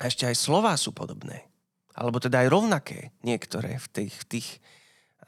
A 0.07 0.09
ešte 0.09 0.23
aj 0.23 0.39
slová 0.39 0.71
sú 0.79 0.95
podobné. 0.95 1.51
Alebo 1.91 2.23
teda 2.23 2.39
aj 2.39 2.47
rovnaké 2.47 3.11
niektoré 3.27 3.75
v 3.75 3.87
tých, 3.91 4.15
v 4.15 4.25
tých 4.31 4.47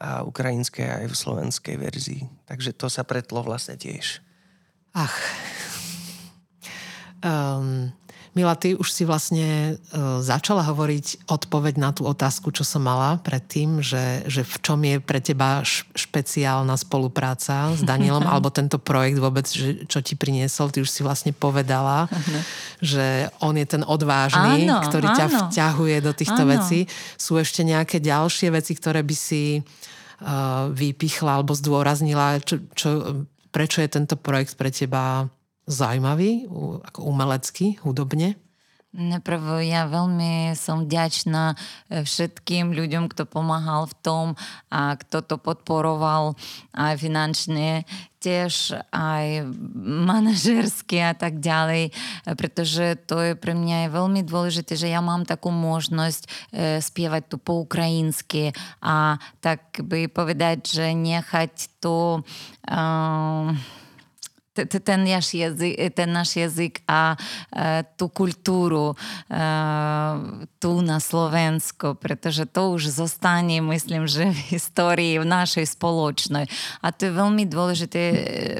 a 0.00 0.24
ukrajinskej 0.24 1.04
aj 1.04 1.06
v 1.12 1.20
slovenskej 1.20 1.76
verzii. 1.76 2.24
Takže 2.48 2.72
to 2.72 2.88
sa 2.88 3.04
pretlo 3.04 3.44
vlastne 3.44 3.76
tiež. 3.76 4.24
Ach. 4.96 5.12
Um, 7.20 7.92
Mila, 8.30 8.54
ty 8.54 8.78
už 8.78 8.94
si 8.94 9.02
vlastne 9.02 9.74
uh, 9.74 10.22
začala 10.22 10.62
hovoriť 10.62 11.26
odpoveď 11.26 11.74
na 11.82 11.90
tú 11.90 12.06
otázku, 12.06 12.54
čo 12.54 12.62
som 12.62 12.86
mala 12.86 13.18
predtým, 13.18 13.82
že, 13.82 14.22
že 14.30 14.46
v 14.46 14.56
čom 14.62 14.78
je 14.86 15.02
pre 15.02 15.18
teba 15.18 15.66
špeciálna 15.66 16.78
spolupráca 16.78 17.74
s 17.74 17.82
Danielom, 17.82 18.22
alebo 18.30 18.54
tento 18.54 18.78
projekt 18.78 19.18
vôbec, 19.18 19.50
že, 19.50 19.82
čo 19.90 19.98
ti 19.98 20.14
priniesol. 20.14 20.70
Ty 20.70 20.86
už 20.86 20.90
si 20.94 21.02
vlastne 21.02 21.34
povedala, 21.34 22.06
ano. 22.06 22.40
že 22.78 23.26
on 23.42 23.58
je 23.58 23.66
ten 23.66 23.82
odvážny, 23.82 24.70
áno, 24.70 24.78
ktorý 24.86 25.10
áno. 25.10 25.18
ťa 25.18 25.26
vťahuje 25.50 25.96
do 25.98 26.12
týchto 26.14 26.42
áno. 26.46 26.54
vecí. 26.54 26.86
Sú 27.18 27.34
ešte 27.34 27.66
nejaké 27.66 27.98
ďalšie 27.98 28.54
veci, 28.54 28.78
ktoré 28.78 29.02
by 29.02 29.16
si 29.18 29.58
uh, 29.58 30.70
vypichla 30.70 31.42
alebo 31.42 31.50
zdôraznila, 31.50 32.38
čo, 32.46 32.62
čo, 32.78 32.88
prečo 33.50 33.82
je 33.82 33.90
tento 33.90 34.14
projekt 34.14 34.54
pre 34.54 34.70
teba 34.70 35.26
zaujímavý, 35.70 36.50
ako 36.84 37.00
umelecký, 37.06 37.78
hudobne? 37.86 38.36
Napravo, 38.90 39.62
ja 39.62 39.86
veľmi 39.86 40.50
som 40.58 40.82
vďačná 40.82 41.54
e, 41.54 42.02
všetkým 42.02 42.74
ľuďom, 42.74 43.06
kto 43.06 43.22
pomáhal 43.22 43.86
v 43.86 43.94
tom 44.02 44.26
a 44.66 44.98
kto 44.98 45.22
to 45.22 45.36
podporoval 45.38 46.34
aj 46.74 46.98
finančne, 46.98 47.86
tiež 48.18 48.82
aj 48.90 49.46
manažersky 50.10 51.06
a 51.06 51.14
tak 51.14 51.38
ďalej, 51.38 51.86
e, 51.86 51.90
pretože 52.34 52.98
to 53.06 53.30
je 53.30 53.32
pre 53.38 53.54
mňa 53.54 53.86
je 53.86 53.94
veľmi 53.94 54.20
dôležité, 54.26 54.74
že 54.74 54.90
ja 54.90 54.98
mám 54.98 55.22
takú 55.22 55.54
možnosť 55.54 56.22
e, 56.26 56.28
spievať 56.82 57.30
tu 57.30 57.38
po 57.38 57.62
ukrajinsky 57.62 58.50
a 58.82 59.22
tak 59.38 59.86
by 59.86 60.10
povedať, 60.10 60.66
že 60.66 60.98
nechať 60.98 61.78
to... 61.78 62.26
Uh, 62.66 63.54
ten 64.66 65.06
náš 65.06 65.32
jazyk, 65.36 65.74
ten 65.94 66.10
náš 66.12 66.36
jazyk 66.36 66.84
a 66.84 67.14
e, 67.14 67.86
tú 67.96 68.10
kultúru 68.10 68.92
e, 68.92 68.96
tu 70.60 70.70
na 70.84 70.98
Slovensku, 71.00 71.96
pretože 71.96 72.44
to 72.44 72.76
už 72.76 72.92
zostane, 72.92 73.62
myslím, 73.64 74.04
že 74.10 74.28
v 74.28 74.40
histórii 74.56 75.16
v 75.16 75.26
našej 75.28 75.64
spoločnej. 75.78 76.44
A 76.84 76.86
to 76.92 77.08
je 77.08 77.12
veľmi 77.16 77.44
dôležité, 77.48 78.02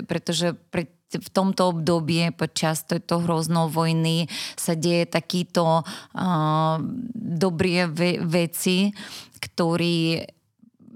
pretože 0.08 0.56
pre 0.72 0.88
v 1.10 1.28
tomto 1.34 1.74
období 1.74 2.30
počas 2.38 2.86
tejto 2.86 3.26
hroznou 3.26 3.66
vojny 3.66 4.30
sa 4.54 4.78
deje 4.78 5.10
takýto 5.10 5.82
uh, 5.82 6.78
dobré 7.18 7.90
ve- 7.90 8.22
veci, 8.22 8.94
ktorí 9.42 10.22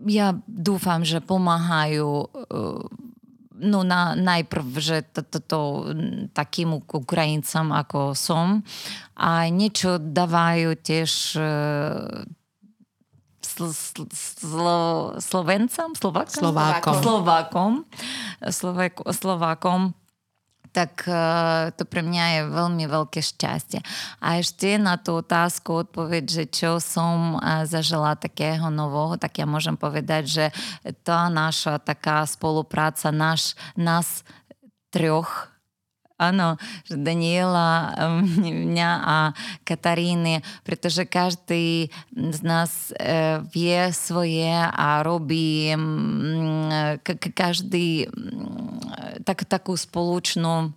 ja 0.07 0.37
dúfam, 0.47 1.03
že 1.03 1.19
pomáhajú 1.19 2.07
uh, 2.07 2.87
no 3.55 3.87
na, 3.87 4.19
najprv, 4.19 4.67
že 4.83 4.97
toto 5.07 5.39
to, 5.41 5.61
takým 6.35 6.83
Ukrajincom 6.83 7.71
ako 7.71 8.13
som 8.19 8.67
a 9.15 9.47
niečo 9.47 10.03
dávajú 10.03 10.75
tiež 10.79 11.39
e, 11.39 11.55
sl, 13.41 13.65
sl, 13.71 14.03
slo, 14.11 14.81
Slovencom, 15.23 15.95
Slovákom? 15.95 16.43
Slovákom. 16.43 16.95
Slovákom. 17.01 17.73
Slovákom. 19.15 19.81
Tak 20.75 21.07
uh, 21.07 21.71
to 21.79 21.87
pre 21.87 22.03
mňa 22.03 22.25
je 22.35 22.41
veľmi 22.51 22.85
veľké 22.91 23.23
šťastie. 23.23 23.79
A 24.19 24.43
ešte 24.43 24.75
na 24.75 24.99
tú 24.99 25.23
otázku 25.23 25.87
odpoveď, 25.87 26.25
že 26.27 26.45
čo 26.51 26.83
som 26.83 27.39
uh, 27.39 27.63
zažila 27.63 28.19
takého 28.19 28.67
nového, 28.75 29.15
tak 29.15 29.39
ja 29.39 29.47
môžem 29.47 29.79
povedať, 29.79 30.23
že 30.27 30.45
tá 31.07 31.31
naša 31.31 31.79
taká 31.79 32.27
spolupráca 32.27 33.15
náš, 33.15 33.55
nás 33.79 34.27
troch 34.91 35.54
Áno, 36.15 36.55
Daniela, 36.87 37.91
mňa 38.71 38.91
a 39.03 39.17
Kataríny, 39.67 40.47
pretože 40.63 41.03
každý 41.11 41.91
z 42.15 42.41
nás 42.47 42.95
e, 42.95 43.43
vie 43.51 43.91
svoje 43.91 44.55
a 44.55 45.03
robí 45.03 45.75
každý 47.35 48.07
tak, 49.27 49.43
takú 49.49 49.75
spoločnú 49.75 50.71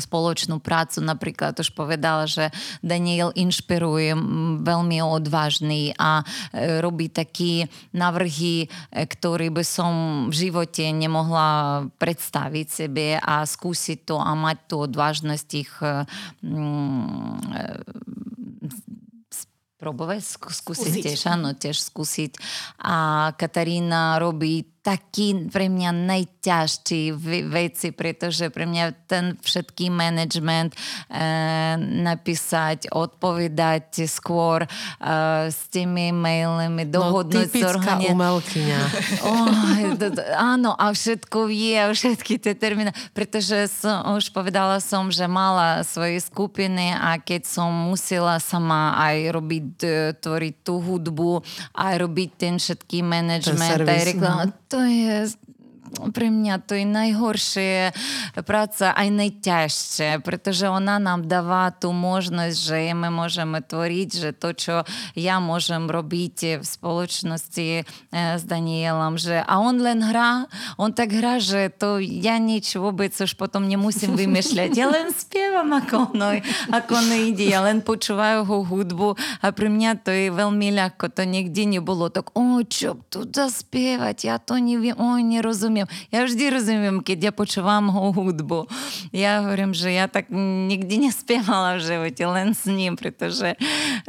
spoločnú 0.00 0.58
prácu. 0.64 1.04
Napríklad 1.04 1.52
už 1.60 1.76
povedala, 1.76 2.24
že 2.24 2.48
Daniel 2.80 3.30
inšpiruje, 3.36 4.16
veľmi 4.64 4.98
odvážny 5.04 5.92
a 5.96 6.24
e, 6.52 6.80
robí 6.80 7.12
také 7.12 7.68
navrhy, 7.92 8.64
e, 8.64 9.04
ktoré 9.04 9.52
by 9.52 9.64
som 9.64 9.92
v 10.32 10.48
živote 10.48 10.88
nemohla 10.88 11.84
predstaviť 12.00 12.66
sebe 12.66 13.20
a 13.20 13.44
skúsiť 13.44 14.08
to 14.08 14.16
a 14.16 14.32
mať 14.32 14.58
tú 14.72 14.74
odvážnosť 14.88 15.48
ich 15.52 15.72
mm, 16.42 17.44
probovať, 19.78 20.20
skúsiť 20.42 20.92
tiež, 21.06 21.30
áno, 21.30 21.54
tiež 21.54 21.78
skúsiť. 21.78 22.34
A 22.82 23.30
Katarína 23.38 24.18
robí 24.18 24.66
taký 24.88 25.52
pre 25.52 25.68
mňa 25.68 25.90
najťažší 25.92 27.12
veci, 27.52 27.92
pretože 27.92 28.48
pre 28.48 28.64
mňa 28.64 28.84
ten 29.04 29.36
všetký 29.36 29.92
management 29.92 30.72
e, 30.72 30.78
napísať, 32.08 32.88
odpovedať 32.88 34.08
skôr 34.08 34.64
e, 34.64 34.68
s 35.52 35.68
tými 35.68 36.08
mailami, 36.16 36.88
no, 36.88 36.92
dohodnúť 37.04 37.52
no, 37.52 37.52
typická 37.52 37.68
organi- 37.76 38.16
umelkyňa. 38.16 38.80
Oh, 39.28 39.50
áno, 40.38 40.72
a 40.78 40.94
všetko 40.94 41.50
vie, 41.50 41.74
a 41.76 41.90
všetky 41.90 42.38
tie 42.38 42.54
termíny, 42.54 42.94
pretože 43.12 43.68
som, 43.68 44.16
už 44.16 44.30
povedala 44.30 44.78
som, 44.80 45.10
že 45.12 45.26
mala 45.28 45.82
svoje 45.84 46.22
skupiny 46.22 46.94
a 46.94 47.18
keď 47.20 47.44
som 47.44 47.68
musela 47.68 48.40
sama 48.40 48.94
aj 48.96 49.16
robiť, 49.34 49.66
tvoriť 50.22 50.54
tú 50.64 50.80
hudbu, 50.80 51.44
aj 51.76 51.94
robiť 51.98 52.30
ten 52.38 52.54
všetký 52.56 53.04
management, 53.04 53.84
aj 53.84 54.02
reklama, 54.06 54.44
to 54.70 54.77
to 54.86 55.47
je 55.88 56.10
pre 56.12 56.28
mňa 56.28 56.54
to 56.64 56.76
je 56.76 56.86
najhoršia 56.86 57.92
práca, 58.42 58.92
aj 58.94 59.08
najťažšia, 59.08 60.20
pretože 60.22 60.68
ona 60.68 60.98
nám 60.98 61.26
dáva 61.26 61.70
tú 61.74 61.92
možnosť, 61.94 62.56
že 62.56 62.76
my 62.94 63.08
môžeme 63.12 63.62
tvoriť, 63.62 64.08
že 64.10 64.30
to, 64.34 64.48
čo 64.54 64.74
ja 65.14 65.38
môžem 65.38 65.86
robiť 65.86 66.60
v 66.60 66.64
spoločnosti 66.64 67.68
e, 67.80 67.82
s 68.12 68.42
Danielom, 68.42 69.20
že 69.20 69.40
a 69.42 69.54
on 69.62 69.78
len 69.78 70.02
hrá, 70.02 70.50
on 70.80 70.90
tak 70.90 71.14
hrá, 71.14 71.38
že 71.38 71.70
to 71.70 72.02
ja 72.02 72.36
nič 72.38 72.74
vôbec 72.74 73.14
už 73.14 73.38
potom 73.38 73.66
nemusím 73.66 74.14
vymýšľať. 74.18 74.70
Ja 74.74 74.90
len 74.90 75.14
spievam, 75.14 75.70
ako 75.74 76.14
ono, 76.14 76.38
ako 76.74 76.92
ono 76.98 77.16
ide, 77.18 77.46
ja 77.46 77.62
len 77.62 77.82
počúvajú 77.82 78.46
ho 78.46 78.56
hudbu 78.66 79.14
a 79.42 79.46
pre 79.54 79.70
mňa 79.70 79.90
to 80.02 80.10
je 80.10 80.28
veľmi 80.34 80.74
ľahko, 80.74 81.10
to 81.12 81.22
nikdy 81.28 81.78
nebolo 81.78 82.10
tak, 82.10 82.34
o, 82.34 82.62
čo 82.66 82.98
tu 83.12 83.26
zaspievať, 83.26 84.16
ja 84.26 84.36
to 84.42 84.58
neviem, 84.58 84.96
o, 84.98 85.18
nerozumiem 85.18 85.77
rozumiem. 85.77 85.85
Ja 86.09 86.25
vždy 86.25 86.43
rozumiem, 86.49 86.97
keď 87.05 87.29
ja 87.29 87.31
počúvam 87.31 87.93
ho 87.93 88.09
hudbu. 88.09 88.65
Ja 89.13 89.45
hovorím, 89.45 89.77
že 89.77 89.93
ja 89.93 90.09
tak 90.09 90.33
nikdy 90.33 91.05
nespievala 91.05 91.77
v 91.77 91.85
živote, 91.85 92.23
len 92.25 92.57
s 92.57 92.65
ním, 92.65 92.97
pretože 92.97 93.53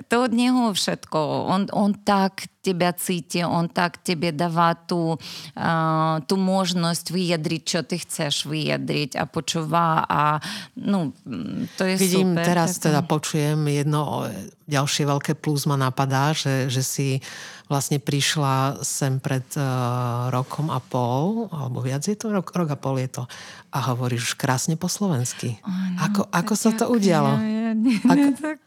to 0.08 0.24
od 0.24 0.32
neho 0.32 0.72
všetko. 0.72 1.18
On, 1.52 1.68
on 1.76 1.92
tak 1.92 2.48
тебя 2.64 2.96
cíti, 2.96 3.44
on 3.44 3.68
tak 3.68 4.00
тебе 4.00 4.32
dáva 4.32 4.72
tú, 4.72 5.20
uh, 5.20 6.16
tú 6.24 6.40
možnosť 6.40 7.12
vyjadriť, 7.12 7.62
čo 7.62 7.80
ty 7.84 8.00
chceš 8.00 8.48
vyjadriť 8.48 9.20
a 9.20 9.28
počúva 9.28 10.00
a 10.08 10.40
no, 10.80 11.12
to 11.76 11.84
je 11.84 12.00
Vidím, 12.00 12.32
super. 12.32 12.48
teraz 12.48 12.80
tak... 12.80 12.88
teda 12.88 13.04
počujem 13.04 13.60
jedno 13.68 14.24
ďalšie 14.64 15.04
veľké 15.04 15.32
plus 15.36 15.68
ma 15.68 15.76
napadá, 15.76 16.32
že, 16.32 16.72
že 16.72 16.80
si 16.80 17.08
vlastne 17.69 18.01
prišla 18.01 18.81
sem 18.81 19.21
pred 19.21 19.45
uh, 19.53 20.33
rokom 20.33 20.73
a 20.73 20.81
pol, 20.81 21.45
alebo 21.53 21.85
viac 21.85 22.01
je 22.01 22.17
to, 22.17 22.33
rok, 22.33 22.49
rok 22.49 22.73
a 22.73 22.77
pol 22.77 22.97
je 22.97 23.21
to, 23.21 23.23
a 23.69 23.77
hovoríš 23.93 24.33
krásne 24.33 24.73
po 24.73 24.89
slovensky. 24.89 25.61
Ano, 25.61 26.01
ako 26.01 26.21
ako 26.33 26.53
sa 26.57 26.73
to 26.73 26.89
udialo? 26.89 27.37
Ja, 27.37 27.77
nie, 27.77 28.01
ako... 28.01 28.27
tak, 28.41 28.59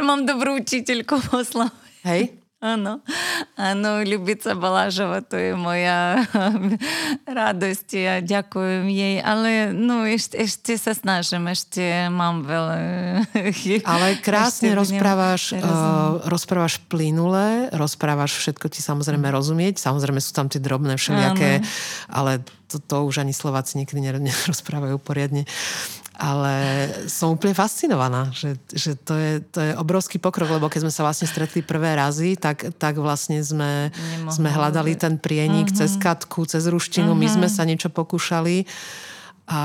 mám 0.00 0.24
dobrú 0.24 0.64
učiteľku 0.64 1.20
po 1.28 1.44
slovensky. 1.44 1.86
Hej? 2.08 2.37
Áno, 2.58 2.98
áno, 3.54 4.02
Ľubica 4.02 4.58
Balážova, 4.58 5.22
to 5.22 5.38
je 5.38 5.54
moja 5.54 6.26
radosť. 7.38 7.88
A 8.02 8.14
ďakujem 8.18 8.90
jej, 8.90 9.22
ale 9.22 9.70
no 9.70 10.02
ešte, 10.02 10.42
ešte 10.42 10.74
sa 10.74 10.90
snažím, 10.90 11.46
ešte 11.46 12.10
mám 12.10 12.42
veľa 12.42 12.76
Ale 13.94 14.18
krásne 14.18 14.74
rozprávaš, 14.74 15.54
uh, 15.54 16.18
rozprávaš 16.26 16.82
plynule, 16.90 17.70
rozprávaš 17.70 18.34
všetko 18.42 18.66
ti 18.74 18.82
samozrejme 18.82 19.30
rozumieť, 19.30 19.78
samozrejme 19.78 20.18
sú 20.18 20.34
tam 20.34 20.50
tie 20.50 20.58
drobné 20.58 20.98
všelijaké, 20.98 21.62
áno. 21.62 21.66
ale 22.10 22.32
to, 22.66 22.82
to 22.82 23.06
už 23.06 23.22
ani 23.22 23.30
Slováci 23.30 23.78
niekedy 23.78 24.02
nerozprávajú 24.34 24.98
poriadne. 24.98 25.46
Ale 26.18 26.54
som 27.06 27.38
úplne 27.38 27.54
fascinovaná, 27.54 28.34
že, 28.34 28.58
že 28.74 28.98
to, 28.98 29.14
je, 29.14 29.32
to 29.38 29.62
je 29.62 29.72
obrovský 29.78 30.18
pokrok, 30.18 30.58
lebo 30.58 30.66
keď 30.66 30.82
sme 30.82 30.92
sa 30.92 31.06
vlastne 31.06 31.30
stretli 31.30 31.62
prvé 31.62 31.94
razy, 31.94 32.34
tak, 32.34 32.74
tak 32.74 32.98
vlastne 32.98 33.38
sme, 33.38 33.94
sme 34.26 34.50
hľadali 34.50 34.98
ten 34.98 35.14
prienik 35.14 35.70
uh-huh. 35.70 35.86
cez 35.86 35.94
katku, 35.94 36.42
cez 36.42 36.66
ruštinu, 36.66 37.14
uh-huh. 37.14 37.22
my 37.22 37.28
sme 37.30 37.46
sa 37.46 37.62
niečo 37.62 37.86
pokúšali 37.86 38.66
a 39.48 39.60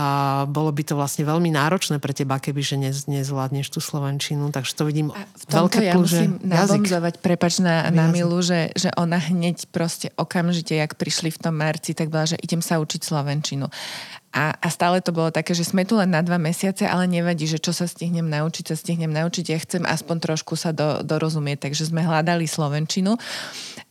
bolo 0.47 0.71
by 0.71 0.83
to 0.87 0.95
vlastne 0.95 1.27
veľmi 1.27 1.51
náročné 1.51 1.99
pre 1.99 2.15
teba, 2.15 2.39
keby 2.39 2.63
že 2.63 2.75
nez, 2.79 3.03
nezvládneš 3.03 3.67
tú 3.67 3.83
slovenčinu, 3.83 4.47
takže 4.47 4.71
to 4.79 4.87
vidím 4.87 5.11
a 5.11 5.27
v 5.27 5.43
tomto 5.43 5.59
veľké 5.59 5.79
ja 5.83 5.93
plus, 5.99 6.11
musím 6.15 6.31
nabomzovať, 6.39 7.13
prepač 7.19 7.59
na, 7.59 7.91
na 7.91 8.07
Milu, 8.07 8.39
že, 8.39 8.71
že 8.79 8.95
ona 8.95 9.19
hneď 9.19 9.67
proste 9.75 10.15
okamžite, 10.15 10.71
jak 10.71 10.95
prišli 10.95 11.35
v 11.35 11.39
tom 11.43 11.59
marci, 11.59 11.91
tak 11.91 12.07
bola, 12.07 12.23
že 12.23 12.39
idem 12.39 12.63
sa 12.63 12.79
učiť 12.79 13.03
slovenčinu. 13.03 13.67
A, 14.33 14.49
a 14.57 14.67
stále 14.73 14.97
to 14.97 15.13
bolo 15.13 15.29
také, 15.29 15.53
že 15.53 15.61
sme 15.61 15.85
tu 15.85 15.93
len 15.93 16.09
na 16.09 16.25
dva 16.25 16.41
mesiace, 16.41 16.89
ale 16.89 17.05
nevadí, 17.05 17.45
že 17.45 17.61
čo 17.61 17.69
sa 17.69 17.85
stihnem 17.85 18.25
naučiť, 18.25 18.73
sa 18.73 18.73
stihnem 18.73 19.13
naučiť. 19.13 19.45
Ja 19.45 19.61
chcem 19.61 19.85
aspoň 19.85 20.17
trošku 20.25 20.57
sa 20.57 20.73
do, 20.73 21.05
dorozumieť. 21.05 21.69
Takže 21.69 21.93
sme 21.93 22.01
hľadali 22.01 22.49
Slovenčinu. 22.49 23.13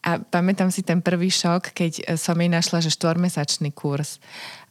A 0.03 0.19
pamätám 0.19 0.75
si 0.75 0.83
ten 0.83 0.99
prvý 0.99 1.31
šok, 1.31 1.71
keď 1.71 2.19
som 2.19 2.35
jej 2.35 2.51
našla, 2.51 2.83
že 2.83 2.91
štvormesačný 2.91 3.71
kurz. 3.71 4.19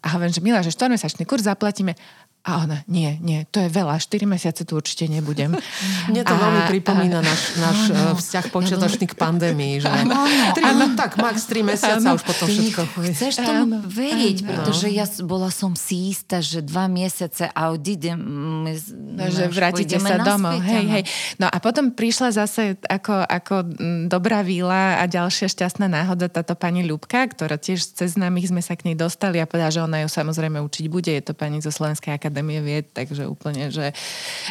A 0.01 0.17
hovorím, 0.17 0.33
že 0.33 0.41
Mila, 0.41 0.65
že 0.65 0.73
štvormesačný 0.73 1.29
kurz 1.29 1.45
zaplatíme. 1.45 1.93
A 2.41 2.65
ona, 2.65 2.81
nie, 2.89 3.21
nie, 3.21 3.45
to 3.53 3.61
je 3.61 3.69
veľa, 3.69 4.01
4 4.01 4.25
mesiace 4.25 4.65
tu 4.65 4.73
určite 4.73 5.05
nebudem. 5.05 5.53
Mne 6.09 6.25
to 6.25 6.33
a, 6.33 6.41
veľmi 6.41 6.61
pripomína 6.73 7.21
a, 7.21 7.27
náš, 7.29 7.41
náš 7.61 7.79
áno, 7.93 8.17
vzťah 8.17 8.45
počiatočný 8.49 9.05
k 9.05 9.13
pandémii, 9.13 9.77
že 9.77 9.85
áno, 9.85 10.25
tri, 10.57 10.65
áno, 10.65 10.97
tak 10.97 11.21
max 11.21 11.45
3 11.45 11.61
mesiace 11.61 12.01
a 12.01 12.17
už 12.17 12.25
potom 12.25 12.49
všetko. 12.49 12.81
Chceš 13.13 13.45
tomu 13.45 13.77
áno, 13.77 13.85
veriť, 13.85 14.37
áno. 14.41 14.47
pretože 14.49 14.89
ja 14.89 15.05
bola 15.21 15.53
som 15.53 15.77
si 15.77 16.09
istá, 16.09 16.41
že 16.41 16.65
dva 16.65 16.89
mesiace 16.89 17.45
a 17.45 17.69
odídem, 17.69 18.17
my, 18.17 18.73
no, 18.89 19.23
že 19.29 19.45
vrátite 19.45 20.01
sa 20.01 20.17
domov. 20.17 20.65
Hej, 20.65 20.85
hej. 20.97 21.03
No 21.37 21.45
a 21.45 21.57
potom 21.61 21.93
prišla 21.93 22.33
zase 22.33 22.73
ako, 22.89 23.21
ako 23.21 23.69
dobrá 24.09 24.41
víla 24.41 24.97
a 24.97 25.05
ďalšia 25.05 25.45
šťastná 25.45 25.85
náhoda 25.85 26.25
táto 26.25 26.57
pani 26.57 26.81
Ľubka, 26.81 27.21
ktorá 27.37 27.61
tiež 27.61 27.85
cez 27.85 28.17
známych 28.17 28.49
sme 28.49 28.65
sa 28.65 28.73
k 28.73 28.89
nej 28.89 28.97
dostali 28.97 29.37
a 29.37 29.45
povedala, 29.45 29.69
že 29.69 29.85
ona 29.85 30.01
ju 30.01 30.09
samozrejme 30.09 30.57
učiť 30.57 30.89
bude. 30.89 31.13
Je 31.13 31.21
to 31.21 31.37
pani 31.37 31.61
zo 31.61 31.69
Slovenskej 31.69 32.17
akadémie 32.17 32.30
akadémie 32.31 32.63
vied, 32.63 32.87
takže 32.95 33.27
úplne, 33.27 33.67
že, 33.67 33.91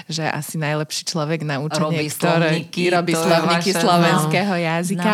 že 0.05 0.29
asi 0.29 0.61
najlepší 0.61 1.09
človek 1.09 1.49
na 1.49 1.65
učenie, 1.65 2.05
robí 2.05 2.13
ktoré 2.13 2.61
slovníky, 2.61 2.83
robí 2.93 3.13
slovníky 3.17 3.71
slovenského 3.73 4.53
no, 4.53 4.61
jazyka. 4.61 5.13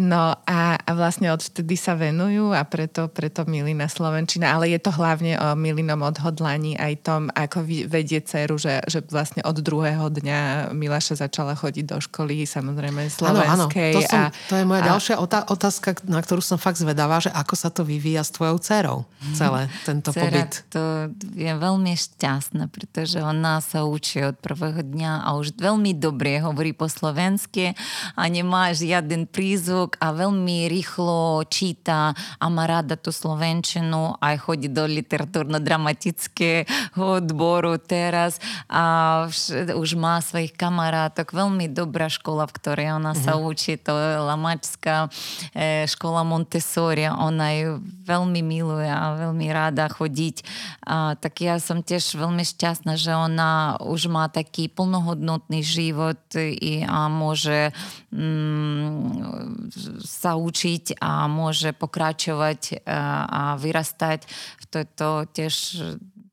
No 0.00 0.32
a, 0.48 0.80
a 0.80 0.90
vlastne 0.96 1.28
odvtedy 1.28 1.76
sa 1.76 1.92
venujú 1.92 2.56
a 2.56 2.64
preto, 2.64 3.12
preto 3.12 3.44
Milina 3.44 3.84
Slovenčina, 3.84 4.56
ale 4.56 4.72
je 4.72 4.80
to 4.80 4.90
hlavne 4.96 5.36
o 5.36 5.52
Milinom 5.52 6.00
odhodlaní 6.00 6.80
aj 6.80 6.92
tom, 7.04 7.22
ako 7.36 7.68
vedie 7.84 8.24
dceru, 8.24 8.56
že, 8.56 8.80
že 8.88 9.04
vlastne 9.12 9.44
od 9.44 9.60
druhého 9.60 10.08
dňa 10.08 10.72
Milaša 10.72 11.20
začala 11.20 11.52
chodiť 11.52 11.84
do 11.84 11.98
školy, 12.00 12.48
samozrejme 12.48 13.12
slovenskej. 13.12 13.44
Áno, 13.44 13.68
áno. 13.68 14.00
To, 14.00 14.00
som, 14.08 14.20
a, 14.24 14.32
to 14.48 14.54
je 14.56 14.64
moja 14.64 14.82
a, 14.82 14.88
ďalšia 14.96 15.14
otázka, 15.52 15.88
na 16.08 16.24
ktorú 16.24 16.40
som 16.40 16.56
fakt 16.56 16.80
zvedavá, 16.80 17.20
že 17.20 17.28
ako 17.28 17.54
sa 17.54 17.68
to 17.68 17.84
vyvíja 17.84 18.24
s 18.24 18.32
tvojou 18.32 18.56
dcerou 18.56 18.98
celé 19.36 19.68
tento 19.82 20.14
Cera, 20.14 20.24
pobyt. 20.24 20.64
To 20.70 21.10
je 21.34 21.52
veľmi 21.52 21.73
veľmi 21.74 21.98
šťastná, 21.98 22.70
pretože 22.70 23.18
ona 23.18 23.58
sa 23.58 23.82
učí 23.82 24.22
od 24.22 24.38
prvého 24.38 24.86
dňa 24.86 25.26
a 25.26 25.34
už 25.34 25.58
veľmi 25.58 25.98
dobre 25.98 26.38
hovorí 26.38 26.70
po 26.70 26.86
slovensky 26.86 27.74
a 28.14 28.22
nemá 28.30 28.70
žiaden 28.70 29.26
prízvuk 29.26 29.98
a 29.98 30.14
veľmi 30.14 30.70
rýchlo 30.70 31.42
číta 31.50 32.14
a 32.14 32.44
má 32.46 32.70
rada 32.70 32.94
tú 32.94 33.10
slovenčinu 33.10 34.14
aj 34.22 34.46
chodí 34.46 34.70
do 34.70 34.86
literatúrno-dramatického 34.86 36.94
odboru 36.94 37.82
teraz 37.82 38.38
a 38.70 39.26
už 39.74 39.98
má 39.98 40.22
svojich 40.22 40.54
kamarátok. 40.54 41.34
Veľmi 41.34 41.66
dobrá 41.66 42.06
škola, 42.06 42.46
v 42.46 42.54
ktorej 42.54 42.94
ona 42.94 43.18
mm-hmm. 43.18 43.26
sa 43.26 43.34
mhm. 43.34 43.42
učí, 43.50 43.82
to 43.82 43.98
je 43.98 44.22
Lamačská 44.22 45.10
e, 45.50 45.90
škola 45.90 46.22
Montessori. 46.22 47.10
Ona 47.10 47.50
ju 47.58 47.82
veľmi 48.06 48.46
miluje 48.46 48.86
a 48.86 49.26
veľmi 49.26 49.50
rada 49.50 49.90
chodiť. 49.90 50.46
A, 50.86 51.18
tak 51.18 51.40
ja 51.40 51.56
som 51.64 51.80
tiež 51.80 52.20
veľmi 52.20 52.44
šťastná, 52.44 53.00
že 53.00 53.16
ona 53.16 53.80
už 53.80 54.12
má 54.12 54.28
taký 54.28 54.68
plnohodnotný 54.68 55.64
život 55.64 56.20
i, 56.36 56.84
a 56.84 57.08
môže 57.08 57.72
mm, 58.12 59.72
sa 60.04 60.36
učiť 60.36 61.00
a 61.00 61.24
môže 61.24 61.72
pokračovať 61.72 62.60
a, 62.76 62.76
e, 62.76 63.00
a 63.32 63.42
vyrastať 63.56 64.20
v 64.60 64.64
tejto 64.68 65.24
tiež 65.32 65.54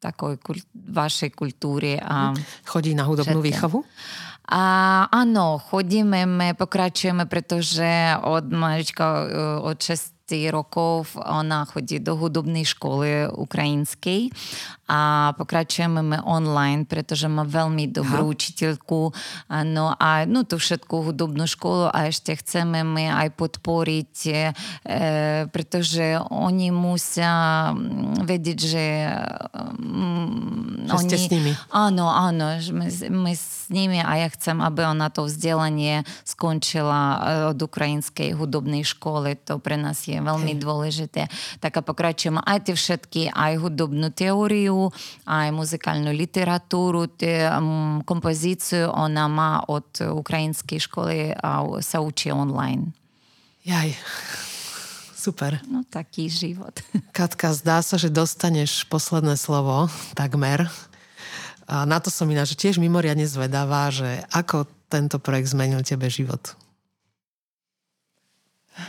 takoj 0.03 0.35
kul- 0.41 0.67
vašej 0.75 1.31
kultúre. 1.31 2.01
A 2.01 2.35
Chodí 2.67 2.91
na 2.91 3.07
hudobnú 3.07 3.39
všetko. 3.39 3.47
výchovu? 3.47 3.79
A 4.51 4.63
áno, 5.07 5.61
chodíme, 5.63 6.27
pokračujeme, 6.59 7.23
pretože 7.29 8.19
od 8.19 8.51
malička, 8.51 9.05
e, 9.23 9.25
od 9.63 9.79
6 9.79 10.19
rokov 10.51 11.19
ona 11.19 11.67
chodí 11.67 11.99
do 11.99 12.15
hudobnej 12.15 12.63
školy 12.63 13.27
ukrajinskej 13.35 14.31
a 14.91 15.31
pokračujeme 15.39 16.19
online, 16.27 16.83
pretože 16.83 17.31
má 17.31 17.47
veľmi 17.47 17.87
dobrú 17.87 18.27
Aha. 18.27 18.31
učiteľku. 18.35 19.15
No 19.71 19.95
a 19.95 20.27
no, 20.27 20.43
tú 20.43 20.59
všetku 20.59 21.07
hudobnú 21.07 21.47
školu 21.47 21.87
a 21.87 22.11
ešte 22.11 22.35
chceme 22.35 22.83
my 22.83 23.07
aj 23.07 23.27
podporiť, 23.39 24.15
e, 24.27 24.51
pretože 25.47 26.19
oni 26.27 26.75
musia 26.75 27.71
mm, 27.71 28.27
vedieť, 28.27 28.59
že, 28.59 28.87
mm, 29.79 30.91
že 30.91 30.95
oni, 30.99 31.07
ste 31.07 31.17
s 31.23 31.27
nimi. 31.31 31.51
Áno, 31.71 32.11
áno, 32.11 32.59
my, 32.59 32.87
my 33.07 33.31
s 33.31 33.71
nimi 33.71 34.03
a 34.03 34.11
ja 34.19 34.27
chcem, 34.27 34.59
aby 34.59 34.91
ona 34.91 35.07
to 35.07 35.23
vzdelanie 35.23 36.03
skončila 36.27 36.99
e, 36.99 37.17
od 37.55 37.59
ukrajinskej 37.63 38.35
hudobnej 38.35 38.83
školy. 38.83 39.39
To 39.47 39.55
pre 39.63 39.79
nás 39.79 40.03
je 40.03 40.19
veľmi 40.19 40.59
Hej. 40.59 40.59
dôležité. 40.59 41.21
Tak 41.63 41.79
a 41.79 41.81
pokračujeme 41.85 42.43
aj 42.43 42.67
tie 42.67 42.75
všetky, 42.75 43.21
aj 43.31 43.53
hudobnú 43.63 44.11
teóriu, 44.11 44.80
aj 45.27 45.53
muzikálnu 45.53 46.09
literatúru, 46.09 47.11
kompozíciu 48.07 48.89
ona 48.89 49.29
má 49.29 49.61
od 49.69 49.85
ukrajinskej 50.01 50.79
školy 50.89 51.17
a 51.37 51.61
sa 51.83 52.01
učí 52.01 52.33
online. 52.33 52.95
Jaj, 53.61 53.93
super. 55.13 55.61
No 55.69 55.85
taký 55.85 56.25
život. 56.31 56.81
Katka, 57.17 57.53
zdá 57.53 57.85
sa, 57.85 58.01
že 58.01 58.09
dostaneš 58.09 58.89
posledné 58.89 59.37
slovo, 59.37 59.85
takmer. 60.17 60.65
A 61.69 61.85
na 61.85 62.01
to 62.01 62.09
som 62.09 62.25
ináč 62.27 62.57
tiež 62.57 62.81
mimoriadne 62.81 63.29
zvedavá, 63.29 63.93
že 63.93 64.25
ako 64.33 64.65
tento 64.89 65.21
projekt 65.21 65.53
zmenil 65.53 65.85
tebe 65.85 66.09
život. 66.09 66.57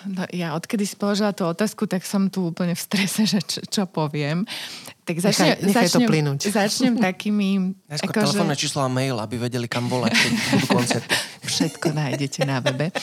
No, 0.06 0.24
ja 0.30 0.54
odkedy 0.54 0.86
si 0.86 0.94
položila 0.94 1.34
tú 1.34 1.42
otázku, 1.42 1.90
tak 1.90 2.06
som 2.06 2.30
tu 2.30 2.54
úplne 2.54 2.72
v 2.72 2.80
strese, 2.80 3.26
že 3.26 3.42
čo, 3.42 3.60
čo 3.66 3.82
poviem. 3.86 4.46
Tak 5.02 5.18
začne, 5.18 5.58
nechaj, 5.58 5.66
nechaj 5.66 5.86
začnem, 5.90 6.06
to 6.06 6.10
plynúť. 6.14 6.40
Začnem 6.46 6.94
takými... 7.02 7.48
Ako 7.90 8.12
telefónne 8.14 8.54
že... 8.54 8.62
číslo 8.62 8.86
a 8.86 8.90
mail, 8.90 9.18
aby 9.18 9.34
vedeli, 9.34 9.66
kam 9.66 9.90
volať, 9.90 10.14
keď 10.14 10.30
budú 10.54 10.66
koncerty. 10.70 11.10
Všetko 11.42 11.86
nájdete 11.90 12.40
na 12.46 12.62
webe. 12.62 12.94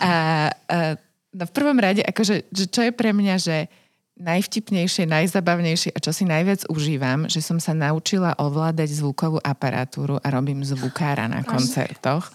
A, 0.00 0.12
a, 0.48 0.96
no 1.36 1.44
v 1.44 1.52
prvom 1.52 1.76
rade, 1.76 2.00
akože, 2.00 2.48
že 2.48 2.64
čo 2.72 2.80
je 2.88 2.92
pre 2.96 3.12
mňa, 3.12 3.36
že 3.36 3.68
najvtipnejšie, 4.16 5.08
najzabavnejšie 5.08 5.92
a 5.92 5.98
čo 6.00 6.12
si 6.12 6.24
najviac 6.28 6.68
užívam, 6.68 7.28
že 7.28 7.40
som 7.40 7.56
sa 7.56 7.72
naučila 7.72 8.36
ovládať 8.36 8.88
zvukovú 8.92 9.40
aparatúru 9.40 10.20
a 10.20 10.26
robím 10.28 10.60
zvukára 10.64 11.28
na 11.28 11.40
koncertoch 11.44 12.28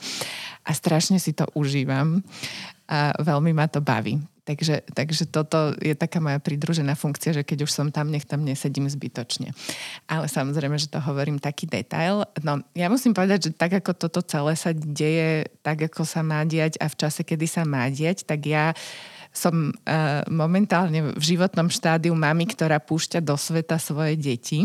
a 0.66 0.72
strašne 0.74 1.22
si 1.22 1.32
to 1.38 1.46
užívam 1.54 2.26
a 2.90 3.14
veľmi 3.22 3.54
ma 3.54 3.70
to 3.70 3.80
baví. 3.80 4.20
Takže, 4.48 4.88
takže 4.96 5.28
toto 5.28 5.76
je 5.84 5.92
taká 5.92 6.24
moja 6.24 6.40
pridružená 6.40 6.96
funkcia, 6.96 7.36
že 7.36 7.44
keď 7.44 7.68
už 7.68 7.72
som 7.76 7.92
tam, 7.92 8.08
nech 8.08 8.24
tam 8.24 8.48
nesedím 8.48 8.88
zbytočne. 8.88 9.52
Ale 10.08 10.32
samozrejme, 10.32 10.80
že 10.80 10.88
to 10.88 11.04
hovorím 11.04 11.36
taký 11.36 11.68
detail. 11.68 12.24
No, 12.40 12.64
ja 12.72 12.88
musím 12.88 13.12
povedať, 13.12 13.52
že 13.52 13.60
tak 13.60 13.76
ako 13.76 13.92
toto 14.08 14.24
celé 14.24 14.56
sa 14.56 14.72
deje, 14.72 15.52
tak 15.60 15.92
ako 15.92 16.08
sa 16.08 16.24
má 16.24 16.48
diať 16.48 16.80
a 16.80 16.88
v 16.88 16.96
čase, 16.96 17.28
kedy 17.28 17.44
sa 17.44 17.68
má 17.68 17.92
diať, 17.92 18.24
tak 18.24 18.48
ja 18.48 18.72
som 19.36 19.70
uh, 19.70 20.24
momentálne 20.32 21.12
v 21.12 21.24
životnom 21.24 21.68
štádiu 21.68 22.16
mami, 22.16 22.48
ktorá 22.48 22.80
púšťa 22.80 23.20
do 23.20 23.36
sveta 23.36 23.76
svoje 23.78 24.16
deti 24.16 24.64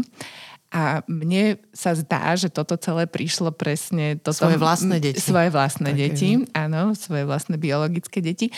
a 0.72 1.04
mne 1.04 1.60
sa 1.76 1.92
zdá, 1.92 2.32
že 2.32 2.48
toto 2.48 2.80
celé 2.80 3.04
prišlo 3.04 3.52
presne... 3.52 4.16
Toto, 4.16 4.48
svoje 4.48 4.56
vlastné 4.56 5.04
deti. 5.04 5.20
Svoje 5.20 5.52
vlastné 5.52 5.92
Také. 5.92 6.00
deti, 6.00 6.30
áno, 6.56 6.96
svoje 6.96 7.28
vlastné 7.28 7.60
biologické 7.60 8.24
deti. 8.24 8.48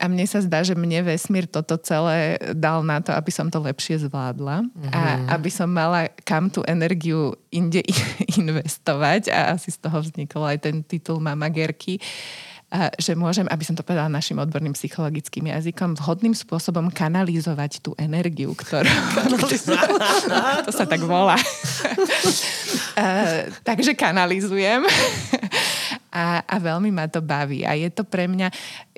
A 0.00 0.08
mne 0.08 0.24
sa 0.24 0.40
zdá, 0.40 0.64
že 0.64 0.72
mne 0.72 1.04
vesmír 1.04 1.44
toto 1.44 1.76
celé 1.76 2.40
dal 2.56 2.80
na 2.80 3.04
to, 3.04 3.12
aby 3.12 3.28
som 3.28 3.52
to 3.52 3.60
lepšie 3.60 4.00
zvládla 4.00 4.64
mm-hmm. 4.64 4.92
a 4.96 5.00
mhm. 5.20 5.26
aby 5.28 5.50
som 5.52 5.68
mala 5.68 6.08
kam 6.24 6.48
tú 6.48 6.64
energiu 6.64 7.36
inde 7.52 7.84
investovať 8.40 9.28
a 9.28 9.52
asi 9.52 9.68
z 9.68 9.84
toho 9.84 10.00
vznikol 10.00 10.48
aj 10.48 10.64
ten 10.64 10.80
titul 10.80 11.20
Mama 11.20 11.52
Gerky 11.52 12.00
a 12.68 12.92
že 13.00 13.16
môžem, 13.16 13.48
aby 13.48 13.64
som 13.64 13.72
to 13.72 13.80
povedala 13.80 14.12
našim 14.12 14.36
odborným 14.36 14.76
psychologickým 14.76 15.48
jazykom, 15.48 15.96
vhodným 15.96 16.36
spôsobom 16.36 16.92
kanalizovať 16.92 17.80
tú 17.80 17.96
energiu, 17.96 18.52
ktorú... 18.52 18.84
to 20.68 20.72
sa 20.76 20.84
tak 20.84 21.00
volá. 21.00 21.40
Uh, 22.98 23.46
takže 23.68 23.94
kanalizujem. 23.94 24.84
a, 26.18 26.40
a 26.42 26.56
veľmi 26.58 26.90
ma 26.90 27.06
to 27.06 27.20
baví. 27.20 27.62
A 27.62 27.76
je 27.76 27.92
to 27.92 28.02
pre 28.02 28.26
mňa... 28.26 28.48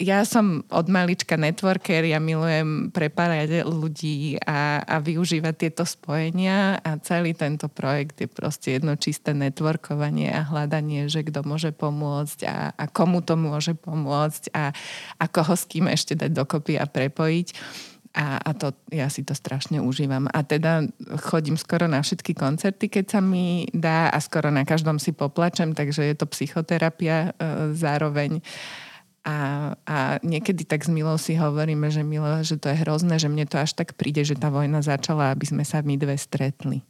Ja 0.00 0.24
som 0.24 0.64
od 0.72 0.86
malička 0.88 1.36
networker, 1.36 2.06
ja 2.06 2.22
milujem 2.22 2.88
prepárať 2.94 3.66
ľudí 3.66 4.40
a, 4.40 4.80
a 4.80 4.96
využívať 5.02 5.54
tieto 5.58 5.84
spojenia 5.84 6.80
a 6.80 6.96
celý 7.02 7.36
tento 7.36 7.68
projekt 7.68 8.22
je 8.22 8.28
proste 8.30 8.80
jedno 8.80 8.96
čisté 8.96 9.36
networkovanie 9.36 10.32
a 10.32 10.46
hľadanie, 10.46 11.10
že 11.10 11.26
kto 11.26 11.44
môže 11.44 11.74
pomôcť 11.74 12.38
a, 12.48 12.72
a 12.72 12.84
komu 12.88 13.20
to 13.20 13.36
môže 13.36 13.76
pomôcť 13.76 14.54
a, 14.56 14.72
a 15.20 15.24
koho 15.28 15.52
s 15.52 15.68
kým 15.68 15.90
ešte 15.90 16.16
dať 16.16 16.30
dokopy 16.32 16.80
a 16.80 16.88
prepojiť. 16.88 17.48
A, 18.10 18.42
a 18.42 18.50
to, 18.58 18.74
ja 18.90 19.06
si 19.06 19.22
to 19.22 19.38
strašne 19.38 19.78
užívam. 19.78 20.26
A 20.34 20.42
teda 20.42 20.82
chodím 21.22 21.54
skoro 21.54 21.86
na 21.86 22.02
všetky 22.02 22.34
koncerty, 22.34 22.90
keď 22.90 23.18
sa 23.18 23.20
mi 23.22 23.70
dá 23.70 24.10
a 24.10 24.18
skoro 24.18 24.50
na 24.50 24.66
každom 24.66 24.98
si 24.98 25.14
poplačem, 25.14 25.78
takže 25.78 26.02
je 26.02 26.14
to 26.18 26.26
psychoterapia 26.26 27.30
e, 27.38 27.70
zároveň. 27.78 28.42
A, 29.20 29.36
a 29.84 30.16
niekedy 30.24 30.64
tak 30.64 30.80
s 30.80 30.88
Milou 30.88 31.20
si 31.20 31.36
hovoríme, 31.36 31.92
že 31.92 32.00
Milo, 32.00 32.40
že 32.40 32.56
to 32.56 32.72
je 32.72 32.80
hrozné, 32.80 33.20
že 33.20 33.28
mne 33.28 33.44
to 33.44 33.60
až 33.60 33.76
tak 33.76 33.92
príde, 33.92 34.24
že 34.24 34.32
tá 34.32 34.48
vojna 34.48 34.80
začala, 34.80 35.36
aby 35.36 35.44
sme 35.44 35.60
sa 35.60 35.84
my 35.84 35.94
dve 36.00 36.16
stretli. 36.16 36.80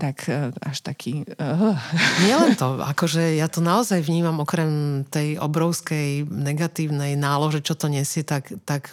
Tak 0.00 0.16
e, 0.32 0.48
až 0.64 0.80
taký... 0.80 1.28
Uh. 1.36 1.76
len 2.24 2.56
to, 2.56 2.80
akože 2.80 3.36
ja 3.36 3.52
to 3.52 3.60
naozaj 3.60 4.00
vnímam 4.00 4.40
okrem 4.40 5.04
tej 5.12 5.36
obrovskej 5.36 6.24
negatívnej 6.24 7.20
nálože, 7.20 7.60
čo 7.60 7.76
to 7.76 7.92
nesie, 7.92 8.24
tak, 8.24 8.48
tak 8.64 8.88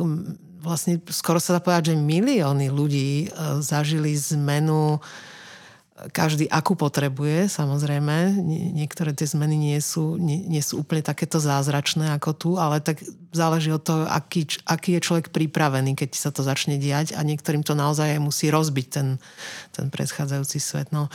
vlastne 0.66 0.98
skoro 1.14 1.38
sa 1.38 1.56
dá 1.56 1.62
povedať, 1.62 1.94
že 1.94 2.02
milióny 2.02 2.74
ľudí 2.74 3.30
e, 3.30 3.62
zažili 3.62 4.18
zmenu 4.18 4.98
e, 4.98 5.00
každý 6.10 6.50
akú 6.50 6.74
potrebuje, 6.74 7.46
samozrejme. 7.46 8.42
Niektoré 8.74 9.14
tie 9.14 9.30
zmeny 9.30 9.54
nie 9.54 9.78
sú, 9.78 10.18
nie, 10.18 10.42
nie 10.50 10.66
sú 10.66 10.82
úplne 10.82 11.06
takéto 11.06 11.38
zázračné 11.38 12.10
ako 12.18 12.30
tu, 12.34 12.50
ale 12.58 12.82
tak 12.82 13.06
záleží 13.30 13.70
od 13.70 13.86
toho, 13.86 14.10
aký, 14.10 14.50
aký 14.66 14.98
je 14.98 15.06
človek 15.06 15.30
pripravený, 15.30 15.94
keď 15.94 16.18
sa 16.18 16.34
to 16.34 16.42
začne 16.42 16.82
diať 16.82 17.14
a 17.14 17.22
niektorým 17.22 17.62
to 17.62 17.78
naozaj 17.78 18.18
musí 18.18 18.50
rozbiť 18.50 18.88
ten, 18.90 19.22
ten 19.70 19.94
predchádzajúci 19.94 20.58
svet. 20.58 20.90
No. 20.90 21.14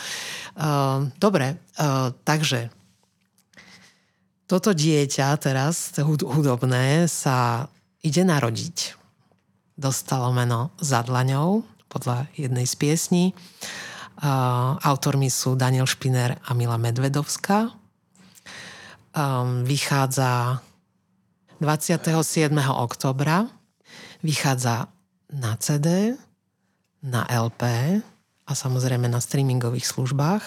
Uh, 0.55 1.11
dobre, 1.19 1.59
uh, 1.81 2.15
takže 2.23 2.71
toto 4.51 4.75
dieťa 4.75 5.31
teraz, 5.39 5.95
hudobné, 6.03 7.07
sa 7.07 7.71
ide 8.03 8.27
narodiť 8.27 9.00
dostalo 9.81 10.29
meno 10.37 10.77
Zadlaňou 10.77 11.65
podľa 11.89 12.29
jednej 12.37 12.69
z 12.69 12.75
piesní. 12.77 13.25
Uh, 14.21 14.77
autormi 14.85 15.33
sú 15.33 15.57
Daniel 15.57 15.89
Špiner 15.89 16.37
a 16.45 16.53
Mila 16.53 16.77
Medvedovská. 16.77 17.73
Um, 19.17 19.65
vychádza 19.65 20.61
27. 21.65 22.53
oktobra. 22.69 23.49
Vychádza 24.21 24.93
na 25.33 25.57
CD, 25.57 26.13
na 27.01 27.25
LP 27.25 27.65
a 28.45 28.53
samozrejme 28.53 29.09
na 29.09 29.25
streamingových 29.25 29.89
službách. 29.89 30.45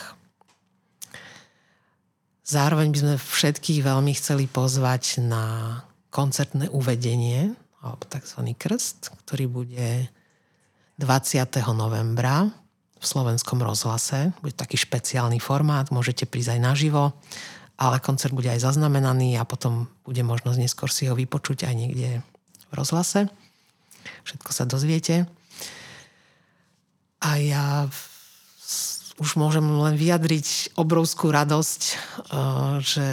Zároveň 2.45 2.93
by 2.93 2.97
sme 3.01 3.15
všetkých 3.18 3.81
veľmi 3.81 4.14
chceli 4.14 4.45
pozvať 4.45 5.26
na 5.26 5.81
koncertné 6.14 6.69
uvedenie 6.69 7.57
alebo 7.84 8.07
tzv. 8.07 8.39
krst, 8.55 9.11
ktorý 9.27 9.45
bude 9.51 10.07
20. 10.97 11.43
novembra 11.76 12.47
v 12.95 13.05
slovenskom 13.05 13.60
rozhlase. 13.60 14.31
Bude 14.39 14.55
taký 14.55 14.80
špeciálny 14.80 15.43
formát, 15.43 15.91
môžete 15.91 16.23
prísť 16.23 16.55
aj 16.55 16.61
naživo, 16.64 17.03
ale 17.76 17.99
koncert 17.99 18.31
bude 18.31 18.47
aj 18.47 18.64
zaznamenaný 18.64 19.35
a 19.35 19.43
potom 19.43 19.91
bude 20.07 20.23
možnosť 20.23 20.57
neskôr 20.64 20.88
si 20.88 21.11
ho 21.11 21.15
vypočuť 21.18 21.68
aj 21.68 21.76
niekde 21.76 22.23
v 22.72 22.73
rozhlase. 22.73 23.27
Všetko 24.23 24.49
sa 24.55 24.64
dozviete. 24.64 25.27
A 27.19 27.39
ja 27.39 27.91
už 29.19 29.35
môžem 29.35 29.64
len 29.64 29.95
vyjadriť 29.99 30.76
obrovskú 30.80 31.30
radosť, 31.30 31.81
eh, 31.84 31.97
že 32.80 33.07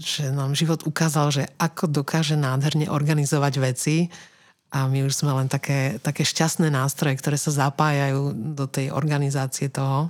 že 0.00 0.32
nám 0.32 0.56
život 0.56 0.88
ukázal, 0.88 1.28
že 1.28 1.44
ako 1.60 1.92
dokáže 1.92 2.32
nádherne 2.32 2.88
organizovať 2.88 3.54
veci 3.60 3.96
a 4.72 4.88
my 4.88 5.04
už 5.04 5.12
sme 5.12 5.36
len 5.36 5.44
také, 5.44 6.00
také 6.00 6.24
šťastné 6.24 6.72
nástroje, 6.72 7.20
ktoré 7.20 7.36
sa 7.36 7.52
zapájajú 7.52 8.32
do 8.56 8.64
tej 8.64 8.96
organizácie 8.96 9.68
toho. 9.68 10.08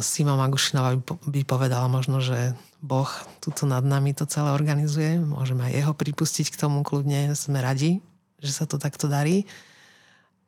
Sima 0.00 0.40
Magušinová 0.40 0.96
by 1.28 1.42
povedala 1.44 1.84
možno, 1.84 2.24
že 2.24 2.56
Boh 2.80 3.12
tuto 3.44 3.68
nad 3.68 3.84
nami 3.84 4.16
to 4.16 4.24
celé 4.24 4.56
organizuje. 4.56 5.20
Môžeme 5.20 5.68
aj 5.68 5.84
jeho 5.84 5.92
pripustiť 5.92 6.48
k 6.48 6.56
tomu 6.56 6.80
kľudne. 6.80 7.36
Sme 7.36 7.60
radi, 7.60 8.00
že 8.40 8.56
sa 8.56 8.64
to 8.64 8.80
takto 8.80 9.04
darí. 9.04 9.44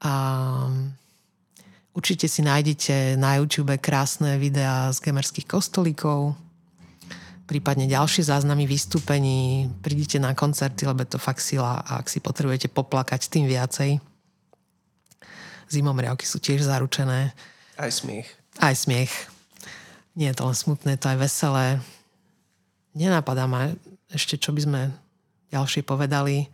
A 0.00 0.64
určite 1.92 2.24
si 2.24 2.40
nájdete 2.40 3.20
na 3.20 3.36
YouTube 3.36 3.76
krásne 3.76 4.40
videá 4.40 4.88
z 4.96 5.12
gemerských 5.12 5.44
kostolíkov, 5.44 6.32
prípadne 7.48 7.88
ďalšie 7.88 8.28
záznamy 8.28 8.68
vystúpení, 8.68 9.72
prídite 9.80 10.20
na 10.20 10.36
koncerty, 10.36 10.84
lebo 10.84 11.00
je 11.00 11.16
to 11.16 11.18
fakt 11.18 11.40
sila 11.40 11.80
a 11.80 12.04
ak 12.04 12.12
si 12.12 12.20
potrebujete 12.20 12.68
poplakať, 12.68 13.32
tým 13.32 13.48
viacej. 13.48 13.96
Zimomriavky 15.72 16.28
sú 16.28 16.36
tiež 16.36 16.68
zaručené. 16.68 17.32
Aj 17.80 17.88
smiech. 17.88 18.28
Aj 18.60 18.76
smiech. 18.76 19.10
Nie 20.12 20.36
je 20.36 20.36
to 20.36 20.44
len 20.44 20.56
smutné, 20.56 21.00
to 21.00 21.08
aj 21.08 21.18
veselé. 21.24 21.80
Nenapadá 22.92 23.48
ma 23.48 23.72
ešte, 24.12 24.36
čo 24.36 24.52
by 24.52 24.60
sme 24.60 24.80
ďalšie 25.48 25.88
povedali 25.88 26.52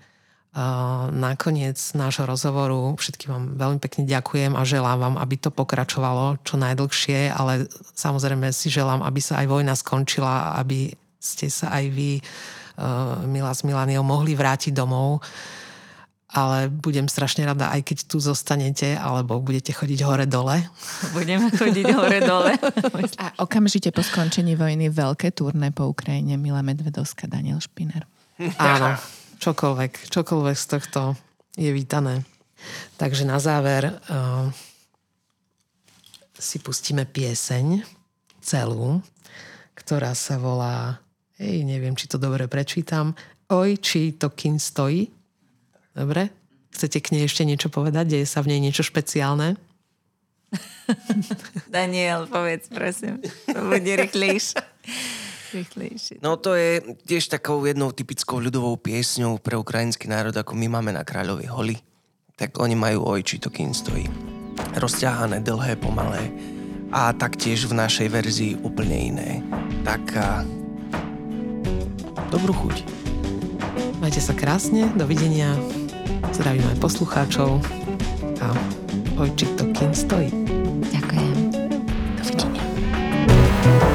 nakoniec 1.10 1.74
nášho 1.98 2.31
rozhovoru 2.31 2.94
všetkým 2.94 3.31
vám 3.31 3.44
veľmi 3.59 3.78
pekne 3.82 4.06
ďakujem 4.06 4.55
a 4.55 4.62
želám 4.62 4.98
vám, 5.02 5.14
aby 5.18 5.35
to 5.35 5.51
pokračovalo 5.51 6.39
čo 6.47 6.55
najdlhšie, 6.55 7.35
ale 7.35 7.66
samozrejme 7.98 8.55
si 8.55 8.70
želám, 8.70 9.02
aby 9.02 9.18
sa 9.18 9.43
aj 9.43 9.51
vojna 9.51 9.74
skončila, 9.74 10.55
aby 10.62 10.94
ste 11.18 11.51
sa 11.51 11.74
aj 11.74 11.85
vy, 11.90 12.22
Milá 13.31 13.55
s 13.55 13.62
Milaniou, 13.66 14.02
mohli 14.02 14.35
vrátiť 14.35 14.74
domov. 14.74 15.22
Ale 16.35 16.66
budem 16.66 17.06
strašne 17.06 17.47
rada, 17.47 17.70
aj 17.70 17.86
keď 17.86 18.10
tu 18.10 18.18
zostanete, 18.18 18.98
alebo 18.98 19.39
budete 19.39 19.70
chodiť 19.70 20.02
hore-dole. 20.02 20.66
Budeme 21.14 21.47
chodiť 21.55 21.86
hore-dole. 21.94 22.59
A 23.22 23.39
okamžite 23.39 23.94
po 23.94 24.02
skončení 24.02 24.59
vojny 24.59 24.90
veľké 24.90 25.31
turné 25.31 25.70
po 25.70 25.86
Ukrajine 25.86 26.35
Mila 26.35 26.66
Medvedovská, 26.66 27.31
Daniel 27.31 27.62
Špiner. 27.62 28.02
Áno 28.59 28.98
čokoľvek, 29.39 30.11
čokoľvek 30.11 30.56
z 30.56 30.66
tohto 30.66 31.01
je 31.55 31.70
vítané. 31.70 32.27
Takže 32.97 33.28
na 33.28 33.39
záver 33.39 33.93
uh, 33.93 34.48
si 36.39 36.59
pustíme 36.59 37.05
pieseň 37.05 37.85
celú, 38.40 39.05
ktorá 39.77 40.16
sa 40.16 40.40
volá, 40.40 40.98
hej, 41.39 41.62
neviem, 41.62 41.97
či 41.97 42.09
to 42.09 42.16
dobre 42.16 42.48
prečítam, 42.48 43.12
Oj, 43.52 43.77
či 43.77 44.16
to 44.16 44.32
kin 44.32 44.56
stojí. 44.56 45.12
Dobre? 45.93 46.32
Chcete 46.73 46.98
k 47.05 47.12
nej 47.12 47.28
ešte 47.28 47.44
niečo 47.44 47.69
povedať? 47.69 48.16
Deje 48.16 48.27
sa 48.27 48.40
v 48.40 48.56
nej 48.56 48.61
niečo 48.61 48.81
špeciálne? 48.81 49.61
Daniel, 51.69 52.24
povedz, 52.24 52.73
prosím. 52.73 53.20
To 53.52 53.61
bude 53.69 53.93
rýchlejšie 53.94 54.65
Rýchlejšie. 55.55 56.18
No 56.18 56.35
to 56.35 56.59
je 56.59 56.82
tiež 57.06 57.31
takou 57.31 57.62
jednou 57.62 57.94
typickou 57.94 58.43
ľudovou 58.43 58.74
piesňou 58.74 59.39
pre 59.39 59.55
ukrajinský 59.55 60.10
národ, 60.10 60.35
ako 60.35 60.59
my 60.59 60.66
máme 60.66 60.90
na 60.90 61.06
Kráľovej 61.06 61.48
holi. 61.55 61.76
Tak 62.35 62.59
oni 62.59 62.74
majú 62.74 63.06
ojči, 63.06 63.39
to 63.39 63.55
kým 63.55 63.70
stojí. 63.70 64.10
Rozťahané, 64.74 65.47
dlhé, 65.47 65.78
pomalé. 65.78 66.35
A 66.90 67.14
taktiež 67.14 67.70
v 67.70 67.78
našej 67.78 68.10
verzii 68.10 68.52
úplne 68.66 69.14
iné. 69.14 69.31
Tak 69.86 70.02
a... 70.18 70.43
dobrú 72.35 72.51
chuť. 72.51 72.82
Majte 74.02 74.18
sa 74.18 74.35
krásne, 74.35 74.90
dovidenia. 74.98 75.55
Zdravím 76.35 76.66
aj 76.74 76.82
poslucháčov. 76.82 77.62
A 78.43 78.47
ojčik 79.22 79.55
to 79.55 79.70
kým 79.70 79.94
stojí. 79.94 80.35
Ďakujem. 80.90 81.39
Dovidenia. 82.18 83.93